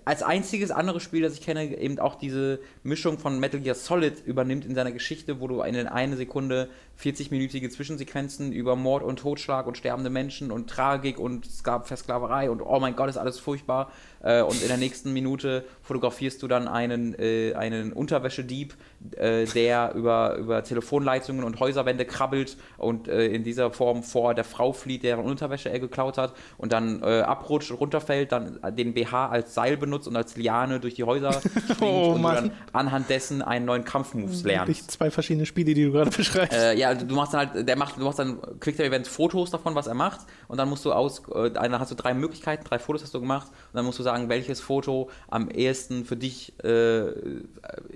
als 0.05 0.23
einziges 0.23 0.71
andere 0.71 1.01
Spiel, 1.01 1.23
das 1.23 1.35
ich 1.35 1.41
kenne, 1.41 1.79
eben 1.79 1.99
auch 1.99 2.17
diese 2.17 2.61
Mischung 2.83 3.19
von 3.19 3.41
Metal 3.41 3.61
Gear 3.61 3.75
Solid 3.75 4.25
übernimmt 4.27 4.67
in 4.67 4.75
seiner 4.75 4.93
Geschichte, 4.93 5.41
wo 5.41 5.49
du 5.49 5.63
in 5.63 5.87
einer 5.87 6.17
Sekunde 6.17 6.69
40-minütige 7.01 7.69
Zwischensequenzen 7.71 8.53
über 8.53 8.77
Mord 8.77 9.03
und 9.03 9.19
Totschlag 9.19 9.67
und 9.67 9.77
sterbende 9.77 10.11
Menschen 10.11 10.51
und 10.51 10.71
Tragik 10.71 11.19
und 11.19 11.47
Versklaverei 11.47 12.51
und 12.51 12.63
oh 12.63 12.81
mein 12.81 12.97
Gott, 12.97 13.09
ist 13.11 13.19
alles 13.19 13.39
furchtbar. 13.39 13.91
Äh, 14.23 14.43
und 14.43 14.61
in 14.63 14.69
der 14.69 14.77
nächsten 14.77 15.13
Minute 15.13 15.65
fotografierst 15.83 16.43
du 16.43 16.49
dann 16.49 16.69
einen, 16.69 17.15
äh, 17.19 17.55
einen 17.55 17.93
Unterwäschedieb, 17.93 18.75
äh, 19.17 19.45
der 19.47 19.95
über, 19.95 20.37
über 20.37 20.65
Telefonleitungen 20.65 21.45
und 21.45 21.61
Häuserwände 21.61 22.07
krabbelt 22.07 22.57
und 22.79 23.09
äh, 23.09 23.27
in 23.27 23.45
dieser 23.45 23.71
Form 23.71 24.03
vor 24.03 24.35
der 24.35 24.45
Frau 24.45 24.73
flieht, 24.73 25.03
deren 25.03 25.25
Unterwäsche 25.25 25.71
er 25.71 25.79
geklaut 25.79 26.19
hat 26.19 26.35
und 26.57 26.73
dann 26.73 27.03
äh, 27.03 27.21
abrutscht 27.21 27.71
und 27.71 27.79
runterfällt, 27.79 28.33
dann 28.33 28.59
den 28.77 28.95
BH 28.95 29.29
als 29.29 29.55
Seil 29.55 29.77
benutzt 29.77 30.09
und 30.09 30.17
als 30.17 30.37
Liane 30.37 30.81
durch 30.81 30.95
die 30.95 31.05
Häuser 31.05 31.33
springt 31.71 31.81
oh, 31.83 32.13
und 32.13 32.23
dann 32.23 32.51
anhand 32.73 33.11
dessen 33.11 33.43
einen 33.43 33.67
neuen 33.67 33.85
Kampfmoves. 33.85 34.45
Wirklich 34.45 34.87
zwei 34.89 35.11
verschiedene 35.11 35.47
Spiele, 35.47 35.75
die 35.75 35.85
du 35.85 35.93
gerade 35.93 36.11
beschreibst. 36.17 36.57
Äh, 36.57 36.86
ja, 36.93 36.95
du 36.95 37.14
machst 37.14 37.34
dann 37.34 37.53
halt, 37.53 37.68
der 37.68 37.76
macht, 37.76 37.97
du 37.97 38.05
machst 38.05 38.18
dann 38.18 38.41
Quicktime-Events 38.61 39.09
Fotos 39.09 39.51
davon, 39.51 39.74
was 39.74 39.87
er 39.87 39.95
macht 39.95 40.20
und 40.49 40.59
dann 40.59 40.68
musst 40.68 40.84
du 40.84 40.93
aus, 40.93 41.22
dann 41.55 41.78
hast 41.78 41.91
du 41.91 41.95
drei 41.95 42.14
Möglichkeiten, 42.14 42.64
drei 42.64 42.78
Fotos 42.78 43.03
hast 43.03 43.14
du 43.14 43.20
gemacht 43.20 43.49
und 43.49 43.76
dann 43.76 43.84
musst 43.84 43.99
du 43.99 44.03
sagen, 44.03 44.28
welches 44.28 44.61
Foto 44.61 45.11
am 45.28 45.51
ehesten 45.51 46.05
für 46.05 46.16
dich 46.16 46.53
äh, 46.64 47.09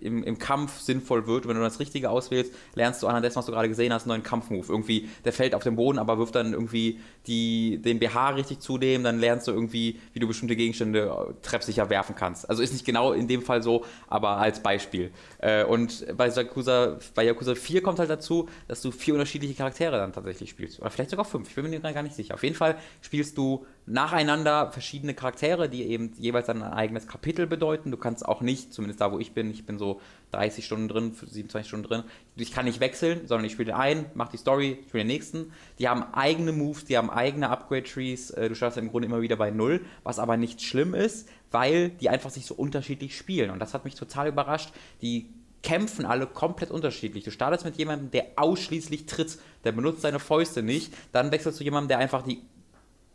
im, 0.00 0.22
im 0.24 0.38
Kampf 0.38 0.80
sinnvoll 0.80 1.26
wird. 1.26 1.44
Und 1.44 1.50
wenn 1.50 1.56
du 1.56 1.62
das 1.62 1.80
Richtige 1.80 2.10
auswählst, 2.10 2.52
lernst 2.74 3.02
du 3.02 3.06
anhand 3.06 3.24
dessen, 3.24 3.36
was 3.36 3.46
du 3.46 3.52
gerade 3.52 3.68
gesehen 3.68 3.92
hast, 3.92 4.04
einen 4.04 4.10
neuen 4.10 4.22
Kampfmove. 4.22 4.68
Irgendwie, 4.68 5.08
der 5.24 5.32
fällt 5.32 5.54
auf 5.54 5.62
den 5.62 5.76
Boden, 5.76 5.98
aber 5.98 6.18
wirft 6.18 6.34
dann 6.34 6.52
irgendwie 6.52 7.00
die, 7.26 7.78
den 7.82 7.98
BH 7.98 8.30
richtig 8.30 8.60
zu 8.60 8.78
dem, 8.78 9.04
dann 9.04 9.18
lernst 9.18 9.48
du 9.48 9.52
irgendwie, 9.52 10.00
wie 10.12 10.20
du 10.20 10.26
bestimmte 10.26 10.56
Gegenstände 10.56 11.06
äh, 11.06 11.32
treffsicher 11.42 11.90
werfen 11.90 12.14
kannst. 12.16 12.48
Also 12.48 12.62
ist 12.62 12.72
nicht 12.72 12.84
genau 12.84 13.12
in 13.12 13.28
dem 13.28 13.42
Fall 13.42 13.62
so, 13.62 13.84
aber 14.08 14.38
als 14.38 14.62
Beispiel. 14.62 15.10
Äh, 15.38 15.64
und 15.64 16.06
bei 16.16 16.28
Yakuza, 16.28 16.98
bei 17.14 17.24
Yakuza 17.24 17.54
4 17.54 17.82
kommt 17.82 17.98
halt 17.98 18.10
dazu, 18.10 18.48
dass 18.68 18.79
du 18.84 18.90
vier 18.90 19.14
unterschiedliche 19.14 19.54
Charaktere 19.54 19.96
dann 19.98 20.12
tatsächlich 20.12 20.50
spielst. 20.50 20.80
Oder 20.80 20.90
vielleicht 20.90 21.10
sogar 21.10 21.24
fünf, 21.24 21.48
ich 21.48 21.54
bin 21.54 21.68
mir 21.68 21.80
gar 21.80 22.02
nicht 22.02 22.14
sicher. 22.14 22.34
Auf 22.34 22.42
jeden 22.42 22.54
Fall 22.56 22.76
spielst 23.00 23.36
du 23.38 23.66
nacheinander 23.86 24.70
verschiedene 24.70 25.14
Charaktere, 25.14 25.68
die 25.68 25.82
eben 25.84 26.12
jeweils 26.18 26.48
ein 26.48 26.62
eigenes 26.62 27.06
Kapitel 27.06 27.46
bedeuten. 27.46 27.90
Du 27.90 27.96
kannst 27.96 28.24
auch 28.24 28.40
nicht, 28.40 28.72
zumindest 28.72 29.00
da, 29.00 29.10
wo 29.12 29.18
ich 29.18 29.32
bin, 29.32 29.50
ich 29.50 29.66
bin 29.66 29.78
so 29.78 30.00
30 30.32 30.64
Stunden 30.64 30.88
drin, 30.88 31.12
27 31.14 31.68
Stunden 31.68 31.86
drin, 31.86 32.04
ich 32.36 32.52
kann 32.52 32.64
nicht 32.66 32.80
wechseln, 32.80 33.26
sondern 33.26 33.44
ich 33.44 33.52
spiele 33.52 33.76
einen, 33.76 34.06
mache 34.14 34.32
die 34.32 34.36
Story, 34.36 34.78
spiele 34.88 35.04
den 35.04 35.08
nächsten. 35.08 35.52
Die 35.78 35.88
haben 35.88 36.04
eigene 36.14 36.52
Moves, 36.52 36.84
die 36.84 36.96
haben 36.96 37.10
eigene 37.10 37.48
Upgrade-Trees. 37.48 38.30
Äh, 38.30 38.48
du 38.48 38.54
startest 38.54 38.78
im 38.78 38.90
Grunde 38.90 39.06
immer 39.06 39.22
wieder 39.22 39.36
bei 39.36 39.50
Null, 39.50 39.84
was 40.04 40.18
aber 40.18 40.36
nicht 40.36 40.62
schlimm 40.62 40.94
ist, 40.94 41.28
weil 41.50 41.90
die 41.90 42.08
einfach 42.08 42.30
sich 42.30 42.46
so 42.46 42.54
unterschiedlich 42.54 43.16
spielen. 43.16 43.50
Und 43.50 43.58
das 43.58 43.74
hat 43.74 43.84
mich 43.84 43.96
total 43.96 44.28
überrascht. 44.28 44.70
Die 45.02 45.28
kämpfen 45.62 46.06
alle 46.06 46.26
komplett 46.26 46.70
unterschiedlich. 46.70 47.24
Du 47.24 47.30
startest 47.30 47.64
mit 47.64 47.76
jemandem, 47.76 48.10
der 48.10 48.26
ausschließlich 48.36 49.06
tritt, 49.06 49.38
der 49.64 49.72
benutzt 49.72 50.02
seine 50.02 50.18
Fäuste 50.18 50.62
nicht. 50.62 50.92
Dann 51.12 51.30
wechselst 51.30 51.60
du 51.60 51.64
jemandem, 51.64 51.88
der 51.88 51.98
einfach 51.98 52.22
die 52.22 52.42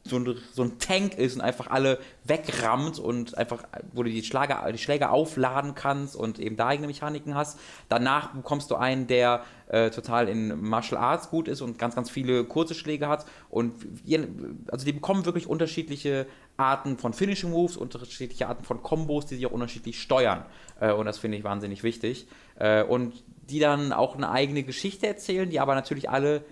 so 0.07 0.17
ein, 0.17 0.37
so 0.53 0.61
ein 0.61 0.77
Tank 0.77 1.15
ist 1.17 1.35
und 1.35 1.41
einfach 1.41 1.67
alle 1.67 1.99
wegrammt 2.23 2.99
und 2.99 3.37
einfach, 3.37 3.63
wo 3.91 4.03
du 4.03 4.09
die, 4.09 4.23
Schlager, 4.23 4.71
die 4.71 4.77
Schläge 4.77 5.09
aufladen 5.09 5.73
kannst 5.73 6.15
und 6.15 6.37
eben 6.37 6.57
da 6.57 6.67
eigene 6.67 6.87
Mechaniken 6.87 7.33
hast. 7.33 7.59
Danach 7.89 8.33
bekommst 8.33 8.69
du 8.69 8.75
einen, 8.75 9.07
der 9.07 9.43
äh, 9.67 9.89
total 9.89 10.29
in 10.29 10.61
Martial 10.61 11.01
Arts 11.01 11.31
gut 11.31 11.47
ist 11.47 11.61
und 11.61 11.79
ganz, 11.79 11.95
ganz 11.95 12.11
viele 12.11 12.43
kurze 12.43 12.75
Schläge 12.75 13.07
hat. 13.07 13.25
Und 13.49 13.73
je, 14.03 14.27
also 14.71 14.85
die 14.85 14.93
bekommen 14.93 15.25
wirklich 15.25 15.47
unterschiedliche 15.47 16.27
Arten 16.55 16.99
von 16.99 17.13
Finishing 17.13 17.49
Moves, 17.49 17.75
unterschiedliche 17.75 18.47
Arten 18.47 18.63
von 18.63 18.83
Kombos, 18.83 19.25
die 19.25 19.35
sich 19.35 19.47
auch 19.47 19.51
unterschiedlich 19.51 19.99
steuern. 19.99 20.45
Äh, 20.79 20.91
und 20.93 21.07
das 21.07 21.17
finde 21.17 21.37
ich 21.37 21.43
wahnsinnig 21.43 21.81
wichtig. 21.81 22.27
Äh, 22.59 22.83
und 22.83 23.23
die 23.49 23.59
dann 23.59 23.91
auch 23.91 24.15
eine 24.15 24.29
eigene 24.29 24.63
Geschichte 24.63 25.07
erzählen, 25.07 25.49
die 25.49 25.59
aber 25.59 25.75
natürlich 25.75 26.09
alle 26.09 26.43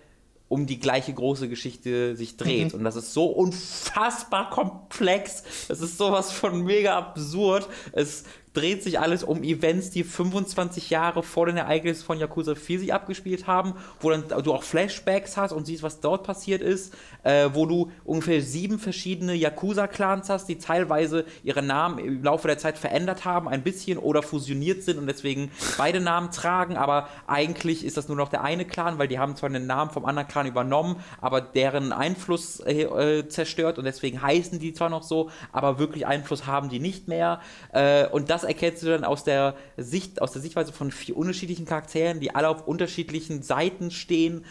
um 0.54 0.68
die 0.68 0.80
gleiche 0.80 1.12
große 1.12 1.49
Geschichte 1.49 2.16
sich 2.16 2.38
dreht. 2.38 2.74
Mhm. 2.74 2.78
Und 2.80 2.84
das 2.84 2.95
ist 2.95 3.12
so 3.12 3.26
unfassbar 3.26 4.51
komplex. 4.51 5.43
Das 5.68 5.82
ist 5.82 5.97
sowas 5.97 6.32
von 6.32 6.64
mega 6.64 6.95
absurd. 6.95 7.68
Es 7.91 8.26
dreht 8.54 8.84
sich 8.84 8.99
alles 8.99 9.24
um 9.24 9.43
Events, 9.43 9.89
die 9.89 10.04
25 10.04 10.89
Jahre 10.91 11.24
vor 11.24 11.47
den 11.47 11.58
Ereignissen 11.58 12.06
von 12.06 12.20
Yakuza 12.20 12.56
4 12.56 12.80
sich 12.80 12.93
abgespielt 12.93 13.47
haben, 13.47 13.74
wo 13.99 14.12
dann 14.12 14.26
du 14.43 14.54
auch 14.54 14.64
Flashbacks 14.64 15.38
hast 15.38 15.51
und 15.51 15.66
siehst, 15.66 15.84
was 15.84 15.99
dort 15.99 16.24
passiert 16.24 16.62
ist, 16.62 16.93
äh, 17.24 17.49
wo 17.54 17.66
du 17.66 17.91
ungefähr 18.06 18.41
sieben 18.41 18.78
verschiedene 18.78 19.34
Yakuza-Clans 19.34 20.30
hast, 20.30 20.47
die 20.49 20.60
teilweise 20.60 21.26
ihre 21.43 21.64
Namen 21.64 21.97
im 21.97 22.24
Laufe 22.24 22.47
der 22.47 22.60
Zeit 22.60 22.78
verändert 22.78 23.26
haben, 23.26 23.47
ein 23.47 23.64
bisschen 23.64 23.97
oder 23.97 24.22
fusioniert 24.22 24.84
sind 24.84 24.99
und 24.99 25.08
deswegen 25.08 25.51
beide 25.78 25.99
Namen 25.99 26.32
tragen, 26.32 26.78
aber 26.78 27.08
eigentlich 27.26 27.84
ist 27.84 27.97
das 27.97 28.08
nur 28.08 28.18
noch 28.18 28.30
der 28.30 28.43
eine 28.43 28.66
Clan, 28.66 28.99
weil 28.99 29.08
die 29.08 29.18
haben 29.18 29.36
zwar 29.36 29.49
den 29.49 29.66
Namen 29.66 29.89
vom 29.91 30.06
anderen 30.06 30.28
Clan 30.28 30.45
übernommen, 30.45 30.97
aber 31.20 31.41
deren 31.41 31.91
Einfluss 31.91 32.60
äh, 32.60 32.84
äh 32.84 33.28
zerstört 33.28 33.80
und 33.80 33.86
deswegen 33.86 34.22
heißen 34.22 34.60
die 34.60 34.74
zwar 34.74 34.89
noch 34.89 35.04
so, 35.04 35.32
aber 35.51 35.80
wirklich 35.80 36.06
Einfluss 36.06 36.45
haben 36.45 36.70
die 36.70 36.80
nicht 36.80 37.08
mehr. 37.08 37.39
Äh, 37.72 38.08
und 38.08 38.30
das 38.30 38.43
erkennst 38.44 38.84
du 38.84 38.88
dann 38.88 39.04
aus 39.04 39.24
der 39.24 39.56
Sicht, 39.78 40.22
aus 40.22 40.32
der 40.32 40.41
Sichtweise 40.41 40.72
von 40.72 40.91
vier 40.91 41.18
unterschiedlichen 41.18 41.66
Charakteren, 41.66 42.20
die 42.20 42.34
alle 42.34 42.50
auf 42.50 42.68
unterschiedlichen 42.68 43.44
Seiten 43.44 43.91
stehen, 43.91 44.46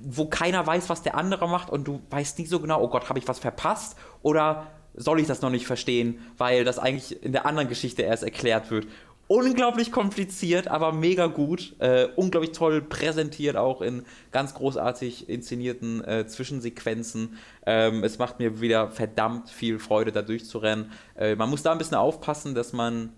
wo 0.00 0.26
keiner 0.26 0.66
weiß, 0.66 0.88
was 0.88 1.02
der 1.02 1.16
andere 1.16 1.48
macht 1.48 1.70
und 1.70 1.86
du 1.86 2.00
weißt 2.10 2.38
nicht 2.38 2.48
so 2.48 2.60
genau, 2.60 2.82
oh 2.82 2.88
Gott, 2.88 3.08
habe 3.08 3.18
ich 3.18 3.28
was 3.28 3.38
verpasst 3.38 3.96
oder 4.22 4.68
soll 4.94 5.20
ich 5.20 5.26
das 5.26 5.42
noch 5.42 5.50
nicht 5.50 5.66
verstehen, 5.66 6.20
weil 6.38 6.64
das 6.64 6.78
eigentlich 6.78 7.22
in 7.22 7.32
der 7.32 7.46
anderen 7.46 7.68
Geschichte 7.68 8.02
erst 8.02 8.22
erklärt 8.22 8.70
wird 8.70 8.86
unglaublich 9.32 9.92
kompliziert, 9.92 10.68
aber 10.68 10.92
mega 10.92 11.26
gut. 11.26 11.74
Äh, 11.78 12.08
unglaublich 12.16 12.52
toll 12.52 12.82
präsentiert, 12.82 13.56
auch 13.56 13.80
in 13.80 14.04
ganz 14.30 14.54
großartig 14.54 15.28
inszenierten 15.28 16.04
äh, 16.04 16.26
Zwischensequenzen. 16.26 17.38
Ähm, 17.64 18.04
es 18.04 18.18
macht 18.18 18.38
mir 18.38 18.60
wieder 18.60 18.90
verdammt 18.90 19.48
viel 19.48 19.78
Freude, 19.78 20.12
da 20.12 20.20
durchzurennen. 20.20 20.92
Äh, 21.16 21.36
man 21.36 21.48
muss 21.48 21.62
da 21.62 21.72
ein 21.72 21.78
bisschen 21.78 21.96
aufpassen, 21.96 22.54
dass 22.54 22.72
man. 22.72 23.12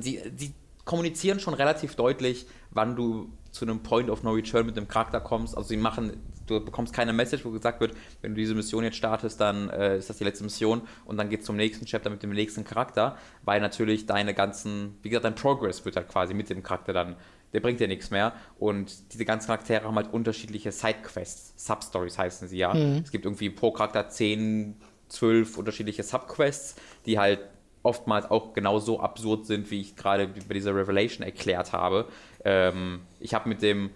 Sie, 0.00 0.20
sie 0.36 0.54
kommunizieren 0.84 1.40
schon 1.40 1.54
relativ 1.54 1.94
deutlich, 1.94 2.46
wann 2.70 2.96
du 2.96 3.30
zu 3.50 3.64
einem 3.64 3.80
Point 3.80 4.10
of 4.10 4.22
No 4.22 4.32
Return 4.32 4.66
mit 4.66 4.76
dem 4.76 4.88
Charakter 4.88 5.20
kommst. 5.20 5.56
Also 5.56 5.68
sie 5.68 5.76
machen, 5.76 6.16
du 6.46 6.64
bekommst 6.64 6.92
keine 6.92 7.12
Message, 7.12 7.44
wo 7.44 7.50
gesagt 7.50 7.80
wird, 7.80 7.94
wenn 8.22 8.32
du 8.32 8.40
diese 8.40 8.54
Mission 8.54 8.84
jetzt 8.84 8.96
startest, 8.96 9.40
dann 9.40 9.70
äh, 9.70 9.98
ist 9.98 10.10
das 10.10 10.18
die 10.18 10.24
letzte 10.24 10.44
Mission 10.44 10.82
und 11.04 11.16
dann 11.16 11.28
geht 11.28 11.40
es 11.40 11.46
zum 11.46 11.56
nächsten 11.56 11.86
Chapter 11.86 12.10
mit 12.10 12.22
dem 12.22 12.30
nächsten 12.30 12.64
Charakter, 12.64 13.16
weil 13.44 13.60
natürlich 13.60 14.06
deine 14.06 14.34
ganzen, 14.34 14.96
wie 15.02 15.10
gesagt, 15.10 15.24
dein 15.24 15.34
Progress 15.34 15.84
wird 15.84 15.96
halt 15.96 16.08
quasi 16.08 16.34
mit 16.34 16.50
dem 16.50 16.62
Charakter 16.62 16.92
dann, 16.92 17.16
der 17.52 17.60
bringt 17.60 17.80
dir 17.80 17.88
nichts 17.88 18.10
mehr 18.10 18.32
und 18.58 19.12
diese 19.12 19.24
ganzen 19.24 19.48
Charaktere 19.48 19.84
haben 19.84 19.96
halt 19.96 20.12
unterschiedliche 20.12 20.70
Sidequests, 20.70 21.54
Substories 21.56 22.18
heißen 22.18 22.46
sie 22.46 22.58
ja. 22.58 22.72
Mhm. 22.72 23.02
Es 23.04 23.10
gibt 23.10 23.24
irgendwie 23.24 23.50
pro 23.50 23.72
Charakter 23.72 24.08
10, 24.08 24.76
12 25.08 25.58
unterschiedliche 25.58 26.04
Subquests, 26.04 26.76
die 27.06 27.18
halt 27.18 27.40
oftmals 27.82 28.30
auch 28.30 28.52
genauso 28.52 29.00
absurd 29.00 29.46
sind, 29.46 29.70
wie 29.70 29.80
ich 29.80 29.96
gerade 29.96 30.26
bei 30.26 30.54
dieser 30.54 30.74
Revelation 30.74 31.24
erklärt 31.24 31.72
habe. 31.72 32.06
Ähm, 32.44 33.00
ich 33.20 33.34
habe 33.34 33.48
mit 33.48 33.62
dem, 33.62 33.90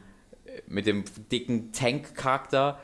mit 0.66 0.86
dem 0.86 1.04
dicken 1.30 1.72
Tank-Charakter, 1.72 2.78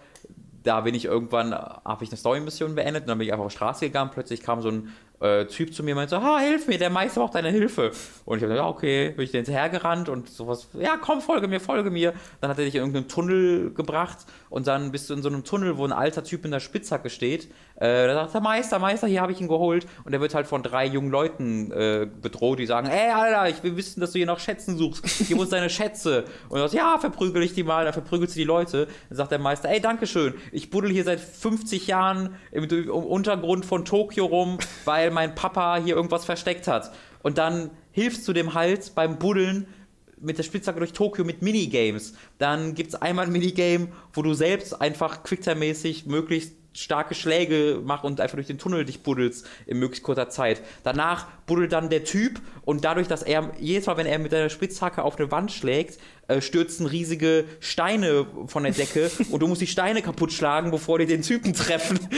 da 0.62 0.82
bin 0.82 0.94
ich 0.94 1.07
irgendwann, 1.07 1.55
habe 1.55 2.05
ich 2.05 2.11
eine 2.11 2.18
Story-Mission 2.18 2.74
beendet 2.74 3.05
und 3.05 3.09
dann 3.09 3.18
bin 3.18 3.26
ich 3.26 3.32
einfach 3.32 3.46
auf 3.46 3.53
die 3.53 3.57
Straße 3.57 3.86
gegangen. 3.86 4.11
Plötzlich 4.12 4.42
kam 4.42 4.61
so 4.61 4.70
ein 4.70 4.92
äh, 5.20 5.46
Typ 5.46 5.74
zu 5.74 5.82
mir 5.82 5.92
und 5.92 5.96
meinte 5.96 6.16
so, 6.16 6.22
ha, 6.22 6.38
hilf 6.38 6.66
mir, 6.66 6.78
der 6.78 6.90
Meister 6.90 7.20
braucht 7.20 7.34
deine 7.34 7.51
Hilfe. 7.51 7.92
Und 8.26 8.38
ich 8.38 8.42
habe 8.42 8.53
gesagt, 8.53 8.57
ja, 8.57 8.66
okay, 8.66 9.11
bin 9.11 9.24
ich 9.24 9.30
hinterhergerannt 9.30 10.09
und 10.11 10.28
sowas, 10.28 10.68
ja, 10.74 10.98
komm, 11.01 11.22
folge 11.22 11.48
mir, 11.48 11.61
folge 11.61 11.90
mir. 11.90 12.12
Dann 12.40 12.51
hat 12.51 12.59
er 12.59 12.64
dich 12.66 12.74
in 12.74 12.80
irgendeinen 12.80 13.09
Tunnel 13.09 13.72
gebracht 13.72 14.18
und 14.51 14.66
dann 14.66 14.90
bist 14.90 15.09
du 15.09 15.14
in 15.14 15.22
so 15.22 15.28
einem 15.28 15.44
Tunnel, 15.44 15.78
wo 15.78 15.84
ein 15.84 15.92
alter 15.92 16.24
Typ 16.24 16.44
in 16.44 16.51
der 16.51 16.59
Spitzhacke 16.59 17.09
steht. 17.09 17.46
Äh, 17.76 18.09
da 18.09 18.14
sagt 18.14 18.34
der 18.34 18.40
Meister, 18.40 18.80
Meister, 18.80 19.07
hier 19.07 19.22
habe 19.22 19.30
ich 19.30 19.40
ihn 19.40 19.46
geholt. 19.46 19.86
Und 20.05 20.12
er 20.12 20.20
wird 20.20 20.34
halt 20.34 20.48
von 20.48 20.64
drei 20.64 20.86
jungen 20.86 21.11
Leuten 21.11 21.70
äh, 21.70 22.09
bedroht, 22.20 22.59
die 22.59 22.66
sagen, 22.66 22.88
ey, 22.88 23.11
Alter, 23.11 23.48
ich 23.48 23.62
will 23.62 23.76
wissen, 23.76 24.01
dass 24.01 24.11
du 24.11 24.18
hier 24.18 24.26
noch 24.26 24.40
Schätzen 24.40 24.76
suchst. 24.76 25.28
Gib 25.28 25.38
uns 25.38 25.51
deine 25.51 25.70
Schätze. 25.70 26.24
Und 26.48 26.59
er 26.59 26.68
sagt, 26.68 26.74
ja, 26.74 26.98
verprügel 26.98 27.44
ich 27.44 27.55
die 27.55 27.62
mal. 27.62 27.84
Dann 27.84 27.92
verprügelt 27.92 28.30
sie 28.30 28.40
die 28.40 28.44
Leute. 28.44 28.88
Dann 29.09 29.16
sagt 29.16 29.30
der 29.30 29.38
Meister, 29.38 29.68
ey, 29.68 29.80
Dankeschön, 29.80 30.34
ich 30.51 30.68
buddel 30.70 30.90
hier 30.90 31.05
seit 31.05 31.20
50 31.20 31.86
Jahren 31.86 32.34
im, 32.51 32.64
im 32.64 32.90
Untergrund 32.90 33.64
von 33.64 33.84
Tokio 33.84 34.26
rum, 34.26 34.59
weil 34.84 35.12
mein 35.12 35.36
Papa 35.36 35.76
hier 35.76 35.94
irgendwas 35.94 36.24
versteckt 36.24 36.66
hat. 36.66 36.90
Und 37.22 37.38
dann 37.38 37.70
hilfst 37.92 38.26
du 38.26 38.32
dem 38.32 38.55
halt 38.55 38.94
beim 38.94 39.18
Buddeln 39.18 39.66
mit 40.21 40.39
der 40.39 40.43
Spitzhacke 40.43 40.79
durch 40.79 40.93
Tokio 40.93 41.25
mit 41.25 41.43
Minigames. 41.43 42.14
Dann 42.39 42.75
gibt 42.75 42.91
es 42.91 42.95
einmal 43.01 43.27
ein 43.27 43.33
Minigame, 43.33 43.89
wo 44.12 44.23
du 44.23 44.35
selbst 44.35 44.81
einfach 44.81 45.25
Quicktime-mäßig 45.25 46.07
möglichst 46.07 46.55
starke 46.73 47.14
Schläge 47.14 47.81
machst 47.85 48.05
und 48.05 48.21
einfach 48.21 48.37
durch 48.37 48.47
den 48.47 48.59
Tunnel 48.59 48.85
dich 48.85 49.03
buddelst 49.03 49.47
in 49.66 49.79
möglichst 49.79 50.05
kurzer 50.05 50.29
Zeit. 50.29 50.62
Danach 50.85 51.27
buddelt 51.47 51.73
dann 51.73 51.91
der 51.91 52.05
Typ 52.05 52.41
und 52.62 52.85
dadurch, 52.85 53.09
dass 53.09 53.23
er 53.23 53.51
jedes 53.59 53.87
Mal, 53.87 53.97
wenn 53.97 54.07
er 54.07 54.18
mit 54.18 54.33
der 54.33 54.49
Spitzhacke 54.49 55.03
auf 55.03 55.18
eine 55.18 55.31
Wand 55.31 55.51
schlägt, 55.51 55.99
äh, 56.29 56.41
stürzen 56.41 56.87
riesige 56.87 57.45
Steine 57.59 58.27
von 58.47 58.62
der 58.62 58.73
Decke 58.73 59.11
und 59.31 59.41
du 59.41 59.49
musst 59.49 59.61
die 59.61 59.66
Steine 59.66 60.03
kaputt 60.03 60.33
schlagen, 60.33 60.71
bevor 60.71 60.99
die 60.99 61.07
den 61.07 61.23
Typen 61.23 61.55
treffen. 61.55 61.99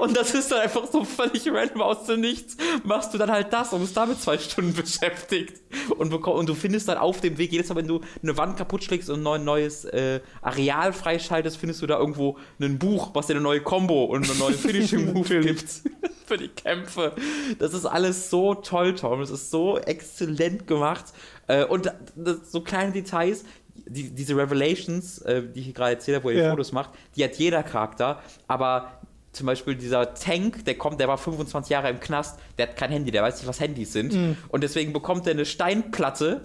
Und 0.00 0.16
das 0.16 0.34
ist 0.34 0.50
dann 0.50 0.60
einfach 0.60 0.90
so 0.90 1.04
völlig 1.04 1.46
random 1.50 1.82
aus 1.82 2.04
dem 2.04 2.20
Nichts. 2.20 2.56
Machst 2.84 3.12
du 3.12 3.18
dann 3.18 3.30
halt 3.30 3.52
das 3.52 3.72
und 3.72 3.80
bist 3.80 3.96
damit 3.96 4.20
zwei 4.20 4.38
Stunden 4.38 4.72
beschäftigt. 4.74 5.60
Und, 5.96 6.12
und 6.12 6.48
du 6.48 6.54
findest 6.54 6.88
dann 6.88 6.98
auf 6.98 7.20
dem 7.20 7.38
Weg, 7.38 7.52
jedes 7.52 7.68
Mal, 7.68 7.76
wenn 7.76 7.88
du 7.88 8.00
eine 8.22 8.36
Wand 8.36 8.56
kaputt 8.56 8.84
schlägst 8.84 9.10
und 9.10 9.26
ein 9.26 9.44
neues 9.44 9.84
äh, 9.84 10.20
Areal 10.42 10.92
freischaltest, 10.92 11.56
findest 11.56 11.82
du 11.82 11.86
da 11.86 11.98
irgendwo 11.98 12.38
ein 12.60 12.78
Buch, 12.78 13.10
was 13.14 13.26
dir 13.26 13.34
eine 13.34 13.42
neue 13.42 13.60
Combo 13.60 14.04
und 14.04 14.28
eine 14.28 14.38
neue 14.38 14.54
Finishing 14.54 15.12
Move 15.12 15.40
gibt 15.40 15.66
für 16.26 16.36
die 16.36 16.48
Kämpfe. 16.48 17.12
Das 17.58 17.74
ist 17.74 17.86
alles 17.86 18.30
so 18.30 18.54
toll, 18.54 18.94
Tom. 18.94 19.20
Das 19.20 19.30
ist 19.30 19.50
so 19.50 19.78
exzellent 19.78 20.66
gemacht. 20.66 21.06
Äh, 21.48 21.64
und 21.64 21.92
das, 22.14 22.50
so 22.50 22.60
kleine 22.62 22.92
Details, 22.92 23.44
die, 23.74 24.10
diese 24.10 24.36
Revelations, 24.36 25.18
äh, 25.22 25.42
die 25.42 25.60
ich 25.60 25.74
gerade 25.74 25.92
erzählt 25.92 26.16
habe, 26.16 26.24
wo 26.24 26.30
er 26.30 26.44
ja. 26.44 26.50
Fotos 26.50 26.72
macht, 26.72 26.90
die 27.14 27.24
hat 27.24 27.36
jeder 27.36 27.62
Charakter, 27.62 28.22
aber 28.48 29.00
zum 29.36 29.46
Beispiel 29.46 29.74
dieser 29.74 30.14
Tank, 30.14 30.64
der 30.64 30.76
kommt, 30.76 30.98
der 30.98 31.08
war 31.08 31.18
25 31.18 31.70
Jahre 31.70 31.90
im 31.90 32.00
Knast, 32.00 32.38
der 32.58 32.68
hat 32.68 32.76
kein 32.76 32.90
Handy, 32.90 33.10
der 33.10 33.22
weiß 33.22 33.36
nicht, 33.36 33.46
was 33.46 33.60
Handys 33.60 33.92
sind. 33.92 34.14
Mhm. 34.14 34.36
Und 34.48 34.62
deswegen 34.62 34.92
bekommt 34.92 35.26
er 35.26 35.32
eine 35.32 35.44
Steinplatte 35.44 36.40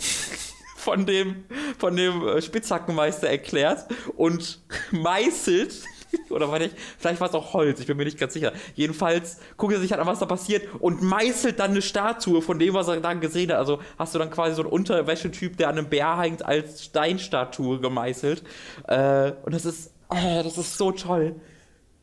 von 0.76 1.06
dem, 1.06 1.46
von 1.78 1.96
dem 1.96 2.28
äh, 2.28 2.42
Spitzhackenmeister 2.42 3.30
erklärt 3.30 3.86
und 4.18 4.62
meißelt. 4.92 5.74
Oder 6.30 6.52
war 6.52 6.60
nicht, 6.60 6.76
vielleicht 7.00 7.22
war 7.22 7.30
es 7.30 7.34
auch 7.34 7.54
Holz, 7.54 7.80
ich 7.80 7.88
bin 7.88 7.96
mir 7.96 8.04
nicht 8.04 8.20
ganz 8.20 8.34
sicher. 8.34 8.52
Jedenfalls 8.76 9.40
guckt 9.56 9.74
er 9.74 9.80
sich 9.80 9.92
halt 9.92 10.02
an, 10.02 10.08
was 10.08 10.20
da 10.20 10.26
passiert 10.26 10.68
und 10.80 11.02
meißelt 11.02 11.58
dann 11.58 11.72
eine 11.72 11.82
Statue 11.82 12.42
von 12.42 12.60
dem, 12.60 12.74
was 12.74 12.90
er 12.90 13.00
da 13.00 13.14
gesehen 13.14 13.52
hat. 13.52 13.58
Also 13.58 13.80
hast 13.98 14.14
du 14.14 14.20
dann 14.20 14.30
quasi 14.30 14.56
so 14.56 14.64
einen 14.64 14.72
Unterwäschetyp, 14.72 15.56
der 15.56 15.70
an 15.70 15.78
einem 15.78 15.88
Bär 15.88 16.20
hängt, 16.20 16.44
als 16.44 16.84
Steinstatue 16.84 17.80
gemeißelt. 17.80 18.44
Äh, 18.90 19.32
und 19.44 19.54
das 19.54 19.64
ist, 19.64 19.94
oh, 20.10 20.42
das 20.44 20.58
ist 20.58 20.78
so 20.78 20.92
toll. 20.92 21.36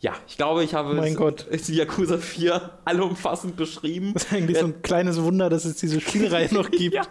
Ja, 0.00 0.14
ich 0.28 0.36
glaube, 0.36 0.62
ich 0.62 0.74
habe 0.74 0.94
mein 0.94 1.14
Gott. 1.14 1.46
die 1.66 1.74
Yakuza 1.74 2.18
4 2.18 2.70
allumfassend 2.84 3.56
beschrieben. 3.56 4.12
Das 4.14 4.24
ist 4.24 4.32
eigentlich 4.32 4.56
ja. 4.56 4.62
so 4.62 4.68
ein 4.68 4.82
kleines 4.82 5.20
Wunder, 5.22 5.50
dass 5.50 5.64
es 5.64 5.76
diese 5.76 6.00
Spielreihe 6.00 6.52
noch 6.54 6.70
gibt. 6.70 6.94
ja. 6.94 7.02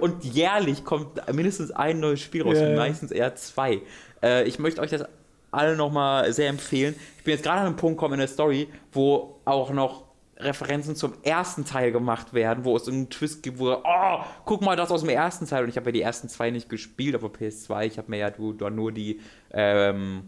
Und 0.00 0.24
jährlich 0.24 0.84
kommt 0.84 1.20
mindestens 1.32 1.70
ein 1.70 2.00
neues 2.00 2.20
Spiel 2.20 2.42
raus, 2.42 2.58
ja. 2.58 2.74
meistens 2.74 3.10
eher 3.10 3.34
zwei. 3.34 3.82
Äh, 4.22 4.44
ich 4.44 4.58
möchte 4.58 4.80
euch 4.80 4.90
das 4.90 5.04
alle 5.50 5.76
nochmal 5.76 6.32
sehr 6.32 6.48
empfehlen. 6.48 6.94
Ich 7.18 7.24
bin 7.24 7.32
jetzt 7.32 7.44
gerade 7.44 7.60
an 7.60 7.66
einem 7.66 7.76
Punkt 7.76 7.98
gekommen 7.98 8.14
in 8.14 8.20
der 8.20 8.28
Story, 8.28 8.68
wo 8.92 9.40
auch 9.44 9.70
noch 9.70 10.04
Referenzen 10.38 10.96
zum 10.96 11.12
ersten 11.22 11.64
Teil 11.64 11.92
gemacht 11.92 12.32
werden, 12.32 12.64
wo 12.64 12.76
es 12.76 12.88
einen 12.88 13.10
Twist 13.10 13.42
gibt, 13.42 13.58
wo, 13.58 13.72
oh, 13.72 14.18
guck 14.44 14.62
mal 14.62 14.76
das 14.76 14.90
aus 14.90 15.00
dem 15.02 15.10
ersten 15.10 15.46
Teil. 15.46 15.64
Und 15.64 15.68
ich 15.68 15.76
habe 15.76 15.90
ja 15.90 15.92
die 15.92 16.02
ersten 16.02 16.28
zwei 16.28 16.50
nicht 16.50 16.68
gespielt 16.68 17.14
auf 17.14 17.20
der 17.20 17.50
PS2. 17.50 17.86
Ich 17.86 17.98
habe 17.98 18.10
mir 18.10 18.18
ja 18.18 18.32
nur 18.70 18.92
die 18.92 19.20
ähm, 19.52 20.24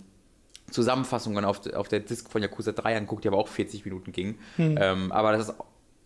Zusammenfassungen 0.75 1.45
auf, 1.45 1.73
auf 1.73 1.89
der 1.89 2.01
Disc 2.01 2.31
von 2.31 2.43
Yakuza 2.43 2.73
3 2.73 2.97
anguckt, 2.97 3.25
die 3.25 3.29
aber 3.29 3.39
auch 3.39 3.49
40 3.49 3.85
Minuten 3.85 4.11
ging. 4.11 4.39
Hm. 4.57 4.77
Ähm, 4.79 5.13
aber 5.13 5.33
das 5.33 5.49
ist 5.49 5.55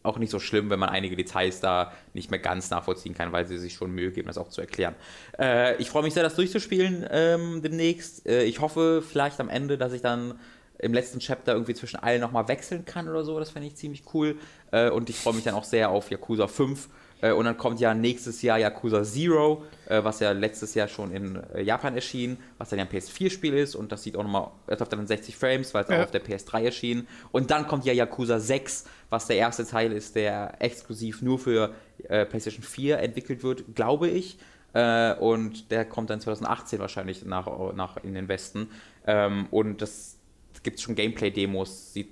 auch 0.02 0.18
nicht 0.18 0.30
so 0.30 0.38
schlimm, 0.38 0.70
wenn 0.70 0.78
man 0.78 0.90
einige 0.90 1.16
Details 1.16 1.60
da 1.60 1.92
nicht 2.12 2.30
mehr 2.30 2.38
ganz 2.38 2.70
nachvollziehen 2.70 3.14
kann, 3.14 3.32
weil 3.32 3.46
sie 3.46 3.58
sich 3.58 3.74
schon 3.74 3.90
Mühe 3.90 4.12
geben, 4.12 4.28
das 4.28 4.38
auch 4.38 4.48
zu 4.48 4.60
erklären. 4.60 4.94
Äh, 5.38 5.76
ich 5.76 5.90
freue 5.90 6.02
mich 6.02 6.14
sehr, 6.14 6.22
das 6.22 6.34
durchzuspielen 6.34 7.06
ähm, 7.10 7.62
demnächst. 7.62 8.26
Äh, 8.26 8.44
ich 8.44 8.60
hoffe 8.60 9.02
vielleicht 9.02 9.40
am 9.40 9.48
Ende, 9.48 9.78
dass 9.78 9.92
ich 9.92 10.02
dann 10.02 10.38
im 10.78 10.92
letzten 10.92 11.18
Chapter 11.18 11.54
irgendwie 11.54 11.74
zwischen 11.74 11.96
allen 11.96 12.20
nochmal 12.20 12.46
wechseln 12.46 12.84
kann 12.84 13.08
oder 13.08 13.24
so. 13.24 13.38
Das 13.38 13.50
fände 13.50 13.68
ich 13.68 13.74
ziemlich 13.74 14.04
cool. 14.14 14.36
Äh, 14.70 14.90
und 14.90 15.10
ich 15.10 15.16
freue 15.16 15.34
mich 15.34 15.44
dann 15.44 15.54
auch 15.54 15.64
sehr 15.64 15.90
auf 15.90 16.10
Yakuza 16.10 16.46
5 16.46 16.84
äh, 16.84 16.88
und 17.32 17.44
dann 17.44 17.56
kommt 17.56 17.80
ja 17.80 17.94
nächstes 17.94 18.42
Jahr 18.42 18.58
Yakuza 18.58 19.02
Zero, 19.02 19.64
äh, 19.86 20.02
was 20.04 20.20
ja 20.20 20.32
letztes 20.32 20.74
Jahr 20.74 20.88
schon 20.88 21.12
in 21.12 21.42
äh, 21.54 21.62
Japan 21.62 21.94
erschien, 21.94 22.38
was 22.58 22.70
dann 22.70 22.78
ja 22.78 22.84
ein 22.84 22.90
PS4-Spiel 22.90 23.54
ist 23.54 23.74
und 23.74 23.90
das 23.90 24.02
sieht 24.02 24.16
auch 24.16 24.22
nochmal 24.22 24.50
erst 24.66 24.82
auf 24.82 24.88
60 24.90 25.36
Frames, 25.36 25.74
weil 25.74 25.84
es 25.84 25.90
ja. 25.90 25.98
auch 25.98 26.04
auf 26.04 26.10
der 26.10 26.24
PS3 26.24 26.64
erschien. 26.64 27.08
Und 27.32 27.50
dann 27.50 27.66
kommt 27.66 27.84
ja 27.84 27.92
Yakuza 27.92 28.38
6, 28.38 28.84
was 29.10 29.26
der 29.26 29.36
erste 29.36 29.66
Teil 29.66 29.92
ist, 29.92 30.14
der 30.14 30.54
exklusiv 30.60 31.22
nur 31.22 31.38
für 31.38 31.74
äh, 32.08 32.24
PlayStation 32.24 32.62
4 32.62 32.98
entwickelt 32.98 33.42
wird, 33.42 33.74
glaube 33.74 34.08
ich. 34.08 34.38
Äh, 34.74 35.14
und 35.14 35.70
der 35.70 35.84
kommt 35.84 36.10
dann 36.10 36.20
2018 36.20 36.78
wahrscheinlich 36.78 37.24
nach, 37.24 37.74
nach 37.74 37.96
in 37.98 38.14
den 38.14 38.28
Westen. 38.28 38.70
Ähm, 39.06 39.46
und 39.50 39.82
das 39.82 40.18
gibt 40.62 40.80
schon 40.80 40.94
Gameplay-Demos, 40.94 41.92
sieht 41.92 42.10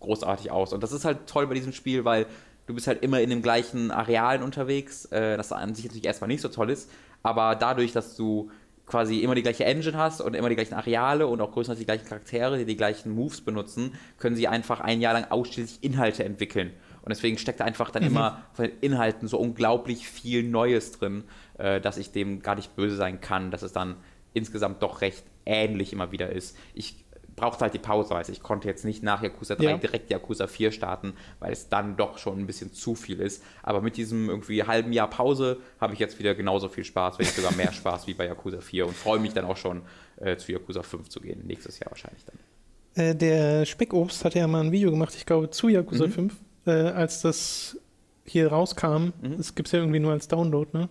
großartig 0.00 0.50
aus. 0.50 0.72
Und 0.72 0.82
das 0.82 0.92
ist 0.92 1.04
halt 1.04 1.26
toll 1.26 1.46
bei 1.46 1.54
diesem 1.54 1.72
Spiel, 1.72 2.04
weil 2.04 2.26
du 2.66 2.74
bist 2.74 2.86
halt 2.86 3.02
immer 3.02 3.20
in 3.20 3.30
den 3.30 3.42
gleichen 3.42 3.90
Arealen 3.90 4.42
unterwegs, 4.42 5.06
äh, 5.06 5.36
das 5.36 5.52
an 5.52 5.74
sich 5.74 5.84
natürlich 5.84 6.06
erstmal 6.06 6.28
nicht 6.28 6.40
so 6.40 6.48
toll 6.48 6.70
ist, 6.70 6.90
aber 7.22 7.56
dadurch, 7.56 7.92
dass 7.92 8.16
du 8.16 8.50
quasi 8.86 9.20
immer 9.20 9.34
die 9.34 9.42
gleiche 9.42 9.64
Engine 9.64 9.96
hast 9.96 10.20
und 10.20 10.34
immer 10.34 10.48
die 10.48 10.56
gleichen 10.56 10.74
Areale 10.74 11.26
und 11.26 11.40
auch 11.40 11.52
größtenteils 11.52 11.78
die 11.78 11.86
gleichen 11.86 12.06
Charaktere, 12.06 12.58
die 12.58 12.66
die 12.66 12.76
gleichen 12.76 13.14
Moves 13.14 13.40
benutzen, 13.40 13.94
können 14.18 14.36
sie 14.36 14.46
einfach 14.46 14.80
ein 14.80 15.00
Jahr 15.00 15.14
lang 15.14 15.30
ausschließlich 15.30 15.82
Inhalte 15.82 16.24
entwickeln. 16.24 16.72
Und 17.02 17.10
deswegen 17.10 17.38
steckt 17.38 17.60
da 17.60 17.64
einfach 17.64 17.90
dann 17.90 18.02
mhm. 18.02 18.10
immer 18.10 18.42
von 18.52 18.66
den 18.66 18.78
Inhalten 18.80 19.28
so 19.28 19.38
unglaublich 19.38 20.08
viel 20.08 20.42
Neues 20.42 20.92
drin, 20.92 21.24
äh, 21.58 21.80
dass 21.80 21.96
ich 21.96 22.12
dem 22.12 22.42
gar 22.42 22.56
nicht 22.56 22.76
böse 22.76 22.96
sein 22.96 23.20
kann, 23.20 23.50
dass 23.50 23.62
es 23.62 23.72
dann 23.72 23.96
insgesamt 24.34 24.82
doch 24.82 25.00
recht 25.00 25.24
ähnlich 25.46 25.92
immer 25.92 26.12
wieder 26.12 26.30
ist. 26.30 26.56
Ich 26.74 27.03
brauchte 27.36 27.62
halt 27.62 27.74
die 27.74 27.78
Pause, 27.78 28.10
weil 28.10 28.28
ich 28.28 28.42
konnte 28.42 28.68
jetzt 28.68 28.84
nicht 28.84 29.02
nach 29.02 29.22
Yakuza 29.22 29.56
3 29.56 29.64
ja. 29.64 29.76
direkt 29.76 30.10
Yakuza 30.10 30.46
4 30.46 30.72
starten, 30.72 31.14
weil 31.40 31.52
es 31.52 31.68
dann 31.68 31.96
doch 31.96 32.18
schon 32.18 32.38
ein 32.38 32.46
bisschen 32.46 32.72
zu 32.72 32.94
viel 32.94 33.20
ist. 33.20 33.42
Aber 33.62 33.80
mit 33.80 33.96
diesem 33.96 34.28
irgendwie 34.28 34.62
halben 34.62 34.92
Jahr 34.92 35.08
Pause 35.10 35.58
habe 35.80 35.94
ich 35.94 35.98
jetzt 35.98 36.18
wieder 36.18 36.34
genauso 36.34 36.68
viel 36.68 36.84
Spaß, 36.84 37.18
wenn 37.18 37.26
nicht 37.26 37.36
sogar 37.36 37.52
mehr 37.52 37.72
Spaß 37.72 38.06
wie 38.06 38.14
bei 38.14 38.26
Yakuza 38.26 38.60
4 38.60 38.86
und 38.86 38.96
freue 38.96 39.18
mich 39.18 39.32
dann 39.32 39.44
auch 39.44 39.56
schon 39.56 39.82
äh, 40.16 40.36
zu 40.36 40.52
Yakuza 40.52 40.82
5 40.82 41.08
zu 41.08 41.20
gehen, 41.20 41.46
nächstes 41.46 41.78
Jahr 41.78 41.90
wahrscheinlich 41.90 42.24
dann. 42.24 43.04
Äh, 43.04 43.14
der 43.14 43.64
Speckobst 43.64 44.24
hat 44.24 44.34
ja 44.34 44.46
mal 44.46 44.62
ein 44.62 44.72
Video 44.72 44.90
gemacht, 44.90 45.14
ich 45.16 45.26
glaube 45.26 45.50
zu 45.50 45.68
Yakuza 45.68 46.06
mhm. 46.06 46.12
5, 46.12 46.34
äh, 46.66 46.70
als 46.70 47.22
das 47.22 47.76
hier 48.24 48.48
rauskam. 48.48 49.12
Mhm. 49.20 49.36
Das 49.36 49.54
gibt 49.54 49.68
es 49.68 49.72
ja 49.72 49.80
irgendwie 49.80 50.00
nur 50.00 50.12
als 50.12 50.28
Download, 50.28 50.70
ne? 50.76 50.88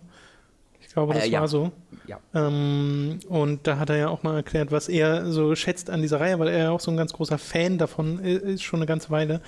Ich 0.94 0.96
glaube, 0.96 1.16
das 1.16 1.26
äh, 1.26 1.30
ja. 1.30 1.40
war 1.40 1.48
so. 1.48 1.72
Ja. 2.06 2.20
Ähm, 2.36 3.18
und 3.28 3.66
da 3.66 3.80
hat 3.80 3.90
er 3.90 3.98
ja 3.98 4.08
auch 4.10 4.22
mal 4.22 4.36
erklärt, 4.36 4.72
was 4.72 4.90
er 4.90 5.32
so 5.32 5.56
schätzt 5.56 5.90
an 5.90 6.04
dieser 6.04 6.20
Reihe, 6.20 6.38
weil 6.38 6.50
er 6.50 6.58
ja 6.66 6.70
auch 6.70 6.80
so 6.80 6.92
ein 6.92 6.98
ganz 6.98 7.14
großer 7.14 7.40
Fan 7.40 7.80
davon 7.80 8.20
ist, 8.20 8.62
schon 8.62 8.78
eine 8.78 8.86
ganze 8.86 9.10
Weile. 9.10 9.42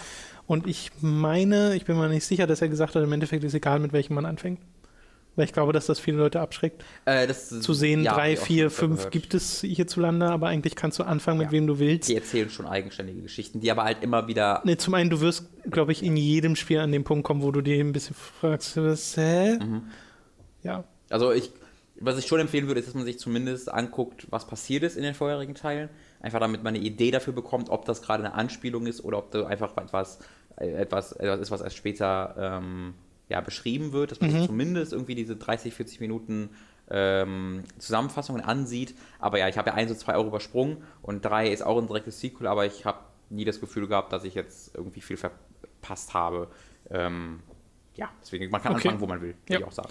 Und 0.48 0.66
ich 0.66 0.90
meine, 1.02 1.76
ich 1.76 1.86
bin 1.86 2.00
mir 2.00 2.10
nicht 2.10 2.26
sicher, 2.26 2.48
dass 2.48 2.64
er 2.64 2.70
gesagt 2.70 2.96
hat, 2.96 3.04
im 3.04 3.14
Endeffekt 3.14 3.44
ist 3.44 3.54
egal, 3.54 3.78
mit 3.78 3.94
welchem 3.94 4.16
man 4.16 4.26
anfängt. 4.26 4.60
Weil 5.36 5.46
ich 5.46 5.54
glaube, 5.54 5.72
dass 5.72 5.86
das 5.86 6.00
viele 6.00 6.18
Leute 6.18 6.42
abschreckt. 6.42 6.84
Äh, 7.06 7.28
das, 7.28 7.50
zu 7.50 7.74
sehen, 7.76 8.02
ja, 8.02 8.16
drei, 8.16 8.38
vier, 8.38 8.72
fünf 8.72 9.12
gibt 9.12 9.36
es 9.36 9.62
hierzulande, 9.62 10.28
aber 10.32 10.48
eigentlich 10.48 10.76
kannst 10.76 10.98
du 10.98 11.04
anfangen, 11.04 11.38
mit 11.38 11.50
ja. 11.50 11.52
wem 11.52 11.68
du 11.68 11.78
willst. 11.78 12.10
Die 12.10 12.16
erzählen 12.16 12.50
schon 12.50 12.66
eigenständige 12.66 13.22
Geschichten, 13.22 13.60
die 13.60 13.70
aber 13.70 13.84
halt 13.84 14.02
immer 14.02 14.28
wieder. 14.28 14.64
Nee, 14.66 14.78
zum 14.78 14.96
einen, 14.96 15.12
du 15.12 15.22
wirst, 15.22 15.48
glaube 15.70 15.92
ich, 15.92 16.02
in 16.02 16.18
jedem 16.18 16.56
Spiel 16.56 16.80
an 16.80 16.92
den 16.92 17.04
Punkt 17.04 17.24
kommen, 17.24 17.44
wo 17.44 17.52
du 17.52 17.62
dir 17.62 17.80
ein 17.84 17.94
bisschen 17.94 18.16
fragst, 18.16 18.78
was, 18.78 19.16
hä? 19.16 19.60
Mhm. 19.60 19.84
Ja, 20.64 20.84
also 21.10 21.32
ich, 21.32 21.52
was 22.00 22.18
ich 22.18 22.28
schon 22.28 22.40
empfehlen 22.40 22.68
würde, 22.68 22.80
ist, 22.80 22.88
dass 22.88 22.96
man 22.96 23.06
sich 23.06 23.20
zumindest 23.20 23.72
anguckt, 23.72 24.28
was 24.30 24.48
passiert 24.48 24.84
ist 24.84 24.98
in 24.98 25.04
den 25.04 25.14
vorherigen 25.14 25.56
Teilen. 25.56 25.90
Einfach 26.20 26.40
damit 26.40 26.64
man 26.64 26.76
eine 26.76 26.84
Idee 26.84 27.12
dafür 27.12 27.34
bekommt, 27.34 27.70
ob 27.70 27.86
das 27.86 28.02
gerade 28.02 28.24
eine 28.24 28.34
Anspielung 28.34 28.88
ist 28.88 29.04
oder 29.04 29.18
ob 29.18 29.32
da 29.32 29.46
einfach 29.46 29.76
etwas, 29.78 30.20
etwas, 30.58 31.14
etwas 31.14 31.40
ist, 31.40 31.52
was 31.52 31.62
erst 31.62 31.78
später 31.78 32.36
ähm, 32.38 32.96
ja, 33.30 33.42
beschrieben 33.42 33.92
wird, 33.94 34.12
dass 34.12 34.22
man 34.22 34.32
mhm. 34.32 34.38
sich 34.38 34.46
zumindest 34.48 34.94
irgendwie 34.94 35.16
diese 35.16 35.36
30, 35.36 35.74
40 35.74 36.00
Minuten 36.00 36.50
ähm, 36.90 37.64
Zusammenfassungen 37.78 38.44
ansieht. 38.44 38.96
Aber 39.20 39.40
ja, 39.40 39.48
ich 39.48 39.58
habe 39.58 39.70
ja 39.70 39.76
1 39.76 39.92
und 39.92 39.98
2 39.98 40.16
Euro 40.16 40.28
übersprungen 40.28 40.78
und 41.02 41.24
3 41.24 41.50
ist 41.50 41.64
auch 41.64 41.78
ein 41.80 41.88
direktes 41.88 42.20
Sequel, 42.20 42.48
aber 42.48 42.66
ich 42.66 42.86
habe 42.86 43.00
nie 43.30 43.46
das 43.46 43.60
Gefühl 43.60 43.88
gehabt, 43.88 44.14
dass 44.14 44.24
ich 44.24 44.36
jetzt 44.36 44.76
irgendwie 44.76 45.02
viel 45.02 45.18
verpasst 45.18 46.14
habe. 46.14 46.50
Ähm, 46.90 47.40
ja, 47.96 48.10
deswegen, 48.22 48.50
man 48.52 48.62
kann 48.62 48.74
okay. 48.74 48.90
anfangen, 48.90 49.02
wo 49.02 49.08
man 49.08 49.22
will, 49.22 49.30
würde 49.30 49.54
ja. 49.54 49.60
ich 49.60 49.66
auch 49.66 49.72
sagen. 49.72 49.90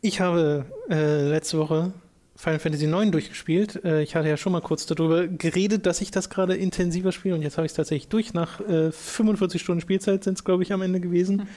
Ich 0.00 0.20
habe 0.20 0.66
äh, 0.90 1.28
letzte 1.28 1.58
Woche 1.58 1.92
Final 2.36 2.60
Fantasy 2.60 2.86
IX 2.86 3.10
durchgespielt. 3.10 3.84
Äh, 3.84 4.02
ich 4.02 4.14
hatte 4.14 4.28
ja 4.28 4.36
schon 4.36 4.52
mal 4.52 4.60
kurz 4.60 4.86
darüber 4.86 5.26
geredet, 5.26 5.86
dass 5.86 6.00
ich 6.00 6.10
das 6.10 6.30
gerade 6.30 6.54
intensiver 6.54 7.10
spiele 7.10 7.34
und 7.34 7.42
jetzt 7.42 7.56
habe 7.56 7.66
ich 7.66 7.72
es 7.72 7.76
tatsächlich 7.76 8.08
durch. 8.08 8.32
Nach 8.32 8.60
äh, 8.60 8.92
45 8.92 9.60
Stunden 9.60 9.80
Spielzeit 9.80 10.22
sind 10.22 10.38
es, 10.38 10.44
glaube 10.44 10.62
ich, 10.62 10.72
am 10.72 10.82
Ende 10.82 11.00
gewesen. 11.00 11.48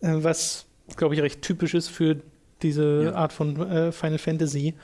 Hm. 0.00 0.24
was, 0.24 0.66
glaube 0.96 1.14
ich, 1.14 1.20
recht 1.20 1.42
typisch 1.42 1.74
ist 1.74 1.88
für 1.88 2.16
diese 2.62 3.04
ja. 3.04 3.14
Art 3.14 3.32
von 3.32 3.56
äh, 3.60 3.92
Final 3.92 4.18
Fantasy. 4.18 4.74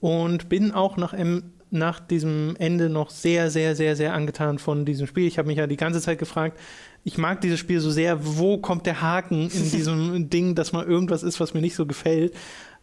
Und 0.00 0.48
bin 0.48 0.72
auch 0.72 0.96
nach, 0.96 1.14
M 1.14 1.52
nach 1.70 2.00
diesem 2.00 2.54
Ende 2.58 2.88
noch 2.88 3.10
sehr, 3.10 3.50
sehr, 3.50 3.74
sehr, 3.74 3.96
sehr 3.96 4.14
angetan 4.14 4.58
von 4.58 4.84
diesem 4.84 5.06
Spiel. 5.06 5.26
Ich 5.26 5.38
habe 5.38 5.48
mich 5.48 5.58
ja 5.58 5.66
die 5.66 5.76
ganze 5.76 6.00
Zeit 6.00 6.18
gefragt, 6.18 6.58
ich 7.04 7.18
mag 7.18 7.40
dieses 7.40 7.60
Spiel 7.60 7.80
so 7.80 7.90
sehr, 7.90 8.18
wo 8.38 8.58
kommt 8.58 8.86
der 8.86 9.00
Haken 9.00 9.48
in 9.50 9.70
diesem 9.70 10.30
Ding, 10.30 10.54
dass 10.54 10.72
mal 10.72 10.84
irgendwas 10.84 11.22
ist, 11.22 11.40
was 11.40 11.54
mir 11.54 11.60
nicht 11.60 11.76
so 11.76 11.86
gefällt. 11.86 12.34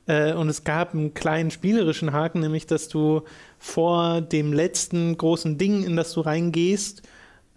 Äh, 0.05 0.33
und 0.33 0.49
es 0.49 0.63
gab 0.63 0.93
einen 0.93 1.13
kleinen 1.13 1.51
spielerischen 1.51 2.11
Haken, 2.11 2.39
nämlich 2.39 2.67
dass 2.67 2.89
du 2.89 3.21
vor 3.57 4.21
dem 4.21 4.53
letzten 4.53 5.17
großen 5.17 5.57
Ding, 5.57 5.83
in 5.83 5.95
das 5.95 6.13
du 6.13 6.21
reingehst, 6.21 7.03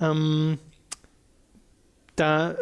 ähm, 0.00 0.58
da 2.14 2.54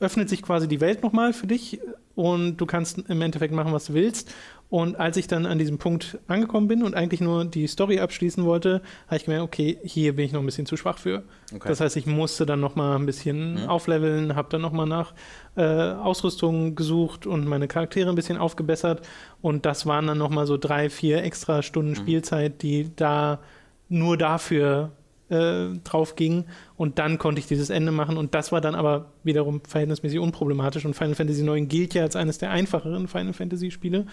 öffnet 0.00 0.28
sich 0.28 0.42
quasi 0.42 0.68
die 0.68 0.80
Welt 0.80 1.02
nochmal 1.02 1.32
für 1.32 1.46
dich 1.46 1.80
und 2.14 2.56
du 2.56 2.66
kannst 2.66 2.98
im 3.08 3.22
Endeffekt 3.22 3.54
machen, 3.54 3.72
was 3.72 3.86
du 3.86 3.94
willst. 3.94 4.32
Und 4.68 4.98
als 4.98 5.16
ich 5.16 5.28
dann 5.28 5.46
an 5.46 5.58
diesem 5.58 5.78
Punkt 5.78 6.18
angekommen 6.26 6.66
bin 6.66 6.82
und 6.82 6.94
eigentlich 6.94 7.20
nur 7.20 7.44
die 7.44 7.68
Story 7.68 8.00
abschließen 8.00 8.44
wollte, 8.44 8.82
habe 9.06 9.16
ich 9.16 9.24
gemerkt, 9.24 9.44
okay, 9.44 9.78
hier 9.84 10.16
bin 10.16 10.24
ich 10.24 10.32
noch 10.32 10.40
ein 10.40 10.46
bisschen 10.46 10.66
zu 10.66 10.76
schwach 10.76 10.98
für. 10.98 11.22
Okay. 11.54 11.68
Das 11.68 11.80
heißt, 11.80 11.96
ich 11.96 12.06
musste 12.06 12.46
dann 12.46 12.60
noch 12.60 12.74
mal 12.74 12.96
ein 12.96 13.06
bisschen 13.06 13.62
mhm. 13.62 13.68
aufleveln, 13.68 14.34
habe 14.34 14.48
dann 14.50 14.62
noch 14.62 14.72
mal 14.72 14.86
nach 14.86 15.14
äh, 15.56 15.62
Ausrüstung 15.62 16.74
gesucht 16.74 17.26
und 17.26 17.46
meine 17.46 17.68
Charaktere 17.68 18.08
ein 18.08 18.16
bisschen 18.16 18.38
aufgebessert. 18.38 19.06
Und 19.40 19.66
das 19.66 19.86
waren 19.86 20.08
dann 20.08 20.18
noch 20.18 20.30
mal 20.30 20.46
so 20.46 20.56
drei, 20.56 20.90
vier 20.90 21.22
extra 21.22 21.62
Stunden 21.62 21.90
mhm. 21.90 21.96
Spielzeit, 21.96 22.62
die 22.62 22.90
da 22.96 23.38
nur 23.88 24.16
dafür 24.16 24.90
äh, 25.28 25.78
drauf 25.84 26.16
ging 26.16 26.44
und 26.76 26.98
dann 26.98 27.18
konnte 27.18 27.40
ich 27.40 27.46
dieses 27.46 27.70
Ende 27.70 27.92
machen 27.92 28.16
und 28.16 28.34
das 28.34 28.52
war 28.52 28.60
dann 28.60 28.74
aber 28.74 29.12
wiederum 29.24 29.60
verhältnismäßig 29.66 30.18
unproblematisch 30.18 30.84
und 30.84 30.94
Final 30.94 31.14
Fantasy 31.14 31.44
IX 31.44 31.68
gilt 31.68 31.94
ja 31.94 32.02
als 32.02 32.16
eines 32.16 32.38
der 32.38 32.50
einfacheren 32.50 33.08
Final 33.08 33.32
Fantasy 33.32 33.70
Spiele 33.70 34.06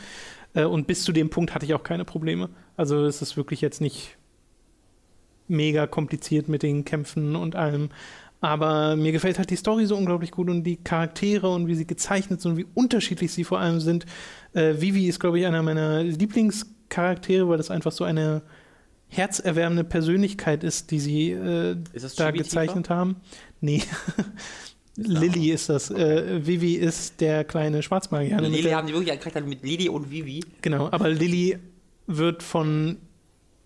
äh, 0.53 0.63
und 0.63 0.87
bis 0.87 1.03
zu 1.03 1.11
dem 1.11 1.29
Punkt 1.29 1.53
hatte 1.53 1.65
ich 1.65 1.73
auch 1.73 1.83
keine 1.83 2.05
Probleme. 2.05 2.49
Also 2.77 3.05
es 3.05 3.21
ist 3.21 3.37
wirklich 3.37 3.61
jetzt 3.61 3.81
nicht 3.81 4.17
mega 5.47 5.87
kompliziert 5.87 6.47
mit 6.47 6.63
den 6.63 6.85
Kämpfen 6.85 7.35
und 7.35 7.55
allem. 7.55 7.89
Aber 8.41 8.97
mir 8.97 9.13
gefällt 9.13 9.37
halt 9.37 9.49
die 9.51 9.55
Story 9.55 9.85
so 9.85 9.95
unglaublich 9.95 10.31
gut 10.31 10.49
und 10.49 10.63
die 10.63 10.75
Charaktere 10.75 11.49
und 11.49 11.67
wie 11.67 11.75
sie 11.75 11.87
gezeichnet 11.87 12.41
sind 12.41 12.51
und 12.51 12.57
wie 12.57 12.65
unterschiedlich 12.73 13.31
sie 13.31 13.45
vor 13.45 13.59
allem 13.59 13.79
sind. 13.79 14.05
Äh, 14.51 14.81
Vivi 14.81 15.07
ist, 15.07 15.19
glaube 15.19 15.39
ich, 15.39 15.45
einer 15.45 15.63
meiner 15.63 16.03
Lieblingscharaktere, 16.03 17.47
weil 17.47 17.57
das 17.57 17.71
einfach 17.71 17.93
so 17.93 18.03
eine 18.03 18.41
herzerwärmende 19.13 19.83
Persönlichkeit 19.83 20.63
ist, 20.63 20.91
die 20.91 20.99
sie 20.99 21.31
äh, 21.31 21.77
da 22.17 22.31
gezeichnet 22.31 22.89
haben. 22.89 23.17
Nee. 23.61 23.81
Lilly 24.95 25.51
ist 25.51 25.69
das. 25.69 25.89
Äh, 25.89 26.45
Vivi 26.45 26.75
ist 26.75 27.19
der 27.19 27.43
kleine 27.43 27.81
Schwarzmagier. 27.81 28.39
Lilly 28.41 28.69
haben 28.71 28.87
die 28.87 28.93
wirklich 28.93 29.11
einen 29.11 29.21
Charakter 29.21 29.41
mit 29.41 29.63
Lilly 29.63 29.89
und 29.89 30.11
Vivi. 30.11 30.43
Genau, 30.61 30.89
aber 30.91 31.09
Lilly 31.09 31.57
wird 32.05 32.43
von 32.43 32.97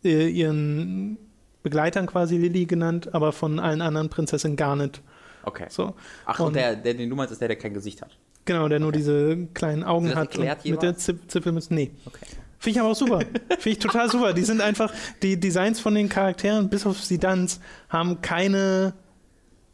äh, 0.03 0.27
ihren 0.29 1.17
Begleitern 1.63 2.05
quasi 2.05 2.37
Lilly 2.37 2.65
genannt, 2.65 3.13
aber 3.13 3.33
von 3.33 3.59
allen 3.59 3.81
anderen 3.81 4.09
Prinzessinnen 4.09 4.55
gar 4.55 4.75
nicht. 4.75 5.01
Okay. 5.43 5.65
So. 5.69 5.95
Ach, 6.25 6.39
und, 6.39 6.47
und 6.47 6.55
der, 6.55 6.75
der, 6.75 6.93
den 6.93 7.09
du 7.09 7.15
meinst, 7.15 7.31
ist 7.31 7.41
der, 7.41 7.49
der 7.49 7.57
kein 7.57 7.73
Gesicht 7.73 8.01
hat. 8.01 8.17
Genau, 8.45 8.69
der 8.69 8.77
okay. 8.77 8.83
nur 8.83 8.91
diese 8.93 9.47
kleinen 9.53 9.83
Augen 9.83 10.15
hat. 10.15 10.37
Und 10.37 10.65
mit 10.65 10.81
der 10.81 10.97
Zipfelmütze. 10.97 11.73
Nee. 11.73 11.91
Okay. 12.05 12.25
Finde 12.59 12.77
ich 12.77 12.79
aber 12.79 12.91
auch 12.91 12.95
super. 12.95 13.19
Finde 13.49 13.69
ich 13.69 13.79
total 13.79 14.09
super. 14.09 14.33
Die 14.33 14.43
sind 14.43 14.61
einfach, 14.61 14.93
die 15.21 15.39
Designs 15.39 15.79
von 15.79 15.93
den 15.93 16.09
Charakteren, 16.09 16.69
bis 16.69 16.85
auf 16.85 17.03
Sidans, 17.03 17.59
haben 17.89 18.21
keine 18.21 18.93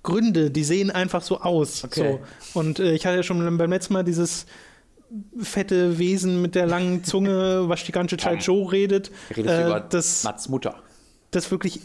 Gründe. 0.04 0.52
Die 0.52 0.64
sehen 0.64 0.92
einfach 0.92 1.22
so 1.22 1.40
aus. 1.40 1.84
Okay. 1.84 2.20
So. 2.54 2.60
Und 2.60 2.80
äh, 2.80 2.94
ich 2.94 3.06
hatte 3.06 3.18
ja 3.18 3.24
schon 3.24 3.58
beim 3.58 3.70
letzten 3.70 3.94
Mal 3.94 4.04
dieses 4.04 4.46
fette 5.40 5.98
Wesen 5.98 6.42
mit 6.42 6.56
der 6.56 6.66
langen 6.66 7.04
Zunge, 7.04 7.70
was 7.70 7.84
die 7.84 7.92
ganze 7.92 8.18
Zeit 8.18 8.44
Joe 8.44 8.72
redet. 8.72 9.12
Redest 9.30 9.56
äh, 9.56 9.66
über 9.66 9.80
das, 9.80 10.24
Mats 10.24 10.50
Mutter 10.50 10.76
das 11.36 11.52
wirklich, 11.52 11.82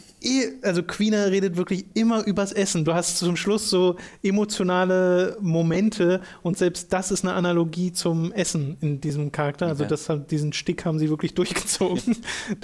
also 0.63 0.83
Queener 0.83 1.31
redet 1.31 1.55
wirklich 1.55 1.85
immer 1.93 2.25
übers 2.25 2.51
Essen. 2.51 2.83
Du 2.83 2.93
hast 2.93 3.17
zum 3.17 3.37
Schluss 3.37 3.69
so 3.69 3.95
emotionale 4.21 5.37
Momente 5.39 6.21
und 6.43 6.57
selbst 6.57 6.91
das 6.91 7.11
ist 7.11 7.23
eine 7.23 7.33
Analogie 7.33 7.93
zum 7.93 8.31
Essen 8.33 8.77
in 8.81 8.99
diesem 8.99 9.31
Charakter. 9.31 9.67
Also 9.67 9.85
das, 9.85 10.11
diesen 10.29 10.51
Stick 10.51 10.85
haben 10.85 10.99
sie 10.99 11.09
wirklich 11.09 11.33
durchgezogen, 11.35 12.17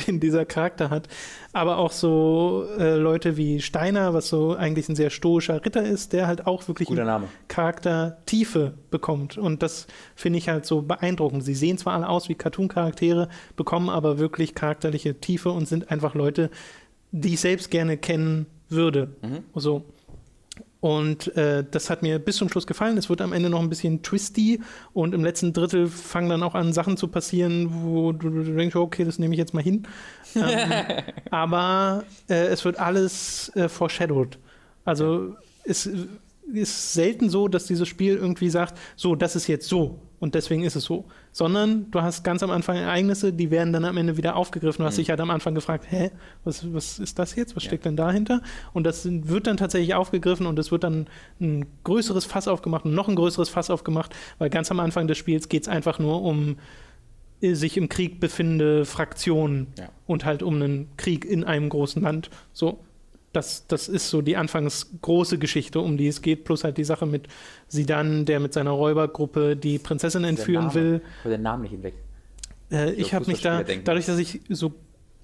den 0.05 0.19
dieser 0.19 0.45
Charakter 0.45 0.89
hat. 0.89 1.07
Aber 1.53 1.77
auch 1.77 1.93
so 1.93 2.67
äh, 2.77 2.95
Leute 2.95 3.37
wie 3.37 3.61
Steiner, 3.61 4.13
was 4.13 4.27
so 4.27 4.55
eigentlich 4.55 4.89
ein 4.89 4.95
sehr 4.95 5.09
stoischer 5.09 5.63
Ritter 5.63 5.83
ist, 5.83 6.11
der 6.11 6.27
halt 6.27 6.47
auch 6.47 6.67
wirklich 6.67 6.89
Charakter 7.47 8.17
Tiefe 8.25 8.73
bekommt. 8.91 9.37
Und 9.37 9.63
das 9.63 9.87
finde 10.15 10.39
ich 10.39 10.49
halt 10.49 10.65
so 10.65 10.81
beeindruckend. 10.81 11.43
Sie 11.43 11.55
sehen 11.55 11.77
zwar 11.77 11.93
alle 11.93 12.09
aus 12.09 12.27
wie 12.27 12.35
Cartoon-Charaktere, 12.35 13.29
bekommen 13.55 13.89
aber 13.89 14.19
wirklich 14.19 14.55
charakterliche 14.55 15.21
Tiefe 15.21 15.51
und 15.51 15.67
sind 15.67 15.89
einfach 15.89 16.15
Leute, 16.15 16.49
die 17.21 17.35
ich 17.35 17.39
selbst 17.39 17.71
gerne 17.71 17.97
kennen 17.97 18.45
würde. 18.69 19.15
Mhm. 19.21 19.43
So. 19.55 19.85
Und 20.81 21.35
äh, 21.35 21.63
das 21.69 21.89
hat 21.89 22.03
mir 22.03 22.19
bis 22.19 22.35
zum 22.35 22.49
Schluss 22.49 22.67
gefallen. 22.67 22.97
Es 22.97 23.09
wird 23.09 23.21
am 23.21 23.33
Ende 23.33 23.49
noch 23.49 23.61
ein 23.61 23.69
bisschen 23.69 24.03
twisty 24.03 24.61
und 24.93 25.15
im 25.15 25.23
letzten 25.23 25.51
Drittel 25.51 25.87
fangen 25.87 26.29
dann 26.29 26.43
auch 26.43 26.53
an, 26.53 26.73
Sachen 26.73 26.95
zu 26.95 27.07
passieren, 27.07 27.69
wo 27.83 28.11
du, 28.11 28.29
du 28.29 28.55
denkst, 28.55 28.75
okay, 28.75 29.03
das 29.03 29.17
nehme 29.17 29.33
ich 29.33 29.39
jetzt 29.39 29.53
mal 29.53 29.63
hin. 29.63 29.87
ähm, 30.35 30.43
aber 31.31 32.03
äh, 32.29 32.47
es 32.47 32.63
wird 32.65 32.77
alles 32.77 33.49
äh, 33.55 33.67
foreshadowed. 33.67 34.37
Also 34.83 35.35
es 35.63 35.89
ist 36.53 36.93
selten 36.93 37.29
so, 37.31 37.47
dass 37.47 37.65
dieses 37.65 37.87
Spiel 37.87 38.15
irgendwie 38.15 38.49
sagt, 38.49 38.77
so, 38.95 39.15
das 39.15 39.35
ist 39.35 39.47
jetzt 39.47 39.67
so 39.67 39.99
und 40.19 40.33
deswegen 40.35 40.63
ist 40.63 40.75
es 40.75 40.83
so. 40.85 41.05
Sondern 41.31 41.91
du 41.91 42.01
hast 42.01 42.23
ganz 42.23 42.41
am 42.43 42.51
Anfang 42.51 42.77
Ereignisse, 42.77 43.33
die 43.33 43.51
werden 43.51 43.73
dann 43.73 43.85
am 43.85 43.97
Ende 43.97 44.17
wieder 44.17 44.35
aufgegriffen. 44.35 44.81
Du 44.83 44.85
hast 44.87 44.95
Mhm. 44.95 45.01
dich 45.01 45.09
halt 45.09 45.19
am 45.19 45.29
Anfang 45.29 45.55
gefragt, 45.55 45.85
hä, 45.89 46.11
was, 46.43 46.73
was 46.73 46.99
ist 46.99 47.19
das 47.19 47.35
jetzt? 47.35 47.55
Was 47.55 47.63
Ja. 47.63 47.69
steckt 47.69 47.85
denn 47.85 47.95
dahinter? 47.97 48.41
Und 48.73 48.85
das 48.85 49.05
wird 49.09 49.47
dann 49.47 49.57
tatsächlich 49.57 49.93
aufgegriffen 49.93 50.45
und 50.47 50.57
es 50.59 50.71
wird 50.71 50.83
dann 50.83 51.07
ein 51.41 51.65
größeres 51.83 52.25
Fass 52.25 52.47
aufgemacht 52.47 52.85
und 52.85 52.93
noch 52.93 53.07
ein 53.07 53.15
größeres 53.15 53.49
Fass 53.49 53.69
aufgemacht, 53.69 54.15
weil 54.37 54.49
ganz 54.49 54.71
am 54.71 54.79
Anfang 54.79 55.07
des 55.07 55.17
Spiels 55.17 55.49
geht 55.49 55.63
es 55.63 55.67
einfach 55.67 55.99
nur 55.99 56.21
um 56.21 56.57
äh, 57.41 57.53
sich 57.53 57.75
im 57.75 57.89
Krieg 57.89 58.19
befindende 58.21 58.85
Fraktionen 58.85 59.67
Ja. 59.77 59.89
und 60.07 60.23
halt 60.23 60.41
um 60.41 60.55
einen 60.55 60.87
Krieg 60.97 61.25
in 61.25 61.43
einem 61.43 61.67
großen 61.69 62.01
Land. 62.01 62.29
So, 62.53 62.79
das, 63.35 63.67
das 63.67 63.87
ist 63.87 64.09
so 64.09 64.21
die 64.21 64.37
anfangs 64.37 64.91
große 65.01 65.37
Geschichte, 65.37 65.79
um 65.79 65.97
die 65.97 66.07
es 66.07 66.21
geht, 66.21 66.43
plus 66.45 66.63
halt 66.63 66.77
die 66.77 66.83
Sache 66.83 67.05
mit 67.05 67.27
Sidan, 67.67 68.25
der 68.25 68.39
mit 68.39 68.53
seiner 68.53 68.71
Räubergruppe 68.71 69.55
die 69.55 69.77
Prinzessin 69.79 70.23
entführen 70.23 70.67
Name. 70.67 70.75
will. 70.75 71.01
Ich 71.23 71.29
den 71.31 71.41
Namen 71.41 71.63
nicht 71.63 71.71
hinweg. 71.71 71.93
Äh, 72.71 72.91
Ich 72.93 72.99
ich 73.07 73.13
habe 73.13 73.25
mich 73.27 73.41
da, 73.41 73.63
denken. 73.63 73.83
dadurch, 73.85 74.05
dass 74.05 74.17
ich 74.17 74.41
so, 74.49 74.73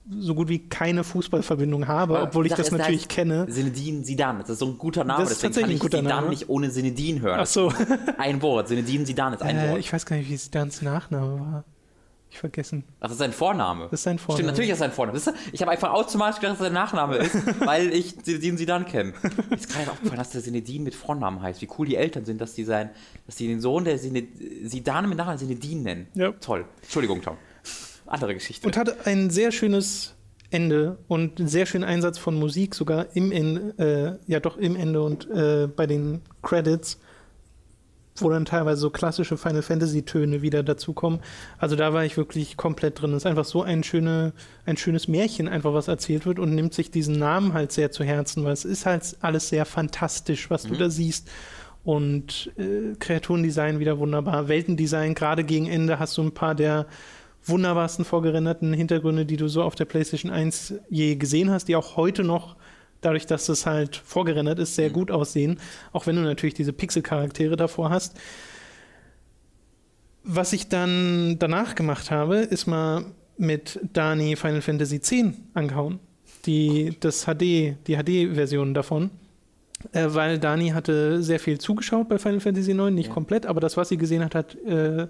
so 0.09 0.35
gut 0.35 0.49
wie 0.49 0.59
keine 0.67 1.03
Fußballverbindung 1.03 1.87
habe, 1.87 2.17
Aber 2.17 2.27
obwohl 2.27 2.45
ich 2.47 2.53
das 2.53 2.71
natürlich 2.71 3.01
heißt 3.01 3.09
kenne. 3.09 3.45
Sinedin 3.49 4.03
Sidan, 4.03 4.39
das 4.39 4.49
ist 4.49 4.59
so 4.59 4.65
ein 4.67 4.77
guter 4.77 5.03
Name, 5.03 5.21
Das 5.23 5.31
ist 5.31 5.41
deswegen 5.43 5.53
kann 5.53 5.61
tatsächlich 5.61 5.75
ich 5.77 5.81
ein 5.81 5.85
guter 5.85 5.97
Sidan 5.99 6.15
Name. 6.17 6.29
nicht 6.29 6.49
ohne 6.49 6.69
Sinedin 6.71 7.21
hören. 7.21 7.39
Ach 7.41 7.45
so, 7.45 7.71
Ein 8.17 8.41
Wort, 8.41 8.67
Sinedin 8.67 9.05
Sidan 9.05 9.33
ist 9.33 9.41
ein 9.41 9.57
äh, 9.57 9.69
Wort. 9.69 9.79
ich 9.79 9.91
weiß 9.93 10.05
gar 10.05 10.15
nicht, 10.17 10.29
wie 10.29 10.37
Sidans 10.37 10.81
Nachname 10.81 11.39
war. 11.39 11.63
Ich 12.31 12.39
vergessen. 12.39 12.85
Ach, 12.99 13.03
das 13.03 13.11
ist 13.11 13.17
sein 13.17 13.33
Vorname. 13.33 13.89
Das 13.91 13.99
ist 13.99 14.03
sein 14.03 14.17
Vorname. 14.17 14.37
Stimmt, 14.37 14.47
natürlich 14.47 14.71
ist 14.71 14.79
sein 14.79 14.93
Vorname. 14.93 15.17
Ist, 15.17 15.33
ich 15.51 15.61
habe 15.61 15.71
einfach 15.71 15.91
automatisch 15.91 16.39
gedacht, 16.39 16.53
dass 16.53 16.65
sein 16.65 16.73
Nachname 16.73 17.17
ist, 17.17 17.35
weil 17.65 17.93
ich 17.93 18.15
Sinedin 18.23 18.55
Sidan 18.55 18.85
kenne. 18.85 19.13
Ist 19.49 19.69
gerade 19.69 19.91
aufgefallen, 19.91 20.17
dass 20.17 20.29
der 20.29 20.39
Sinedin 20.39 20.83
mit 20.83 20.95
Vornamen 20.95 21.41
heißt. 21.41 21.61
Wie 21.61 21.67
cool 21.77 21.85
die 21.85 21.97
Eltern 21.97 22.23
sind, 22.23 22.39
dass 22.39 22.53
die, 22.53 22.63
sein, 22.63 22.91
dass 23.25 23.35
die 23.35 23.47
den 23.47 23.59
Sohn 23.59 23.83
der 23.83 23.97
Sined, 23.97 24.29
Sidan 24.63 25.09
mit 25.09 25.17
Nachnamen 25.17 25.39
Sinedin 25.39 25.83
nennen. 25.83 26.07
Ja. 26.13 26.31
Toll. 26.31 26.65
Entschuldigung, 26.81 27.21
Tom. 27.21 27.35
Andere 28.05 28.33
Geschichte. 28.33 28.65
Und 28.65 28.77
hatte 28.77 28.95
ein 29.03 29.29
sehr 29.29 29.51
schönes 29.51 30.15
Ende 30.51 30.99
und 31.09 31.37
einen 31.39 31.49
sehr 31.49 31.65
schönen 31.65 31.83
Einsatz 31.83 32.17
von 32.17 32.39
Musik, 32.39 32.75
sogar 32.75 33.07
im 33.13 33.33
Ende, 33.33 34.19
äh, 34.27 34.31
ja 34.31 34.39
doch 34.39 34.55
im 34.55 34.77
Ende 34.77 35.01
und 35.01 35.29
äh, 35.29 35.67
bei 35.67 35.85
den 35.85 36.21
Credits, 36.43 36.97
wo 38.21 38.29
dann 38.29 38.45
teilweise 38.45 38.81
so 38.81 38.89
klassische 38.89 39.37
Final 39.37 39.61
Fantasy-Töne 39.61 40.41
wieder 40.41 40.63
dazukommen. 40.63 41.19
Also 41.57 41.75
da 41.75 41.93
war 41.93 42.05
ich 42.05 42.17
wirklich 42.17 42.57
komplett 42.57 43.01
drin. 43.01 43.11
Es 43.11 43.23
ist 43.23 43.25
einfach 43.25 43.45
so 43.45 43.63
ein, 43.63 43.83
schöne, 43.83 44.33
ein 44.65 44.77
schönes 44.77 45.07
Märchen, 45.07 45.47
einfach 45.47 45.73
was 45.73 45.87
erzählt 45.87 46.25
wird 46.25 46.39
und 46.39 46.55
nimmt 46.55 46.73
sich 46.73 46.91
diesen 46.91 47.17
Namen 47.19 47.53
halt 47.53 47.71
sehr 47.71 47.91
zu 47.91 48.03
Herzen, 48.03 48.43
weil 48.43 48.53
es 48.53 48.65
ist 48.65 48.85
halt 48.85 49.17
alles 49.21 49.49
sehr 49.49 49.65
fantastisch, 49.65 50.49
was 50.49 50.63
du 50.63 50.75
da 50.75 50.89
siehst. 50.89 51.29
Und 51.83 52.51
äh, 52.57 52.95
Kreaturendesign 52.99 53.79
wieder 53.79 53.97
wunderbar. 53.97 54.47
Weltendesign, 54.47 55.15
gerade 55.15 55.43
gegen 55.43 55.67
Ende 55.67 55.97
hast 55.97 56.17
du 56.17 56.21
ein 56.21 56.33
paar 56.33 56.53
der 56.53 56.85
wunderbarsten 57.43 58.05
vorgerenderten 58.05 58.73
Hintergründe, 58.73 59.25
die 59.25 59.37
du 59.37 59.47
so 59.47 59.63
auf 59.63 59.75
der 59.75 59.85
PlayStation 59.85 60.31
1 60.31 60.75
je 60.89 61.15
gesehen 61.15 61.49
hast, 61.49 61.67
die 61.67 61.75
auch 61.75 61.97
heute 61.97 62.23
noch, 62.23 62.55
dadurch, 63.01 63.25
dass 63.25 63.49
es 63.49 63.65
halt 63.65 63.95
vorgerendert 63.97 64.59
ist, 64.59 64.75
sehr 64.75 64.89
gut 64.89 65.11
aussehen, 65.11 65.59
auch 65.91 66.07
wenn 66.07 66.15
du 66.15 66.21
natürlich 66.21 66.53
diese 66.53 66.73
Pixel-Charaktere 66.73 67.55
davor 67.55 67.89
hast. 67.89 68.17
Was 70.23 70.53
ich 70.53 70.69
dann 70.69 71.37
danach 71.39 71.75
gemacht 71.75 72.11
habe, 72.11 72.37
ist 72.37 72.67
mal 72.67 73.05
mit 73.37 73.79
Dani 73.93 74.35
Final 74.35 74.61
Fantasy 74.61 74.97
X 74.97 75.13
angehauen. 75.53 75.99
Die, 76.45 76.95
das 76.99 77.25
HD, 77.25 77.75
die 77.87 77.97
HD-Version 77.97 78.73
davon. 78.73 79.09
Äh, 79.93 80.07
weil 80.09 80.37
Dani 80.37 80.69
hatte 80.69 81.23
sehr 81.23 81.39
viel 81.39 81.57
zugeschaut 81.59 82.07
bei 82.07 82.19
Final 82.19 82.39
Fantasy 82.39 82.71
IX, 82.71 82.91
nicht 82.91 83.07
Ja. 83.07 83.13
komplett, 83.13 83.47
aber 83.47 83.59
das, 83.59 83.77
was 83.77 83.89
sie 83.89 83.97
gesehen 83.97 84.23
hat, 84.23 84.35
hat 84.35 84.55
äh, 84.63 85.07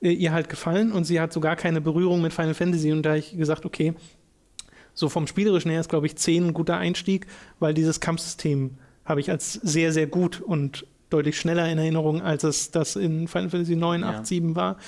ihr 0.00 0.32
halt 0.32 0.48
gefallen 0.48 0.92
und 0.92 1.04
sie 1.04 1.20
hat 1.20 1.32
sogar 1.32 1.56
keine 1.56 1.82
Berührung 1.82 2.22
mit 2.22 2.32
Final 2.32 2.54
Fantasy 2.54 2.90
und 2.92 3.02
da 3.02 3.10
habe 3.10 3.18
ich 3.18 3.36
gesagt, 3.36 3.66
okay, 3.66 3.92
so 4.94 5.08
vom 5.08 5.26
Spielerischen 5.26 5.70
her 5.70 5.80
ist, 5.80 5.88
glaube 5.88 6.06
ich, 6.06 6.16
10 6.16 6.48
ein 6.48 6.54
guter 6.54 6.78
Einstieg, 6.78 7.26
weil 7.58 7.74
dieses 7.74 8.00
Kampfsystem 8.00 8.78
habe 9.04 9.20
ich 9.20 9.30
als 9.30 9.52
sehr, 9.54 9.92
sehr 9.92 10.06
gut 10.06 10.40
und 10.40 10.86
deutlich 11.10 11.38
schneller 11.38 11.70
in 11.70 11.78
Erinnerung, 11.78 12.22
als 12.22 12.44
es 12.44 12.70
das 12.70 12.96
in 12.96 13.28
Final 13.28 13.50
Fantasy 13.50 13.76
9, 13.76 14.00
Ja. 14.00 14.10
8, 14.20 14.26
7 14.26 14.56
war. 14.56 14.78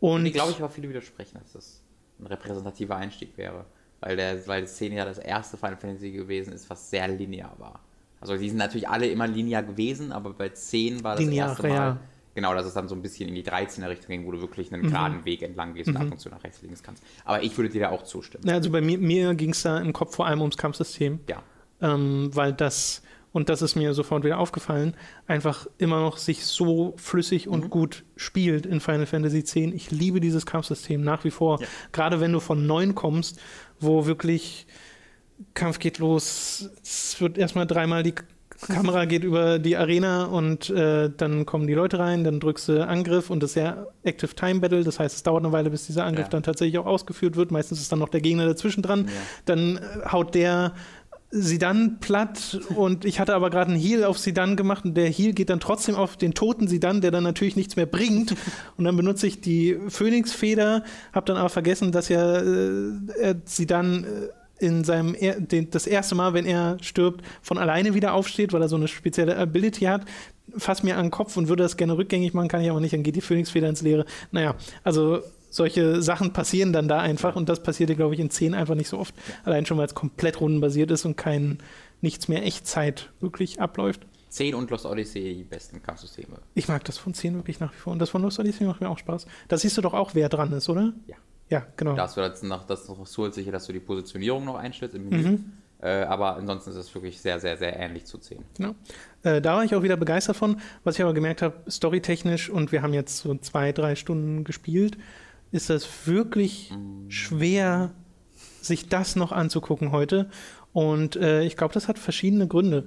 Und 0.00 0.26
ich 0.26 0.32
glaube, 0.34 0.50
ich 0.52 0.58
aber 0.58 0.68
viele 0.68 0.88
widersprechen, 0.88 1.38
dass 1.42 1.52
das 1.52 1.82
ein 2.18 2.26
repräsentativer 2.26 2.96
Einstieg 2.96 3.36
wäre. 3.36 3.64
Weil, 4.00 4.16
der, 4.16 4.46
weil 4.46 4.62
die 4.62 4.68
Szene 4.68 4.96
ja 4.96 5.04
das 5.04 5.18
erste 5.18 5.56
Final 5.56 5.76
Fantasy 5.76 6.10
gewesen 6.10 6.52
ist, 6.52 6.68
was 6.68 6.90
sehr 6.90 7.08
linear 7.08 7.54
war. 7.58 7.80
Also 8.20 8.36
die 8.36 8.48
sind 8.48 8.58
natürlich 8.58 8.88
alle 8.88 9.06
immer 9.06 9.26
linear 9.26 9.62
gewesen, 9.62 10.12
aber 10.12 10.32
bei 10.32 10.50
10 10.50 11.02
war 11.02 11.16
das 11.16 11.24
Linear, 11.24 11.48
erste 11.48 11.68
Mal, 11.68 11.74
ja. 11.74 11.98
Genau, 12.36 12.54
dass 12.54 12.64
es 12.66 12.74
dann 12.74 12.86
so 12.86 12.94
ein 12.94 13.02
bisschen 13.02 13.28
in 13.28 13.34
die 13.34 13.42
13er 13.42 13.88
Richtung 13.88 14.08
ging, 14.08 14.24
wo 14.26 14.30
du 14.30 14.40
wirklich 14.40 14.72
einen 14.72 14.82
Mhm. 14.82 14.90
geraden 14.90 15.24
Weg 15.24 15.42
entlang 15.42 15.74
gehst 15.74 15.88
und 15.88 15.96
ab 15.96 16.06
und 16.12 16.20
zu 16.20 16.28
nach 16.28 16.44
rechts, 16.44 16.62
links 16.62 16.84
kannst. 16.84 17.02
Aber 17.24 17.42
ich 17.42 17.56
würde 17.58 17.70
dir 17.70 17.80
da 17.80 17.90
auch 17.90 18.04
zustimmen. 18.04 18.44
Ja, 18.46 18.54
also 18.54 18.70
bei 18.70 18.80
mir, 18.80 18.98
mir 18.98 19.34
ging 19.34 19.50
es 19.50 19.62
da 19.62 19.78
im 19.78 19.92
Kopf 19.92 20.14
vor 20.14 20.26
allem 20.26 20.40
ums 20.40 20.56
Kampfsystem. 20.56 21.18
Ja. 21.28 21.42
ähm, 21.82 22.30
weil 22.32 22.52
das, 22.52 23.02
und 23.32 23.48
das 23.50 23.60
ist 23.60 23.74
mir 23.74 23.92
sofort 23.92 24.24
wieder 24.24 24.38
aufgefallen, 24.38 24.94
einfach 25.26 25.66
immer 25.78 26.00
noch 26.00 26.16
sich 26.18 26.46
so 26.46 26.94
flüssig 26.96 27.48
und 27.48 27.68
gut 27.70 28.04
spielt 28.16 28.64
in 28.64 28.80
Final 28.80 29.04
Fantasy 29.06 29.38
X. 29.40 29.56
Ich 29.56 29.90
liebe 29.90 30.20
dieses 30.20 30.46
Kampfsystem 30.46 31.02
nach 31.02 31.24
wie 31.24 31.30
vor. 31.30 31.60
Ja. 31.60 31.66
Gerade 31.92 32.20
wenn 32.20 32.32
du 32.32 32.40
von 32.40 32.66
9 32.66 32.94
kommst, 32.94 33.40
wo 33.80 34.06
wirklich 34.06 34.66
Kampf 35.52 35.78
geht 35.80 35.98
los, 35.98 36.70
es 36.82 37.20
wird 37.20 37.36
erstmal 37.36 37.66
dreimal 37.66 38.02
die 38.02 38.14
Kamera 38.60 39.04
geht 39.04 39.24
über 39.24 39.58
die 39.58 39.76
Arena 39.76 40.24
und 40.24 40.70
äh, 40.70 41.10
dann 41.16 41.46
kommen 41.46 41.66
die 41.66 41.74
Leute 41.74 41.98
rein, 41.98 42.24
dann 42.24 42.40
drückst 42.40 42.68
du 42.68 42.86
Angriff 42.86 43.30
und 43.30 43.42
das 43.42 43.50
ist 43.50 43.56
ja 43.56 43.86
Active 44.02 44.34
Time 44.34 44.60
Battle, 44.60 44.82
das 44.84 44.98
heißt, 44.98 45.14
es 45.14 45.22
dauert 45.22 45.44
eine 45.44 45.52
Weile, 45.52 45.70
bis 45.70 45.86
dieser 45.86 46.04
Angriff 46.04 46.26
Ja. 46.26 46.30
dann 46.30 46.42
tatsächlich 46.42 46.78
auch 46.78 46.86
ausgeführt 46.86 47.36
wird. 47.36 47.50
Meistens 47.50 47.80
ist 47.80 47.92
dann 47.92 47.98
noch 47.98 48.08
der 48.08 48.20
Gegner 48.20 48.46
dazwischen 48.46 48.82
dran. 48.82 49.06
Ja. 49.06 49.12
Dann 49.46 49.76
äh, 49.76 49.80
haut 50.10 50.34
der 50.34 50.72
sie 51.30 51.58
dann 51.58 51.98
platt 51.98 52.60
und 52.76 53.04
ich 53.04 53.18
hatte 53.18 53.34
aber 53.34 53.50
gerade 53.50 53.72
einen 53.72 53.80
Heal 53.80 54.04
auf 54.04 54.16
Sidan 54.16 54.54
gemacht 54.54 54.84
und 54.84 54.94
der 54.96 55.10
Heal 55.10 55.32
geht 55.32 55.50
dann 55.50 55.58
trotzdem 55.58 55.96
auf 55.96 56.16
den 56.16 56.34
toten 56.34 56.68
Sidan, 56.68 57.00
der 57.00 57.10
dann 57.10 57.24
natürlich 57.24 57.56
nichts 57.56 57.74
mehr 57.74 57.84
bringt 57.84 58.34
und 58.76 58.84
dann 58.84 58.96
benutze 58.96 59.26
ich 59.26 59.40
die 59.40 59.76
Phönixfeder, 59.88 60.84
habe 61.12 61.26
dann 61.26 61.36
aber 61.36 61.48
vergessen, 61.48 61.90
dass 61.90 62.08
ja 62.08 62.36
äh, 62.38 62.90
er 63.20 63.34
Sidan 63.44 64.04
äh, 64.04 64.28
in 64.58 64.84
seinem 64.84 65.14
er 65.14 65.40
den, 65.40 65.70
das 65.70 65.86
erste 65.86 66.14
Mal, 66.14 66.34
wenn 66.34 66.46
er 66.46 66.78
stirbt, 66.80 67.24
von 67.42 67.58
alleine 67.58 67.94
wieder 67.94 68.14
aufsteht, 68.14 68.52
weil 68.52 68.62
er 68.62 68.68
so 68.68 68.76
eine 68.76 68.88
spezielle 68.88 69.36
Ability 69.36 69.84
hat. 69.84 70.04
Fass 70.56 70.82
mir 70.82 70.96
an 70.96 71.06
den 71.06 71.10
Kopf 71.10 71.36
und 71.36 71.48
würde 71.48 71.62
das 71.62 71.76
gerne 71.76 71.96
rückgängig 71.96 72.32
machen, 72.32 72.48
kann 72.48 72.62
ich 72.62 72.70
aber 72.70 72.80
nicht, 72.80 72.94
dann 72.94 73.02
geht 73.02 73.16
die 73.16 73.20
Phönixfeder 73.20 73.68
ins 73.68 73.82
Leere. 73.82 74.06
Naja, 74.30 74.54
also 74.84 75.22
solche 75.50 76.02
Sachen 76.02 76.32
passieren 76.32 76.72
dann 76.72 76.88
da 76.88 77.00
einfach 77.00 77.36
und 77.36 77.48
das 77.48 77.62
passierte, 77.62 77.96
glaube 77.96 78.14
ich, 78.14 78.20
in 78.20 78.30
10 78.30 78.54
einfach 78.54 78.74
nicht 78.74 78.88
so 78.88 78.98
oft. 78.98 79.14
Allein 79.44 79.66
schon, 79.66 79.78
weil 79.78 79.86
es 79.86 79.94
komplett 79.94 80.40
rundenbasiert 80.40 80.90
ist 80.90 81.04
und 81.04 81.16
kein 81.16 81.58
nichts 82.00 82.28
mehr 82.28 82.44
Echtzeit 82.44 83.10
wirklich 83.20 83.60
abläuft. 83.60 84.06
10 84.28 84.54
und 84.54 84.70
Lost 84.70 84.84
Odyssey 84.84 85.34
die 85.34 85.44
besten 85.44 85.82
Kampfsysteme. 85.82 86.38
Ich 86.54 86.68
mag 86.68 86.84
das 86.84 86.98
von 86.98 87.14
10 87.14 87.34
wirklich 87.36 87.58
nach 87.58 87.72
wie 87.72 87.78
vor. 87.78 87.92
Und 87.92 88.00
das 88.00 88.10
von 88.10 88.22
Lost 88.22 88.38
Odyssey 88.38 88.66
macht 88.66 88.80
mir 88.80 88.90
auch 88.90 88.98
Spaß. 88.98 89.26
Da 89.48 89.56
siehst 89.56 89.78
du 89.78 89.82
doch 89.82 89.94
auch, 89.94 90.14
wer 90.14 90.28
dran 90.28 90.52
ist, 90.52 90.68
oder? 90.68 90.92
Ja. 91.06 91.16
Ja, 91.48 91.66
genau. 91.76 91.94
Da 91.94 92.02
hast 92.02 92.16
du 92.16 92.20
jetzt 92.22 92.42
noch 92.42 92.66
das 92.66 92.88
noch 92.88 93.04
zusätzlich, 93.06 93.50
dass 93.50 93.66
du 93.66 93.72
die 93.72 93.80
Positionierung 93.80 94.44
noch 94.44 94.56
einstellst 94.56 94.94
im 94.94 95.08
Menü. 95.08 95.38
Äh, 95.80 96.04
aber 96.04 96.36
ansonsten 96.36 96.70
ist 96.70 96.76
es 96.76 96.94
wirklich 96.94 97.20
sehr, 97.20 97.38
sehr, 97.38 97.56
sehr 97.56 97.78
ähnlich 97.78 98.06
zu 98.06 98.18
10. 98.18 98.38
Genau. 98.56 98.74
Äh, 99.22 99.40
da 99.42 99.56
war 99.56 99.64
ich 99.64 99.74
auch 99.74 99.82
wieder 99.82 99.96
begeistert 99.96 100.36
von. 100.36 100.60
Was 100.84 100.96
ich 100.96 101.02
aber 101.02 101.12
gemerkt 101.14 101.42
habe, 101.42 101.54
storytechnisch, 101.70 102.48
und 102.48 102.72
wir 102.72 102.82
haben 102.82 102.94
jetzt 102.94 103.18
so 103.18 103.34
zwei, 103.36 103.72
drei 103.72 103.94
Stunden 103.94 104.44
gespielt, 104.44 104.96
ist 105.52 105.70
das 105.70 106.06
wirklich 106.06 106.72
schwer, 107.08 107.92
sich 108.60 108.88
das 108.88 109.16
noch 109.16 109.32
anzugucken 109.32 109.92
heute. 109.92 110.30
Und 110.72 111.16
äh, 111.16 111.42
ich 111.42 111.56
glaube, 111.56 111.74
das 111.74 111.88
hat 111.88 111.98
verschiedene 111.98 112.48
Gründe. 112.48 112.86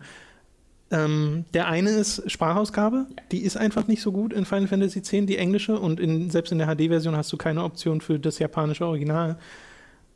Ähm, 0.92 1.46
der 1.54 1.68
eine 1.68 1.92
ist 1.92 2.30
Sprachausgabe, 2.32 3.06
die 3.32 3.42
ist 3.42 3.58
einfach 3.58 3.88
nicht 3.88 4.02
so 4.02 4.12
gut 4.12 4.34
in 4.34 4.46
Final 4.46 4.68
Fantasy 4.68 5.00
X, 5.00 5.10
die 5.10 5.38
englische, 5.38 5.80
und 5.80 6.00
in, 6.00 6.32
selbst 6.32 6.52
in 6.52 6.58
der 6.58 6.68
HD-Version 6.68 7.16
hast 7.16 7.32
du 7.32 7.38
keine 7.38 7.64
Option 7.64 8.02
für 8.02 8.20
das 8.20 8.40
japanische 8.40 8.86
Original. 8.86 9.38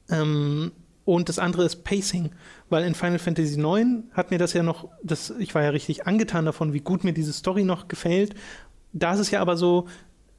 Ähm, 0.10 0.72
und 1.06 1.30
das 1.30 1.38
andere 1.38 1.66
ist 1.66 1.84
Pacing, 1.84 2.32
weil 2.70 2.86
in 2.86 2.96
Final 2.96 3.20
Fantasy 3.20 3.60
IX 3.60 4.04
hat 4.14 4.32
mir 4.32 4.38
das 4.38 4.54
ja 4.54 4.64
noch, 4.64 4.88
das, 5.04 5.34
ich 5.38 5.54
war 5.54 5.62
ja 5.62 5.70
richtig 5.70 6.08
angetan 6.08 6.46
davon, 6.46 6.74
wie 6.74 6.80
gut 6.80 7.04
mir 7.04 7.14
diese 7.14 7.34
Story 7.34 7.64
noch 7.64 7.88
gefällt. 7.88 8.34
Da 8.94 9.14
ist 9.14 9.20
es 9.20 9.32
ja 9.32 9.42
aber 9.42 9.58
so, 9.58 9.88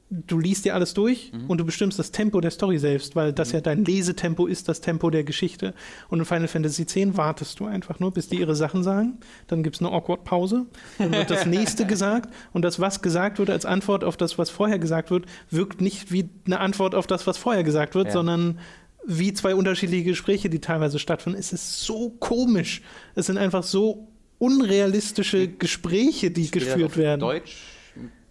du 0.09 0.37
liest 0.39 0.65
dir 0.65 0.75
alles 0.75 0.93
durch 0.93 1.31
und 1.47 1.57
du 1.57 1.65
bestimmst 1.65 1.97
das 1.97 2.11
Tempo 2.11 2.39
der 2.39 2.51
Story 2.51 2.77
selbst, 2.77 3.15
weil 3.15 3.33
das 3.33 3.51
ja 3.51 3.59
dein 3.61 3.83
Lesetempo 3.83 4.45
ist, 4.45 4.69
das 4.69 4.79
Tempo 4.79 5.09
der 5.09 5.23
Geschichte. 5.23 5.73
Und 6.09 6.19
in 6.19 6.25
Final 6.25 6.47
Fantasy 6.47 6.83
X 6.83 6.95
wartest 7.17 7.59
du 7.59 7.65
einfach 7.65 7.99
nur, 7.99 8.11
bis 8.11 8.29
die 8.29 8.39
ihre 8.39 8.55
Sachen 8.55 8.83
sagen. 8.83 9.17
Dann 9.47 9.63
gibt 9.63 9.75
es 9.77 9.81
eine 9.81 9.91
Awkward-Pause. 9.91 10.67
Dann 10.99 11.11
wird 11.11 11.31
das 11.31 11.45
nächste 11.47 11.85
gesagt. 11.85 12.31
Und 12.53 12.61
das, 12.63 12.79
was 12.79 13.01
gesagt 13.01 13.39
wird 13.39 13.49
als 13.49 13.65
Antwort 13.65 14.03
auf 14.03 14.15
das, 14.15 14.37
was 14.37 14.49
vorher 14.51 14.77
gesagt 14.79 15.09
wird, 15.09 15.25
wirkt 15.49 15.81
nicht 15.81 16.11
wie 16.11 16.29
eine 16.45 16.59
Antwort 16.59 16.93
auf 16.93 17.07
das, 17.07 17.25
was 17.25 17.37
vorher 17.37 17.63
gesagt 17.63 17.95
wird, 17.95 18.07
Ja. 18.07 18.13
sondern 18.13 18.59
wie 19.07 19.33
zwei 19.33 19.55
unterschiedliche 19.55 20.03
Gespräche, 20.03 20.49
die 20.49 20.59
teilweise 20.59 20.99
stattfinden. 20.99 21.37
Es 21.39 21.51
ist 21.51 21.81
so 21.81 22.11
komisch. 22.19 22.81
Es 23.15 23.25
sind 23.27 23.37
einfach 23.37 23.63
so 23.63 24.07
unrealistische 24.37 25.47
Gespräche, 25.47 26.31
die 26.31 26.45
Steht 26.47 26.63
geführt 26.63 26.97
werden. 26.97 27.19
Deutsch? 27.21 27.55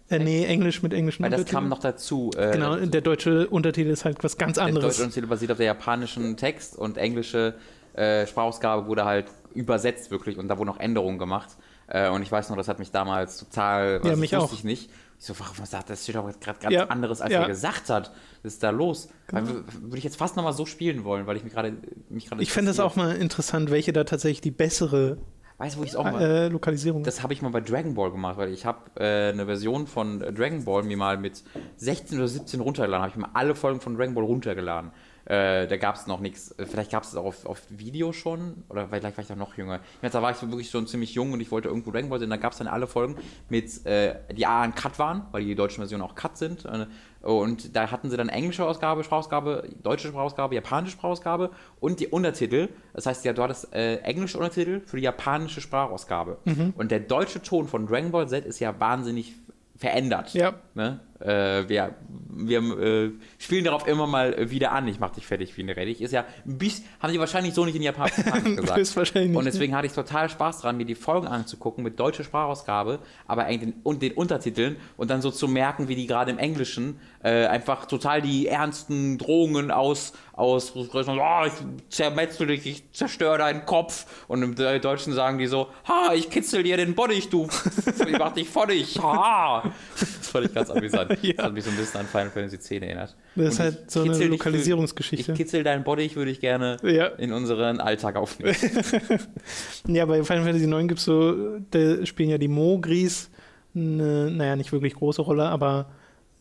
Äh, 0.09 0.19
nee, 0.19 0.45
Englisch 0.45 0.83
mit 0.83 0.93
englischen 0.93 1.23
Weil 1.23 1.31
das 1.31 1.45
kam 1.45 1.67
noch 1.67 1.79
dazu. 1.79 2.29
Äh, 2.37 2.51
Genau, 2.51 2.75
der 2.75 3.01
deutsche 3.01 3.47
Untertitel 3.47 3.89
ist 3.89 4.05
halt 4.05 4.23
was 4.23 4.37
ganz 4.37 4.55
Der 4.55 4.65
anderes. 4.65 4.85
deutsche 4.97 5.03
Untertitel 5.03 5.27
basiert 5.27 5.51
auf 5.51 5.57
der 5.57 5.65
japanischen 5.67 6.37
Text 6.37 6.77
und 6.77 6.97
englische 6.97 7.55
äh, 7.93 8.27
Sprachausgabe 8.27 8.87
wurde 8.87 9.05
halt 9.05 9.25
übersetzt 9.53 10.11
wirklich 10.11 10.37
und 10.37 10.47
da 10.47 10.57
wurden 10.57 10.69
auch 10.69 10.79
Änderungen 10.79 11.17
gemacht. 11.17 11.49
Äh, 11.87 12.09
und 12.09 12.21
ich 12.21 12.31
weiß 12.31 12.49
noch, 12.49 12.57
das 12.57 12.67
hat 12.67 12.77
mich 12.79 12.91
damals 12.91 13.37
total, 13.37 13.99
was 14.03 14.09
Ja, 14.11 14.15
mich 14.15 14.31
das 14.31 14.41
wusste 14.41 14.53
auch. 14.55 14.57
ich 14.59 14.63
nicht. 14.63 14.89
Ich 15.17 15.25
so, 15.27 15.33
warum 15.39 15.65
sagt 15.65 15.89
das 15.89 16.03
steht 16.03 16.15
doch 16.15 16.25
gerade 16.41 16.59
ganz 16.59 16.73
Ja, 16.73 16.87
anderes, 16.87 17.21
als 17.21 17.31
ja. 17.31 17.41
er 17.43 17.47
gesagt 17.47 17.89
hat. 17.89 18.11
Was 18.43 18.53
ist 18.53 18.63
da 18.63 18.69
los? 18.69 19.07
Genau. 19.27 19.47
Würde 19.81 19.97
ich 19.97 20.03
jetzt 20.03 20.17
fast 20.17 20.35
nochmal 20.35 20.51
so 20.53 20.65
spielen 20.65 21.03
wollen, 21.05 21.25
weil 21.25 21.37
ich 21.37 21.43
mich 21.45 21.53
gerade 21.53 21.73
mich 22.09 22.27
gerade 22.27 22.43
Ich 22.43 22.51
fände 22.51 22.69
es 22.69 22.79
auch 22.81 22.95
mal 22.97 23.15
interessant, 23.15 23.71
welche 23.71 23.93
da 23.93 24.03
tatsächlich 24.03 24.41
die 24.41 24.51
bessere 24.51 25.17
Weißt 25.57 25.75
du, 25.75 25.79
wo 25.79 25.83
ich 25.83 25.91
es 25.91 25.95
auch 25.95 26.03
mal 26.03 26.21
äh, 26.21 26.47
Lokalisierung. 26.49 27.03
Das 27.03 27.23
habe 27.23 27.31
ich 27.31 27.41
mal 27.41 27.49
bei 27.49 27.61
Dragon 27.61 27.93
Ball 27.93 28.11
gemacht, 28.11 28.37
weil 28.37 28.51
ich 28.51 28.65
habe 28.65 28.79
äh, 28.99 29.29
eine 29.31 29.45
Version 29.45 29.87
von 29.87 30.19
Dragon 30.19 30.65
Ball 30.65 30.83
mir 30.83 30.97
mal 30.97 31.17
mit 31.17 31.43
16 31.77 32.17
oder 32.17 32.27
17 32.27 32.59
runtergeladen. 32.59 33.03
Habe 33.03 33.11
ich 33.11 33.17
mir 33.17 33.33
alle 33.35 33.55
Folgen 33.55 33.79
von 33.79 33.95
Dragon 33.95 34.15
Ball 34.15 34.25
runtergeladen. 34.25 34.91
Äh, 35.25 35.67
da 35.67 35.77
gab 35.77 35.95
es 35.95 36.07
noch 36.07 36.19
nichts. 36.19 36.53
Vielleicht 36.57 36.91
gab 36.91 37.03
es 37.03 37.09
es 37.09 37.15
auch 37.15 37.25
auf, 37.25 37.45
auf 37.45 37.61
Video 37.69 38.13
schon. 38.13 38.63
Oder 38.69 38.87
vielleicht 38.87 39.17
war 39.17 39.21
ich 39.21 39.27
da 39.27 39.35
noch 39.35 39.57
jünger. 39.57 39.79
Ich 39.95 40.01
meine, 40.01 40.11
da 40.11 40.21
war 40.21 40.31
ich 40.31 40.37
so 40.37 40.49
wirklich 40.49 40.69
schon 40.69 40.87
ziemlich 40.87 41.15
jung 41.15 41.33
und 41.33 41.39
ich 41.39 41.51
wollte 41.51 41.67
irgendwo 41.67 41.91
Dragon 41.91 42.09
Ball 42.09 42.19
sehen. 42.19 42.29
Da 42.29 42.37
gab 42.37 42.51
es 42.51 42.59
dann 42.59 42.67
alle 42.67 42.87
Folgen 42.87 43.17
mit, 43.49 43.85
äh, 43.85 44.15
die 44.33 44.45
A 44.45 44.61
an 44.61 44.75
Cut 44.75 44.99
waren, 44.99 45.25
weil 45.31 45.43
die 45.43 45.55
deutschen 45.55 45.77
Versionen 45.77 46.03
auch 46.03 46.15
Cut 46.15 46.37
sind. 46.37 46.65
Äh, 46.65 46.85
und 47.21 47.75
da 47.75 47.89
hatten 47.89 48.11
sie 48.11 48.17
dann 48.17 48.29
englische 48.29 48.65
Ausgabe, 48.65 49.03
Sprachausgabe, 49.03 49.67
deutsche 49.81 50.09
Sprachausgabe, 50.09 50.53
japanische 50.53 50.93
Sprachausgabe 50.93 51.49
und 51.79 51.99
die 51.99 52.07
Untertitel. 52.07 52.69
Das 52.93 53.07
heißt, 53.07 53.25
ja, 53.25 53.33
du 53.33 53.41
hattest 53.41 53.73
äh, 53.73 53.97
englische 53.97 54.37
Untertitel 54.37 54.81
für 54.85 54.97
die 54.97 55.03
japanische 55.03 55.59
Sprachausgabe. 55.59 56.37
Und 56.75 56.91
der 56.91 56.99
deutsche 56.99 57.41
Ton 57.41 57.67
von 57.67 57.87
Dragon 57.87 58.11
Ball 58.11 58.27
Z 58.27 58.45
ist 58.45 58.59
ja 58.59 58.79
wahnsinnig 58.79 59.33
verändert. 59.75 60.33
Ja. 60.33 60.53
Ne? 60.73 60.99
Äh, 61.19 61.67
wir 61.69 61.95
wir 62.37 62.59
äh, 62.59 63.11
spielen 63.37 63.63
darauf 63.63 63.87
immer 63.87 64.07
mal 64.07 64.49
wieder 64.49 64.71
an. 64.71 64.87
Ich 64.87 64.99
mach 64.99 65.11
dich 65.11 65.25
fertig 65.25 65.55
wie 65.57 65.61
eine 65.61 65.75
Reddich. 65.75 66.01
Ist 66.01 66.11
ja 66.11 66.25
ein 66.45 66.57
bisschen, 66.57 66.85
haben 66.99 67.11
sie 67.11 67.19
wahrscheinlich 67.19 67.53
so 67.53 67.65
nicht 67.65 67.75
in 67.75 67.81
Japan 67.81 68.09
gesagt. 68.55 68.77
Höchstwahrscheinlich 68.77 69.29
nicht, 69.29 69.37
Und 69.37 69.45
deswegen 69.45 69.75
hatte 69.75 69.87
ich 69.87 69.93
total 69.93 70.29
Spaß 70.29 70.61
dran, 70.61 70.77
mir 70.77 70.85
die 70.85 70.95
Folgen 70.95 71.27
anzugucken 71.27 71.83
mit 71.83 71.99
deutscher 71.99 72.23
Sprachausgabe, 72.23 72.99
aber 73.27 73.45
eigentlich 73.45 73.73
den, 73.73 73.81
und 73.83 74.01
den 74.01 74.11
Untertiteln 74.13 74.75
und 74.97 75.09
dann 75.09 75.21
so 75.21 75.31
zu 75.31 75.47
merken, 75.47 75.87
wie 75.87 75.95
die 75.95 76.07
gerade 76.07 76.31
im 76.31 76.37
Englischen 76.37 76.99
äh, 77.23 77.45
einfach 77.45 77.85
total 77.85 78.21
die 78.21 78.47
ernsten 78.47 79.17
Drohungen 79.17 79.71
aus, 79.71 80.13
aus 80.33 80.73
oh, 80.75 81.45
ich 81.45 81.53
zermetzel 81.89 82.47
dich, 82.47 82.65
ich 82.65 82.91
zerstöre 82.91 83.37
deinen 83.37 83.65
Kopf. 83.65 84.05
Und 84.27 84.43
im 84.43 84.55
Deutschen 84.55 85.13
sagen 85.13 85.37
die 85.37 85.47
so, 85.47 85.67
ha, 85.87 86.13
ich 86.13 86.29
kitzel 86.29 86.63
dir 86.63 86.77
den 86.77 86.95
Bottich, 86.95 87.29
du, 87.29 87.47
ich 88.07 88.17
mach 88.17 88.33
dich 88.33 88.49
dich, 88.67 88.99
ha. 89.01 89.63
Das 89.93 90.29
fand 90.29 90.45
ich 90.45 90.53
ganz 90.53 90.69
amüsant. 90.69 91.04
Ja. 91.21 91.33
Das 91.37 91.45
hat 91.45 91.53
mich 91.53 91.63
so 91.63 91.69
ein 91.69 91.75
bisschen 91.77 91.99
an 92.01 92.05
Final 92.07 92.29
Fantasy 92.29 92.55
X 92.55 92.71
erinnert. 92.71 93.15
Das 93.35 93.53
ist 93.53 93.59
halt 93.59 93.77
ich 93.87 93.91
so 93.93 94.01
eine 94.03 94.25
Lokalisierungsgeschichte. 94.25 95.31
Ich 95.31 95.37
kitzel 95.37 95.63
deinen 95.63 95.83
Bottich, 95.83 96.15
würde 96.15 96.31
ich 96.31 96.39
gerne 96.39 96.77
Ja. 96.83 97.07
in 97.07 97.31
unseren 97.33 97.79
Alltag 97.79 98.15
aufnehmen. 98.15 98.55
Ja, 99.87 100.05
bei 100.05 100.23
Final 100.23 100.43
Fantasy 100.43 100.65
IX 100.65 100.87
gibt 100.87 100.99
es 100.99 101.05
so, 101.05 101.59
da 101.71 102.05
spielen 102.05 102.29
ja 102.29 102.37
die 102.37 102.47
Mogris 102.47 103.29
eine, 103.75 104.31
naja, 104.31 104.55
nicht 104.55 104.71
wirklich 104.71 104.95
große 104.95 105.21
Rolle, 105.21 105.43
aber 105.45 105.89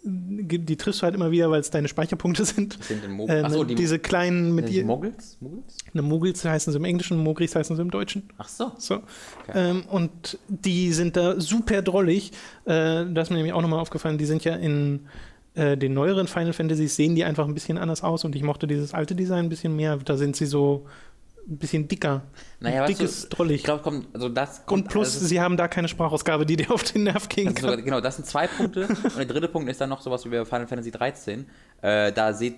die 0.06 0.76
triffst 0.76 1.00
du 1.00 1.04
halt 1.04 1.14
immer 1.14 1.30
wieder, 1.30 1.50
weil 1.50 1.60
es 1.60 1.70
deine 1.70 1.88
Speicherpunkte 1.88 2.44
sind. 2.44 2.78
Das 2.78 2.88
sind 2.88 3.08
Mo 3.10 3.26
Äh, 3.26 3.40
Achso, 3.40 3.64
die, 3.64 3.74
diese 3.74 3.98
kleinen 3.98 4.54
mit 4.54 4.68
ihr. 4.68 4.84
Moggles? 4.84 5.38
Ne, 5.92 6.02
Mogils 6.02 6.44
heißen 6.44 6.72
sie 6.72 6.78
im 6.78 6.84
Englischen, 6.84 7.16
Mogris 7.16 7.56
heißen 7.56 7.74
sie 7.74 7.82
im 7.82 7.90
Deutschen. 7.90 8.28
Ach 8.36 8.48
so. 8.48 8.72
So. 8.76 9.00
Ähm, 9.54 9.84
und 9.90 10.38
die 10.48 10.92
sind 10.92 11.16
da 11.16 11.40
super 11.40 11.80
drollig. 11.80 12.32
Äh, 12.66 13.06
das 13.12 13.28
ist 13.28 13.30
mir 13.30 13.36
nämlich 13.36 13.54
auch 13.54 13.62
nochmal 13.62 13.80
aufgefallen, 13.80 14.18
die 14.18 14.26
sind 14.26 14.44
ja 14.44 14.56
in 14.56 15.06
äh, 15.54 15.76
den 15.76 15.94
neueren 15.94 16.26
Final 16.26 16.52
Fantasies 16.52 16.96
sehen 16.96 17.14
die 17.14 17.24
einfach 17.24 17.46
ein 17.46 17.54
bisschen 17.54 17.78
anders 17.78 18.02
aus 18.02 18.24
und 18.24 18.34
ich 18.34 18.42
mochte 18.42 18.66
dieses 18.66 18.92
alte 18.92 19.14
Design 19.14 19.46
ein 19.46 19.48
bisschen 19.48 19.74
mehr. 19.74 19.96
Da 19.96 20.16
sind 20.16 20.36
sie 20.36 20.46
so 20.46 20.84
ein 21.46 21.58
bisschen 21.58 21.88
dicker. 21.88 22.22
Naja, 22.60 22.82
weißt 22.82 23.00
Dickes, 23.00 23.28
du, 23.28 23.36
drollig. 23.36 23.56
Ich 23.56 23.64
glaube, 23.64 23.82
kommt, 23.82 24.14
also 24.14 24.28
das 24.28 24.64
kommt. 24.66 24.84
Und 24.84 24.88
plus, 24.88 25.14
also, 25.14 25.26
sie 25.26 25.40
haben 25.40 25.56
da 25.56 25.68
keine 25.68 25.88
Sprachausgabe, 25.88 26.46
die 26.46 26.56
dir 26.56 26.70
auf 26.70 26.84
den 26.84 27.04
Nerv 27.04 27.28
das 27.28 27.44
ist 27.44 27.60
sogar, 27.60 27.76
genau, 27.76 28.00
das 28.00 28.16
sind 28.16 28.26
zwei 28.26 28.46
Punkte. 28.46 28.86
Und 29.04 29.16
der 29.16 29.26
dritte 29.26 29.48
Punkt 29.48 29.70
ist 29.70 29.80
dann 29.80 29.90
noch 29.90 30.00
sowas 30.00 30.24
wie 30.24 30.30
bei 30.30 30.44
Final 30.44 30.66
Fantasy 30.66 30.90
13. 30.90 31.46
Äh, 31.82 32.12
da 32.12 32.32
sieht 32.32 32.56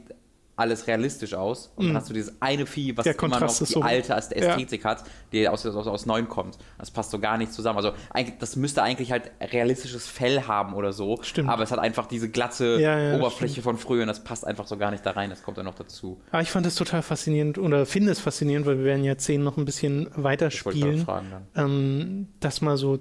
alles 0.59 0.87
realistisch 0.87 1.35
aus. 1.35 1.71
Und 1.77 1.89
dann 1.89 1.97
hast 1.97 2.09
du 2.09 2.15
dieses 2.15 2.41
eine 2.41 2.65
Vieh, 2.65 2.97
was 2.97 3.05
Mm. 3.05 3.09
Der 3.11 3.15
immer 3.15 3.29
noch 3.29 3.39
Kontrast 3.41 3.61
die 3.61 3.65
so- 3.67 3.83
alte 3.83 4.15
Ästhetik 4.15 4.85
hat, 4.87 5.05
die 5.33 5.47
aus, 5.49 5.67
aus, 5.67 5.87
aus 5.87 6.07
9 6.07 6.29
kommt. 6.29 6.57
Das 6.79 6.91
passt 6.91 7.11
so 7.11 7.19
gar 7.19 7.37
nicht 7.37 7.53
zusammen. 7.53 7.77
Also 7.77 7.93
eigentlich, 8.11 8.39
das 8.39 8.57
müsste 8.57 8.83
eigentlich 8.83 9.13
halt 9.13 9.31
realistisches 9.41 10.07
Fell 10.07 10.45
haben 10.45 10.73
oder 10.73 10.95
so. 10.95 11.19
Stimmt. 11.23 11.51
Aber 11.51 11.63
es 11.63 11.71
hat 11.73 11.79
einfach 11.79 12.07
diese 12.07 12.31
glatte 12.31 12.79
Ja, 12.81 12.99
ja, 12.99 13.17
Oberfläche 13.19 13.61
von 13.61 13.77
früher 13.77 14.01
und 14.03 14.09
das 14.09 14.25
passt 14.25 14.47
einfach 14.47 14.67
so 14.67 14.79
gar 14.79 14.91
nicht 14.91 15.05
da 15.05 15.11
rein. 15.11 15.29
Das 15.29 15.43
kommt 15.43 15.59
dann 15.59 15.67
noch 15.67 15.75
dazu. 15.75 16.21
Aber 16.31 16.41
ich 16.41 16.51
fand 16.51 16.65
es 16.65 16.75
total 16.75 17.03
faszinierend 17.03 17.59
oder 17.59 17.85
finde 17.85 18.11
es 18.13 18.21
faszinierend, 18.21 18.65
weil 18.67 18.79
wir 18.79 18.85
werden 18.87 19.05
ja 19.05 19.19
10 19.19 19.45
noch 19.45 19.59
ein 19.59 19.67
bisschen 19.67 20.09
weiter 20.17 20.47
Ich 20.47 20.65
wollte 20.65 20.79
gerade 20.79 20.93
spielen. 20.93 21.05
fragen 21.05 21.27
dann. 21.55 21.67
ähm, 21.71 22.29
das 22.41 22.63
mal 22.63 22.79
so 22.79 22.99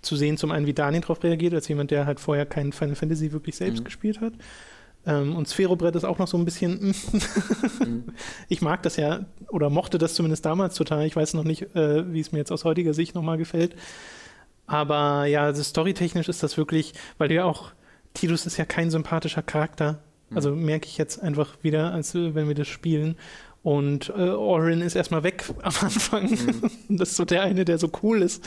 zu 0.00 0.14
sehen, 0.14 0.36
zum 0.36 0.52
einen, 0.52 0.66
wie 0.66 0.74
Daniel 0.74 1.00
darauf 1.02 1.20
reagiert, 1.24 1.54
als 1.54 1.66
jemand, 1.66 1.90
der 1.90 2.06
halt 2.06 2.20
vorher 2.20 2.46
kein 2.46 2.70
Final 2.72 2.94
Fantasy 2.94 3.32
wirklich 3.32 3.56
selbst 3.56 3.80
Mhm. 3.80 3.84
gespielt 3.84 4.20
hat. 4.20 4.32
Ähm, 5.06 5.36
und 5.36 5.48
Sphärobrett 5.48 5.96
ist 5.96 6.04
auch 6.04 6.18
noch 6.18 6.28
so 6.28 6.36
ein 6.36 6.44
bisschen. 6.44 6.94
Mhm. 7.80 8.04
ich 8.48 8.62
mag 8.62 8.82
das 8.82 8.96
ja, 8.96 9.26
oder 9.48 9.70
mochte 9.70 9.98
das 9.98 10.14
zumindest 10.14 10.44
damals 10.44 10.74
total. 10.74 11.06
Ich 11.06 11.16
weiß 11.16 11.34
noch 11.34 11.44
nicht, 11.44 11.74
äh, 11.74 12.12
wie 12.12 12.20
es 12.20 12.32
mir 12.32 12.38
jetzt 12.38 12.52
aus 12.52 12.64
heutiger 12.64 12.94
Sicht 12.94 13.14
nochmal 13.14 13.38
gefällt. 13.38 13.74
Aber 14.66 15.24
ja, 15.24 15.42
also 15.42 15.62
storytechnisch 15.62 16.28
ist 16.28 16.42
das 16.42 16.56
wirklich, 16.56 16.92
weil 17.16 17.28
du 17.28 17.34
ja 17.34 17.44
auch, 17.44 17.72
Tidus 18.14 18.46
ist 18.46 18.58
ja 18.58 18.64
kein 18.64 18.90
sympathischer 18.90 19.42
Charakter. 19.42 20.00
Also 20.34 20.54
merke 20.54 20.86
ich 20.86 20.98
jetzt 20.98 21.22
einfach 21.22 21.56
wieder, 21.62 21.92
als 21.92 22.14
äh, 22.14 22.34
wenn 22.34 22.48
wir 22.48 22.54
das 22.54 22.68
spielen. 22.68 23.16
Und 23.62 24.10
äh, 24.10 24.28
Orin 24.30 24.82
ist 24.82 24.94
erstmal 24.94 25.22
weg 25.22 25.44
am 25.62 25.72
Anfang. 25.80 26.28
Das 26.88 27.10
ist 27.10 27.16
so 27.16 27.24
der 27.24 27.42
eine, 27.42 27.64
der 27.64 27.78
so 27.78 27.90
cool 28.02 28.22
ist. 28.22 28.44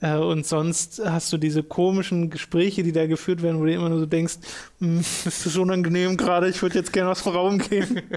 Äh, 0.00 0.16
und 0.18 0.44
sonst 0.46 1.00
hast 1.04 1.32
du 1.32 1.38
diese 1.38 1.62
komischen 1.62 2.28
Gespräche, 2.28 2.82
die 2.82 2.92
da 2.92 3.06
geführt 3.06 3.42
werden, 3.42 3.58
wo 3.60 3.64
du 3.64 3.72
immer 3.72 3.88
nur 3.88 4.00
so 4.00 4.06
denkst, 4.06 4.34
"Hm, 4.80 4.98
das 5.24 5.46
ist 5.46 5.56
unangenehm 5.56 6.16
gerade, 6.18 6.48
ich 6.48 6.60
würde 6.60 6.78
jetzt 6.78 6.92
gerne 6.92 7.10
aus 7.10 7.22
dem 7.22 7.32
Raum 7.32 7.58
gehen. 7.58 8.02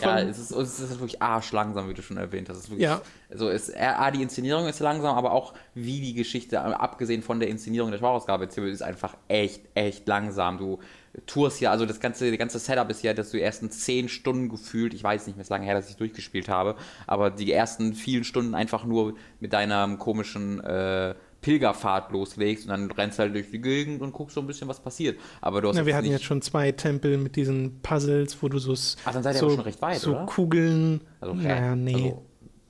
Ja, 0.00 0.20
es 0.20 0.38
ist, 0.38 0.50
es 0.52 0.78
ist 0.80 0.90
wirklich 1.00 1.20
arschlangsam, 1.20 1.88
wie 1.88 1.94
du 1.94 2.02
schon 2.02 2.16
erwähnt 2.16 2.48
hast. 2.48 2.58
Es 2.58 2.64
ist 2.64 2.70
wirklich, 2.70 2.84
Ja. 2.84 3.00
Also 3.30 3.48
es, 3.48 3.74
A, 3.74 4.10
die 4.10 4.22
Inszenierung 4.22 4.66
ist 4.66 4.80
langsam, 4.80 5.16
aber 5.16 5.32
auch 5.32 5.52
wie 5.74 6.00
die 6.00 6.14
Geschichte, 6.14 6.60
abgesehen 6.60 7.22
von 7.22 7.40
der 7.40 7.48
Inszenierung 7.48 7.90
der 7.90 7.98
Sprachausgabe, 7.98 8.44
ist 8.44 8.82
einfach 8.82 9.16
echt, 9.28 9.62
echt 9.74 10.06
langsam. 10.06 10.58
Du 10.58 10.78
tourst 11.26 11.60
ja, 11.60 11.70
also 11.70 11.86
das 11.86 12.00
ganze, 12.00 12.30
das 12.30 12.38
ganze 12.38 12.58
Setup 12.58 12.90
ist 12.90 13.02
ja, 13.02 13.14
dass 13.14 13.30
du 13.30 13.36
die 13.36 13.42
ersten 13.42 13.70
zehn 13.70 14.08
Stunden 14.08 14.48
gefühlt, 14.48 14.94
ich 14.94 15.02
weiß 15.02 15.26
nicht 15.26 15.36
mehr, 15.36 15.42
es 15.42 15.46
ist 15.46 15.50
lange 15.50 15.64
her, 15.64 15.74
dass 15.74 15.90
ich 15.90 15.96
durchgespielt 15.96 16.48
habe, 16.48 16.76
aber 17.06 17.30
die 17.30 17.52
ersten 17.52 17.94
vielen 17.94 18.24
Stunden 18.24 18.54
einfach 18.54 18.84
nur 18.84 19.14
mit 19.40 19.52
deiner 19.52 19.96
komischen 19.96 20.60
äh, 20.60 21.14
Pilgerfahrt 21.40 22.10
loslegst 22.10 22.64
und 22.64 22.70
dann 22.70 22.90
rennst 22.90 23.18
halt 23.18 23.34
durch 23.34 23.50
die 23.50 23.60
Gegend 23.60 24.02
und 24.02 24.12
guckst 24.12 24.34
so 24.34 24.40
ein 24.40 24.46
bisschen, 24.46 24.66
was 24.68 24.80
passiert. 24.80 25.18
Aber 25.40 25.60
du 25.60 25.68
hast 25.68 25.76
na, 25.76 25.86
wir 25.86 25.96
hatten 25.96 26.10
jetzt 26.10 26.24
schon 26.24 26.42
zwei 26.42 26.72
Tempel 26.72 27.16
mit 27.16 27.36
diesen 27.36 27.80
Puzzles, 27.80 28.42
wo 28.42 28.48
du 28.48 28.58
so, 28.58 28.74
Ach, 29.04 29.12
dann 29.12 29.22
seid 29.22 29.36
ihr 29.36 29.38
so, 29.38 29.46
aber 29.46 29.54
schon 29.54 29.64
recht 29.64 29.82
weit, 29.82 29.98
so 29.98 30.10
oder? 30.10 30.26
Kugeln. 30.26 31.00
Also, 31.20 31.34
naja, 31.34 31.76
nee. 31.76 31.94
also, 31.94 32.22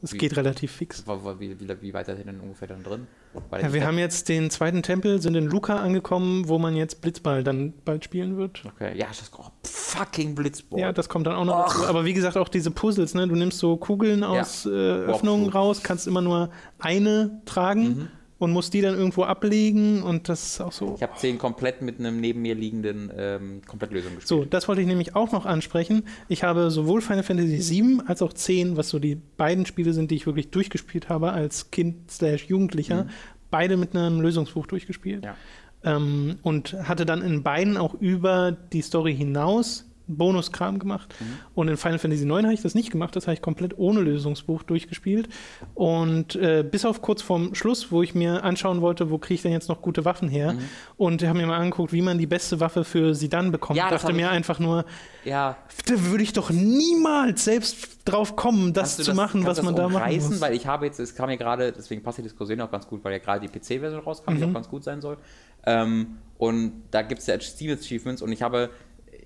es 0.02 0.12
geht 0.12 0.36
relativ 0.36 0.72
fix. 0.72 1.04
Wie, 1.06 1.40
wie, 1.40 1.60
wie, 1.60 1.82
wie 1.82 1.94
weit 1.94 2.06
seid 2.06 2.18
ihr 2.18 2.24
denn 2.24 2.40
ungefähr 2.40 2.68
dann 2.68 2.82
drin? 2.82 3.06
Ja, 3.52 3.72
wir 3.72 3.86
haben 3.86 3.98
jetzt 3.98 4.28
den 4.28 4.50
zweiten 4.50 4.82
Tempel, 4.82 5.20
sind 5.20 5.34
in 5.34 5.46
Luca 5.46 5.76
angekommen, 5.76 6.48
wo 6.48 6.58
man 6.58 6.76
jetzt 6.76 7.00
Blitzball 7.00 7.44
dann 7.44 7.72
bald 7.84 8.04
spielen 8.04 8.36
wird. 8.36 8.62
Okay, 8.64 8.96
ja, 8.96 9.06
das 9.06 9.30
oh, 9.36 9.46
fucking 9.64 10.34
Blitzball. 10.34 10.80
Ja, 10.80 10.92
das 10.92 11.08
kommt 11.08 11.26
dann 11.26 11.36
auch 11.36 11.44
noch 11.44 11.66
dazu. 11.66 11.86
Aber 11.86 12.04
wie 12.04 12.14
gesagt, 12.14 12.36
auch 12.36 12.48
diese 12.48 12.70
Puzzles, 12.70 13.14
ne? 13.14 13.28
Du 13.28 13.34
nimmst 13.34 13.58
so 13.58 13.76
Kugeln 13.76 14.24
aus 14.24 14.66
äh, 14.66 14.68
Öffnungen 14.70 15.48
raus, 15.50 15.82
kannst 15.82 16.06
immer 16.06 16.22
nur 16.22 16.50
eine 16.78 17.40
tragen 17.44 17.88
Mhm. 17.88 18.08
Und 18.38 18.52
musst 18.52 18.72
die 18.72 18.80
dann 18.80 18.94
irgendwo 18.94 19.24
ablegen 19.24 20.02
und 20.02 20.28
das 20.28 20.44
ist 20.44 20.60
auch 20.60 20.72
so. 20.72 20.94
Ich 20.96 21.02
habe 21.02 21.16
10 21.16 21.38
komplett 21.38 21.82
mit 21.82 21.98
einem 21.98 22.20
neben 22.20 22.42
mir 22.42 22.54
liegenden 22.54 23.10
ähm, 23.16 23.62
Komplettlösung 23.66 24.14
gespielt. 24.14 24.28
So, 24.28 24.44
das 24.44 24.68
wollte 24.68 24.80
ich 24.80 24.86
nämlich 24.86 25.16
auch 25.16 25.32
noch 25.32 25.44
ansprechen. 25.44 26.04
Ich 26.28 26.44
habe 26.44 26.70
sowohl 26.70 27.00
Final 27.00 27.24
Fantasy 27.24 27.58
VII 27.58 28.02
als 28.06 28.22
auch 28.22 28.32
10, 28.32 28.76
was 28.76 28.90
so 28.90 28.98
die 28.98 29.16
beiden 29.16 29.66
Spiele 29.66 29.92
sind, 29.92 30.10
die 30.10 30.16
ich 30.16 30.26
wirklich 30.26 30.50
durchgespielt 30.50 31.08
habe 31.08 31.32
als 31.32 31.70
Kind 31.70 32.10
slash 32.10 32.44
Jugendlicher, 32.44 33.08
beide 33.50 33.76
mit 33.76 33.96
einem 33.96 34.20
Lösungsbuch 34.20 34.66
durchgespielt. 34.66 35.24
Ja. 35.24 35.34
Ähm, 35.82 36.38
und 36.42 36.74
hatte 36.74 37.06
dann 37.06 37.22
in 37.22 37.42
beiden 37.42 37.76
auch 37.76 37.94
über 37.94 38.52
die 38.52 38.82
Story 38.82 39.16
hinaus 39.16 39.87
Bonuskram 40.08 40.78
gemacht. 40.78 41.14
Mhm. 41.20 41.24
Und 41.54 41.68
in 41.68 41.76
Final 41.76 41.98
Fantasy 41.98 42.24
IX 42.24 42.44
habe 42.44 42.54
ich 42.54 42.62
das 42.62 42.74
nicht 42.74 42.90
gemacht, 42.90 43.14
das 43.14 43.26
habe 43.26 43.34
ich 43.34 43.42
komplett 43.42 43.78
ohne 43.78 44.00
Lösungsbuch 44.00 44.62
durchgespielt. 44.62 45.28
Und 45.74 46.34
äh, 46.36 46.64
bis 46.68 46.84
auf 46.84 47.02
kurz 47.02 47.22
vorm 47.22 47.54
Schluss, 47.54 47.92
wo 47.92 48.02
ich 48.02 48.14
mir 48.14 48.42
anschauen 48.44 48.80
wollte, 48.80 49.10
wo 49.10 49.18
kriege 49.18 49.34
ich 49.34 49.42
denn 49.42 49.52
jetzt 49.52 49.68
noch 49.68 49.82
gute 49.82 50.04
Waffen 50.04 50.28
her? 50.28 50.54
Mhm. 50.54 50.58
Und 50.96 51.22
habe 51.22 51.38
mir 51.38 51.46
mal 51.46 51.58
angeguckt, 51.58 51.92
wie 51.92 52.02
man 52.02 52.18
die 52.18 52.26
beste 52.26 52.60
Waffe 52.60 52.84
für 52.84 53.14
sie 53.14 53.28
dann 53.28 53.52
bekommt. 53.52 53.78
Ja, 53.78 53.90
dachte 53.90 54.12
mir 54.12 54.30
einfach 54.30 54.58
nur, 54.58 54.84
ja. 55.24 55.56
da 55.86 56.04
würde 56.06 56.22
ich 56.22 56.32
doch 56.32 56.50
niemals 56.50 57.44
selbst 57.44 57.98
drauf 58.04 58.36
kommen, 58.36 58.72
das 58.72 58.96
zu 58.96 59.04
das, 59.04 59.14
machen, 59.14 59.44
was 59.44 59.62
man 59.62 59.76
da 59.76 59.88
machen 59.88 60.14
muss. 60.14 60.40
Weil 60.40 60.54
ich 60.54 60.66
habe 60.66 60.86
jetzt, 60.86 60.98
es 60.98 61.14
kam 61.14 61.28
mir 61.28 61.36
gerade, 61.36 61.72
deswegen 61.72 62.02
passt 62.02 62.18
die 62.18 62.22
Diskussion 62.22 62.60
auch 62.60 62.70
ganz 62.70 62.86
gut, 62.86 63.04
weil 63.04 63.12
ja 63.12 63.18
gerade 63.18 63.46
die 63.46 63.58
PC-Version 63.58 64.00
rauskam, 64.00 64.32
mhm. 64.32 64.38
die 64.38 64.44
auch 64.44 64.52
ganz 64.52 64.68
gut 64.68 64.84
sein 64.84 65.00
soll. 65.00 65.18
Ähm, 65.66 66.18
und 66.38 66.84
da 66.90 67.02
gibt 67.02 67.20
es 67.20 67.26
ja 67.26 67.38
Steam 67.40 67.76
Achievements 67.76 68.22
und 68.22 68.32
ich 68.32 68.42
habe 68.42 68.70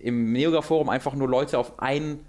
im 0.02 0.32
Neoga-Forum 0.32 0.88
einfach 0.88 1.14
nur 1.14 1.28
Leute 1.28 1.58
auf 1.58 1.78
ein 1.78 2.20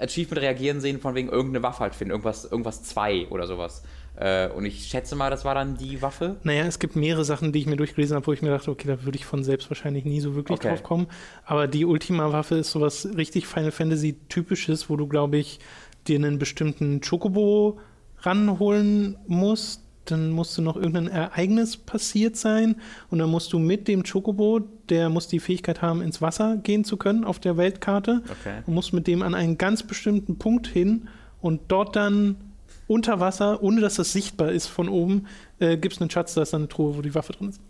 Achievement 0.00 0.42
reagieren 0.42 0.80
sehen, 0.80 1.00
von 1.00 1.14
wegen 1.14 1.28
irgendeine 1.28 1.62
Waffe 1.62 1.80
halt 1.80 1.94
finden, 1.94 2.10
irgendwas, 2.10 2.44
irgendwas 2.44 2.82
2 2.82 3.28
oder 3.28 3.46
sowas. 3.46 3.84
Äh, 4.16 4.48
und 4.48 4.64
ich 4.64 4.86
schätze 4.86 5.14
mal, 5.14 5.30
das 5.30 5.44
war 5.44 5.54
dann 5.54 5.76
die 5.76 6.02
Waffe. 6.02 6.36
Naja, 6.42 6.64
es 6.64 6.78
gibt 6.78 6.96
mehrere 6.96 7.24
Sachen, 7.24 7.52
die 7.52 7.60
ich 7.60 7.66
mir 7.66 7.76
durchgelesen 7.76 8.16
habe, 8.16 8.26
wo 8.26 8.32
ich 8.32 8.42
mir 8.42 8.50
dachte, 8.50 8.70
okay, 8.70 8.88
da 8.88 9.04
würde 9.04 9.16
ich 9.16 9.24
von 9.24 9.44
selbst 9.44 9.70
wahrscheinlich 9.70 10.04
nie 10.04 10.20
so 10.20 10.34
wirklich 10.34 10.58
okay. 10.58 10.68
drauf 10.68 10.82
kommen. 10.82 11.06
Aber 11.44 11.68
die 11.68 11.84
Ultima-Waffe 11.84 12.56
ist 12.56 12.72
sowas 12.72 13.08
richtig 13.16 13.46
Final 13.46 13.70
Fantasy-typisches, 13.70 14.90
wo 14.90 14.96
du, 14.96 15.06
glaube 15.06 15.36
ich, 15.36 15.60
dir 16.08 16.16
einen 16.16 16.38
bestimmten 16.38 17.00
Chocobo 17.00 17.78
ranholen 18.18 19.16
musst 19.26 19.81
dann 20.04 20.30
musste 20.30 20.62
noch 20.62 20.76
irgendein 20.76 21.08
Ereignis 21.08 21.76
passiert 21.76 22.36
sein 22.36 22.76
und 23.10 23.18
dann 23.18 23.30
musst 23.30 23.52
du 23.52 23.58
mit 23.58 23.88
dem 23.88 24.02
Chocobo, 24.02 24.60
der 24.88 25.08
muss 25.08 25.28
die 25.28 25.40
Fähigkeit 25.40 25.80
haben, 25.82 26.02
ins 26.02 26.20
Wasser 26.20 26.56
gehen 26.56 26.84
zu 26.84 26.96
können 26.96 27.24
auf 27.24 27.38
der 27.38 27.56
Weltkarte 27.56 28.22
okay. 28.30 28.62
und 28.66 28.74
musst 28.74 28.92
mit 28.92 29.06
dem 29.06 29.22
an 29.22 29.34
einen 29.34 29.58
ganz 29.58 29.82
bestimmten 29.82 30.38
Punkt 30.38 30.66
hin 30.66 31.08
und 31.40 31.60
dort 31.68 31.96
dann 31.96 32.36
unter 32.88 33.20
Wasser, 33.20 33.62
ohne 33.62 33.80
dass 33.80 33.94
das 33.94 34.12
sichtbar 34.12 34.50
ist 34.50 34.66
von 34.66 34.88
oben, 34.88 35.26
äh, 35.60 35.76
gibt 35.76 35.94
es 35.94 36.00
einen 36.00 36.10
Schatz, 36.10 36.34
da 36.34 36.42
ist 36.42 36.52
dann 36.52 36.62
eine 36.62 36.68
Truhe, 36.68 36.96
wo 36.96 37.02
die 37.02 37.14
Waffe 37.14 37.32
drin 37.32 37.50
ist. 37.50 37.60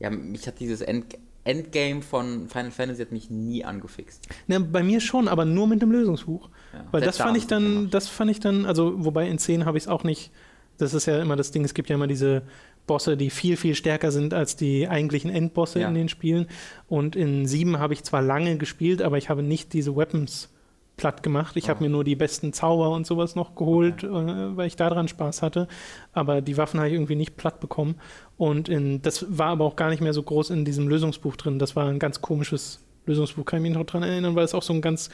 Ja, 0.00 0.10
mich 0.10 0.46
hat 0.46 0.60
dieses 0.60 0.80
End 0.80 1.16
Endgame 1.44 2.02
von 2.02 2.46
Final 2.48 2.70
Fantasy 2.70 3.00
hat 3.00 3.10
mich 3.10 3.30
nie 3.30 3.64
angefixt. 3.64 4.28
Na, 4.48 4.58
bei 4.58 4.82
mir 4.82 5.00
schon, 5.00 5.28
aber 5.28 5.46
nur 5.46 5.66
mit 5.66 5.80
dem 5.80 5.90
Lösungsbuch. 5.90 6.50
Ja, 6.74 6.84
Weil 6.90 7.00
das 7.00 7.16
fand 7.16 7.38
ich 7.38 7.46
dann, 7.46 7.88
das 7.88 8.06
fand 8.06 8.30
ich 8.30 8.38
dann, 8.38 8.66
also 8.66 8.92
wobei 9.02 9.28
in 9.28 9.38
10 9.38 9.64
habe 9.64 9.78
ich 9.78 9.84
es 9.84 9.88
auch 9.88 10.04
nicht 10.04 10.30
das 10.78 10.94
ist 10.94 11.06
ja 11.06 11.20
immer 11.20 11.36
das 11.36 11.50
Ding, 11.50 11.64
es 11.64 11.74
gibt 11.74 11.88
ja 11.88 11.96
immer 11.96 12.06
diese 12.06 12.42
Bosse, 12.86 13.16
die 13.16 13.30
viel, 13.30 13.56
viel 13.56 13.74
stärker 13.74 14.10
sind 14.10 14.34
als 14.34 14.56
die 14.56 14.88
eigentlichen 14.88 15.30
Endbosse 15.30 15.80
ja. 15.80 15.88
in 15.88 15.94
den 15.94 16.08
Spielen. 16.08 16.46
Und 16.88 17.14
in 17.14 17.46
7 17.46 17.78
habe 17.78 17.92
ich 17.92 18.02
zwar 18.02 18.22
lange 18.22 18.56
gespielt, 18.56 19.02
aber 19.02 19.18
ich 19.18 19.28
habe 19.28 19.42
nicht 19.42 19.72
diese 19.72 19.94
Weapons 19.96 20.48
platt 20.96 21.22
gemacht. 21.22 21.56
Ich 21.56 21.66
oh. 21.66 21.68
habe 21.68 21.84
mir 21.84 21.90
nur 21.90 22.04
die 22.04 22.16
besten 22.16 22.52
Zauber 22.52 22.90
und 22.90 23.06
sowas 23.06 23.36
noch 23.36 23.54
geholt, 23.54 24.04
okay. 24.04 24.30
äh, 24.30 24.56
weil 24.56 24.66
ich 24.66 24.76
daran 24.76 25.08
Spaß 25.08 25.42
hatte. 25.42 25.68
Aber 26.12 26.40
die 26.40 26.56
Waffen 26.56 26.80
habe 26.80 26.88
ich 26.88 26.94
irgendwie 26.94 27.14
nicht 27.14 27.36
platt 27.36 27.60
bekommen. 27.60 27.96
Und 28.36 28.68
in, 28.68 29.00
das 29.02 29.26
war 29.28 29.48
aber 29.48 29.64
auch 29.64 29.76
gar 29.76 29.90
nicht 29.90 30.02
mehr 30.02 30.12
so 30.12 30.22
groß 30.22 30.50
in 30.50 30.64
diesem 30.64 30.88
Lösungsbuch 30.88 31.36
drin. 31.36 31.58
Das 31.58 31.76
war 31.76 31.86
ein 31.88 31.98
ganz 31.98 32.20
komisches 32.20 32.84
Lösungsbuch, 33.06 33.44
kann 33.44 33.60
ich 33.60 33.68
mich 33.70 33.78
noch 33.78 33.86
dran 33.86 34.02
erinnern, 34.02 34.34
weil 34.34 34.44
es 34.44 34.54
auch 34.54 34.62
so 34.62 34.74
ein 34.74 34.82
ganz 34.82 35.08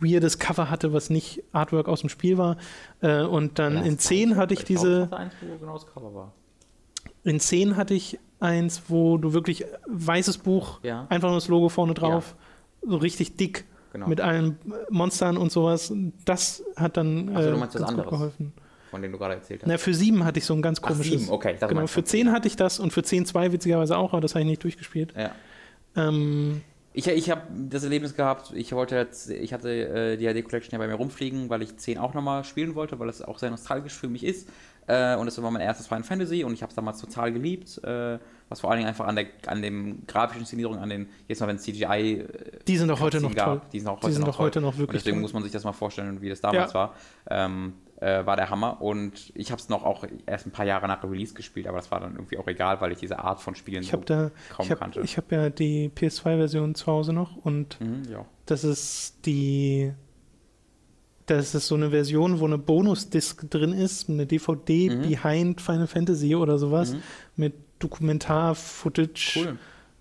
weirdes 0.00 0.38
Cover 0.38 0.70
hatte, 0.70 0.92
was 0.92 1.10
nicht 1.10 1.42
Artwork 1.52 1.88
aus 1.88 2.00
dem 2.00 2.08
Spiel 2.08 2.38
war. 2.38 2.56
Äh, 3.00 3.22
und 3.22 3.58
dann 3.58 3.76
ja, 3.76 3.82
in 3.82 3.98
10 3.98 4.36
hatte 4.36 4.54
ich, 4.54 4.60
ich 4.60 4.66
diese. 4.66 5.06
Glaub, 5.08 5.20
eins, 5.20 5.32
wo 5.40 5.58
genau 5.58 5.72
das 5.74 5.86
Cover 5.86 6.14
war. 6.14 6.32
In 7.24 7.40
10 7.40 7.76
hatte 7.76 7.94
ich 7.94 8.18
eins, 8.40 8.82
wo 8.88 9.18
du 9.18 9.32
wirklich 9.32 9.64
weißes 9.86 10.38
Buch, 10.38 10.80
ja. 10.82 11.06
einfach 11.08 11.28
nur 11.28 11.38
das 11.38 11.48
Logo 11.48 11.68
vorne 11.68 11.94
drauf, 11.94 12.36
ja. 12.82 12.90
so 12.90 12.96
richtig 12.98 13.36
dick 13.36 13.64
genau. 13.92 14.08
mit 14.08 14.20
allen 14.20 14.58
Monstern 14.90 15.36
und 15.36 15.50
sowas. 15.50 15.92
Das 16.24 16.62
hat 16.76 16.96
dann 16.96 17.34
also, 17.34 17.50
du 17.50 17.56
meinst 17.56 17.76
äh, 17.76 17.78
ganz 17.80 17.94
gut 17.94 18.08
geholfen. 18.08 18.52
Von 18.90 19.02
dem 19.02 19.12
du 19.12 19.18
gerade 19.18 19.34
erzählt 19.34 19.62
hast. 19.62 19.68
Na, 19.68 19.78
für 19.78 19.92
7 19.92 20.24
hatte 20.24 20.38
ich 20.38 20.44
so 20.44 20.54
ein 20.54 20.62
ganz 20.62 20.80
komisches. 20.80 21.14
Ach, 21.14 21.20
7, 21.20 21.30
okay. 21.32 21.56
Genau, 21.68 21.86
für 21.86 22.04
10 22.04 22.30
hatte 22.30 22.46
ich 22.46 22.56
das 22.56 22.78
und 22.78 22.92
für 22.92 23.00
10.2 23.00 23.52
witzigerweise 23.52 23.96
auch, 23.96 24.12
aber 24.12 24.20
das 24.20 24.34
habe 24.34 24.42
ich 24.42 24.46
nicht 24.46 24.62
durchgespielt. 24.62 25.12
Ja. 25.16 25.32
Ähm, 25.96 26.62
ich, 26.96 27.06
ich 27.08 27.30
habe 27.30 27.42
das 27.50 27.84
Erlebnis 27.84 28.16
gehabt, 28.16 28.52
ich 28.54 28.72
wollte 28.72 28.96
jetzt, 28.96 29.28
ich 29.28 29.52
hatte 29.52 29.70
äh, 29.70 30.16
die 30.16 30.24
HD 30.24 30.42
Collection 30.42 30.72
ja 30.72 30.78
bei 30.78 30.86
mir 30.86 30.94
rumfliegen, 30.94 31.50
weil 31.50 31.60
ich 31.60 31.76
10 31.76 31.98
auch 31.98 32.14
nochmal 32.14 32.42
spielen 32.42 32.74
wollte, 32.74 32.98
weil 32.98 33.10
es 33.10 33.20
auch 33.20 33.38
sehr 33.38 33.50
nostalgisch 33.50 33.92
für 33.92 34.08
mich 34.08 34.24
ist. 34.24 34.48
Äh, 34.86 35.14
und 35.16 35.28
es 35.28 35.40
war 35.42 35.50
mein 35.50 35.60
erstes 35.60 35.88
Final 35.88 36.04
Fantasy 36.04 36.42
und 36.42 36.54
ich 36.54 36.62
habe 36.62 36.70
es 36.70 36.74
damals 36.74 36.98
total 36.98 37.32
geliebt. 37.32 37.84
Äh, 37.84 38.18
was 38.48 38.60
vor 38.60 38.70
allen 38.70 38.78
Dingen 38.78 38.88
einfach 38.88 39.06
an, 39.06 39.14
der, 39.14 39.26
an 39.46 39.60
dem 39.60 40.06
grafischen 40.06 40.40
Inszenierung, 40.40 40.78
an 40.78 40.88
den, 40.88 41.08
jetzt 41.28 41.40
mal 41.40 41.48
wenn 41.48 41.58
CGI. 41.58 41.84
Äh, 41.84 42.26
die 42.66 42.78
sind 42.78 42.90
auch 42.90 43.00
heute 43.00 43.20
noch 43.20 43.34
gab, 43.34 43.44
toll. 43.44 43.60
Die 43.74 43.80
sind 43.80 43.88
auch 43.88 44.00
heute, 44.00 44.12
sind 44.14 44.26
noch, 44.26 44.38
heute 44.38 44.62
noch 44.62 44.78
wirklich. 44.78 44.88
Und 44.88 44.94
deswegen 44.94 45.16
toll. 45.16 45.22
muss 45.22 45.32
man 45.34 45.42
sich 45.42 45.52
das 45.52 45.64
mal 45.64 45.72
vorstellen, 45.72 46.22
wie 46.22 46.30
das 46.30 46.40
damals 46.40 46.72
ja. 46.72 46.78
war. 46.78 46.94
Ähm, 47.28 47.74
äh, 48.00 48.26
war 48.26 48.36
der 48.36 48.50
Hammer. 48.50 48.80
Und 48.80 49.32
ich 49.34 49.50
habe 49.50 49.60
es 49.60 49.68
noch 49.68 49.84
auch 49.84 50.04
erst 50.26 50.46
ein 50.46 50.50
paar 50.50 50.66
Jahre 50.66 50.86
nach 50.88 51.02
Release 51.04 51.34
gespielt, 51.34 51.66
aber 51.66 51.78
das 51.78 51.90
war 51.90 52.00
dann 52.00 52.14
irgendwie 52.14 52.38
auch 52.38 52.46
egal, 52.46 52.80
weil 52.80 52.92
ich 52.92 52.98
diese 52.98 53.18
Art 53.18 53.40
von 53.40 53.54
Spielen 53.54 53.82
ich 53.82 53.90
so 53.90 53.96
da, 53.98 54.30
kaum 54.50 54.66
ich 54.66 54.72
hab, 54.72 54.80
kannte. 54.80 55.00
Ich 55.00 55.16
habe 55.16 55.34
ja 55.34 55.50
die 55.50 55.90
PS2-Version 55.94 56.74
zu 56.74 56.86
Hause 56.86 57.12
noch 57.12 57.36
und 57.36 57.80
mhm, 57.80 58.02
ja. 58.10 58.24
das 58.46 58.64
ist 58.64 59.26
die. 59.26 59.92
Das 61.26 61.56
ist 61.56 61.66
so 61.66 61.74
eine 61.74 61.90
Version, 61.90 62.38
wo 62.38 62.44
eine 62.44 62.56
Bonus-Disc 62.56 63.50
drin 63.50 63.72
ist, 63.72 64.08
eine 64.08 64.26
DVD 64.26 64.90
mhm. 64.90 65.02
behind 65.02 65.60
Final 65.60 65.88
Fantasy 65.88 66.36
oder 66.36 66.56
sowas, 66.56 66.92
mhm. 66.92 67.02
mit 67.34 67.54
Dokumentar-Footage. 67.80 69.40
Cool. 69.40 69.58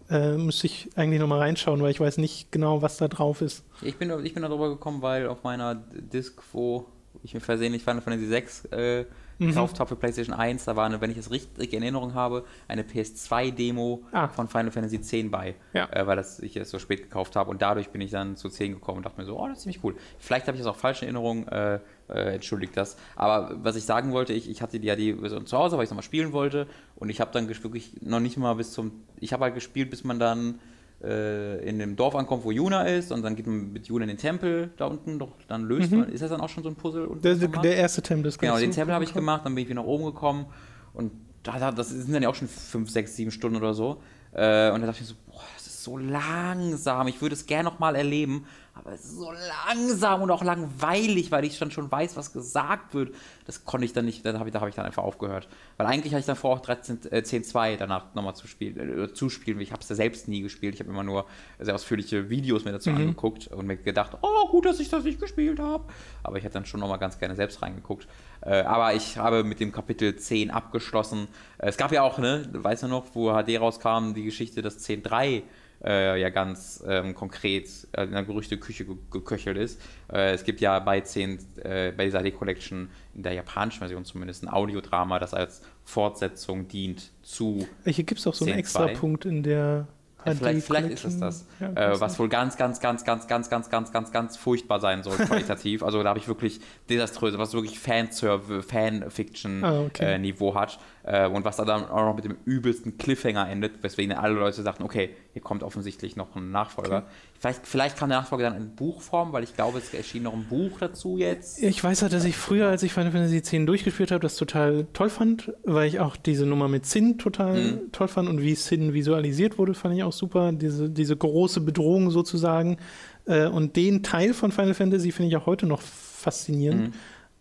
Äh, 0.07 0.38
müsste 0.38 0.67
ich 0.67 0.91
eigentlich 0.95 1.19
nochmal 1.19 1.39
reinschauen, 1.39 1.81
weil 1.81 1.89
ich 1.89 1.99
weiß 1.99 2.19
nicht 2.19 2.51
genau, 2.51 2.84
was 2.84 2.97
da 2.97 3.07
drauf 3.07 3.41
ist. 3.41 3.65
Ich 3.81 3.97
bin, 3.97 4.11
ich 4.23 4.35
bin 4.35 4.43
da 4.43 4.49
drüber 4.49 4.69
gekommen, 4.69 5.01
weil 5.01 5.26
auf 5.26 5.41
meiner 5.41 5.73
Disc, 5.73 6.43
wo 6.53 6.85
ich 7.24 7.34
mir 7.34 7.40
versehentlich 7.40 7.84
Final 7.84 8.02
Fantasy 8.02 8.28
6 8.28 8.66
äh, 8.66 9.06
mhm. 9.40 9.48
gekauft 9.48 9.80
habe 9.80 9.90
für 9.90 9.96
PlayStation 9.96 10.36
1. 10.36 10.66
Da 10.66 10.76
war, 10.76 10.86
eine, 10.86 11.02
wenn 11.02 11.12
ich 11.12 11.18
es 11.18 11.32
richtig 11.32 11.74
in 11.74 11.82
Erinnerung 11.82 12.14
habe, 12.14 12.46
eine 12.68 12.84
PS2-Demo 12.84 14.04
ah. 14.12 14.28
von 14.28 14.48
Final 14.48 14.72
Fantasy 14.72 15.02
10 15.02 15.32
bei, 15.32 15.56
ja. 15.74 15.88
äh, 15.92 16.06
weil 16.08 16.16
das, 16.16 16.40
ich 16.40 16.56
es 16.58 16.70
so 16.70 16.80
spät 16.80 17.04
gekauft 17.04 17.36
habe. 17.36 17.50
Und 17.50 17.62
dadurch 17.62 17.90
bin 17.90 18.02
ich 18.02 18.12
dann 18.12 18.36
zu 18.36 18.50
10 18.50 18.74
gekommen 18.74 18.98
und 18.98 19.06
dachte 19.06 19.20
mir 19.20 19.26
so, 19.26 19.40
oh, 19.40 19.48
das 19.48 19.58
ist 19.58 19.64
ziemlich 19.64 19.84
cool. 19.84 19.96
Vielleicht 20.20 20.48
habe 20.48 20.58
ich 20.58 20.64
das 20.64 20.72
auch 20.72 20.78
falsch 20.78 21.02
in 21.02 21.08
Erinnerung, 21.08 21.48
äh, 21.48 21.80
äh, 22.08 22.36
entschuldigt 22.36 22.76
das. 22.78 22.98
Aber 23.16 23.56
was 23.64 23.76
ich 23.76 23.84
sagen 23.84 24.12
wollte, 24.12 24.34
ich, 24.34 24.50
ich 24.50 24.62
hatte 24.62 24.80
die 24.80 24.88
ja 24.88 24.96
die 24.96 25.14
Version 25.14 25.46
zu 25.46 25.58
Hause, 25.58 25.78
weil 25.78 25.84
ich 25.84 25.88
es 25.88 25.92
nochmal 25.92 26.04
spielen 26.04 26.34
wollte. 26.34 26.68
Und 26.96 27.10
ich 27.10 27.22
habe 27.22 27.32
dann 27.32 27.48
wirklich 27.48 28.02
noch 28.02 28.20
nicht 28.20 28.38
mal 28.38 28.54
bis 28.54 28.72
zum. 28.72 29.04
Ich 29.20 29.34
habe 29.34 29.46
halt 29.46 29.56
gespielt, 29.56 29.90
bis 29.90 30.04
man 30.04 30.20
dann 30.20 30.60
äh, 31.06 31.57
in 31.68 31.80
dem 31.80 31.95
Dorf 31.95 32.15
ankommt, 32.15 32.44
wo 32.44 32.52
Juna 32.52 32.84
ist, 32.84 33.11
und 33.11 33.22
dann 33.22 33.36
geht 33.36 33.48
man 33.48 33.72
mit 33.72 33.88
Juna 33.88 34.03
in 34.03 34.10
den 34.10 34.18
Tempel 34.18 34.72
da 34.77 34.86
unten, 34.86 35.19
doch, 35.19 35.32
dann 35.48 35.64
löst 35.64 35.91
mhm. 35.91 35.99
man. 35.99 36.10
Ist 36.10 36.22
das 36.22 36.32
dann 36.32 36.41
auch 36.41 36.49
schon 36.49 36.64
so 36.64 36.69
ein 36.69 36.76
Puzzle? 36.76 37.07
Der, 37.23 37.36
der, 37.36 37.76
erste 37.76 38.02
Tempel 38.02 38.30
ist 38.30 38.40
Genau, 38.40 38.57
den 38.57 38.72
Tempel 38.72 38.94
habe 38.94 39.03
ich 39.03 39.14
gemacht, 39.14 39.45
dann 39.45 39.53
bin 39.56 39.64
ich 39.64 39.69
wieder 39.69 39.82
nach 39.82 39.88
oben 39.88 40.06
gekommen 40.06 40.48
und 40.94 41.11
da, 41.44 41.72
das 41.72 41.90
sind 41.90 42.14
dann 42.14 42.23
ja 42.23 42.30
auch 42.30 42.36
schon 42.36 42.48
fünf, 42.48 42.90
sechs, 42.90 43.15
sieben 43.15 43.32
Stunden 43.32 43.57
oder 43.57 43.73
so. 43.73 44.02
Äh, 44.34 44.72
und 44.72 44.82
da 44.82 44.88
dachte 44.88 45.02
ich 45.02 45.07
so, 45.07 45.15
boah, 45.27 45.41
das 45.56 45.68
ist 45.68 45.84
so 45.84 45.98
langsam, 45.98 47.07
ich 47.07 47.22
würde 47.22 47.36
es 47.36 47.45
gerne 47.45 47.69
nochmal 47.69 47.95
erleben 47.95 48.45
aber 48.77 48.91
es 48.91 49.06
ist 49.06 49.15
so 49.18 49.31
langsam 49.31 50.22
und 50.22 50.31
auch 50.31 50.43
langweilig, 50.43 51.31
weil 51.31 51.45
ich 51.45 51.57
dann 51.57 51.72
schon 51.72 51.89
weiß, 51.89 52.18
was 52.18 52.34
gesagt 52.34 52.93
wird. 52.93 53.15
Das 53.45 53.64
konnte 53.64 53.85
ich 53.85 53.93
dann 53.93 54.03
nicht, 54.03 54.26
da 54.26 54.38
habe 54.38 54.49
ich, 54.49 54.53
da 54.53 54.60
hab 54.60 54.68
ich 54.68 54.76
dann 54.76 54.85
einfach 54.85 55.03
aufgehört. 55.03 55.47
Weil 55.77 55.88
eigentlich 55.88 56.14
hatte 56.14 56.19
ich 56.19 56.26
dann 56.26 56.35
vor, 56.35 56.57
auch 56.57 56.60
13, 56.60 56.99
äh, 57.10 57.19
10.2 57.19 57.77
danach 57.77 58.14
nochmal 58.15 58.35
zu 58.35 58.47
spielen, 58.47 59.06
äh, 59.06 59.14
zu 59.14 59.30
spielen. 59.30 59.61
Ich 59.61 59.72
habe 59.72 59.81
es 59.81 59.88
ja 59.88 59.95
selbst 59.95 60.27
nie 60.27 60.41
gespielt. 60.41 60.73
Ich 60.73 60.81
habe 60.81 60.89
immer 60.89 61.03
nur 61.03 61.26
sehr 61.57 61.73
ausführliche 61.73 62.30
Videos 62.30 62.65
mir 62.65 62.73
dazu 62.73 62.89
mhm. 62.89 62.97
angeguckt 62.97 63.47
und 63.47 63.65
mir 63.65 63.77
gedacht, 63.77 64.18
oh, 64.22 64.49
gut, 64.49 64.65
dass 64.65 64.81
ich 64.81 64.89
das 64.89 65.06
nicht 65.06 65.22
gespielt 65.22 65.60
habe. 65.60 65.85
Aber 66.23 66.38
ich 66.38 66.43
hätte 66.43 66.56
dann 66.56 66.65
schon 66.65 66.81
nochmal 66.81 66.99
ganz 66.99 67.18
gerne 67.18 67.35
selbst 67.35 67.61
reingeguckt. 67.61 68.07
Äh, 68.41 68.64
aber 68.64 68.93
ich 68.93 69.18
habe 69.18 69.45
mit 69.45 69.61
dem 69.61 69.72
Kapitel 69.72 70.18
10 70.18 70.52
abgeschlossen. 70.52 71.30
Äh, 71.60 71.69
es 71.69 71.77
gab 71.77 71.93
ja 71.93 72.02
auch, 72.02 72.18
ne, 72.18 72.49
weißt 72.52 72.84
du 72.84 72.88
noch, 72.89 73.06
wo 73.14 73.31
HD 73.31 73.57
rauskam, 73.57 74.14
die 74.14 74.23
Geschichte, 74.23 74.61
dass 74.61 74.85
10.3 74.85 75.43
äh, 75.86 76.20
ja 76.20 76.30
ganz 76.30 76.84
ähm, 76.88 77.14
konkret 77.14 77.70
äh, 77.91 78.03
in 78.03 78.12
der 78.12 78.24
Gerüchteküche 78.24 78.86
ge 78.86 78.95
geköchelt 79.12 79.57
ist. 79.57 79.82
Äh, 80.12 80.34
es 80.34 80.44
gibt 80.44 80.62
ja 80.62 80.80
bei 80.80 81.02
10, 81.02 81.40
äh, 81.64 81.91
bei 81.91 82.06
dieser 82.06 82.22
D-Collection, 82.24 82.90
in 83.14 83.24
der 83.24 83.34
japanischen 83.34 83.80
Version 83.80 84.03
zumindest, 84.03 84.44
ein 84.44 84.49
Audiodrama, 84.49 85.20
das 85.20 85.34
als 85.34 85.62
Fortsetzung 85.84 86.68
dient 86.68 87.12
zu. 87.22 87.68
Hier 87.86 88.03
gibt 88.03 88.20
es 88.20 88.28
auch 88.28 88.34
so 88.34 88.45
einen 88.45 88.57
extra 88.57 88.88
Punkt 88.88 89.26
in 89.26 89.44
der 89.44 89.88
vielleicht, 90.34 90.66
vielleicht 90.66 90.90
ist 90.90 91.06
es 91.06 91.20
das. 91.20 91.45
Ja, 91.60 91.94
äh, 91.94 91.99
was 91.99 92.18
wohl 92.18 92.30
ganz, 92.30 92.57
ganz, 92.57 92.80
ganz, 92.80 93.03
ganz, 93.03 93.28
ganz, 93.28 93.48
ganz, 93.48 93.72
ganz, 93.72 93.91
ganz, 93.91 94.12
ganz 94.12 94.38
furchtbar 94.38 94.80
sein 94.80 95.03
soll, 95.03 95.18
qualitativ. 95.26 95.84
also 95.84 96.02
da 96.02 96.10
habe 96.10 96.20
ich 96.20 96.28
wirklich 96.28 96.60
desaströse, 96.90 97.38
was 97.38 97.53
wirklich 97.53 97.80
Fanserve, 97.80 98.64
Fanfiction-Niveau 98.64 99.66
ah, 99.66 99.86
okay. 99.86 100.16
äh, 100.16 100.53
hat. 100.53 100.80
Äh, 101.07 101.27
und 101.27 101.45
was 101.45 101.57
da 101.57 101.65
dann 101.65 101.88
auch 101.88 102.03
noch 102.03 102.15
mit 102.15 102.26
dem 102.26 102.36
übelsten 102.45 102.98
Cliffhanger 102.98 103.48
endet, 103.48 103.84
weswegen 103.84 104.14
alle 104.14 104.34
Leute 104.34 104.64
sagten, 104.64 104.82
okay, 104.82 105.11
hier 105.34 105.41
kommt 105.41 105.61
offensichtlich 105.61 106.15
noch 106.15 106.36
ein 106.36 106.49
Nachfolger. 106.49 106.98
Okay. 106.98 107.07
Vielleicht, 107.40 107.68
vielleicht 107.68 107.98
kam 107.98 108.10
der 108.10 108.19
Nachfolger 108.19 108.49
dann 108.49 108.57
in 108.60 108.76
Buchform, 108.76 109.32
weil 109.32 109.44
ich 109.44 109.53
glaube, 109.53 109.77
es 109.77 109.94
erschien 109.94 110.23
noch 110.23 110.34
ein 110.34 110.45
Buch 110.45 110.80
dazu 110.80 111.18
jetzt. 111.18 111.61
Ich 111.61 111.84
weiß 111.84 112.02
halt, 112.02 112.11
dass 112.11 112.26
ich 112.26 112.36
früher, 112.36 112.69
als 112.69 112.82
ich 112.82 112.91
Final 112.91 113.11
Fantasy 113.11 113.38
X 113.38 113.52
durchgeführt 113.68 114.10
habe, 114.10 114.22
das 114.22 114.36
total 114.36 114.88
toll 114.94 115.10
fand, 115.10 115.53
weil 115.64 115.88
ich 115.88 115.99
auch 115.99 116.15
diese 116.15 116.48
Nummer 116.48 116.68
mit 116.69 116.88
Sin 116.88 117.19
total 117.19 117.61
mhm. 117.61 117.91
toll 117.91 118.07
fand 118.07 118.27
und 118.27 118.41
wie 118.41 118.56
Sin 118.56 118.94
visualisiert 118.94 119.60
wurde, 119.60 119.76
fand 119.76 119.94
ich 119.95 120.03
auch 120.03 120.14
super. 120.14 120.53
Diese, 120.53 120.90
diese 120.90 121.15
große 121.15 121.61
Bedrohung 121.61 122.10
sozusagen. 122.10 122.77
Äh, 123.26 123.45
und 123.45 123.76
den 123.76 124.02
Teil 124.02 124.34
von 124.34 124.52
Final 124.52 124.73
Fantasy 124.73 125.11
finde 125.11 125.30
ich 125.30 125.38
auch 125.38 125.45
heute 125.45 125.68
noch 125.68 125.82
faszinierend. 125.84 126.88
Mhm. 126.88 126.94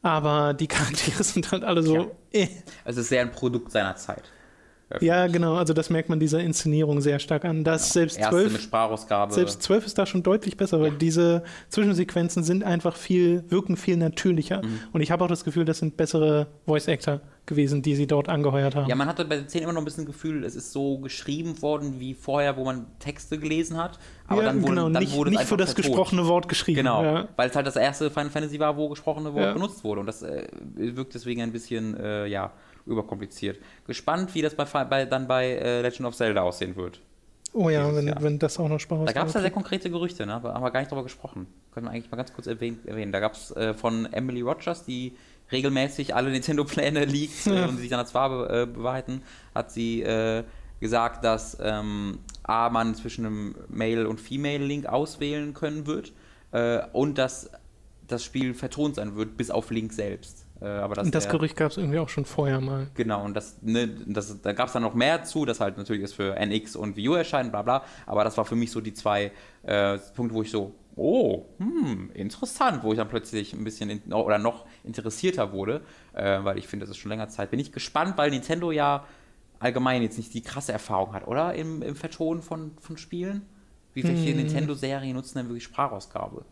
Aber 0.05 0.52
die 0.52 0.66
Charaktere 0.66 1.24
sind 1.24 1.51
halt 1.51 1.64
alle 1.64 1.82
so. 1.82 1.97
Ja. 1.97 2.06
Äh. 2.31 2.48
Also 2.85 3.01
es 3.01 3.06
ist 3.06 3.09
sehr 3.09 3.22
ein 3.22 3.32
Produkt 3.32 3.72
seiner 3.72 3.97
Zeit. 3.97 4.31
Ja, 5.01 5.27
genau. 5.27 5.55
Also 5.56 5.73
das 5.74 5.90
merkt 5.90 6.09
man 6.09 6.20
dieser 6.20 6.40
Inszenierung 6.40 7.01
sehr 7.01 7.19
stark 7.19 7.44
an. 7.44 7.65
Dass 7.65 7.93
selbst 7.93 8.19
Erste 8.19 8.36
mit 8.36 8.48
zwölf, 8.51 8.62
Sprachausgabe. 8.62 9.32
selbst 9.35 9.62
zwölf 9.62 9.86
ist 9.86 9.98
da 9.98 10.06
schon 10.06 10.23
deutlich 10.23 10.56
besser, 10.56 10.81
weil 10.81 10.93
diese 10.93 11.43
Zwischensequenzen 11.69 12.44
sind 12.44 12.62
einfach 12.65 12.97
viel, 12.97 13.44
wirken 13.48 13.77
viel 13.77 13.97
natürlicher. 13.97 14.62
Mhm. 14.65 14.81
Und 14.93 15.01
ich 15.01 15.11
habe 15.11 15.24
auch 15.24 15.28
das 15.28 15.44
Gefühl, 15.44 15.65
das 15.65 15.78
sind 15.78 15.97
bessere 15.97 16.47
Voice 16.66 16.89
Actor 16.89 17.20
gewesen, 17.47 17.82
die 17.82 17.94
sie 17.97 18.06
dort 18.06 18.28
angeheuert 18.28 18.74
haben. 18.74 18.89
Ja, 18.89 18.94
man 18.94 19.06
hatte 19.09 19.24
bei 19.24 19.36
den 19.36 19.48
10 19.48 19.62
immer 19.65 19.73
noch 19.73 19.82
ein 19.82 19.85
bisschen 19.85 20.05
das 20.06 20.15
Gefühl, 20.15 20.44
es 20.44 20.55
ist 20.55 20.73
so 20.73 20.98
geschrieben 20.98 21.61
worden 21.61 21.98
wie 21.98 22.15
vorher, 22.15 22.56
wo 22.56 22.65
man 22.65 22.86
Texte 23.01 23.39
gelesen 23.39 23.77
hat. 23.77 23.98
Aber 24.28 24.43
Ja, 24.43 24.48
dann 24.48 24.62
wurde, 24.62 24.70
genau, 24.77 24.89
dann 24.90 25.02
nicht, 25.02 25.15
wurde 25.15 25.31
nicht 25.31 25.43
für 25.43 25.56
das 25.56 25.73
vertont. 25.73 25.86
gesprochene 25.94 26.27
Wort 26.27 26.48
geschrieben. 26.48 26.77
Genau, 26.77 27.02
Ja. 27.02 27.28
weil 27.36 27.51
es 27.51 27.56
halt 27.56 27.66
das 27.66 27.77
erste 27.77 28.11
Final 28.11 28.31
Fantasy 28.31 28.59
war, 28.61 28.77
wo 28.77 28.89
gesprochene 28.89 29.35
Wort 29.35 29.44
Ja. 29.44 29.52
benutzt 29.52 29.82
wurde. 29.85 30.01
Und 30.01 30.06
das 30.06 30.23
äh, 30.23 30.47
wirkt 30.77 31.15
deswegen 31.15 31.43
ein 31.43 31.52
bisschen, 31.52 31.94
äh, 31.98 32.27
ja, 32.27 32.52
überkompliziert. 32.86 33.59
Gespannt, 33.86 34.35
wie 34.35 34.43
das 34.43 34.55
bei, 34.55 34.65
bei, 34.85 35.05
dann 35.05 35.27
bei 35.27 35.47
äh, 35.52 35.82
Legend 35.82 36.06
of 36.09 36.16
Zelda 36.16 36.43
aussehen 36.43 36.77
wird. 36.77 37.01
Oh 37.52 37.70
ja, 37.70 37.94
wenn, 37.94 38.09
Jahr. 38.09 38.20
wenn 38.23 38.39
das 38.40 38.59
auch 38.59 38.69
noch 38.69 38.81
Spaß 38.81 39.06
Da 39.06 39.12
gab 39.12 39.28
es 39.28 39.35
ja 39.35 39.40
sehr 39.40 39.51
macht. 39.51 39.55
konkrete 39.55 39.89
Gerüchte, 39.90 40.27
ne? 40.27 40.35
aber 40.35 40.55
haben 40.55 40.62
wir 40.65 40.70
gar 40.73 40.81
nicht 40.81 40.90
drüber 40.90 41.05
gesprochen. 41.05 41.47
Können 41.73 41.86
wir 41.86 41.93
eigentlich 41.93 42.11
mal 42.11 42.16
ganz 42.16 42.32
kurz 42.32 42.47
erwähnen. 42.48 42.81
erwähnen. 42.86 43.12
Da 43.12 43.20
gab 43.20 43.35
es 43.35 43.52
äh, 43.52 43.74
von 43.74 44.12
Emily 44.12 44.40
Rogers, 44.40 44.85
die 44.85 45.12
regelmäßig 45.52 46.15
alle 46.16 46.31
Nintendo-Pläne 46.32 47.05
liegt 47.05 47.47
äh, 47.47 47.55
Ja. 47.61 47.66
und 47.66 47.77
sich 47.78 47.89
dann 47.90 48.01
als 48.01 48.11
Farbe 48.11 48.48
äh, 48.62 48.66
bewahrheiten, 48.66 49.23
hat 49.55 49.70
sie 49.70 50.02
äh, 50.02 50.43
gesagt, 50.81 51.24
dass 51.24 51.56
ähm, 51.62 52.19
A, 52.43 52.70
man 52.70 52.94
zwischen 52.97 53.24
einem 53.24 53.55
Male- 53.69 54.09
und 54.09 54.20
Female-Link 54.20 54.86
auswählen 54.86 55.55
können 55.55 55.86
wird 55.86 56.12
äh, 56.51 56.81
und 56.93 57.19
dass 57.19 57.51
das 58.09 58.24
Spiel 58.24 58.52
vertont 58.55 58.97
sein 58.97 59.15
wird, 59.15 59.36
bis 59.36 59.51
auf 59.51 59.70
Link 59.70 59.93
selbst. 59.93 60.44
Äh, 60.65 60.69
aber 60.69 60.95
dass 60.95 61.07
Und 61.07 61.15
das 61.15 61.24
der- 61.24 61.32
Gerücht 61.32 61.57
gab 61.57 61.70
es 61.73 61.77
irgendwie 61.77 61.99
auch 61.99 62.09
schon 62.09 62.24
vorher 62.24 62.61
mal. 62.61 62.86
Genau, 62.95 63.23
und 63.23 63.35
das, 63.35 63.59
ne, 63.61 63.86
das, 64.07 64.41
da 64.41 64.53
gab 64.53 64.69
es 64.69 64.73
dann 64.73 64.82
noch 64.82 64.95
mehr 64.95 65.23
zu, 65.24 65.45
das 65.45 65.61
halt 65.61 65.77
natürlich 65.77 66.03
ist 66.03 66.15
für 66.15 66.35
NX 66.36 66.74
und 66.77 66.97
Wii 66.97 67.09
U 67.11 67.15
erscheinen, 67.15 67.51
bla 67.51 67.62
bla. 67.62 67.85
Aber 68.07 68.24
das 68.24 68.36
war 68.39 68.45
für 68.45 68.57
mich 68.57 68.70
so 68.70 68.81
die 68.81 68.95
zwei 68.95 69.31
äh, 69.62 69.99
Punkte, 70.15 70.35
wo 70.35 70.43
ich 70.43 70.51
so, 70.51 70.73
oh, 70.97 71.45
hm, 71.59 72.11
interessant, 72.15 72.82
wo 72.82 72.93
ich 72.93 72.99
dann 72.99 73.09
plötzlich 73.09 73.53
ein 73.53 73.65
bisschen 73.65 73.91
in, 73.91 74.12
oder 74.12 74.39
noch 74.39 74.65
interessierter 74.85 75.53
wurde, 75.53 75.82
äh, 76.15 76.39
weil 76.45 76.57
ich 76.57 76.66
finde, 76.69 76.86
das 76.86 76.91
ist 76.97 76.99
schon 77.01 77.11
länger 77.11 77.28
Zeit. 77.28 77.51
Bin 77.51 77.61
ich 77.61 77.70
gespannt, 77.73 78.16
weil 78.16 78.31
Nintendo 78.31 78.70
ja 78.73 79.05
allgemein 79.59 80.03
jetzt 80.03 80.16
nicht 80.19 80.32
die 80.35 80.43
krasse 80.43 80.73
Erfahrung 80.73 81.12
hat, 81.12 81.27
oder? 81.27 81.55
Im, 81.55 81.82
im 81.82 81.97
Vertonen 81.97 82.43
von, 82.43 82.73
von 82.81 82.97
Spielen. 82.97 83.43
Wie 83.93 84.03
viele 84.03 84.16
Hm. 84.31 84.36
Nintendo-Serien 84.39 85.15
nutzen 85.15 85.39
denn 85.39 85.49
wirklich 85.49 85.65
Sprachausgabe? 85.65 86.45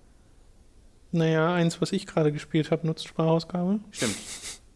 Naja, 1.13 1.53
eins, 1.55 1.81
was 1.81 1.93
ich 1.93 2.07
gerade 2.07 2.33
gespielt 2.33 2.71
habe, 2.71 2.87
nutzt 2.87 3.07
Sprachausgabe. 3.07 3.81
Stimmt. 3.91 4.17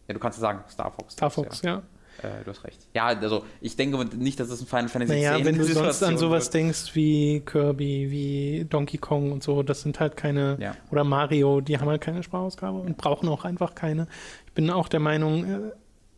Ja, 0.07 0.13
du 0.13 0.19
kannst 0.19 0.37
ja 0.37 0.41
sagen, 0.41 0.63
Star 0.69 0.91
Fox. 0.91 1.13
Star 1.13 1.29
Fox, 1.29 1.61
ja. 1.63 1.81
Äh, 2.23 2.43
du 2.43 2.49
hast 2.51 2.63
recht. 2.63 2.87
Ja, 2.95 3.07
also 3.07 3.43
ich 3.61 3.75
denke 3.75 4.03
nicht, 4.15 4.39
dass 4.39 4.49
es 4.49 4.61
ein 4.61 4.65
Final 4.67 4.89
Fantasy 4.89 5.13
Naja, 5.13 5.35
10 5.35 5.45
wenn 5.45 5.57
du 5.57 5.63
sonst 5.65 5.77
an 5.77 5.93
Situation 5.93 6.17
sowas 6.17 6.45
wird. 6.45 6.53
denkst 6.55 6.95
wie 6.95 7.41
Kirby, 7.45 8.09
wie 8.09 8.65
Donkey 8.69 8.97
Kong 8.97 9.31
und 9.31 9.43
so, 9.43 9.61
das 9.61 9.81
sind 9.81 9.99
halt 9.99 10.17
keine, 10.17 10.57
Ja. 10.59 10.75
oder 10.89 11.03
Mario, 11.03 11.61
die 11.61 11.77
haben 11.77 11.87
halt 11.89 12.01
keine 12.01 12.23
Sprachausgabe 12.23 12.79
und 12.79 12.97
brauchen 12.97 13.29
auch 13.29 13.45
einfach 13.45 13.75
keine. 13.75 14.07
Ich 14.47 14.53
bin 14.53 14.69
auch 14.71 14.87
der 14.87 14.99
Meinung, 14.99 15.43
äh, 15.45 15.59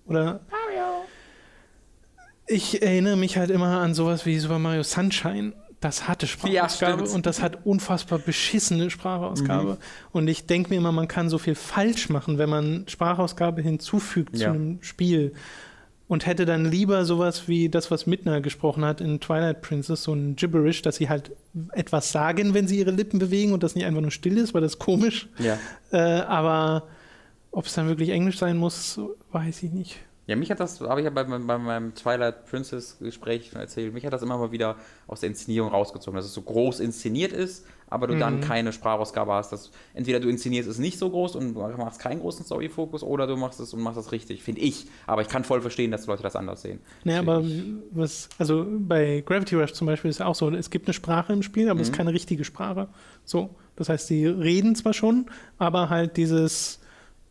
oder 0.09 0.39
ich 2.47 2.81
erinnere 2.81 3.15
mich 3.17 3.37
halt 3.37 3.49
immer 3.51 3.79
an 3.79 3.93
sowas 3.93 4.25
wie 4.25 4.39
Super 4.39 4.59
Mario 4.59 4.83
Sunshine. 4.83 5.53
Das 5.81 6.07
hatte 6.09 6.27
Sprachausgabe 6.27 6.99
stimmt. 7.03 7.15
und 7.15 7.25
das 7.25 7.41
hat 7.41 7.65
unfassbar 7.65 8.19
beschissene 8.19 8.89
Sprachausgabe. 8.89 9.77
Und 10.11 10.27
ich 10.27 10.45
denke 10.45 10.71
mir 10.71 10.75
immer, 10.77 10.91
man 10.91 11.07
kann 11.07 11.29
so 11.29 11.37
viel 11.37 11.55
falsch 11.55 12.09
machen, 12.09 12.37
wenn 12.37 12.49
man 12.49 12.83
Sprachausgabe 12.87 13.61
hinzufügt 13.61 14.35
zu 14.35 14.43
Ja. 14.43 14.51
einem 14.51 14.79
Spiel. 14.81 15.33
Und 16.09 16.25
hätte 16.25 16.45
dann 16.45 16.65
lieber 16.65 17.05
sowas 17.05 17.47
wie 17.47 17.69
das, 17.69 17.91
was 17.91 18.07
Midna 18.07 18.39
gesprochen 18.39 18.83
hat 18.83 18.99
in 18.99 19.19
Twilight 19.19 19.61
Princess, 19.61 20.03
so 20.03 20.11
ein 20.13 20.35
Gibberish, 20.35 20.81
dass 20.81 20.95
sie 20.97 21.07
halt 21.07 21.31
etwas 21.71 22.11
sagen, 22.11 22.53
wenn 22.55 22.67
sie 22.67 22.79
ihre 22.79 22.91
Lippen 22.91 23.19
bewegen 23.19 23.53
und 23.53 23.61
das 23.63 23.75
nicht 23.75 23.85
einfach 23.85 24.01
nur 24.01 24.09
still 24.11 24.37
ist, 24.37 24.53
weil 24.55 24.61
das 24.61 24.73
ist 24.73 24.79
komisch. 24.79 25.29
Ja. 25.37 25.57
Äh, 25.91 26.21
aber 26.23 26.87
ob 27.51 27.67
es 27.67 27.73
dann 27.73 27.87
wirklich 27.87 28.09
Englisch 28.09 28.37
sein 28.39 28.57
muss, 28.57 28.99
weiß 29.31 29.61
ich 29.63 29.71
nicht. 29.71 29.99
Ja, 30.29 30.35
mich 30.35 30.51
hat 30.51 30.59
das, 30.59 30.79
habe 30.81 31.01
ich 31.01 31.05
ja 31.05 31.09
bei, 31.09 31.23
meinem- 31.23 31.47
bei 31.47 31.57
meinem 31.57 31.95
Twilight 31.95 32.45
Princess 32.45 32.97
Gespräch 32.99 33.49
schon 33.49 33.59
erzählt, 33.59 33.93
mich 33.95 34.05
hat 34.05 34.13
das 34.13 34.21
immer 34.21 34.37
mal 34.37 34.51
wieder 34.51 34.75
aus 35.07 35.21
der 35.21 35.29
Inszenierung 35.29 35.71
rausgezogen, 35.71 36.15
dass 36.15 36.25
es 36.25 36.33
so 36.35 36.43
groß 36.43 36.81
inszeniert 36.81 37.31
ist, 37.31 37.65
aber 37.89 38.05
du 38.05 38.13
Mhm. 38.13 38.19
dann 38.19 38.41
keine 38.41 38.71
Sprachausgabe 38.71 39.33
hast. 39.33 39.51
Dass 39.51 39.71
entweder 39.95 40.19
du 40.19 40.29
inszenierst 40.29 40.69
es 40.69 40.77
nicht 40.77 40.99
so 40.99 41.09
groß 41.09 41.35
und 41.35 41.55
machst 41.55 41.99
keinen 41.99 42.19
großen 42.19 42.45
Story-Fokus 42.45 43.01
oder 43.01 43.25
du 43.25 43.37
machst 43.37 43.59
es 43.59 43.73
und 43.73 43.81
machst 43.81 43.97
es 43.97 44.11
richtig, 44.11 44.43
finde 44.43 44.61
ich. 44.61 44.85
Aber 45.07 45.23
ich 45.23 45.29
kann 45.29 45.43
voll 45.43 45.61
verstehen, 45.61 45.89
dass 45.89 46.05
Leute 46.05 46.21
das 46.21 46.35
anders 46.35 46.61
sehen. 46.61 46.79
Naja, 47.05 47.21
aber 47.21 47.43
was, 47.89 48.29
also 48.37 48.67
bei 48.69 49.23
Gravity 49.25 49.55
Rush 49.55 49.73
zum 49.73 49.87
Beispiel 49.87 50.11
ist 50.11 50.19
ja 50.19 50.27
auch 50.27 50.35
so, 50.35 50.51
es 50.51 50.69
gibt 50.69 50.85
eine 50.87 50.93
Sprache 50.93 51.33
im 51.33 51.41
Spiel, 51.41 51.67
aber 51.71 51.81
es 51.81 51.89
ist 51.89 51.95
keine 51.95 52.13
richtige 52.13 52.43
Sprache. 52.43 52.87
So, 53.25 53.55
das 53.75 53.89
heißt, 53.89 54.05
sie 54.05 54.27
reden 54.27 54.75
zwar 54.75 54.93
schon, 54.93 55.25
aber 55.57 55.89
halt 55.89 56.17
dieses 56.17 56.79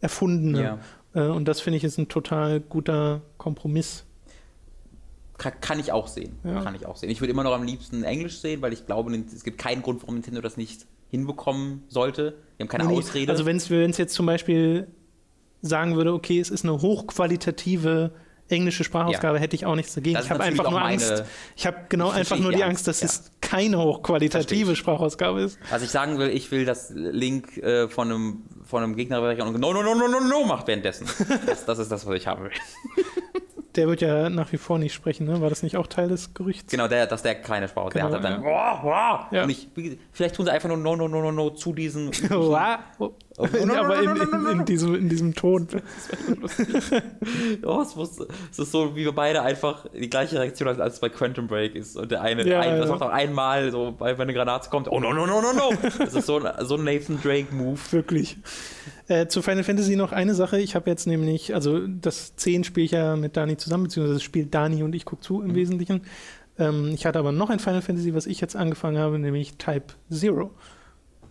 Erfundene. 0.01 0.63
Ja. 0.63 0.79
Äh, 1.19 1.29
und 1.29 1.47
das 1.47 1.61
finde 1.61 1.77
ich 1.79 1.85
ist 1.85 1.99
ein 1.99 2.09
total 2.09 2.61
guter 2.61 3.23
Kompromiss. 3.37 4.05
Kann, 5.37 5.79
ich 5.79 5.93
auch 5.93 6.09
sehen. 6.09 6.37
Ja. 6.43 6.65
Kann 6.65 6.75
ich 6.75 6.85
auch 6.85 6.97
sehen. 6.97 7.11
Ich 7.11 7.21
würde 7.21 7.31
immer 7.31 7.45
noch 7.45 7.53
am 7.53 7.63
liebsten 7.63 8.03
Englisch 8.03 8.41
sehen, 8.41 8.61
weil 8.61 8.73
ich 8.73 8.87
glaube, 8.87 9.17
es 9.17 9.45
gibt 9.45 9.59
keinen 9.59 9.83
Grund, 9.83 10.03
warum 10.03 10.17
Nintendo 10.17 10.41
das 10.41 10.57
nicht 10.57 10.87
hinbekommen 11.11 11.85
sollte. 11.87 12.35
Die 12.59 12.65
haben 12.65 12.69
keine 12.69 12.87
nee, 12.87 12.97
Ausrede. 12.97 13.31
Also 13.31 13.47
wenn 13.47 13.57
es 13.57 13.99
jetzt 13.99 14.15
zum 14.15 14.27
Beispiel 14.27 14.89
sagen 15.63 15.95
würde, 15.95 16.13
okay, 16.13 16.41
es 16.41 16.51
ist 16.51 16.65
eine 16.65 16.83
hochqualitative 16.83 18.11
englische 18.49 18.85
Sprachausgabe, 18.85 19.39
hätte 19.39 19.57
ich 19.57 19.67
auch 19.67 19.75
nichts 19.75 19.95
dagegen. 19.95 20.19
Ich 20.19 20.31
habe 20.31 20.43
einfach 20.43 20.71
nur 20.71 20.83
Angst. 20.83 21.25
Ich 21.57 21.67
habe 21.67 21.77
genau 21.89 22.11
einfach 22.11 22.39
nur 22.39 22.53
die 22.53 22.65
Angst, 22.65 22.87
dass 22.87 23.01
ja. 23.01 23.07
es 23.07 23.31
keine 23.41 23.79
hochqualitative. 23.79 24.77
Sprachausgabe 24.77 25.41
ist. 25.43 25.59
Was 25.71 25.83
ich 25.83 25.91
sagen 25.91 26.19
will, 26.19 26.29
ich 26.29 26.51
will, 26.51 26.65
dass 26.65 26.91
Link 26.91 27.57
äh, 27.59 27.89
von, 27.89 28.11
einem, 28.11 28.43
von 28.65 28.83
einem 28.83 28.97
Gegner 28.97 29.21
und 29.23 29.59
no, 29.59 29.73
no, 29.73 29.83
no, 29.83 29.95
no, 29.95 30.09
no, 30.09 30.21
no 30.21 30.45
macht 30.45 30.67
währenddessen. 30.67 31.07
Das, 31.47 31.65
das 31.65 31.79
ist 31.79 31.91
das, 31.91 32.07
was 32.07 32.15
ich 32.17 32.27
haben 32.27 32.45
will. 32.45 32.51
Der 33.77 33.87
wird 33.87 34.01
ja 34.01 34.31
nach 34.31 34.51
wie 34.53 34.57
vor 34.57 34.79
nicht 34.79 34.95
sprechen, 34.95 35.27
ne? 35.27 35.41
War 35.41 35.51
das 35.51 35.63
nicht 35.63 35.77
auch 35.77 35.87
Teil 35.87 36.09
des 36.09 36.33
Gerüchts? 36.35 36.71
Genau, 36.71 36.89
der, 36.89 37.07
dass 37.07 37.23
der 37.23 37.35
keine 37.35 37.69
Sprache 37.69 37.87
hat. 37.87 37.93
Genau, 37.93 38.09
der 38.09 38.17
hat 38.17 38.25
dann, 38.25 38.43
wow, 38.43 38.79
wow. 38.83 39.33
Ja. 39.33 39.47
Ich, 39.47 39.69
vielleicht 40.11 40.37
tun 40.37 40.47
sie 40.47 40.53
einfach 40.53 40.69
nur 40.69 40.79
no, 40.79 40.97
no, 40.97 41.07
no, 41.07 41.21
no, 41.21 41.31
no 41.31 41.51
zu 41.51 41.73
diesen. 41.73 42.11
Wow. 42.31 42.79
Aber 43.39 44.03
in, 44.03 44.17
in, 44.17 44.47
in, 44.61 44.65
diesem, 44.65 44.95
in 44.95 45.09
diesem 45.09 45.35
Ton. 45.35 45.69
oh, 47.65 47.81
es, 47.83 47.95
muss, 47.95 48.19
es 48.51 48.59
ist 48.59 48.73
so, 48.73 48.97
wie 48.97 49.05
wir 49.05 49.13
beide 49.13 49.43
einfach 49.43 49.87
die 49.93 50.11
gleiche 50.11 50.41
Reaktion 50.41 50.69
als, 50.69 50.81
als 50.81 50.99
bei 50.99 51.09
Quantum 51.09 51.47
Break 51.47 51.77
ist. 51.77 51.97
Und 51.97 52.11
der 52.11 52.23
eine, 52.23 52.45
Ja, 52.49 52.61
ein, 52.61 52.79
das 52.79 52.87
ja. 52.87 52.93
macht 52.93 53.03
auch 53.03 53.13
einmal, 53.13 53.71
so, 53.71 53.95
wenn 54.01 54.21
eine 54.21 54.35
Granate 54.35 54.71
kommt, 54.71 54.91
oh 54.91 54.99
no, 54.99 55.13
no, 55.13 55.27
no, 55.27 55.41
no, 55.41 55.53
no. 55.53 55.71
Das 55.99 56.15
ist 56.15 56.27
so 56.27 56.41
ein, 56.41 56.67
so 56.67 56.75
ein 56.77 56.85
Nathan 56.85 57.21
Drake-Move. 57.23 57.79
Wirklich. 57.91 58.39
Äh, 59.09 59.27
zu 59.29 59.41
Final 59.43 59.65
Fantasy 59.65 59.97
noch 59.97 60.13
eine 60.13 60.35
Sache. 60.35 60.61
Ich 60.61 60.75
habe 60.75 60.89
jetzt 60.91 61.07
nämlich, 61.07 61.55
also 61.55 61.87
das 61.87 62.37
10 62.37 62.65
spiele 62.65 62.85
ich 62.85 62.91
ja 62.93 63.17
mit 63.17 63.37
Dani 63.37 63.57
zusammen, 63.57 63.85
beziehungsweise 63.85 64.15
das 64.15 64.23
spielt 64.23 64.55
Dani 64.55 64.83
und 64.83 64.95
ich 64.95 65.05
gucke 65.07 65.23
zu 65.23 65.41
im 65.43 65.55
Wesentlichen. 65.55 66.03
Ähm, 66.59 66.91
ich 66.95 67.07
hatte 67.07 67.19
aber 67.19 67.33
noch 67.33 67.49
ein 67.51 67.59
Final 67.59 67.81
Fantasy, 67.83 68.15
was 68.15 68.27
ich 68.27 68.41
jetzt 68.41 68.55
angefangen 68.57 68.99
habe, 68.99 69.19
nämlich 69.19 69.57
Type 69.57 69.95
Zero 70.11 70.51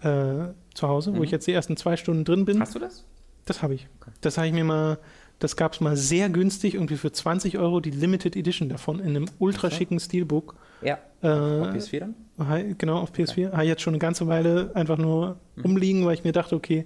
äh, 0.01 0.53
zu 0.73 0.87
Hause, 0.87 1.11
wo 1.13 1.17
Mhm. 1.17 1.23
ich 1.23 1.31
jetzt 1.31 1.45
die 1.47 1.51
ersten 1.53 1.77
zwei 1.77 1.97
Stunden 1.97 2.23
drin 2.25 2.45
bin. 2.45 2.59
Hast 2.59 2.75
du 2.75 2.79
das? 2.79 3.05
Das 3.45 3.61
habe 3.61 3.75
ich. 3.75 3.87
Okay. 4.01 4.11
Das 4.21 4.37
habe 4.37 4.47
ich 4.47 4.53
mir 4.53 4.63
mal, 4.63 4.97
das 5.39 5.55
gab 5.55 5.73
es 5.73 5.79
mal 5.79 5.95
sehr 5.95 6.29
günstig, 6.29 6.73
irgendwie 6.75 6.97
für 6.97 7.11
20 7.11 7.57
Euro 7.59 7.79
die 7.79 7.91
Limited 7.91 8.35
Edition 8.35 8.69
davon 8.69 8.99
in 8.99 9.15
einem 9.15 9.25
ultra 9.39 9.69
schicken 9.71 9.99
Steelbook. 9.99 10.55
Ja. 10.81 10.97
Äh, 11.21 11.27
Auf 11.27 11.67
PS4 11.75 11.99
dann? 11.99 12.75
Genau, 12.77 12.97
auf 12.99 13.11
PS4. 13.11 13.51
Habe 13.51 13.63
ich 13.63 13.69
jetzt 13.69 13.81
schon 13.81 13.93
eine 13.93 13.99
ganze 13.99 14.27
Weile 14.27 14.71
einfach 14.75 14.97
nur 14.97 15.37
rumliegen, 15.63 16.05
weil 16.05 16.13
ich 16.13 16.23
mir 16.23 16.31
dachte, 16.33 16.55
okay, 16.55 16.85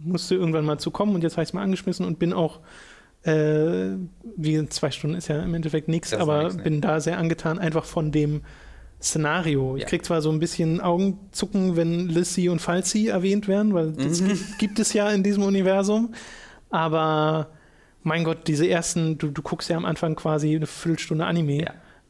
musste 0.00 0.34
irgendwann 0.34 0.64
mal 0.64 0.78
zu 0.78 0.90
kommen 0.90 1.14
und 1.14 1.22
jetzt 1.22 1.34
habe 1.34 1.42
ich 1.42 1.50
es 1.50 1.52
mal 1.52 1.62
angeschmissen 1.62 2.06
und 2.06 2.18
bin 2.18 2.32
auch, 2.32 2.60
äh, 3.22 3.96
wie 4.36 4.68
zwei 4.68 4.90
Stunden 4.90 5.16
ist 5.16 5.28
ja 5.28 5.42
im 5.42 5.54
Endeffekt 5.54 5.88
nichts, 5.88 6.14
aber 6.14 6.44
nix, 6.44 6.56
ne. 6.56 6.62
bin 6.62 6.80
da 6.80 7.00
sehr 7.00 7.18
angetan, 7.18 7.58
einfach 7.58 7.84
von 7.84 8.12
dem 8.12 8.42
Szenario. 9.00 9.76
Ich 9.76 9.82
Ja. 9.82 9.88
krieg 9.88 10.04
zwar 10.04 10.22
so 10.22 10.30
ein 10.30 10.40
bisschen 10.40 10.80
Augenzucken, 10.80 11.76
wenn 11.76 12.08
Lissy 12.08 12.48
und 12.48 12.60
Falsi 12.60 13.08
erwähnt 13.08 13.46
werden, 13.48 13.74
weil 13.74 13.92
das 13.92 14.20
Mhm. 14.20 14.28
gibt, 14.28 14.58
gibt 14.58 14.78
es 14.80 14.92
ja 14.92 15.08
in 15.10 15.22
diesem 15.22 15.42
Universum, 15.44 16.14
aber 16.70 17.50
mein 18.02 18.24
Gott, 18.24 18.46
diese 18.48 18.68
ersten, 18.68 19.18
du, 19.18 19.28
du 19.30 19.42
guckst 19.42 19.68
ja 19.68 19.76
am 19.76 19.84
Anfang 19.84 20.14
quasi 20.16 20.54
eine 20.56 20.66
Viertelstunde 20.66 21.26
Anime. 21.26 21.64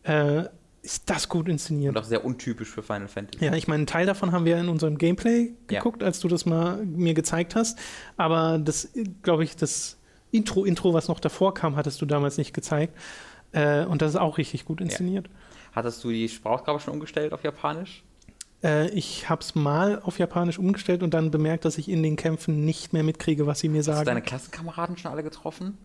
Ja. 0.06 0.38
Äh, 0.38 0.48
ist 0.88 1.10
das 1.10 1.28
gut 1.28 1.48
inszeniert? 1.50 1.94
Und 1.94 2.02
auch 2.02 2.06
sehr 2.06 2.24
untypisch 2.24 2.70
für 2.70 2.82
Final 2.82 3.08
Fantasy. 3.08 3.44
Ja, 3.44 3.52
ich 3.52 3.68
meine, 3.68 3.80
einen 3.80 3.86
Teil 3.86 4.06
davon 4.06 4.32
haben 4.32 4.46
wir 4.46 4.56
in 4.58 4.70
unserem 4.70 4.96
Gameplay 4.96 5.52
Ja. 5.70 5.78
geguckt, 5.80 6.02
als 6.02 6.18
du 6.20 6.28
das 6.28 6.46
mal 6.46 6.78
mir 6.86 7.12
gezeigt 7.12 7.54
hast. 7.54 7.78
Aber 8.16 8.58
das, 8.58 8.88
glaube 9.22 9.44
ich, 9.44 9.54
das 9.54 9.98
Intro, 10.30 10.64
Intro, 10.64 10.94
was 10.94 11.08
noch 11.08 11.20
davor 11.20 11.52
kam, 11.52 11.76
hattest 11.76 12.00
du 12.00 12.06
damals 12.06 12.38
nicht 12.38 12.54
gezeigt. 12.54 12.96
Äh, 13.52 13.84
und 13.84 14.00
das 14.00 14.12
ist 14.12 14.16
auch 14.16 14.38
richtig 14.38 14.64
gut 14.64 14.80
inszeniert. 14.80 15.28
Hattest 15.72 16.02
du 16.04 16.08
die 16.10 16.26
Sprachausgabe 16.26 16.80
schon 16.80 16.94
umgestellt 16.94 17.34
auf 17.34 17.44
Japanisch? 17.44 18.02
Äh, 18.64 18.88
ich 18.88 19.28
habe 19.28 19.42
es 19.42 19.54
mal 19.54 20.00
auf 20.02 20.18
Japanisch 20.18 20.58
umgestellt 20.58 21.02
und 21.02 21.12
dann 21.12 21.30
bemerkt, 21.30 21.66
dass 21.66 21.76
ich 21.76 21.90
in 21.90 22.02
den 22.02 22.16
Kämpfen 22.16 22.64
nicht 22.64 22.94
mehr 22.94 23.02
mitkriege, 23.02 23.46
was 23.46 23.60
sie 23.60 23.68
mir 23.68 23.82
sagen. 23.82 23.98
Hast 23.98 24.06
du 24.06 24.10
deine 24.10 24.22
Klassenkameraden 24.22 24.96
schon 24.96 25.12
alle 25.12 25.22
getroffen? 25.22 25.76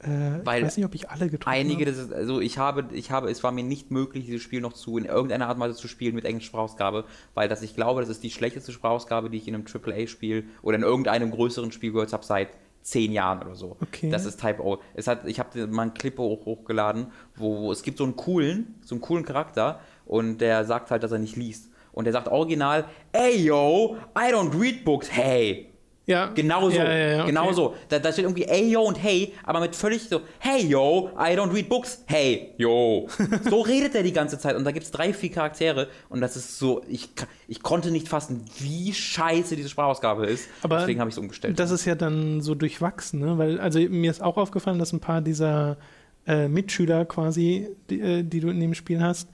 Äh, 0.00 0.44
Weil 0.44 0.60
ich 0.60 0.66
weiß 0.66 0.76
nicht, 0.76 0.86
ob 0.86 0.94
ich 0.94 1.08
alle 1.08 1.28
getroffen 1.28 1.54
einige, 1.54 1.86
habe. 1.86 1.98
Einige, 1.98 2.16
also 2.16 2.40
ich 2.40 2.58
habe, 2.58 2.86
ich 2.92 3.10
habe, 3.10 3.30
es 3.30 3.42
war 3.42 3.52
mir 3.52 3.64
nicht 3.64 3.90
möglich, 3.90 4.26
dieses 4.26 4.42
Spiel 4.42 4.60
noch 4.60 4.72
zu 4.72 4.98
in 4.98 5.04
irgendeiner 5.04 5.46
Art 5.46 5.56
und 5.56 5.62
Weise 5.62 5.76
zu 5.76 5.88
spielen 5.88 6.14
mit 6.14 6.24
englischsprachiger 6.24 6.54
Sprachausgabe, 6.54 7.04
weil 7.34 7.48
das, 7.48 7.62
ich 7.62 7.74
glaube, 7.74 8.00
das 8.00 8.10
ist 8.10 8.22
die 8.22 8.30
schlechteste 8.30 8.72
Sprachausgabe, 8.72 9.30
die 9.30 9.38
ich 9.38 9.48
in 9.48 9.54
einem 9.54 9.64
AAA-Spiel 9.66 10.44
oder 10.62 10.76
in 10.76 10.82
irgendeinem 10.82 11.30
größeren 11.30 11.72
Spiel 11.72 11.92
gehört 11.92 12.12
habe 12.12 12.24
seit 12.24 12.48
zehn 12.82 13.12
Jahren 13.12 13.40
oder 13.40 13.54
so. 13.54 13.76
Okay. 13.80 14.10
Das 14.10 14.26
ist 14.26 14.40
Type 14.40 14.62
O. 14.62 14.78
Es 14.94 15.06
hat, 15.06 15.26
ich 15.26 15.38
habe 15.38 15.66
mal 15.66 15.82
einen 15.82 15.94
Clip 15.94 16.16
hoch, 16.18 16.44
hochgeladen, 16.44 17.06
wo, 17.34 17.62
wo, 17.62 17.72
es 17.72 17.82
gibt 17.82 17.98
so 17.98 18.04
einen 18.04 18.14
coolen, 18.14 18.74
so 18.82 18.94
einen 18.94 19.02
coolen 19.02 19.24
Charakter 19.24 19.80
und 20.04 20.38
der 20.38 20.64
sagt 20.64 20.90
halt, 20.90 21.02
dass 21.02 21.12
er 21.12 21.18
nicht 21.18 21.36
liest. 21.36 21.70
Und 21.92 22.04
der 22.04 22.12
sagt 22.12 22.28
original, 22.28 22.84
ey 23.12 23.44
yo, 23.44 23.96
I 24.16 24.32
don't 24.32 24.58
read 24.60 24.84
books, 24.84 25.10
hey. 25.10 25.70
Ja. 26.06 26.26
Genau 26.34 26.68
so. 26.68 26.76
Ja, 26.76 26.84
ja, 26.84 26.96
ja, 26.96 27.16
okay. 27.20 27.26
Genau 27.28 27.52
so. 27.52 27.74
Da, 27.88 27.98
da, 27.98 28.12
steht 28.12 28.24
irgendwie 28.24 28.44
ey, 28.44 28.70
yo 28.70 28.82
und 28.82 29.02
hey, 29.02 29.32
aber 29.42 29.60
mit 29.60 29.74
völlig 29.74 30.02
so, 30.02 30.20
hey, 30.38 30.66
yo, 30.66 31.10
I 31.16 31.36
don't 31.36 31.52
read 31.52 31.68
books. 31.68 32.02
Hey, 32.06 32.52
yo. 32.58 33.08
so 33.50 33.60
redet 33.62 33.94
er 33.94 34.02
die 34.02 34.12
ganze 34.12 34.38
Zeit. 34.38 34.56
Und 34.56 34.64
da 34.64 34.72
gibt 34.72 34.84
es 34.84 34.90
drei, 34.90 35.14
vier 35.14 35.30
Charaktere. 35.30 35.88
Und 36.10 36.20
das 36.20 36.36
ist 36.36 36.58
so, 36.58 36.82
ich, 36.88 37.08
ich 37.48 37.62
konnte 37.62 37.90
nicht 37.90 38.08
fassen, 38.08 38.44
wie 38.58 38.92
scheiße 38.92 39.56
diese 39.56 39.70
Sprachausgabe 39.70 40.26
ist. 40.26 40.48
Aber 40.62 40.78
Deswegen 40.78 41.00
habe 41.00 41.08
ich 41.08 41.14
es 41.14 41.18
umgestellt. 41.18 41.58
Das 41.58 41.70
ist 41.70 41.86
ja 41.86 41.94
dann 41.94 42.42
so 42.42 42.54
durchwachsen, 42.54 43.20
ne? 43.20 43.38
Weil, 43.38 43.58
also 43.58 43.78
mir 43.80 44.10
ist 44.10 44.22
auch 44.22 44.36
aufgefallen, 44.36 44.78
dass 44.78 44.92
ein 44.92 45.00
paar 45.00 45.22
dieser 45.22 45.78
äh, 46.26 46.48
Mitschüler 46.48 47.06
quasi, 47.06 47.68
die, 47.88 48.00
äh, 48.00 48.22
die, 48.22 48.40
du 48.40 48.48
in 48.48 48.60
dem 48.60 48.74
Spiel 48.74 49.02
hast, 49.02 49.28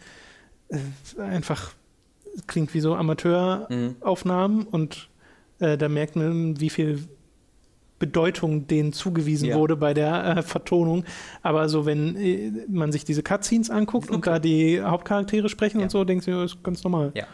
äh, 0.69 0.79
einfach 1.21 1.73
klingt 2.47 2.75
wie 2.75 2.81
so 2.81 2.95
Amateuraufnahmen 2.95 4.59
mhm. 4.59 4.67
und 4.67 5.10
äh, 5.61 5.79
da 5.79 5.89
merkt 5.89 6.17
man, 6.17 6.61
wie 6.61 6.71
viel 6.71 6.99
Bedeutung 8.01 8.67
denen 8.67 8.93
zugewiesen 8.93 9.51
ja. 9.51 9.57
wurde 9.57 9.77
bei 9.77 9.95
der 9.95 10.39
äh, 10.39 10.43
Vertonung. 10.43 11.05
Aber 11.43 11.69
so, 11.69 11.87
wenn 11.87 12.17
äh, 12.17 12.51
man 12.69 12.91
sich 12.91 13.05
diese 13.05 13.23
Cutscenes 13.23 13.71
anguckt 13.71 14.09
okay. 14.09 14.15
und 14.17 14.27
da 14.27 14.39
die 14.39 14.81
Hauptcharaktere 14.81 15.49
sprechen 15.49 15.79
ja. 15.79 15.85
und 15.85 15.91
so, 15.91 16.03
denkst 16.05 16.27
du, 16.27 16.33
das 16.33 16.55
ist 16.55 16.65
ganz 16.65 16.83
normal. 16.83 17.13
Ja. 17.15 17.27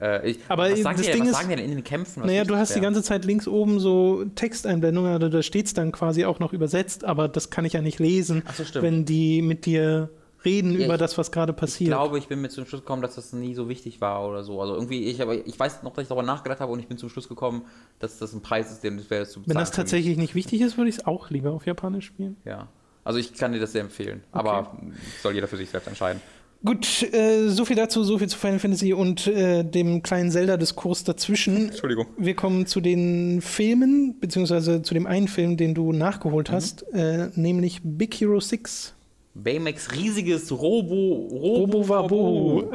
Äh, 0.00 0.30
ich, 0.30 0.38
aber 0.48 0.70
was 0.70 0.80
sagen 0.80 0.96
das 0.96 1.06
die, 1.06 1.12
Ding 1.12 1.22
was 1.22 1.28
ist, 1.28 1.36
sagen 1.36 1.50
die 1.50 1.56
denn 1.56 1.64
in 1.66 1.70
den 1.72 1.84
Kämpfen? 1.84 2.24
Naja, 2.24 2.44
du 2.44 2.56
hast 2.56 2.74
die 2.74 2.80
ganze 2.80 3.02
Zeit 3.02 3.26
links 3.26 3.46
oben 3.46 3.78
so 3.78 4.24
Texteinblendungen, 4.34 5.12
also 5.12 5.28
da 5.28 5.42
steht 5.42 5.66
es 5.66 5.74
dann 5.74 5.92
quasi 5.92 6.24
auch 6.24 6.38
noch 6.38 6.54
übersetzt, 6.54 7.04
aber 7.04 7.28
das 7.28 7.50
kann 7.50 7.66
ich 7.66 7.74
ja 7.74 7.82
nicht 7.82 7.98
lesen, 7.98 8.42
so, 8.56 8.82
wenn 8.82 9.04
die 9.04 9.42
mit 9.42 9.66
dir 9.66 10.08
reden 10.44 10.72
ja, 10.78 10.84
über 10.84 10.94
ich, 10.94 11.00
das, 11.00 11.18
was 11.18 11.30
gerade 11.30 11.52
passiert. 11.52 11.88
Ich 11.88 11.94
glaube, 11.94 12.18
ich 12.18 12.28
bin 12.28 12.40
mir 12.40 12.48
zum 12.48 12.66
Schluss 12.66 12.80
gekommen, 12.80 13.02
dass 13.02 13.14
das 13.14 13.32
nie 13.32 13.54
so 13.54 13.68
wichtig 13.68 14.00
war 14.00 14.26
oder 14.26 14.42
so. 14.42 14.60
Also 14.60 14.74
irgendwie, 14.74 15.04
ich, 15.04 15.20
aber 15.20 15.34
ich 15.34 15.58
weiß 15.58 15.82
noch, 15.82 15.92
dass 15.92 16.02
ich 16.02 16.08
darüber 16.08 16.24
nachgedacht 16.24 16.60
habe 16.60 16.72
und 16.72 16.80
ich 16.80 16.86
bin 16.86 16.98
zum 16.98 17.08
Schluss 17.08 17.28
gekommen, 17.28 17.62
dass 17.98 18.18
das 18.18 18.32
ein 18.32 18.42
Preis 18.42 18.70
ist, 18.70 18.82
den 18.82 18.98
es 18.98 19.10
wäre 19.10 19.26
zu 19.26 19.40
bezahlen. 19.40 19.56
Wenn 19.56 19.60
das 19.60 19.70
tatsächlich 19.70 20.16
nicht 20.16 20.34
wichtig 20.34 20.60
ist, 20.60 20.76
würde 20.76 20.90
ich 20.90 20.98
es 20.98 21.06
auch 21.06 21.30
lieber 21.30 21.52
auf 21.52 21.66
Japanisch 21.66 22.06
spielen. 22.06 22.36
Ja. 22.44 22.68
Also 23.04 23.18
ich 23.18 23.34
kann 23.34 23.52
dir 23.52 23.60
das 23.60 23.72
sehr 23.72 23.82
empfehlen. 23.82 24.22
Okay. 24.32 24.40
Aber 24.40 24.78
soll 25.22 25.34
jeder 25.34 25.48
für 25.48 25.56
sich 25.56 25.70
selbst 25.70 25.88
entscheiden. 25.88 26.20
Gut, 26.62 27.02
äh, 27.14 27.48
so 27.48 27.64
viel 27.64 27.76
dazu, 27.76 28.04
so 28.04 28.18
viel 28.18 28.28
zu 28.28 28.36
Final 28.36 28.58
Fantasy 28.58 28.92
und 28.92 29.26
äh, 29.26 29.64
dem 29.64 30.02
kleinen 30.02 30.30
Zelda-Diskurs 30.30 31.04
dazwischen. 31.04 31.68
Entschuldigung. 31.68 32.08
Wir 32.18 32.34
kommen 32.34 32.66
zu 32.66 32.82
den 32.82 33.40
Filmen, 33.40 34.20
beziehungsweise 34.20 34.82
zu 34.82 34.92
dem 34.92 35.06
einen 35.06 35.26
Film, 35.26 35.56
den 35.56 35.74
du 35.74 35.92
nachgeholt 35.92 36.50
mhm. 36.50 36.54
hast, 36.54 36.82
äh, 36.92 37.30
nämlich 37.34 37.80
Big 37.82 38.14
Hero 38.20 38.40
6. 38.40 38.94
Baymax 39.34 39.92
riesiges 39.92 40.50
Robo 40.50 41.28
Robo 41.30 41.80
Robo 41.82 42.72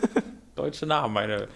Deutsche 0.54 0.86
Namen, 0.86 1.12
meine 1.12 1.48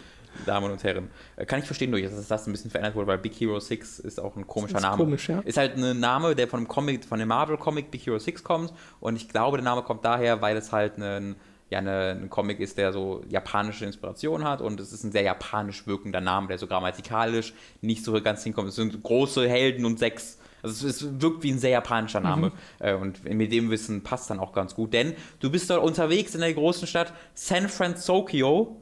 Damen 0.46 0.70
und 0.70 0.82
Herren. 0.82 1.10
Äh, 1.36 1.46
kann 1.46 1.60
ich 1.60 1.66
verstehen 1.66 1.90
durch, 1.90 2.04
dass 2.04 2.26
das 2.28 2.46
ein 2.46 2.52
bisschen 2.52 2.70
verändert 2.70 2.94
wurde, 2.94 3.06
weil 3.06 3.18
Big 3.18 3.34
Hero 3.34 3.58
6 3.58 3.98
ist 4.00 4.20
auch 4.20 4.36
ein 4.36 4.46
komischer 4.46 4.76
ist 4.76 4.82
Name. 4.82 4.96
Komisch, 5.04 5.28
ja. 5.28 5.40
Ist 5.40 5.58
halt 5.58 5.76
ein 5.76 6.00
Name, 6.00 6.34
der 6.34 6.48
von 6.48 6.60
dem 6.60 6.68
Comic, 6.68 7.04
von 7.04 7.18
dem 7.18 7.28
Marvel-Comic 7.28 7.90
Big 7.90 8.06
Hero 8.06 8.18
6 8.18 8.42
kommt. 8.42 8.72
Und 9.00 9.16
ich 9.16 9.28
glaube, 9.28 9.58
der 9.58 9.64
Name 9.64 9.82
kommt 9.82 10.04
daher, 10.04 10.40
weil 10.40 10.56
es 10.56 10.72
halt 10.72 10.98
ein, 10.98 11.36
ja, 11.70 11.78
eine, 11.78 12.18
ein 12.22 12.30
Comic 12.30 12.60
ist, 12.60 12.78
der 12.78 12.92
so 12.92 13.22
japanische 13.28 13.84
Inspiration 13.84 14.44
hat. 14.44 14.60
Und 14.60 14.80
es 14.80 14.92
ist 14.92 15.04
ein 15.04 15.12
sehr 15.12 15.22
japanisch 15.22 15.86
wirkender 15.86 16.20
Name, 16.20 16.48
der 16.48 16.58
so 16.58 16.66
grammatikalisch 16.66 17.52
nicht 17.80 18.04
so 18.04 18.20
ganz 18.20 18.42
hinkommt. 18.42 18.68
Es 18.68 18.76
sind 18.76 19.02
große 19.02 19.48
Helden 19.48 19.84
und 19.84 19.98
sechs 19.98 20.38
also 20.62 20.86
es, 20.86 21.02
es 21.02 21.20
wirkt 21.20 21.42
wie 21.42 21.52
ein 21.52 21.58
sehr 21.58 21.70
japanischer 21.70 22.20
Name. 22.20 22.48
Mhm. 22.48 22.52
Äh, 22.78 22.94
und 22.94 23.24
mit 23.24 23.52
dem 23.52 23.70
Wissen 23.70 24.02
passt 24.02 24.30
dann 24.30 24.38
auch 24.38 24.52
ganz 24.52 24.74
gut. 24.74 24.92
Denn 24.92 25.14
du 25.40 25.50
bist 25.50 25.68
dort 25.70 25.82
unterwegs 25.82 26.34
in 26.34 26.40
der 26.40 26.54
großen 26.54 26.86
Stadt 26.86 27.12
San 27.34 27.68
Francisco. 27.68 28.76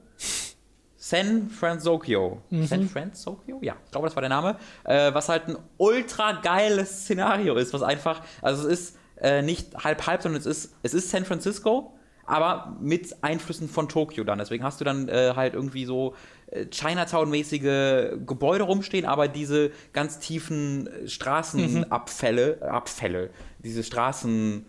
San 0.97 1.49
Francisco. 1.49 2.43
Mhm. 2.51 2.67
San 2.67 2.89
Francisco? 2.89 3.41
Ja, 3.63 3.77
ich 3.85 3.91
glaube, 3.91 4.07
das 4.07 4.15
war 4.15 4.21
der 4.21 4.29
Name. 4.29 4.57
Äh, 4.85 5.15
was 5.15 5.29
halt 5.29 5.49
ein 5.49 5.57
ultra 5.79 6.33
geiles 6.33 7.05
Szenario 7.05 7.55
ist, 7.57 7.73
was 7.73 7.83
einfach, 7.83 8.23
also 8.43 8.69
es 8.69 8.81
ist 8.81 8.97
äh, 9.17 9.43
nicht 9.43 9.75
halb 9.83 10.07
halb, 10.07 10.23
sondern 10.23 10.41
es 10.41 10.47
ist, 10.47 10.75
es 10.83 10.93
ist 10.93 11.11
San 11.11 11.25
Francisco, 11.25 11.95
aber 12.31 12.77
mit 12.81 13.25
Einflüssen 13.25 13.69
von 13.69 13.89
Tokio 13.89 14.23
dann. 14.23 14.39
Deswegen 14.39 14.63
hast 14.63 14.81
du 14.81 14.85
dann 14.85 15.09
äh, 15.09 15.33
halt 15.35 15.55
irgendwie 15.55 15.85
so 15.85 16.15
äh, 16.47 16.67
Chinatown-mäßige 16.67 18.25
Gebäude 18.25 18.65
rumstehen, 18.65 19.05
aber 19.05 19.27
diese 19.27 19.73
ganz 19.93 20.21
tiefen 20.21 20.89
Straßenabfälle, 21.07 22.59
mhm. 22.61 22.69
Abfälle, 22.69 23.31
diese 23.59 23.83
Straßen, 23.83 24.65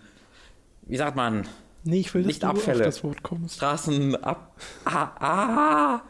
wie 0.88 0.98
sagt 0.98 1.16
man? 1.16 1.48
Nee, 1.84 2.00
ich 2.00 2.14
will 2.16 2.24
nicht 2.24 2.44
Abfälle. 2.44 2.84
das 2.84 3.04
Wort 3.04 3.22
kommst. 3.22 3.58
Straßenab. 3.58 4.56
Ah, 4.86 5.12
ah. 5.20 6.02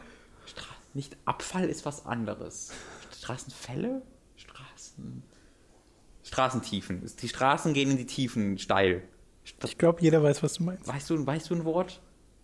Stra 0.46 0.66
nicht 0.94 1.18
Abfall 1.26 1.68
ist 1.70 1.86
was 1.86 2.06
anderes. 2.06 2.72
Straßenfälle? 3.20 4.02
Straßen. 4.38 5.24
Straßentiefen. 6.24 7.06
Die 7.22 7.28
Straßen 7.28 7.74
gehen 7.74 7.92
in 7.92 7.98
die 7.98 8.06
Tiefen 8.06 8.58
steil. 8.58 9.04
Ich 9.64 9.78
glaube, 9.78 10.02
jeder 10.02 10.22
weiß, 10.24 10.44
was 10.44 10.54
du 10.54 10.64
meinst. 10.64 10.88
Weißt 10.88 11.10
du, 11.10 11.26
weißt 11.26 11.50
du 11.50 11.56
ein 11.56 11.66
Wort? 11.66 12.02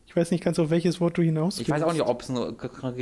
Ich 0.07 0.15
weiß 0.15 0.31
nicht 0.31 0.41
ganz, 0.41 0.57
auf 0.57 0.69
welches 0.69 1.01
Wort 1.01 1.17
du 1.17 1.21
hinaus 1.21 1.57
willst. 1.57 1.67
Ich 1.67 1.69
weiß 1.69 1.83
auch 1.83 1.91
nicht, 1.91 2.01
ob 2.01 2.21
es 2.21 2.29
ein 2.29 2.57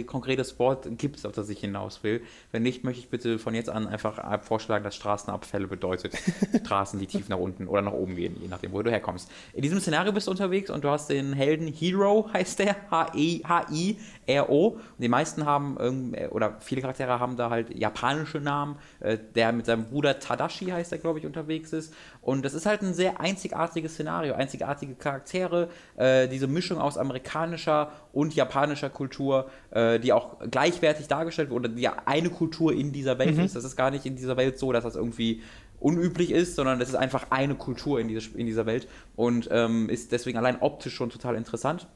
konkretes 0.08 0.58
Wort 0.58 0.88
gibt, 0.98 1.24
auf 1.24 1.34
das 1.34 1.50
ich 1.50 1.60
hinaus 1.60 2.04
will. 2.04 2.22
Wenn 2.52 2.64
nicht, 2.64 2.84
möchte 2.84 3.00
ich 3.00 3.10
bitte 3.10 3.38
von 3.38 3.54
jetzt 3.54 3.70
an 3.70 3.86
einfach 3.86 4.42
vorschlagen, 4.44 4.84
dass 4.84 4.96
Straßenabfälle 4.96 5.68
bedeutet 5.68 6.14
Straßen, 6.66 7.00
die 7.00 7.06
tief 7.06 7.30
nach 7.30 7.38
unten 7.38 7.68
oder 7.68 7.84
nach 7.84 7.92
oben 7.92 8.16
gehen, 8.16 8.36
je 8.42 8.48
nachdem, 8.48 8.72
wo 8.72 8.82
du 8.82 8.90
herkommst. 8.90 9.30
In 9.54 9.62
diesem 9.62 9.80
Szenario 9.80 10.14
bist 10.14 10.26
du 10.26 10.32
unterwegs 10.32 10.72
und 10.72 10.84
du 10.84 10.90
hast 10.90 11.12
den 11.12 11.34
Helden 11.34 11.68
Hero, 11.68 12.28
heißt 12.34 12.58
der, 12.58 12.76
H-I-R-O. 12.90 13.96
Und 14.28 14.82
die 14.98 15.08
meisten 15.08 15.46
haben, 15.46 16.16
oder 16.32 16.58
viele 16.60 16.82
Charaktere 16.82 17.20
haben 17.20 17.38
da 17.38 17.50
halt 17.50 17.76
japanische 17.78 18.40
Namen. 18.40 18.78
Äh, 19.00 19.18
der 19.36 19.52
mit 19.52 19.66
seinem 19.66 19.86
Bruder 19.86 20.20
Tadashi 20.20 20.66
heißt 20.66 20.92
der, 20.92 21.00
glaube 21.00 21.20
ich, 21.20 21.26
unterwegs 21.26 21.74
ist. 21.74 21.94
Und 22.22 22.44
das 22.44 22.54
ist 22.54 22.66
halt 22.66 22.82
ein 22.82 22.94
sehr 22.94 23.20
einzigartiges 23.20 23.94
Szenario, 23.94 24.34
einzigartige 24.34 24.96
Charaktere, 24.96 25.70
äh, 25.96 26.28
diese 26.28 26.48
Mischung 26.48 26.80
aus 26.80 26.98
amerikanischer 26.98 27.92
und 28.14 28.36
japanischer 28.36 28.90
Kultur, 28.90 29.50
äh, 29.72 30.00
die 30.00 30.14
auch 30.14 30.40
gleichwertig 30.50 31.08
dargestellt 31.08 31.50
wird 31.50 31.60
oder 31.60 31.70
die 31.70 31.82
ja 31.82 31.98
eine 32.06 32.30
Kultur 32.30 32.74
in 32.74 32.92
dieser 32.92 33.20
Welt 33.20 33.38
mhm. 33.38 33.44
ist. 33.44 33.56
Das 33.56 33.64
ist 33.64 33.76
gar 33.76 33.92
nicht 33.92 34.06
in 34.06 34.16
dieser 34.16 34.38
Welt 34.38 34.58
so, 34.58 34.72
dass 34.72 34.84
das 34.84 34.96
irgendwie 34.96 35.42
unüblich 35.80 36.32
ist, 36.32 36.56
sondern 36.56 36.80
das 36.80 36.90
ist 36.90 36.96
einfach 36.96 37.28
eine 37.30 37.56
Kultur 37.56 38.00
in, 38.00 38.08
diese, 38.08 38.36
in 38.38 38.46
dieser 38.46 38.66
Welt 38.66 38.88
und 39.16 39.50
ähm, 39.52 39.90
ist 39.90 40.12
deswegen 40.12 40.38
allein 40.38 40.62
optisch 40.62 40.96
schon 40.96 41.10
total 41.10 41.36
interessant. 41.36 41.88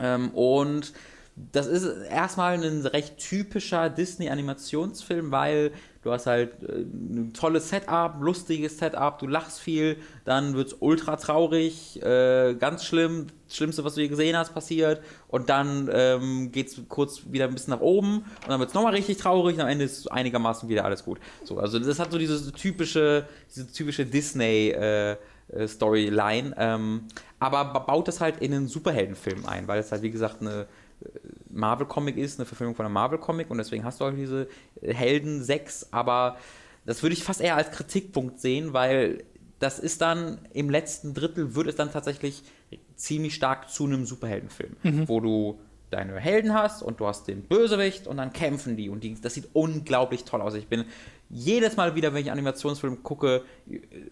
Ähm, 0.00 0.30
und 0.30 0.92
das 1.36 1.66
ist 1.66 1.84
erstmal 2.08 2.62
ein 2.62 2.86
recht 2.86 3.18
typischer 3.18 3.90
Disney-Animationsfilm, 3.90 5.32
weil 5.32 5.72
du 6.02 6.12
hast 6.12 6.26
halt 6.26 6.62
äh, 6.62 6.82
ein 6.82 7.32
tolles 7.32 7.68
Setup, 7.70 8.20
lustiges 8.20 8.78
Setup, 8.78 9.18
du 9.18 9.26
lachst 9.26 9.58
viel, 9.58 9.96
dann 10.24 10.54
wird 10.54 10.68
es 10.68 10.76
ultra 10.78 11.16
traurig, 11.16 12.00
äh, 12.02 12.54
ganz 12.54 12.84
schlimm, 12.84 13.26
das 13.48 13.56
Schlimmste, 13.56 13.82
was 13.82 13.96
du 13.96 14.02
je 14.02 14.08
gesehen 14.08 14.36
hast, 14.36 14.54
passiert 14.54 15.02
und 15.26 15.48
dann 15.48 15.90
ähm, 15.92 16.52
geht 16.52 16.68
es 16.68 16.80
kurz 16.88 17.22
wieder 17.32 17.46
ein 17.46 17.54
bisschen 17.54 17.72
nach 17.72 17.80
oben 17.80 18.18
und 18.18 18.48
dann 18.48 18.60
wird 18.60 18.68
es 18.68 18.74
nochmal 18.74 18.94
richtig 18.94 19.18
traurig 19.18 19.56
und 19.56 19.62
am 19.62 19.68
Ende 19.68 19.86
ist 19.86 20.10
einigermaßen 20.12 20.68
wieder 20.68 20.84
alles 20.84 21.04
gut. 21.04 21.18
So, 21.42 21.58
also 21.58 21.80
das 21.80 21.98
hat 21.98 22.12
so 22.12 22.18
diese 22.18 22.52
typische, 22.52 23.26
diese 23.52 23.72
typische 23.72 24.06
Disney- 24.06 24.70
äh, 24.70 25.16
äh 25.48 25.66
Storyline, 25.66 26.54
ähm, 26.56 27.08
aber 27.40 27.64
baut 27.64 28.06
das 28.08 28.20
halt 28.20 28.40
in 28.40 28.54
einen 28.54 28.68
Superheldenfilm 28.68 29.46
ein, 29.46 29.66
weil 29.66 29.80
es 29.80 29.90
halt 29.90 30.02
wie 30.02 30.10
gesagt 30.10 30.40
eine 30.40 30.66
Marvel-Comic 31.50 32.16
ist, 32.16 32.38
eine 32.38 32.46
Verfilmung 32.46 32.74
von 32.74 32.86
einem 32.86 32.94
Marvel-Comic 32.94 33.50
und 33.50 33.58
deswegen 33.58 33.84
hast 33.84 34.00
du 34.00 34.04
halt 34.04 34.18
diese 34.18 34.48
Helden 34.82 35.42
sechs, 35.42 35.88
aber 35.92 36.36
das 36.86 37.02
würde 37.02 37.14
ich 37.14 37.24
fast 37.24 37.40
eher 37.40 37.56
als 37.56 37.70
Kritikpunkt 37.70 38.40
sehen, 38.40 38.72
weil 38.72 39.24
das 39.58 39.78
ist 39.78 40.00
dann 40.00 40.38
im 40.52 40.68
letzten 40.68 41.14
Drittel 41.14 41.54
wird 41.54 41.68
es 41.68 41.76
dann 41.76 41.92
tatsächlich 41.92 42.42
ziemlich 42.96 43.34
stark 43.34 43.70
zu 43.70 43.84
einem 43.84 44.04
Superheldenfilm, 44.04 44.76
mhm. 44.82 45.08
wo 45.08 45.20
du 45.20 45.58
deine 45.90 46.18
Helden 46.18 46.52
hast 46.52 46.82
und 46.82 47.00
du 47.00 47.06
hast 47.06 47.28
den 47.28 47.42
Bösewicht 47.42 48.06
und 48.06 48.16
dann 48.16 48.32
kämpfen 48.32 48.76
die 48.76 48.88
und 48.88 49.04
die, 49.04 49.20
das 49.20 49.34
sieht 49.34 49.48
unglaublich 49.52 50.24
toll 50.24 50.40
aus. 50.42 50.54
Ich 50.54 50.66
bin 50.66 50.84
jedes 51.34 51.76
Mal 51.76 51.96
wieder, 51.96 52.14
wenn 52.14 52.22
ich 52.22 52.30
Animationsfilme 52.30 52.98
gucke, 52.98 53.42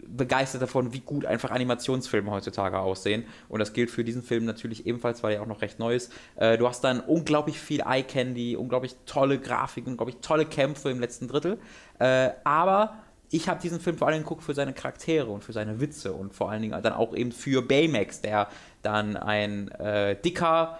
begeistert 0.05 0.61
davon, 0.61 0.91
wie 0.91 0.99
gut 0.99 1.25
einfach 1.25 1.51
Animationsfilme 1.51 2.29
heutzutage 2.29 2.77
aussehen. 2.77 3.23
Und 3.47 3.59
das 3.59 3.71
gilt 3.71 3.89
für 3.89 4.03
diesen 4.03 4.23
Film 4.23 4.43
natürlich 4.43 4.85
ebenfalls, 4.85 5.23
weil 5.23 5.35
er 5.35 5.41
auch 5.41 5.47
noch 5.47 5.61
recht 5.61 5.79
neu 5.79 5.95
ist. 5.95 6.11
Äh, 6.35 6.57
du 6.57 6.67
hast 6.67 6.83
dann 6.83 6.99
unglaublich 6.99 7.57
viel 7.57 7.79
Eye 7.79 8.03
Candy, 8.03 8.57
unglaublich 8.57 8.95
tolle 9.05 9.39
Grafiken, 9.39 9.93
unglaublich 9.93 10.17
tolle 10.17 10.45
Kämpfe 10.45 10.89
im 10.89 10.99
letzten 10.99 11.29
Drittel. 11.29 11.59
Äh, 11.97 12.31
aber 12.43 12.97
ich 13.31 13.47
habe 13.47 13.61
diesen 13.61 13.79
Film 13.79 13.97
vor 13.97 14.09
allem 14.09 14.23
geguckt 14.23 14.43
für 14.43 14.53
seine 14.53 14.73
Charaktere 14.73 15.27
und 15.27 15.45
für 15.45 15.53
seine 15.53 15.79
Witze 15.79 16.11
und 16.11 16.35
vor 16.35 16.51
allen 16.51 16.61
Dingen 16.61 16.83
dann 16.83 16.93
auch 16.93 17.15
eben 17.15 17.31
für 17.31 17.61
Baymax, 17.61 18.19
der 18.19 18.49
dann 18.81 19.15
ein 19.15 19.69
äh, 19.71 20.17
dicker, 20.21 20.77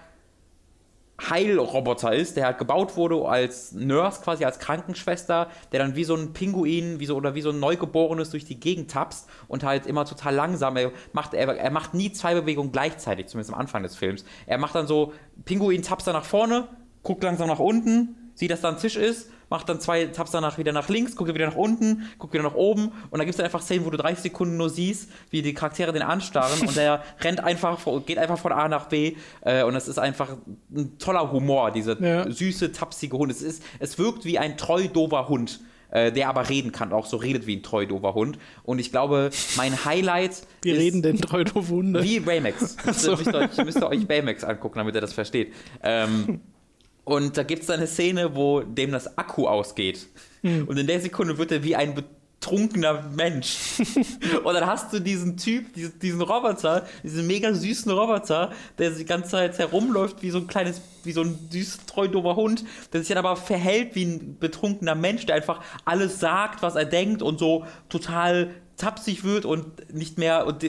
Heilroboter 1.29 2.13
ist, 2.13 2.37
der 2.37 2.45
halt 2.45 2.57
gebaut 2.57 2.97
wurde 2.97 3.23
als 3.25 3.71
Nurse, 3.71 4.21
quasi 4.21 4.45
als 4.45 4.59
Krankenschwester, 4.59 5.47
der 5.71 5.79
dann 5.79 5.95
wie 5.95 6.03
so 6.03 6.15
ein 6.15 6.33
Pinguin 6.33 6.99
wie 6.99 7.05
so, 7.05 7.15
oder 7.15 7.35
wie 7.35 7.41
so 7.41 7.49
ein 7.49 7.59
Neugeborenes 7.59 8.29
durch 8.31 8.45
die 8.45 8.59
Gegend 8.59 8.91
tapst 8.91 9.29
und 9.47 9.63
halt 9.63 9.85
immer 9.85 10.05
total 10.05 10.35
langsam. 10.35 10.77
Er 10.77 10.91
macht, 11.13 11.33
er, 11.33 11.57
er 11.57 11.71
macht 11.71 11.93
nie 11.93 12.11
zwei 12.11 12.33
Bewegungen 12.33 12.71
gleichzeitig, 12.71 13.27
zumindest 13.27 13.53
am 13.53 13.59
Anfang 13.59 13.83
des 13.83 13.95
Films. 13.95 14.25
Er 14.45 14.57
macht 14.57 14.75
dann 14.75 14.87
so, 14.87 15.13
Pinguin 15.45 15.81
tapst 15.81 16.07
dann 16.07 16.15
nach 16.15 16.25
vorne, 16.25 16.67
guckt 17.03 17.23
langsam 17.23 17.47
nach 17.47 17.59
unten, 17.59 18.31
sieht, 18.35 18.51
dass 18.51 18.61
da 18.61 18.69
ein 18.69 18.77
Tisch 18.77 18.95
ist, 18.95 19.29
macht 19.53 19.69
dann 19.69 19.79
zwei 19.79 20.05
Tabs 20.05 20.31
danach 20.31 20.57
wieder 20.57 20.71
nach 20.71 20.89
links, 20.89 21.15
guckt 21.15 21.31
wieder 21.31 21.45
nach 21.45 21.55
unten, 21.55 22.09
guckt 22.17 22.33
wieder 22.33 22.41
nach 22.41 22.55
oben 22.55 22.87
und 22.87 23.19
dann 23.19 23.21
gibt 23.21 23.29
es 23.29 23.37
dann 23.37 23.45
einfach 23.45 23.61
Szenen, 23.61 23.85
wo 23.85 23.91
du 23.91 23.97
30 23.97 24.23
Sekunden 24.23 24.57
nur 24.57 24.71
siehst, 24.71 25.11
wie 25.29 25.43
die 25.43 25.53
Charaktere 25.53 25.93
den 25.93 26.01
anstarren 26.01 26.59
und 26.61 26.75
der 26.75 27.03
rennt 27.21 27.39
einfach, 27.39 27.79
geht 28.07 28.17
einfach 28.17 28.39
von 28.39 28.51
A 28.51 28.67
nach 28.67 28.89
B 28.89 29.15
äh, 29.41 29.61
und 29.61 29.75
es 29.75 29.87
ist 29.87 29.99
einfach 29.99 30.37
ein 30.75 30.97
toller 30.97 31.31
Humor, 31.31 31.69
dieser 31.69 32.01
ja. 32.01 32.27
süße, 32.29 32.71
tapsige 32.71 33.15
Hund. 33.15 33.31
Es, 33.31 33.43
ist, 33.43 33.61
es 33.77 33.99
wirkt 33.99 34.25
wie 34.25 34.39
ein 34.39 34.57
treu 34.57 34.87
dober 34.87 35.29
Hund 35.29 35.59
äh, 35.91 36.11
der 36.11 36.27
aber 36.29 36.49
reden 36.49 36.71
kann, 36.71 36.91
auch 36.91 37.05
so 37.05 37.17
redet 37.17 37.45
wie 37.45 37.57
ein 37.57 37.61
treu 37.61 37.85
dober 37.85 38.15
Hund. 38.15 38.39
Und 38.63 38.79
ich 38.79 38.89
glaube, 38.89 39.29
mein 39.57 39.85
Highlight. 39.85 40.47
Wie 40.63 40.71
ist, 40.71 40.79
reden 40.79 41.03
denn 41.03 41.21
treu 41.21 41.43
doofe 41.43 41.71
Hunde? 41.71 42.03
Wie 42.03 42.19
Baymax. 42.19 42.77
So. 42.93 43.11
Müsst, 43.11 43.27
ihr 43.27 43.35
euch, 43.35 43.57
müsst 43.57 43.77
ihr 43.77 43.87
euch 43.87 44.07
Baymax 44.07 44.43
angucken, 44.43 44.79
damit 44.79 44.95
ihr 44.95 45.01
das 45.01 45.13
versteht. 45.13 45.53
Ähm, 45.83 46.41
und 47.05 47.37
da 47.37 47.43
gibt 47.43 47.63
es 47.63 47.69
eine 47.69 47.87
Szene, 47.87 48.35
wo 48.35 48.61
dem 48.61 48.91
das 48.91 49.17
Akku 49.17 49.47
ausgeht. 49.47 50.07
Mhm. 50.41 50.67
Und 50.67 50.77
in 50.77 50.87
der 50.87 51.01
Sekunde 51.01 51.37
wird 51.37 51.51
er 51.51 51.63
wie 51.63 51.75
ein 51.75 51.95
betrunkener 51.95 53.09
Mensch. 53.15 53.79
und 54.43 54.53
dann 54.53 54.65
hast 54.65 54.93
du 54.93 54.99
diesen 54.99 55.37
Typ, 55.37 55.73
diesen, 55.73 55.99
diesen, 55.99 56.21
Roboter, 56.21 56.85
diesen 57.03 57.27
mega 57.27 57.53
süßen 57.53 57.91
Roboter, 57.91 58.51
der 58.77 58.91
die 58.91 59.05
ganze 59.05 59.31
Zeit 59.31 59.57
herumläuft 59.57 60.21
wie 60.21 60.29
so 60.29 60.39
ein 60.39 60.47
kleines, 60.47 60.81
wie 61.03 61.11
so 61.11 61.21
ein 61.21 61.37
süß, 61.49 61.79
treu 61.87 62.07
dober 62.07 62.35
Hund, 62.35 62.63
der 62.91 63.01
sich 63.01 63.09
dann 63.09 63.17
aber 63.17 63.35
verhält 63.35 63.95
wie 63.95 64.05
ein 64.05 64.37
betrunkener 64.39 64.95
Mensch, 64.95 65.25
der 65.25 65.35
einfach 65.35 65.61
alles 65.85 66.19
sagt, 66.19 66.61
was 66.61 66.75
er 66.75 66.85
denkt 66.85 67.21
und 67.21 67.39
so 67.39 67.65
total 67.89 68.51
tapsig 68.77 69.23
wird 69.23 69.45
und 69.45 69.93
nicht 69.93 70.17
mehr 70.17 70.45
und 70.47 70.63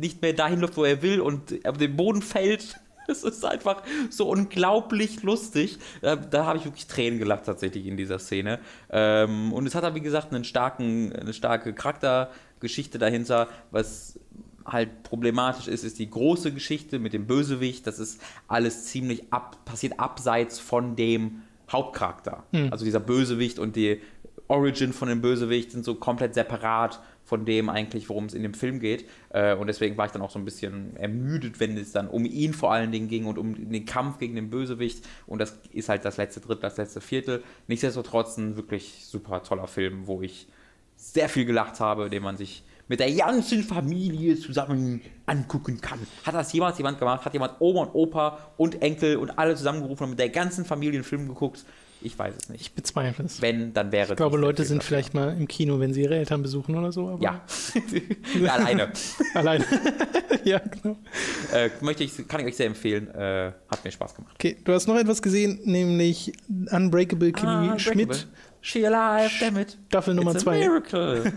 nicht 0.00 0.22
mehr 0.22 0.32
dahin 0.32 0.60
läuft, 0.60 0.76
wo 0.76 0.84
er 0.84 1.02
will 1.02 1.20
und 1.20 1.66
auf 1.66 1.76
den 1.76 1.96
Boden 1.96 2.22
fällt. 2.22 2.76
Es 3.08 3.22
ist 3.22 3.44
einfach 3.44 3.82
so 4.10 4.28
unglaublich 4.28 5.22
lustig. 5.22 5.78
Da, 6.00 6.16
da 6.16 6.46
habe 6.46 6.58
ich 6.58 6.64
wirklich 6.64 6.86
Tränen 6.86 7.18
gelacht 7.18 7.44
tatsächlich 7.44 7.86
in 7.86 7.96
dieser 7.96 8.18
Szene. 8.18 8.60
Ähm, 8.90 9.52
und 9.52 9.66
es 9.66 9.74
hat 9.74 9.84
aber, 9.84 9.94
wie 9.94 10.00
gesagt, 10.00 10.32
einen 10.32 10.44
starken, 10.44 11.12
eine 11.12 11.32
starke 11.32 11.74
Charaktergeschichte 11.74 12.98
dahinter, 12.98 13.48
was 13.70 14.18
halt 14.64 15.02
problematisch 15.02 15.68
ist, 15.68 15.84
ist 15.84 15.98
die 15.98 16.08
große 16.08 16.52
Geschichte 16.52 16.98
mit 16.98 17.12
dem 17.12 17.26
Bösewicht. 17.26 17.86
Das 17.86 17.98
ist 17.98 18.20
alles 18.48 18.86
ziemlich 18.86 19.32
ab, 19.32 19.64
passiert 19.64 20.00
abseits 20.00 20.58
von 20.58 20.96
dem 20.96 21.42
Hauptcharakter. 21.70 22.44
Hm. 22.52 22.72
Also 22.72 22.84
dieser 22.84 23.00
Bösewicht 23.00 23.58
und 23.58 23.76
die 23.76 24.00
Origin 24.48 24.92
von 24.92 25.08
dem 25.08 25.20
Bösewicht 25.20 25.72
sind 25.72 25.84
so 25.84 25.94
komplett 25.94 26.34
separat 26.34 27.00
von 27.24 27.44
dem 27.44 27.68
eigentlich, 27.68 28.08
worum 28.08 28.26
es 28.26 28.34
in 28.34 28.42
dem 28.42 28.54
Film 28.54 28.80
geht. 28.80 29.06
Äh, 29.30 29.54
und 29.54 29.66
deswegen 29.66 29.96
war 29.96 30.06
ich 30.06 30.12
dann 30.12 30.22
auch 30.22 30.30
so 30.30 30.38
ein 30.38 30.44
bisschen 30.44 30.96
ermüdet, 30.96 31.58
wenn 31.58 31.76
es 31.76 31.92
dann 31.92 32.08
um 32.08 32.24
ihn 32.24 32.52
vor 32.52 32.72
allen 32.72 32.92
Dingen 32.92 33.08
ging 33.08 33.24
und 33.24 33.38
um 33.38 33.70
den 33.70 33.86
Kampf 33.86 34.18
gegen 34.18 34.34
den 34.34 34.50
Bösewicht. 34.50 35.04
Und 35.26 35.38
das 35.38 35.58
ist 35.72 35.88
halt 35.88 36.04
das 36.04 36.18
letzte 36.18 36.40
Drittel, 36.40 36.60
das 36.62 36.76
letzte 36.76 37.00
Viertel. 37.00 37.42
Nichtsdestotrotz 37.66 38.36
ein 38.36 38.56
wirklich 38.56 39.04
super 39.06 39.42
toller 39.42 39.66
Film, 39.66 40.06
wo 40.06 40.22
ich 40.22 40.46
sehr 40.96 41.28
viel 41.28 41.44
gelacht 41.44 41.80
habe, 41.80 42.10
den 42.10 42.22
man 42.22 42.36
sich 42.36 42.62
mit 42.88 43.00
der 43.00 43.10
ganzen 43.12 43.62
Familie 43.62 44.38
zusammen 44.38 45.00
angucken 45.26 45.80
kann. 45.80 45.98
Hat 46.24 46.34
das 46.34 46.52
jemals 46.52 46.76
jemand 46.76 46.98
gemacht? 46.98 47.24
Hat 47.24 47.32
jemand 47.32 47.54
Oma 47.60 47.84
und 47.84 47.94
Opa 47.94 48.52
und 48.58 48.82
Enkel 48.82 49.16
und 49.16 49.38
alle 49.38 49.56
zusammengerufen 49.56 50.04
und 50.04 50.10
mit 50.10 50.18
der 50.18 50.28
ganzen 50.28 50.64
Familie 50.64 50.92
den 50.92 51.04
Film 51.04 51.26
geguckt? 51.26 51.64
Ich 52.04 52.18
weiß 52.18 52.34
es 52.36 52.48
nicht. 52.50 52.60
Ich 52.60 52.72
bezweifle 52.74 53.24
es. 53.24 53.40
Wenn, 53.40 53.72
dann 53.72 53.90
wäre 53.90 54.12
Ich 54.12 54.16
glaube, 54.16 54.36
Leute 54.36 54.64
sind 54.64 54.84
vielleicht 54.84 55.14
mal 55.14 55.34
im 55.36 55.48
Kino, 55.48 55.80
wenn 55.80 55.94
sie 55.94 56.02
ihre 56.02 56.16
Eltern 56.16 56.42
besuchen 56.42 56.76
oder 56.76 56.92
so. 56.92 57.18
ja. 57.20 57.42
Alleine. 58.48 58.92
Alleine. 59.34 59.64
ja, 60.44 60.58
genau. 60.58 60.98
Äh, 61.52 61.70
möchte 61.80 62.04
ich, 62.04 62.28
kann 62.28 62.40
ich 62.42 62.46
euch 62.46 62.56
sehr 62.56 62.66
empfehlen. 62.66 63.08
Äh, 63.08 63.52
hat 63.70 63.82
mir 63.82 63.90
Spaß 63.90 64.16
gemacht. 64.16 64.34
Okay, 64.34 64.58
du 64.62 64.72
hast 64.74 64.86
noch 64.86 64.96
etwas 64.96 65.22
gesehen, 65.22 65.60
nämlich 65.64 66.32
Unbreakable 66.70 67.32
Kimmy 67.32 67.70
ah, 67.70 67.78
Schmidt. 67.78 68.28
She 68.66 68.86
Alive, 68.86 69.30
damn 69.40 69.58
it. 69.58 69.76
Staffel 69.88 70.14
Nummer 70.14 70.34
2. 70.34 70.58
Miracle. 70.58 71.20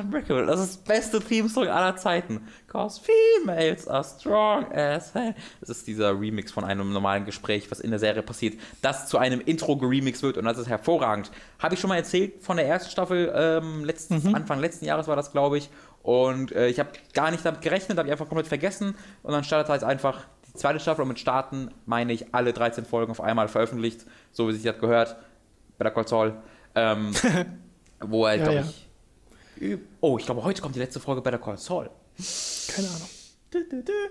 Unbreakable. 0.00 0.44
Das 0.44 0.58
ist 0.58 0.70
das 0.70 0.76
beste 0.78 1.20
Theme-Song 1.20 1.68
aller 1.68 1.94
Zeiten. 1.94 2.48
Cause 2.66 3.00
females 3.00 3.86
are 3.86 4.02
strong 4.02 4.72
as 4.72 5.14
hell. 5.14 5.36
Das 5.60 5.68
ist 5.68 5.86
dieser 5.86 6.18
Remix 6.18 6.50
von 6.50 6.64
einem 6.64 6.92
normalen 6.92 7.26
Gespräch, 7.26 7.70
was 7.70 7.78
in 7.78 7.90
der 7.90 8.00
Serie 8.00 8.24
passiert, 8.24 8.58
das 8.82 9.06
zu 9.06 9.18
einem 9.18 9.40
Intro 9.40 9.76
geremixed 9.76 10.24
wird 10.24 10.36
und 10.36 10.46
das 10.46 10.58
ist 10.58 10.68
hervorragend. 10.68 11.30
Habe 11.60 11.74
ich 11.74 11.80
schon 11.80 11.90
mal 11.90 11.96
erzählt 11.96 12.42
von 12.42 12.56
der 12.56 12.66
ersten 12.66 12.90
Staffel, 12.90 13.32
ähm, 13.32 13.84
letzten, 13.84 14.28
mhm. 14.28 14.34
Anfang 14.34 14.58
letzten 14.58 14.84
Jahres 14.84 15.06
war 15.06 15.14
das, 15.14 15.30
glaube 15.30 15.58
ich. 15.58 15.70
Und 16.02 16.50
äh, 16.50 16.66
ich 16.66 16.80
habe 16.80 16.90
gar 17.12 17.30
nicht 17.30 17.46
damit 17.46 17.62
gerechnet, 17.62 17.98
habe 17.98 18.08
ich 18.08 18.12
einfach 18.12 18.26
komplett 18.26 18.48
vergessen. 18.48 18.96
Und 19.22 19.30
dann 19.32 19.44
startet 19.44 19.70
halt 19.70 19.84
einfach 19.84 20.24
die 20.48 20.54
zweite 20.54 20.80
Staffel 20.80 21.02
und 21.02 21.08
mit 21.08 21.20
Starten 21.20 21.70
meine 21.86 22.12
ich 22.12 22.34
alle 22.34 22.52
13 22.52 22.84
Folgen 22.84 23.12
auf 23.12 23.20
einmal 23.20 23.46
veröffentlicht, 23.46 24.04
so 24.32 24.48
wie 24.48 24.54
sich 24.54 24.64
das 24.64 24.80
gehört. 24.80 25.14
Better 25.78 25.92
Call 25.92 26.08
Saul. 26.08 26.34
Ähm, 26.74 27.12
wo 28.00 28.26
er, 28.26 28.36
ja, 28.36 28.42
glaube 28.44 28.64
ich. 29.60 29.78
Oh, 30.00 30.18
ich 30.18 30.26
glaube, 30.26 30.42
heute 30.42 30.60
kommt 30.60 30.74
die 30.74 30.80
letzte 30.80 31.00
Folge 31.00 31.22
Better 31.22 31.38
Call 31.38 31.56
Saul. 31.56 31.90
Keine 32.74 32.88
Ahnung. 32.88 33.08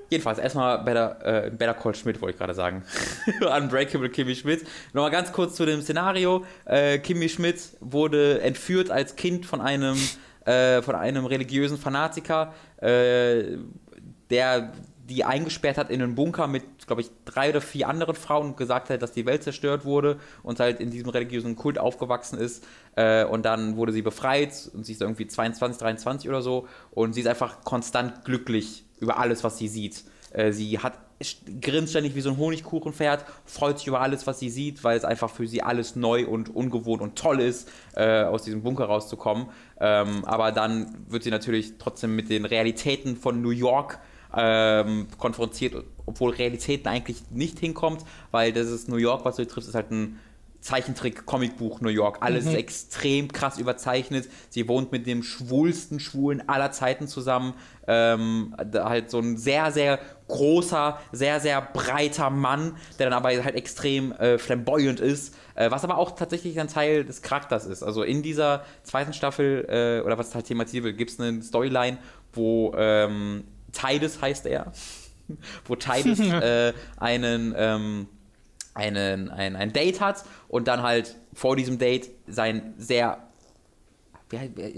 Jedenfalls, 0.10 0.40
erstmal 0.40 0.84
Better, 0.84 1.46
äh, 1.46 1.50
Better 1.50 1.74
Call 1.74 1.96
Schmidt, 1.96 2.22
wollte 2.22 2.34
ich 2.36 2.40
gerade 2.40 2.54
sagen. 2.54 2.84
Unbreakable 3.42 4.10
Kimmy 4.10 4.36
Schmidt. 4.36 4.66
Nochmal 4.94 5.12
ganz 5.12 5.32
kurz 5.34 5.56
zu 5.56 5.66
dem 5.66 5.82
Szenario. 5.82 6.46
Äh, 6.66 7.00
Kimmy 7.00 7.28
Schmidt 7.28 7.60
wurde 7.82 8.42
entführt 8.42 8.90
als 8.90 9.16
Kind 9.16 9.46
von 9.46 9.60
einem, 9.60 9.98
äh, 10.46 10.82
von 10.82 10.96
einem 10.96 11.26
religiösen 11.26 11.78
Fanatiker, 11.78 12.54
äh, 12.78 13.58
der 14.30 14.72
die 15.10 15.26
eingesperrt 15.26 15.78
hat 15.78 15.90
in 15.90 16.02
einen 16.02 16.16
Bunker 16.16 16.48
mit, 16.48 16.64
glaube 16.88 17.02
ich, 17.02 17.10
drei 17.26 17.50
oder 17.50 17.62
vier 17.62 17.90
anderen 17.90 18.16
Frauen 18.16 18.48
und 18.48 18.58
gesagt 18.58 18.90
hat, 18.90 19.02
dass 19.02 19.12
die 19.12 19.26
Welt 19.26 19.44
zerstört 19.44 19.84
wurde 19.84 20.20
und 20.44 20.60
halt 20.60 20.80
in 20.80 20.92
diesem 20.92 21.10
religiösen 21.10 21.56
Kult 21.56 21.78
aufgewachsen 21.78 22.38
ist. 22.38 22.66
Äh, 22.96 23.26
und 23.26 23.44
dann 23.44 23.76
wurde 23.76 23.92
sie 23.92 24.02
befreit 24.02 24.70
und 24.74 24.86
sie 24.86 24.94
ist 24.94 25.02
irgendwie 25.02 25.28
22, 25.28 25.80
23 25.80 26.30
oder 26.30 26.42
so 26.42 26.68
und 26.92 27.14
sie 27.14 27.22
ist 27.22 27.28
einfach 27.28 27.64
konstant 27.64 28.24
glücklich 28.24 28.86
über 29.00 29.20
alles, 29.20 29.44
was 29.44 29.58
sie 29.58 29.68
sieht. 29.68 30.06
Äh, 30.32 30.52
sie 30.52 30.80
hat 30.80 30.98
grinst 31.62 31.92
ständig 31.92 32.16
wie 32.16 32.22
so 32.22 32.30
ein 32.30 32.38
Honigkuchenpferd, 32.38 33.26
freut 33.46 33.78
sich 33.78 33.88
über 33.88 34.02
alles, 34.02 34.28
was 34.28 34.40
sie 34.40 34.50
sieht, 34.50 34.84
weil 34.84 34.98
es 34.98 35.06
einfach 35.06 35.30
für 35.30 35.48
sie 35.48 35.62
alles 35.62 35.96
neu 35.96 36.28
und 36.28 36.54
ungewohnt 36.54 37.02
und 37.02 37.18
toll 37.18 37.40
ist, 37.40 37.70
äh, 37.96 38.24
aus 38.24 38.44
diesem 38.44 38.62
Bunker 38.64 38.86
rauszukommen. 38.86 39.48
Ähm, 39.80 40.26
aber 40.26 40.52
dann 40.52 40.98
wird 41.08 41.24
sie 41.24 41.32
natürlich 41.32 41.78
trotzdem 41.78 42.16
mit 42.16 42.30
den 42.30 42.46
Realitäten 42.46 43.16
von 43.16 43.42
New 43.42 43.52
York 43.52 44.00
ähm, 44.36 45.08
konfrontiert, 45.18 45.84
obwohl 46.06 46.32
Realitäten 46.32 46.88
eigentlich 46.88 47.24
nicht 47.30 47.60
hinkommt, 47.60 48.04
weil 48.32 48.54
das 48.54 48.68
ist 48.68 48.90
New 48.90 48.98
York, 48.98 49.26
was 49.26 49.36
du 49.36 49.46
triffst, 49.46 49.70
ist 49.70 49.76
halt 49.76 49.92
ein 49.92 50.20
Zeichentrick-Comicbuch 50.64 51.82
New 51.82 51.90
York. 51.90 52.20
Alles 52.22 52.46
mhm. 52.46 52.56
extrem 52.56 53.28
krass 53.28 53.60
überzeichnet. 53.60 54.30
Sie 54.50 54.68
wohnt 54.68 54.92
mit 54.92 55.06
dem 55.06 55.22
schwulsten 55.22 56.00
Schwulen 56.00 56.48
aller 56.48 56.72
Zeiten 56.72 57.08
zusammen. 57.08 57.54
Ähm, 57.86 58.56
halt 58.74 59.12
so 59.12 59.20
ein 59.20 59.38
sehr, 59.38 59.72
sehr 59.72 60.00
großer, 60.30 61.00
sehr, 61.12 61.42
sehr 61.42 61.62
breiter 61.62 62.30
Mann, 62.30 62.78
der 62.98 63.10
dann 63.10 63.14
aber 63.14 63.30
halt 63.30 63.56
extrem 63.56 64.14
äh, 64.14 64.38
flamboyant 64.38 65.02
ist. 65.02 65.36
Äh, 65.56 65.70
was 65.70 65.84
aber 65.84 65.98
auch 65.98 66.12
tatsächlich 66.12 66.60
ein 66.60 66.70
Teil 66.70 67.04
des 67.04 67.22
Charakters 67.22 67.66
ist. 67.66 67.84
Also 67.84 68.04
in 68.04 68.24
dieser 68.24 68.64
zweiten 68.84 69.12
Staffel, 69.12 69.66
äh, 69.68 70.06
oder 70.06 70.18
was 70.18 70.34
halt 70.34 70.46
thematisiert 70.46 70.86
wird, 70.86 70.98
gibt 70.98 71.12
es 71.12 71.20
eine 71.20 71.42
Storyline, 71.42 71.98
wo 72.32 72.74
ähm, 72.78 73.44
Tides 73.74 74.22
heißt 74.22 74.46
er, 74.46 74.72
wo 75.66 75.76
Tides 75.76 76.20
äh, 76.20 76.74
einen, 76.98 77.54
ähm, 77.58 78.08
einen, 78.74 79.30
ein, 79.30 79.56
ein 79.56 79.74
Date 79.74 80.00
hat 80.00 80.24
und 80.48 80.68
dann 80.68 80.82
halt 80.82 81.16
vor 81.34 81.56
diesem 81.56 81.78
Date 81.78 82.10
sein 82.28 82.74
sehr, 82.78 83.28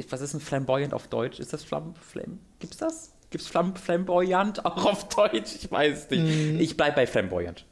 was 0.10 0.22
ist 0.22 0.34
ein 0.34 0.40
flamboyant 0.40 0.94
auf 0.94 1.08
Deutsch? 1.08 1.40
Ist 1.40 1.54
das 1.54 1.64
Flam, 1.64 1.96
Flam, 1.96 2.40
gibt's 2.60 2.78
das? 2.78 3.14
Gibt's 3.30 3.48
Flam, 3.48 3.76
flamboyant 3.76 4.66
auch 4.66 4.86
auf 4.86 5.10
Deutsch? 5.10 5.56
Ich 5.56 5.72
weiß 5.72 6.04
es 6.06 6.10
nicht. 6.10 6.24
Mm. 6.24 6.60
Ich 6.60 6.78
bleib 6.78 6.96
bei 6.96 7.08
flamboyant. 7.08 7.66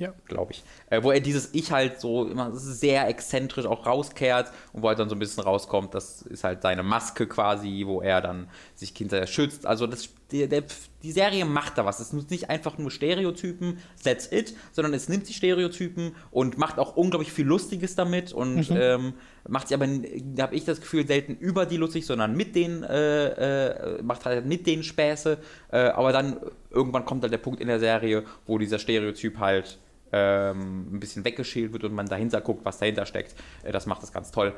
Ja. 0.00 0.14
Glaube 0.24 0.52
ich. 0.52 0.64
Äh, 0.88 1.02
wo 1.02 1.10
er 1.10 1.20
dieses 1.20 1.50
Ich 1.52 1.72
halt 1.72 2.00
so 2.00 2.26
immer 2.26 2.52
sehr 2.52 3.06
exzentrisch 3.06 3.66
auch 3.66 3.84
rauskehrt 3.86 4.50
und 4.72 4.82
wo 4.82 4.88
er 4.88 4.94
dann 4.94 5.10
so 5.10 5.14
ein 5.14 5.18
bisschen 5.18 5.42
rauskommt, 5.42 5.94
das 5.94 6.22
ist 6.22 6.42
halt 6.42 6.62
seine 6.62 6.82
Maske 6.82 7.26
quasi, 7.26 7.84
wo 7.86 8.00
er 8.00 8.22
dann 8.22 8.48
sich 8.74 8.94
hinterher 8.96 9.26
schützt. 9.26 9.66
Also 9.66 9.86
das, 9.86 10.08
die, 10.32 10.48
der, 10.48 10.64
die 11.02 11.12
Serie 11.12 11.44
macht 11.44 11.78
da 11.78 11.84
was. 11.84 12.00
Es 12.00 12.12
nutzt 12.12 12.30
nicht 12.30 12.50
einfach 12.50 12.78
nur 12.78 12.90
Stereotypen, 12.90 13.78
that's 14.02 14.30
it, 14.30 14.54
sondern 14.72 14.94
es 14.94 15.08
nimmt 15.08 15.28
die 15.28 15.32
Stereotypen 15.32 16.14
und 16.30 16.58
macht 16.58 16.78
auch 16.78 16.96
unglaublich 16.96 17.32
viel 17.32 17.46
Lustiges 17.46 17.94
damit 17.94 18.32
und 18.32 18.70
mhm. 18.70 18.76
ähm, 18.78 19.12
macht 19.48 19.68
sie 19.68 19.74
aber, 19.74 19.86
da 19.86 20.44
habe 20.44 20.54
ich 20.54 20.64
das 20.64 20.80
Gefühl, 20.80 21.06
selten 21.06 21.36
über 21.36 21.66
die 21.66 21.76
lustig, 21.76 22.06
sondern 22.06 22.36
mit 22.36 22.54
denen, 22.54 22.82
äh, 22.82 23.98
äh, 23.98 24.02
macht 24.02 24.24
halt 24.24 24.46
mit 24.46 24.66
denen 24.66 24.82
Späße. 24.82 25.38
Äh, 25.72 25.78
aber 25.78 26.12
dann 26.12 26.36
irgendwann 26.70 27.04
kommt 27.04 27.22
halt 27.22 27.32
der 27.32 27.38
Punkt 27.38 27.60
in 27.60 27.68
der 27.68 27.80
Serie, 27.80 28.24
wo 28.46 28.58
dieser 28.58 28.78
Stereotyp 28.78 29.38
halt 29.38 29.78
ähm, 30.12 30.94
ein 30.94 31.00
bisschen 31.00 31.24
weggeschält 31.24 31.72
wird 31.72 31.84
und 31.84 31.94
man 31.94 32.06
dahinter 32.06 32.40
guckt, 32.40 32.64
was 32.64 32.78
dahinter 32.78 33.06
steckt. 33.06 33.34
Äh, 33.62 33.72
das 33.72 33.86
macht 33.86 34.02
das 34.02 34.12
ganz 34.12 34.30
toll. 34.30 34.54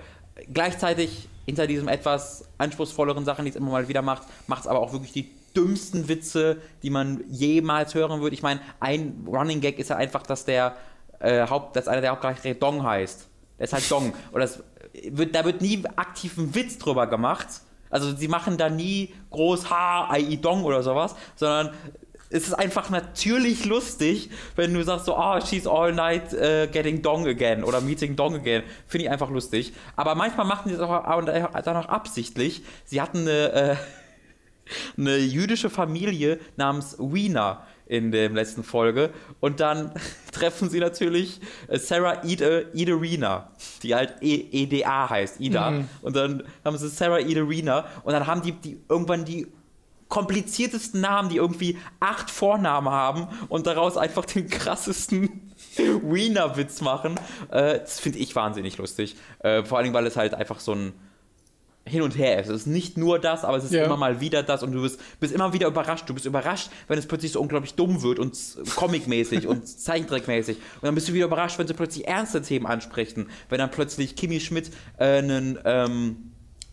Gleichzeitig 0.53 1.29
hinter 1.47 1.67
diesen 1.67 1.89
etwas 1.89 2.49
anspruchsvolleren 2.59 3.25
Sachen, 3.25 3.45
die 3.45 3.51
es 3.51 3.57
immer 3.57 3.71
mal 3.71 3.89
wieder 3.89 4.03
macht, 4.03 4.27
macht 4.47 4.63
es 4.63 4.67
aber 4.67 4.81
auch 4.81 4.93
wirklich 4.93 5.13
die 5.13 5.31
dümmsten 5.57 6.09
Witze, 6.09 6.59
die 6.83 6.91
man 6.91 7.25
jemals 7.29 7.95
hören 7.95 8.21
würde. 8.21 8.35
Ich 8.35 8.43
meine, 8.43 8.61
ein 8.81 9.27
Running 9.27 9.61
Gag 9.61 9.79
ist 9.79 9.91
ja 9.91 9.97
einfach, 9.97 10.23
dass 10.23 10.45
der 10.45 10.77
äh, 11.21 11.47
Haupt, 11.49 11.77
dass 11.77 11.89
einer 11.89 12.01
der 12.01 12.11
Hauptcharaktere 12.13 12.55
Dong 12.55 12.83
heißt. 12.83 13.29
Der 13.59 13.65
ist 13.65 13.73
halt 13.73 13.91
Dong. 13.91 14.13
Und 14.33 14.41
das 14.41 14.63
wird, 15.11 15.35
da 15.35 15.45
wird 15.45 15.61
nie 15.61 15.83
aktiv 15.97 16.37
ein 16.39 16.55
Witz 16.55 16.79
drüber 16.79 17.07
gemacht. 17.07 17.47
Also 17.91 18.17
sie 18.17 18.29
machen 18.29 18.57
da 18.57 18.71
nie 18.71 19.15
groß 19.31 19.71
Ha, 19.71 20.17
I, 20.17 20.39
Dong 20.39 20.65
oder 20.65 20.83
sowas, 20.83 21.15
sondern 21.37 21.75
es 22.33 22.45
ist 22.45 22.55
einfach 22.55 22.89
natürlich 22.89 23.67
lustig, 23.67 24.31
wenn 24.57 24.73
du 24.73 24.83
sagst 24.83 25.05
so, 25.05 25.15
ah, 25.15 25.37
oh, 25.37 25.47
she's 25.47 25.67
all 25.67 25.93
night 25.93 26.33
uh, 26.33 26.67
getting 26.73 27.03
dong 27.03 27.27
again 27.27 27.63
oder 27.63 27.83
meeting 27.83 28.17
dong 28.17 28.35
again. 28.35 28.63
Finde 28.87 29.05
ich 29.05 29.11
einfach 29.11 29.29
lustig. 29.29 29.75
Aber 29.97 30.15
manchmal 30.15 30.47
machen 30.47 30.71
die 30.71 30.77
das 30.77 30.81
auch 30.81 31.25
dann 31.25 31.77
auch 31.77 31.89
absichtlich. 31.89 32.63
Sie 32.87 33.03
hatten 33.03 33.29
eine, 33.29 33.53
äh, 33.53 33.77
eine 34.97 35.17
jüdische 35.19 35.71
Familie 35.71 36.39
namens 36.57 36.97
Wiener 36.99 37.67
in 37.87 38.11
der 38.11 38.31
letzten 38.31 38.65
Folge. 38.65 39.11
Und 39.41 39.61
dann 39.61 39.93
treffen 40.33 40.71
sie 40.71 40.81
natürlich 40.81 41.41
äh, 41.69 41.79
Sarah 41.79 42.25
Ida, 42.25 42.63
die 43.83 43.95
halt 43.95 44.15
e 44.23 44.49
EDA 44.51 45.11
heißt, 45.11 45.41
Ida. 45.41 45.71
Mhm. 45.71 45.89
Und 46.01 46.17
dann 46.17 46.45
haben 46.65 46.79
sie 46.79 46.89
Sarah 46.89 47.21
Ida 47.21 47.45
und 48.03 48.13
dann 48.13 48.27
haben 48.27 48.43
die, 48.43 48.53
die 48.53 48.81
irgendwann 48.89 49.25
die 49.25 49.47
kompliziertesten 50.09 51.01
Namen, 51.01 51.31
die 51.31 51.37
irgendwie 51.37 51.79
acht 51.99 52.31
Vornamen 52.31 52.91
haben 52.91 53.29
und 53.49 53.67
daraus 53.67 53.97
einfach 53.97 54.27
den 54.27 54.47
krassesten 54.47 55.53
Wiener-Witz 55.77 56.83
machen. 56.83 57.15
Äh, 57.51 57.79
das 57.79 57.99
finde 57.99 58.19
ich 58.19 58.37
wahnsinnig 58.37 58.77
lustig. 58.77 59.17
Äh, 59.39 59.65
vor 59.65 59.79
allem, 59.79 59.95
weil 59.95 60.07
es 60.07 60.17
halt 60.17 60.35
einfach 60.35 60.61
so 60.61 60.75
ein 60.75 60.93
hin 61.85 62.03
und 62.03 62.17
her 62.17 62.41
ist. 62.41 62.49
Es 62.49 62.63
ist 62.63 62.67
nicht 62.67 62.97
nur 62.97 63.19
das, 63.19 63.45
aber 63.45 63.57
es 63.57 63.65
ist 63.65 63.73
ja. 63.73 63.85
immer 63.85 63.97
mal 63.97 64.21
wieder 64.21 64.43
das 64.43 64.63
und 64.63 64.73
du 64.73 64.83
bist, 64.83 65.01
bist, 65.19 65.35
immer 65.35 65.53
wieder 65.53 65.67
überrascht. 65.67 66.09
Du 66.09 66.15
bist 66.15 66.27
überrascht, 66.27 66.71
wenn 66.89 66.99
es 66.99 67.07
plötzlich 67.07 67.33
so 67.33 67.41
unglaublich 67.41 67.75
dumm 67.75 68.03
wird 68.03 68.19
und 68.19 68.39
comicmäßig 68.77 69.47
und 69.47 69.67
Zeichentrickmäßig. 69.81 70.57
Und 70.57 70.85
dann 70.85 70.95
bist 70.95 71.09
du 71.09 71.13
wieder 71.13 71.27
überrascht, 71.27 71.59
wenn 71.59 71.67
sie 71.67 71.75
plötzlich 71.75 72.07
ernste 72.07 72.43
Themen 72.43 72.67
ansprechen. 72.67 73.29
Wenn 73.49 73.59
dann 73.59 73.71
plötzlich 73.71 74.15
Kimi 74.15 74.41
Schmidt 74.41 74.71
äh, 74.99 75.19
einen 75.19 75.59
ähm, 75.65 76.33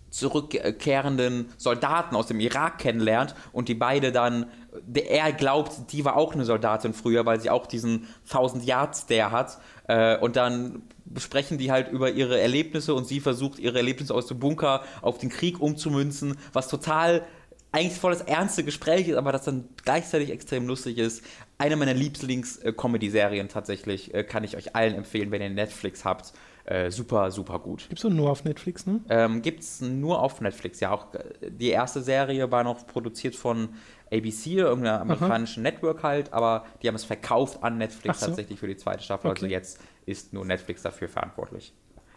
zurückkehrenden 0.10 1.50
Soldaten 1.58 2.16
aus 2.16 2.28
dem 2.28 2.40
Irak 2.40 2.80
kennenlernt 2.80 3.36
und 3.52 3.68
die 3.68 3.76
beide 3.76 4.12
dann, 4.12 4.48
er 4.94 5.32
glaubt, 5.34 5.92
die 5.92 6.06
war 6.06 6.16
auch 6.16 6.34
eine 6.34 6.46
Soldatin 6.46 6.94
früher, 6.94 7.26
weil 7.26 7.40
sie 7.40 7.50
auch 7.50 7.66
diesen 7.66 8.08
1000 8.26 8.66
Yards 8.66 9.06
der 9.06 9.32
hat 9.32 9.60
äh, 9.88 10.18
und 10.18 10.36
dann 10.36 10.84
besprechen 11.06 11.58
die 11.58 11.72
halt 11.72 11.92
über 11.92 12.12
ihre 12.12 12.40
Erlebnisse 12.40 12.94
und 12.94 13.08
sie 13.08 13.20
versucht 13.20 13.60
ihre 13.60 13.78
Erlebnisse 13.78 14.14
aus 14.14 14.28
dem 14.28 14.40
Bunker 14.40 14.84
auf 15.02 15.18
den 15.18 15.30
Krieg 15.30 15.60
umzumünzen, 15.60 16.38
was 16.54 16.68
total 16.68 17.24
eigentlich 17.72 18.00
voll 18.00 18.14
das 18.14 18.22
ernste 18.22 18.64
Gespräch 18.64 19.08
ist, 19.08 19.16
aber 19.16 19.32
das 19.32 19.44
dann 19.44 19.70
gleichzeitig 19.84 20.32
extrem 20.32 20.68
lustig 20.68 20.98
ist. 20.98 21.24
Eine 21.58 21.76
meiner 21.76 21.94
Lieblings-Comedy-Serien 21.94 23.48
tatsächlich 23.48 24.14
äh, 24.14 24.24
kann 24.24 24.44
ich 24.44 24.58
euch 24.58 24.76
allen 24.76 24.96
empfehlen, 24.96 25.32
wenn 25.32 25.42
ihr 25.42 25.50
Netflix 25.50 26.04
habt. 26.04 26.34
Äh, 26.66 26.92
super, 26.92 27.32
super 27.32 27.60
gut. 27.60 27.88
Gibt 27.90 28.04
es 28.04 28.10
nur 28.10 28.30
auf 28.30 28.44
Netflix, 28.44 28.86
ne? 28.86 29.02
Ähm, 29.10 29.42
Gibt 29.42 29.62
es 29.62 29.82
nur 29.82 30.22
auf 30.22 30.40
Netflix, 30.42 30.80
ja. 30.80 30.92
Auch 30.92 31.14
äh, 31.14 31.50
die 31.50 31.70
erste 31.70 32.02
Serie 32.02 32.52
war 32.52 32.64
noch 32.64 32.86
produziert 32.88 33.36
von 33.36 33.70
ABC, 34.12 34.56
irgendeiner 34.56 35.02
amerikanischen 35.02 35.66
Aha. 35.66 35.72
Network 35.72 36.04
halt, 36.04 36.34
aber 36.34 36.66
die 36.82 36.88
haben 36.88 36.96
es 36.96 37.04
verkauft 37.04 37.64
an 37.64 37.78
Netflix 37.78 38.20
so. 38.20 38.28
tatsächlich 38.28 38.60
für 38.60 38.68
die 38.68 38.78
zweite 38.78 39.04
Staffel. 39.04 39.30
Also 39.30 39.46
okay. 39.46 39.56
Also 39.56 39.70
jetzt 39.70 39.80
ist 40.06 40.34
nur 40.34 40.46
Netflix 40.46 40.82
dafür 40.82 41.10
verantwortlich. 41.10 41.74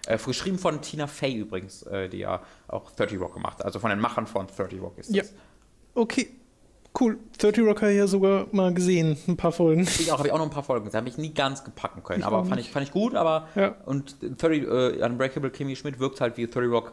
Äh, 0.07 0.19
geschrieben 0.19 0.59
von 0.59 0.81
Tina 0.81 1.07
Fey 1.07 1.35
übrigens, 1.35 1.83
äh, 1.85 2.09
die 2.09 2.19
ja 2.19 2.43
auch 2.69 2.91
30 2.91 3.21
Rock 3.21 3.35
gemacht 3.35 3.59
hat. 3.59 3.67
Also 3.67 3.79
von 3.79 3.91
den 3.91 4.01
Machern 4.01 4.27
von 4.27 4.47
30 4.47 4.81
Rock 4.81 4.99
ist 4.99 5.11
das. 5.11 5.17
Ja. 5.17 5.23
Okay, 5.95 6.29
Cool. 6.99 7.19
30 7.39 7.65
Rock 7.65 7.81
habe 7.83 7.93
ich 7.93 7.99
ja 7.99 8.07
sogar 8.07 8.47
mal 8.53 8.73
gesehen, 8.75 9.17
ein 9.27 9.37
paar 9.37 9.53
Folgen. 9.53 9.83
Ich 9.83 10.13
auch, 10.13 10.19
habe 10.19 10.29
ich 10.29 10.33
auch 10.33 10.39
noch 10.39 10.45
ein 10.45 10.51
paar 10.51 10.63
Folgen 10.63 10.85
gesehen. 10.85 10.99
Habe 10.99 11.09
ich 11.09 11.17
nie 11.17 11.33
ganz 11.33 11.65
gepacken 11.65 12.03
können. 12.03 12.21
Ich 12.21 12.27
aber 12.27 12.45
fand 12.45 12.61
ich, 12.61 12.71
fand 12.71 12.87
ich 12.87 12.93
gut, 12.93 13.15
aber 13.15 13.49
ja. 13.55 13.75
und 13.87 14.17
30, 14.21 14.63
äh, 14.65 15.03
Unbreakable 15.03 15.51
Kimmy 15.51 15.75
Schmidt 15.75 15.99
wirkt 15.99 16.21
halt 16.21 16.37
wie 16.37 16.47
30 16.47 16.71
Rock 16.71 16.93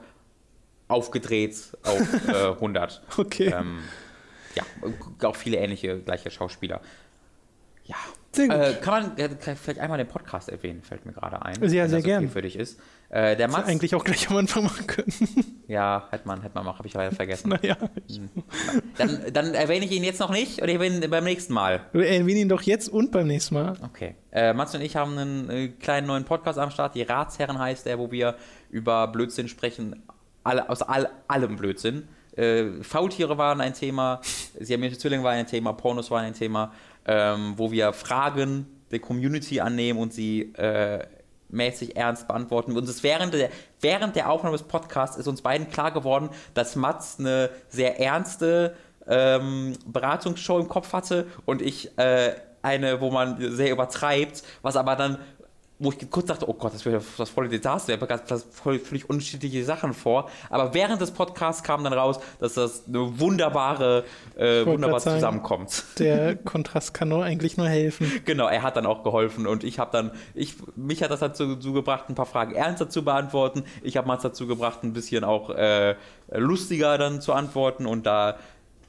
aufgedreht 0.88 1.77
auf 1.84 2.27
äh, 2.27 2.51
100. 2.51 3.01
Okay. 3.17 3.53
Ähm, 3.53 3.80
ja, 5.22 5.27
auch 5.27 5.36
viele 5.36 5.57
ähnliche, 5.57 5.99
gleiche 5.99 6.31
Schauspieler. 6.31 6.81
Ja. 7.86 7.95
Sehr 8.31 8.48
gut. 8.48 8.57
Äh, 8.57 8.73
kann 8.81 9.15
man 9.15 9.40
kann 9.40 9.56
vielleicht 9.56 9.80
einmal 9.80 9.98
den 9.98 10.07
Podcast 10.07 10.49
erwähnen, 10.49 10.84
fällt 10.84 11.06
mir 11.06 11.14
gerade 11.14 11.41
ein. 11.44 11.56
Ja, 11.64 11.88
sehr 11.88 12.02
gerne. 12.02 12.27
für 12.30 12.44
dich 12.44 12.56
ist. 12.56 12.80
Äh, 13.10 13.36
der 13.36 13.48
Mats, 13.48 13.68
eigentlich 13.68 13.95
auch 13.95 14.03
gleich 14.03 14.30
am 14.30 14.38
Anfang 14.38 14.65
machen 14.65 14.86
können. 14.86 15.11
ja, 15.68 16.07
hätte 16.11 16.27
man, 16.27 16.44
hätte 16.44 16.53
man 16.53 16.65
machen, 16.65 16.77
habe 16.77 16.88
ich 16.88 16.94
leider 16.94 17.15
vergessen. 17.15 17.49
naja. 17.61 17.76
Hm. 18.07 18.30
Dann, 18.98 19.34
dann, 19.34 19.53
erwähne 19.56 19.86
ich 19.86 19.91
ihn 19.91 20.03
jetzt 20.03 20.19
noch 20.19 20.30
nicht 20.30 20.61
oder 20.61 20.72
erwähne 20.72 21.03
ihn 21.03 21.10
beim 21.10 21.23
nächsten 21.23 21.53
Mal. 21.53 21.81
Du 21.91 21.99
erwähne 21.99 22.41
ihn 22.41 22.49
doch 22.49 22.61
jetzt 22.61 22.88
und 22.88 23.11
beim 23.11 23.26
nächsten 23.26 23.56
Mal. 23.56 23.73
Okay. 23.81 24.14
Äh, 24.31 24.53
Mats 24.53 24.76
und 24.76 24.81
ich 24.81 24.95
haben 24.95 25.18
einen 25.18 25.49
äh, 25.49 25.68
kleinen 25.69 26.06
neuen 26.06 26.26
Podcast 26.26 26.60
am 26.60 26.69
Start. 26.69 26.94
Die 26.94 27.02
Ratsherren 27.02 27.57
heißt 27.57 27.88
der, 27.88 27.98
wo 27.98 28.11
wir 28.11 28.36
über 28.69 29.07
Blödsinn 29.07 29.48
sprechen. 29.48 30.03
Alle, 30.44 30.69
aus 30.69 30.84
all, 30.84 31.10
allem 31.27 31.56
Blödsinn. 31.56 32.07
Äh, 32.40 32.84
Faultiere 32.84 33.38
waren 33.38 33.61
ein 33.61 33.74
Thema, 33.74 34.22
siamesische 34.60 34.99
Zwillinge 35.02 35.24
waren 35.24 35.38
ein 35.38 35.48
Thema, 35.48 35.74
Pornos 35.74 36.10
waren 36.10 36.26
ein 36.26 36.34
Thema 36.34 36.72
ähm, 37.10 37.53
wo 37.57 37.72
wir 37.72 37.91
Fragen 37.91 38.68
der 38.91 38.99
Community 38.99 39.60
annehmen 39.60 39.99
und 39.99 40.14
sie 40.14 40.53
äh, 40.53 41.06
mäßig 41.49 41.95
ernst 41.95 42.28
beantworten. 42.28 42.78
Und 42.78 42.88
es 42.88 43.02
während 43.02 43.34
der, 43.34 43.49
während 43.82 44.16
der 44.16 44.30
Aufnahme 44.30 44.56
des 44.56 44.68
Podcasts 44.68 45.18
ist 45.18 45.28
uns 45.28 45.41
beiden 45.41 45.70
klar 45.70 45.91
geworden, 45.91 46.30
dass 46.53 46.76
Mats 46.76 47.18
eine 47.20 47.49
sehr 47.68 47.99
ernste 47.99 48.76
ähm, 49.07 49.74
Beratungsshow 49.88 50.60
im 50.60 50.68
Kopf 50.68 50.94
hatte 50.94 51.26
und 51.45 51.64
ich 51.64 51.98
äh, 51.98 52.36
eine, 52.61 53.02
wo 53.02 53.10
man 53.10 53.56
sehr 53.56 53.72
übertreibt, 53.72 54.44
was 54.61 54.76
aber 54.76 54.95
dann 54.95 55.18
wo 55.80 55.91
ich 55.91 56.10
kurz 56.10 56.27
dachte, 56.27 56.47
oh 56.47 56.53
Gott, 56.53 56.73
das 56.73 56.85
wäre 56.85 57.01
das 57.18 57.30
volle 57.30 57.47
Desaster, 57.47 57.93
ich 57.93 58.01
habe 58.01 58.22
das 58.27 58.43
voll, 58.51 58.80
völlig 58.80 59.10
unterschiedliche 59.10 59.64
Sachen 59.64 59.93
vor. 59.93 60.30
Aber 60.49 60.73
während 60.73 61.01
des 61.01 61.11
Podcasts 61.11 61.64
kam 61.64 61.85
dann 61.85 61.93
raus, 61.93 62.19
dass 62.39 62.56
das 62.56 62.88
eine 62.88 63.19
wunderbare, 63.19 64.03
äh, 64.38 64.65
wunderbar 64.65 64.99
sagen, 64.99 65.18
zusammenkommt. 65.18 65.84
Der 65.97 66.35
Kontrast 66.35 66.93
kann 66.93 67.10
nur 67.10 67.23
eigentlich 67.23 67.57
nur 67.57 67.68
helfen. 67.68 68.11
Genau, 68.26 68.47
er 68.47 68.64
hat 68.64 68.76
dann 68.76 68.85
auch 68.85 69.03
geholfen 69.03 69.47
und 69.47 69.64
ich 69.64 69.80
habe 69.80 69.91
dann, 69.91 70.11
ich, 70.35 70.56
mich 70.76 71.01
hat 71.01 71.10
das 71.10 71.22
dazu, 71.22 71.56
dazu 71.56 71.73
gebracht, 71.73 72.10
ein 72.10 72.15
paar 72.15 72.26
Fragen 72.26 72.53
ernster 72.53 72.89
zu 72.89 73.03
beantworten. 73.03 73.64
Ich 73.81 73.97
habe 73.97 74.07
Mats 74.07 74.23
dazu 74.23 74.45
gebracht, 74.45 74.84
ein 74.84 74.93
bisschen 74.93 75.23
auch 75.23 75.49
äh, 75.49 75.95
lustiger 76.31 76.97
dann 76.97 77.22
zu 77.22 77.34
antworten 77.34 77.85
und 77.85 78.06
da 78.06 78.38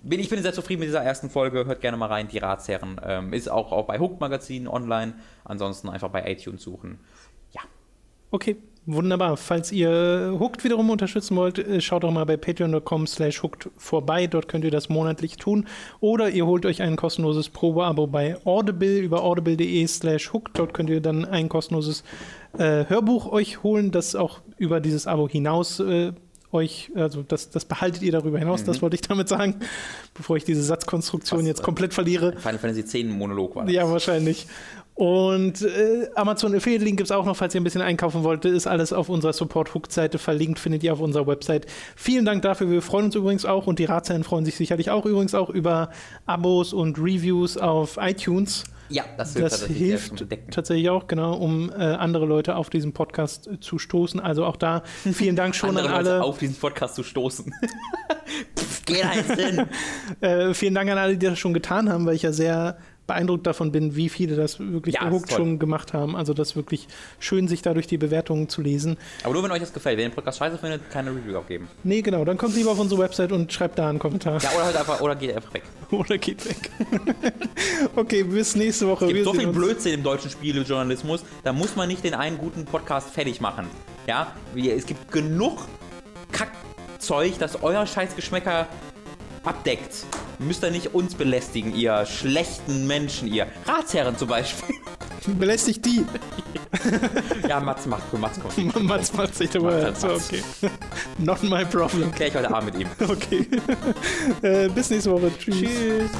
bin, 0.02 0.20
ich 0.20 0.28
bin 0.28 0.42
sehr 0.42 0.52
zufrieden 0.52 0.80
mit 0.80 0.88
dieser 0.88 1.02
ersten 1.02 1.30
Folge. 1.30 1.66
Hört 1.66 1.80
gerne 1.80 1.96
mal 1.96 2.06
rein. 2.06 2.28
Die 2.28 2.38
Ratsherren 2.38 3.00
ähm, 3.04 3.32
ist 3.32 3.50
auch, 3.50 3.72
auch 3.72 3.86
bei 3.86 3.98
Hook 3.98 4.20
Magazin 4.20 4.68
online. 4.68 5.14
Ansonsten 5.44 5.88
einfach 5.88 6.10
bei 6.10 6.30
iTunes 6.30 6.62
suchen. 6.62 7.00
Ja. 7.52 7.60
Okay, 8.30 8.56
wunderbar. 8.86 9.36
Falls 9.36 9.72
ihr 9.72 10.36
Hooked 10.38 10.64
wiederum 10.64 10.90
unterstützen 10.90 11.36
wollt, 11.36 11.58
äh, 11.58 11.80
schaut 11.80 12.04
doch 12.04 12.10
mal 12.10 12.24
bei 12.24 12.36
patreon.com 12.36 13.06
slash 13.06 13.42
hooked 13.42 13.70
vorbei. 13.76 14.26
Dort 14.26 14.48
könnt 14.48 14.64
ihr 14.64 14.70
das 14.70 14.88
monatlich 14.88 15.36
tun. 15.36 15.66
Oder 16.00 16.30
ihr 16.30 16.46
holt 16.46 16.64
euch 16.64 16.80
ein 16.82 16.96
kostenloses 16.96 17.50
Probeabo 17.50 18.06
bei 18.06 18.36
Audible 18.44 18.98
über 18.98 19.22
audible.de 19.22 19.86
slash 19.86 20.32
hooked. 20.32 20.58
Dort 20.58 20.72
könnt 20.72 20.90
ihr 20.90 21.00
dann 21.00 21.24
ein 21.24 21.48
kostenloses 21.48 22.04
äh, 22.58 22.86
Hörbuch 22.86 23.30
euch 23.30 23.62
holen, 23.62 23.90
das 23.90 24.14
auch 24.16 24.40
über 24.56 24.80
dieses 24.80 25.06
Abo 25.06 25.28
hinaus 25.28 25.80
äh, 25.80 26.12
euch, 26.52 26.90
also 26.94 27.22
das, 27.22 27.50
das 27.50 27.64
behaltet 27.64 28.02
ihr 28.02 28.12
darüber 28.12 28.38
hinaus, 28.38 28.62
mhm. 28.62 28.66
das 28.66 28.82
wollte 28.82 28.96
ich 28.96 29.02
damit 29.02 29.28
sagen, 29.28 29.56
bevor 30.14 30.36
ich 30.36 30.44
diese 30.44 30.62
Satzkonstruktion 30.62 31.40
Was, 31.40 31.46
jetzt 31.46 31.62
komplett 31.62 31.94
verliere. 31.94 32.32
Final 32.38 32.58
Fantasy 32.58 32.84
10 32.84 33.08
Monolog 33.08 33.56
war 33.56 33.64
das. 33.64 33.74
Ja, 33.74 33.88
wahrscheinlich. 33.88 34.46
Und 35.00 35.62
äh, 35.62 36.10
Amazon 36.14 36.54
Affiliate 36.54 36.84
Link 36.84 36.98
gibt 36.98 37.06
es 37.08 37.12
auch 37.12 37.24
noch, 37.24 37.34
falls 37.34 37.54
ihr 37.54 37.60
ein 37.62 37.64
bisschen 37.64 37.80
einkaufen 37.80 38.22
wollt. 38.22 38.44
Ist 38.44 38.66
alles 38.66 38.92
auf 38.92 39.08
unserer 39.08 39.32
Support 39.32 39.74
Hook 39.74 39.90
Seite 39.90 40.18
verlinkt, 40.18 40.58
findet 40.58 40.82
ihr 40.82 40.92
auf 40.92 41.00
unserer 41.00 41.26
Website. 41.26 41.66
Vielen 41.96 42.26
Dank 42.26 42.42
dafür. 42.42 42.70
Wir 42.70 42.82
freuen 42.82 43.06
uns 43.06 43.14
übrigens 43.14 43.46
auch 43.46 43.66
und 43.66 43.78
die 43.78 43.86
Ratsherren 43.86 44.24
freuen 44.24 44.44
sich 44.44 44.56
sicherlich 44.56 44.90
auch 44.90 45.06
übrigens 45.06 45.34
auch 45.34 45.48
über 45.48 45.88
Abos 46.26 46.74
und 46.74 46.98
Reviews 46.98 47.56
auf 47.56 47.96
iTunes. 47.98 48.64
Ja, 48.90 49.04
das 49.16 49.34
hilft, 49.34 49.52
Das 49.52 49.66
hilft 49.66 50.24
tatsächlich 50.50 50.90
auch, 50.90 51.06
genau, 51.06 51.34
um 51.34 51.70
äh, 51.70 51.74
andere 51.74 52.26
Leute 52.26 52.56
auf 52.56 52.70
diesen 52.70 52.92
Podcast 52.92 53.46
äh, 53.46 53.60
zu 53.60 53.78
stoßen. 53.78 54.20
Also 54.20 54.44
auch 54.44 54.56
da 54.56 54.82
vielen 55.12 55.36
Dank 55.36 55.54
schon 55.54 55.70
Andere 55.70 55.88
an 55.88 55.92
Leute 56.04 56.14
alle. 56.14 56.24
auf 56.24 56.38
diesen 56.38 56.56
Podcast 56.56 56.96
zu 56.96 57.02
stoßen. 57.02 57.52
Pff, 58.58 58.82
Geh 58.86 59.02
da 59.02 59.12
jetzt 59.14 59.40
hin. 59.40 59.66
Äh, 60.20 60.54
vielen 60.54 60.74
Dank 60.74 60.90
an 60.90 60.98
alle, 60.98 61.16
die 61.16 61.26
das 61.26 61.38
schon 61.38 61.54
getan 61.54 61.88
haben, 61.88 62.06
weil 62.06 62.14
ich 62.16 62.22
ja 62.22 62.32
sehr 62.32 62.78
beeindruckt 63.10 63.44
davon 63.44 63.72
bin, 63.72 63.96
wie 63.96 64.08
viele 64.08 64.36
das 64.36 64.60
wirklich 64.60 64.94
Ja, 64.94 65.10
toll. 65.10 65.20
schon 65.28 65.58
gemacht 65.58 65.92
haben. 65.92 66.14
Also 66.14 66.32
das 66.32 66.50
ist 66.50 66.56
wirklich 66.56 66.86
schön, 67.18 67.48
sich 67.48 67.60
da 67.60 67.74
durch 67.74 67.88
die 67.88 67.98
Bewertungen 67.98 68.48
zu 68.48 68.62
lesen. 68.62 68.96
Aber 69.24 69.34
nur 69.34 69.42
wenn 69.42 69.50
euch 69.50 69.58
das 69.58 69.72
gefällt. 69.72 69.98
Wenn 69.98 70.04
ihr 70.04 70.08
den 70.10 70.14
Podcast 70.14 70.38
scheiße 70.38 70.58
findet, 70.58 70.88
keine 70.90 71.10
Review 71.10 71.36
abgeben. 71.36 71.66
Nee, 71.82 72.02
genau, 72.02 72.24
dann 72.24 72.38
kommt 72.38 72.54
lieber 72.54 72.70
auf 72.70 72.78
unsere 72.78 73.00
Website 73.00 73.32
und 73.32 73.52
schreibt 73.52 73.80
da 73.80 73.88
einen 73.88 73.98
Kommentar 73.98 74.40
Ja, 74.40 74.50
oder 74.54 74.64
halt 74.66 74.76
einfach, 74.76 75.00
oder 75.00 75.16
geht 75.16 75.34
einfach 75.34 75.52
weg. 75.52 75.64
oder 75.90 76.18
geht 76.18 76.44
weg. 76.48 76.70
okay, 77.96 78.22
bis 78.22 78.54
nächste 78.54 78.86
Woche. 78.86 79.06
Es 79.06 79.12
gibt 79.12 79.24
so 79.24 79.34
viel. 79.34 79.48
Blödsinn 79.48 79.94
im 79.94 80.02
deutschen 80.04 80.30
Spielejournalismus, 80.30 81.24
da 81.42 81.52
muss 81.52 81.74
man 81.74 81.88
nicht 81.88 82.04
den 82.04 82.14
einen 82.14 82.38
guten 82.38 82.64
Podcast 82.64 83.10
fertig 83.10 83.40
machen. 83.40 83.66
Ja, 84.06 84.32
es 84.54 84.86
gibt 84.86 85.10
genug 85.10 85.58
Kackzeug, 86.30 87.38
das 87.38 87.62
euer 87.62 87.84
Scheißgeschmäcker 87.86 88.68
abdeckt. 89.44 90.04
Müsst 90.38 90.62
ihr 90.64 90.70
nicht 90.70 90.94
uns 90.94 91.14
belästigen, 91.14 91.74
ihr 91.74 92.06
schlechten 92.06 92.86
Menschen, 92.86 93.28
ihr 93.32 93.46
Ratsherren 93.66 94.16
zum 94.16 94.28
Beispiel. 94.28 94.74
Belästigt 95.38 95.84
die. 95.84 96.04
ja, 97.48 97.60
Mats 97.60 97.86
macht, 97.86 98.12
Mats 98.14 98.40
kommt. 98.40 98.82
Mats 98.82 99.12
macht 99.12 99.34
sich 99.34 99.50
dabei. 99.50 99.82
Mats, 99.82 100.02
Mats. 100.02 100.28
okay. 100.28 100.42
Not 101.18 101.42
my 101.42 101.64
problem. 101.64 102.10
Klär 102.12 102.28
ich 102.28 102.34
heute 102.34 102.50
Abend 102.54 102.72
mit 102.74 102.82
ihm. 102.82 102.88
Okay. 103.08 103.46
äh, 104.42 104.68
bis 104.68 104.90
nächste 104.90 105.10
Woche. 105.10 105.30
Tschüss. 105.38 105.56
Tschüss. 105.56 106.10